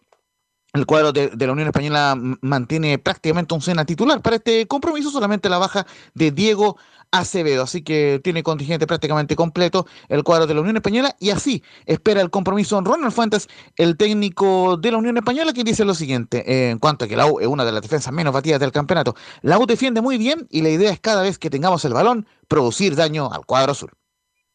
el 0.72 0.86
cuadro 0.86 1.12
de, 1.12 1.28
de 1.28 1.46
la 1.46 1.52
Unión 1.52 1.68
Española 1.68 2.16
mantiene 2.40 2.98
prácticamente 2.98 3.54
un 3.54 3.60
cena 3.60 3.84
titular 3.84 4.22
para 4.22 4.36
este 4.36 4.66
compromiso, 4.66 5.10
solamente 5.10 5.50
la 5.50 5.58
baja 5.58 5.86
de 6.14 6.30
Diego 6.30 6.78
Acevedo, 7.12 7.62
así 7.62 7.82
que 7.82 8.20
tiene 8.24 8.42
contingente 8.42 8.86
prácticamente 8.86 9.36
completo 9.36 9.86
el 10.08 10.24
cuadro 10.24 10.46
de 10.46 10.54
la 10.54 10.62
Unión 10.62 10.76
Española 10.76 11.14
y 11.20 11.30
así 11.30 11.62
espera 11.86 12.22
el 12.22 12.30
compromiso 12.30 12.80
Ronald 12.80 13.12
Fuentes, 13.12 13.48
el 13.76 13.96
técnico 13.96 14.78
de 14.78 14.90
la 14.90 14.96
Unión 14.96 15.18
Española, 15.18 15.52
que 15.52 15.62
dice 15.62 15.84
lo 15.84 15.94
siguiente, 15.94 16.70
en 16.70 16.78
cuanto 16.78 17.04
a 17.04 17.08
que 17.08 17.16
la 17.16 17.26
U 17.26 17.38
es 17.38 17.46
una 17.46 17.64
de 17.64 17.72
las 17.72 17.82
defensas 17.82 18.12
menos 18.12 18.32
batidas 18.32 18.60
del 18.60 18.72
campeonato, 18.72 19.14
la 19.42 19.58
U 19.58 19.66
defiende 19.66 20.00
muy 20.00 20.16
bien 20.16 20.46
y 20.50 20.62
la 20.62 20.70
idea 20.70 20.90
es 20.90 21.00
cada 21.00 21.22
vez 21.22 21.38
que 21.38 21.50
tengamos 21.50 21.84
el 21.84 21.92
balón 21.92 22.26
producir 22.48 22.96
daño 22.96 23.30
al 23.30 23.44
cuadro 23.44 23.72
azul. 23.72 23.90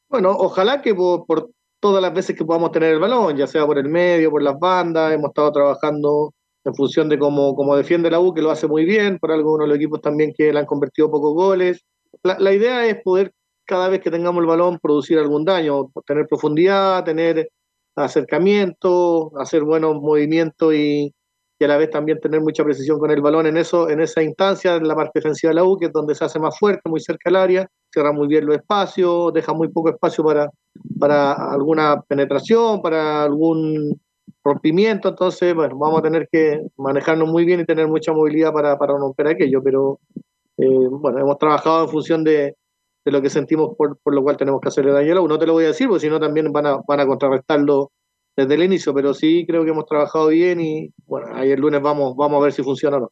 Bueno, 0.10 0.32
ojalá 0.32 0.82
que 0.82 0.96
por, 0.96 1.26
por 1.26 1.52
todas 1.80 2.02
las 2.02 2.14
veces 2.14 2.36
que 2.36 2.46
podamos 2.46 2.72
tener 2.72 2.94
el 2.94 3.00
balón, 3.00 3.38
ya 3.38 3.46
sea 3.46 3.66
por 3.66 3.78
el 3.78 3.88
medio, 3.88 4.32
por 4.32 4.42
las 4.42 4.58
bandas, 4.60 5.14
hemos 5.14 5.30
estado 5.30 5.52
trabajando 5.52 6.34
en 6.64 6.76
función 6.76 7.08
de 7.08 7.18
cómo, 7.18 7.56
cómo 7.56 7.76
defiende 7.76 8.12
la 8.12 8.20
U, 8.20 8.34
que 8.34 8.42
lo 8.42 8.52
hace 8.52 8.68
muy 8.68 8.84
bien, 8.84 9.20
por 9.20 9.32
algo 9.32 9.54
uno 9.54 9.64
de 9.64 9.70
los 9.70 9.78
equipos 9.78 10.02
también 10.02 10.34
que 10.36 10.52
le 10.52 10.60
han 10.60 10.66
convertido 10.66 11.10
pocos 11.10 11.34
goles. 11.34 11.86
La, 12.24 12.54
idea 12.54 12.86
es 12.86 13.02
poder, 13.04 13.34
cada 13.66 13.90
vez 13.90 14.02
que 14.02 14.12
tengamos 14.12 14.42
el 14.42 14.48
balón, 14.48 14.80
producir 14.80 15.18
algún 15.20 15.46
daño, 15.46 15.92
tener 16.06 16.28
profundidad, 16.28 17.04
tener 17.04 17.50
acercamiento, 17.96 19.32
hacer 19.40 19.64
buenos 19.64 19.96
movimientos 20.02 20.74
y, 20.74 21.14
y 21.60 21.64
a 21.64 21.68
la 21.68 21.78
vez 21.78 21.90
también 21.90 22.20
tener 22.20 22.42
mucha 22.42 22.64
precisión 22.64 23.00
con 23.00 23.12
el 23.12 23.22
balón. 23.22 23.48
En 23.48 23.58
eso, 23.58 23.90
en 23.90 24.02
esa 24.02 24.22
instancia, 24.22 24.76
en 24.76 24.88
la 24.88 24.96
parte 24.96 25.20
defensiva 25.20 25.50
de 25.50 25.56
la 25.56 25.64
U, 25.64 25.78
que 25.78 25.88
es 25.88 25.94
donde 25.94 26.16
se 26.16 26.26
hace 26.26 26.40
más 26.40 26.58
fuerte, 26.58 26.90
muy 26.90 27.00
cerca 27.00 27.30
del 27.30 27.38
área, 27.38 27.68
cierra 27.92 28.12
muy 28.12 28.28
bien 28.28 28.46
los 28.46 28.56
espacios, 28.56 29.34
deja 29.34 29.54
muy 29.54 29.70
poco 29.70 29.90
espacio 29.90 30.24
para, 30.24 30.50
para 31.00 31.34
alguna 31.34 32.02
penetración, 32.08 32.82
para 32.82 33.24
algún 33.24 34.00
rompimiento, 34.44 35.10
entonces, 35.10 35.54
bueno, 35.54 35.78
vamos 35.78 36.00
a 36.00 36.04
tener 36.04 36.28
que 36.32 36.62
manejarnos 36.78 37.28
muy 37.28 37.44
bien 37.44 37.60
y 37.62 37.66
tener 37.66 37.88
mucha 37.88 38.14
movilidad 38.14 38.54
para, 38.54 38.78
para 38.78 38.94
romper 38.94 39.28
aquello, 39.28 39.62
pero 39.62 40.00
eh, 40.58 40.88
bueno, 40.90 41.20
hemos 41.20 41.38
trabajado 41.38 41.84
en 41.84 41.90
función 41.90 42.24
de, 42.24 42.56
de 43.06 43.12
lo 43.12 43.22
que 43.22 43.30
sentimos 43.30 43.76
por, 43.78 43.98
por 44.00 44.14
lo 44.14 44.24
cual 44.24 44.38
tenemos 44.38 44.60
que 44.62 44.70
hacerle 44.70 44.92
daño 44.92 45.12
a 45.14 45.16
la 45.16 45.22
U. 45.22 45.28
No 45.28 45.40
te 45.40 45.46
lo 45.48 45.54
voy 45.54 45.66
a 45.66 45.68
decir, 45.68 45.88
porque 45.88 46.02
si 46.02 46.10
no 46.10 46.20
también 46.20 46.52
van 46.52 46.66
a, 46.68 46.78
van 46.88 47.00
a 47.00 47.08
contrarrestarlo 47.08 47.92
desde 48.36 48.56
el 48.56 48.64
inicio, 48.64 48.94
pero 48.94 49.14
sí 49.14 49.46
creo 49.48 49.64
que 49.64 49.72
hemos 49.72 49.86
trabajado 49.86 50.28
bien 50.28 50.62
y 50.62 50.90
bueno, 51.06 51.28
ahí 51.34 51.52
el 51.52 51.60
lunes 51.60 51.82
vamos, 51.82 52.16
vamos 52.16 52.40
a 52.40 52.44
ver 52.44 52.54
si 52.54 52.64
funciona 52.64 52.98
o 52.98 53.00
no. 53.02 53.12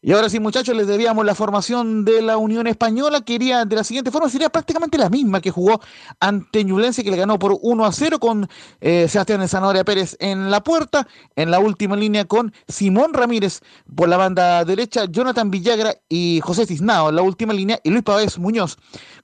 Y 0.00 0.12
ahora 0.12 0.28
sí, 0.30 0.38
muchachos, 0.38 0.76
les 0.76 0.86
debíamos 0.86 1.26
la 1.26 1.34
formación 1.34 2.04
de 2.04 2.22
la 2.22 2.36
Unión 2.36 2.68
Española, 2.68 3.20
que 3.22 3.32
iría 3.32 3.64
de 3.64 3.74
la 3.74 3.82
siguiente 3.82 4.12
forma, 4.12 4.28
sería 4.28 4.48
prácticamente 4.48 4.96
la 4.96 5.10
misma 5.10 5.40
que 5.40 5.50
jugó 5.50 5.80
ante 6.20 6.62
Ñublense, 6.62 7.02
que 7.02 7.10
le 7.10 7.16
ganó 7.16 7.36
por 7.36 7.58
1 7.60 7.84
a 7.84 7.90
0 7.90 8.20
con 8.20 8.48
eh, 8.80 9.08
Sebastián 9.08 9.48
Zanahoria 9.48 9.82
Pérez 9.82 10.16
en 10.20 10.52
la 10.52 10.62
puerta, 10.62 11.08
en 11.34 11.50
la 11.50 11.58
última 11.58 11.96
línea 11.96 12.26
con 12.26 12.52
Simón 12.68 13.12
Ramírez 13.12 13.60
por 13.96 14.08
la 14.08 14.16
banda 14.16 14.64
derecha, 14.64 15.04
Jonathan 15.06 15.50
Villagra 15.50 15.96
y 16.08 16.38
José 16.44 16.64
Cisnao 16.64 17.08
en 17.08 17.16
la 17.16 17.22
última 17.22 17.52
línea, 17.52 17.80
y 17.82 17.90
Luis 17.90 18.04
Pavés 18.04 18.38
Muñoz 18.38 18.76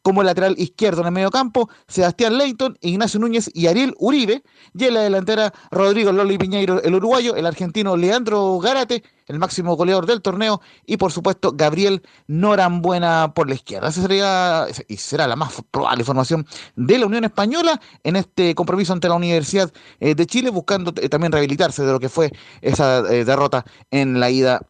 como 0.04 0.22
lateral 0.22 0.54
izquierdo 0.58 1.00
en 1.00 1.06
el 1.06 1.12
medio 1.14 1.30
campo, 1.30 1.70
Sebastián 1.88 2.36
Leighton, 2.36 2.76
Ignacio 2.82 3.18
Núñez 3.18 3.50
y 3.54 3.68
Ariel 3.68 3.94
Uribe, 3.98 4.42
y 4.74 4.84
en 4.84 4.92
la 4.92 5.00
delantera 5.00 5.50
Rodrigo 5.70 6.12
Loli 6.12 6.36
Piñeiro, 6.36 6.82
el 6.82 6.94
uruguayo, 6.94 7.34
el 7.36 7.46
argentino 7.46 7.96
Leandro 7.96 8.58
Gárate, 8.58 9.02
el 9.26 9.38
máximo 9.38 9.74
goleador 9.76 10.04
del 10.04 10.20
torneo, 10.20 10.60
y 10.84 10.98
por 10.98 11.10
supuesto 11.10 11.52
Gabriel 11.54 12.02
Norambuena 12.26 13.32
por 13.34 13.48
la 13.48 13.54
izquierda. 13.54 13.88
Esa 13.88 14.02
sería 14.02 14.66
y 14.88 14.98
será 14.98 15.26
la 15.26 15.36
más 15.36 15.54
probable 15.70 16.04
formación 16.04 16.46
de 16.76 16.98
la 16.98 17.06
Unión 17.06 17.24
Española 17.24 17.80
en 18.02 18.16
este 18.16 18.54
compromiso 18.54 18.92
ante 18.92 19.08
la 19.08 19.14
Universidad 19.14 19.72
eh, 20.00 20.14
de 20.14 20.26
Chile, 20.26 20.50
buscando 20.50 20.92
eh, 21.00 21.08
también 21.08 21.32
rehabilitarse 21.32 21.82
de 21.82 21.92
lo 21.92 21.98
que 21.98 22.10
fue 22.10 22.30
esa 22.60 22.98
eh, 23.10 23.24
derrota 23.24 23.64
en 23.90 24.20
la 24.20 24.30
ida 24.30 24.60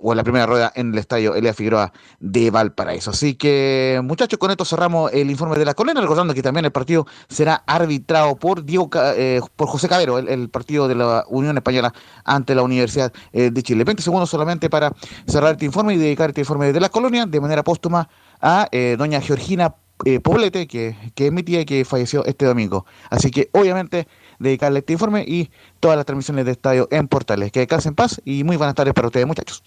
o 0.00 0.12
en 0.12 0.16
la 0.16 0.22
primera 0.22 0.46
rueda 0.46 0.72
en 0.74 0.92
el 0.92 0.98
estadio 0.98 1.34
Elia 1.34 1.52
Figueroa 1.52 1.92
de 2.20 2.50
Valparaíso. 2.50 3.10
Así 3.10 3.34
que, 3.34 4.00
muchachos, 4.04 4.38
con 4.38 4.50
esto 4.50 4.64
cerramos 4.64 5.12
el 5.12 5.30
informe 5.30 5.56
de 5.56 5.64
la 5.64 5.74
colena, 5.74 6.00
recordando 6.00 6.34
que 6.34 6.42
también 6.42 6.64
el 6.64 6.72
partido 6.72 7.06
será 7.28 7.62
arbitrado 7.66 8.36
por 8.36 8.64
Diego 8.64 8.88
eh, 8.94 9.40
por 9.56 9.68
José 9.68 9.88
Cabero, 9.88 10.18
el, 10.18 10.48
partido 10.50 10.86
de 10.86 10.94
la 10.94 11.24
Unión 11.28 11.56
Española 11.56 11.92
ante 12.24 12.54
la 12.54 12.62
Universidad 12.62 13.12
eh, 13.32 13.50
de 13.50 13.62
Chile. 13.62 13.84
20 13.84 14.02
segundos 14.02 14.30
solamente 14.30 14.70
para 14.70 14.92
cerrar 15.26 15.52
este 15.52 15.64
informe 15.64 15.94
y 15.94 15.96
dedicar 15.96 16.30
este 16.30 16.42
informe 16.42 16.72
de 16.72 16.80
la 16.80 16.88
colonia 16.88 17.26
de 17.26 17.40
manera 17.40 17.64
póstuma 17.64 18.08
a 18.40 18.68
eh, 18.70 18.94
doña 18.98 19.20
Georgina 19.20 19.74
eh, 20.04 20.20
Poblete, 20.20 20.66
que, 20.66 20.94
que 21.14 21.26
es 21.26 21.32
mi 21.32 21.42
tía 21.42 21.62
y 21.62 21.64
que 21.64 21.84
falleció 21.84 22.24
este 22.26 22.44
domingo. 22.44 22.84
Así 23.08 23.30
que, 23.30 23.48
obviamente, 23.52 24.06
dedicarle 24.38 24.80
este 24.80 24.92
informe 24.92 25.24
y 25.26 25.50
todas 25.80 25.96
las 25.96 26.06
transmisiones 26.06 26.44
de 26.44 26.52
estadio 26.52 26.88
en 26.90 27.08
Portales. 27.08 27.52
Que 27.52 27.60
descansen 27.60 27.90
en 27.90 27.94
paz 27.96 28.20
y 28.24 28.44
muy 28.44 28.56
buenas 28.56 28.74
tardes 28.74 28.94
para 28.94 29.08
ustedes, 29.08 29.26
muchachos. 29.26 29.62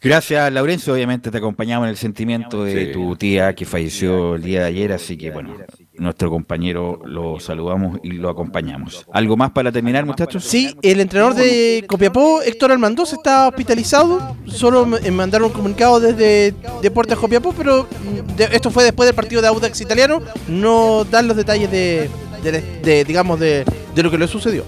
Gracias, 0.00 0.52
Laurencio. 0.52 0.94
Obviamente 0.94 1.28
te 1.32 1.38
acompañamos 1.38 1.86
en 1.86 1.90
el 1.90 1.96
sentimiento 1.96 2.62
de 2.62 2.86
Sí. 2.86 2.92
tu 2.92 3.16
tía 3.16 3.52
que 3.56 3.64
falleció 3.66 4.36
el 4.36 4.42
día 4.42 4.60
de 4.60 4.66
ayer, 4.66 4.92
así 4.92 5.16
que 5.16 5.32
bueno, 5.32 5.56
nuestro 5.94 6.30
compañero 6.30 7.00
lo 7.04 7.40
saludamos 7.40 7.98
y 8.04 8.12
lo 8.12 8.28
acompañamos. 8.30 9.04
¿Algo 9.12 9.36
más 9.36 9.50
para 9.50 9.72
terminar, 9.72 10.06
muchachos? 10.06 10.44
Sí, 10.44 10.72
el 10.82 11.00
entrenador 11.00 11.34
de 11.34 11.84
Copiapó, 11.88 12.42
Héctor 12.42 12.70
Almandós, 12.70 13.12
está 13.12 13.48
hospitalizado. 13.48 14.36
Solo 14.46 14.86
me 14.86 15.10
mandaron 15.10 15.48
un 15.48 15.52
comunicado 15.52 15.98
desde 15.98 16.54
Deportes 16.80 17.18
Copiapó, 17.18 17.52
pero 17.52 17.88
mm, 17.90 18.42
esto 18.52 18.70
fue 18.70 18.84
después 18.84 19.08
del 19.08 19.16
partido 19.16 19.42
de 19.42 19.48
Audax 19.48 19.80
Italiano. 19.80 20.20
No 20.46 21.02
dan 21.10 21.26
los 21.26 21.36
detalles 21.36 21.72
de, 21.72 22.08
de- 22.42 22.80
de, 22.82 23.04
digamos, 23.04 23.38
de, 23.40 23.64
de 23.94 24.02
lo 24.02 24.10
que 24.10 24.18
le 24.18 24.26
sucedió. 24.28 24.64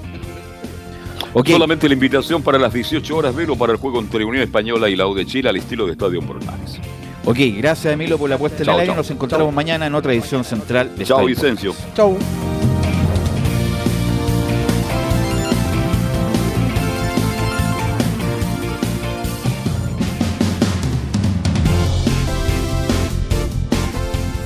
Solamente 1.47 1.87
la 1.89 1.95
invitación 1.95 2.43
para 2.43 2.59
las 2.59 2.73
18 2.73 3.17
horas, 3.17 3.35
Velo, 3.35 3.57
para 3.57 3.73
el 3.73 3.79
juego 3.79 4.01
entre 4.01 4.25
Unión 4.25 4.43
Española 4.43 4.89
y 4.89 4.97
la 4.97 5.07
U 5.07 5.15
de 5.15 5.25
Chile 5.25 5.49
al 5.49 5.57
estilo 5.57 5.87
de 5.87 5.93
Estadio 5.93 6.21
Portales. 6.21 6.79
Ok, 7.25 7.37
gracias 7.59 7.93
Emilio 7.93 8.19
por 8.19 8.29
la 8.29 8.37
puesta 8.39 8.59
en 8.59 8.65
Chao, 8.65 8.75
el 8.75 8.81
aire. 8.81 8.93
chao. 8.93 8.97
Nos 8.97 9.11
encontramos 9.11 9.55
mañana 9.55 9.87
en 9.87 9.95
otra 9.95 10.13
edición 10.13 10.43
central 10.43 10.97
de 10.97 11.05
Chao, 11.05 11.25
Vicencio. 11.25 11.75
Chau. 11.95 12.17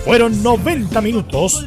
Fueron 0.04 0.42
90 0.42 1.00
minutos 1.00 1.66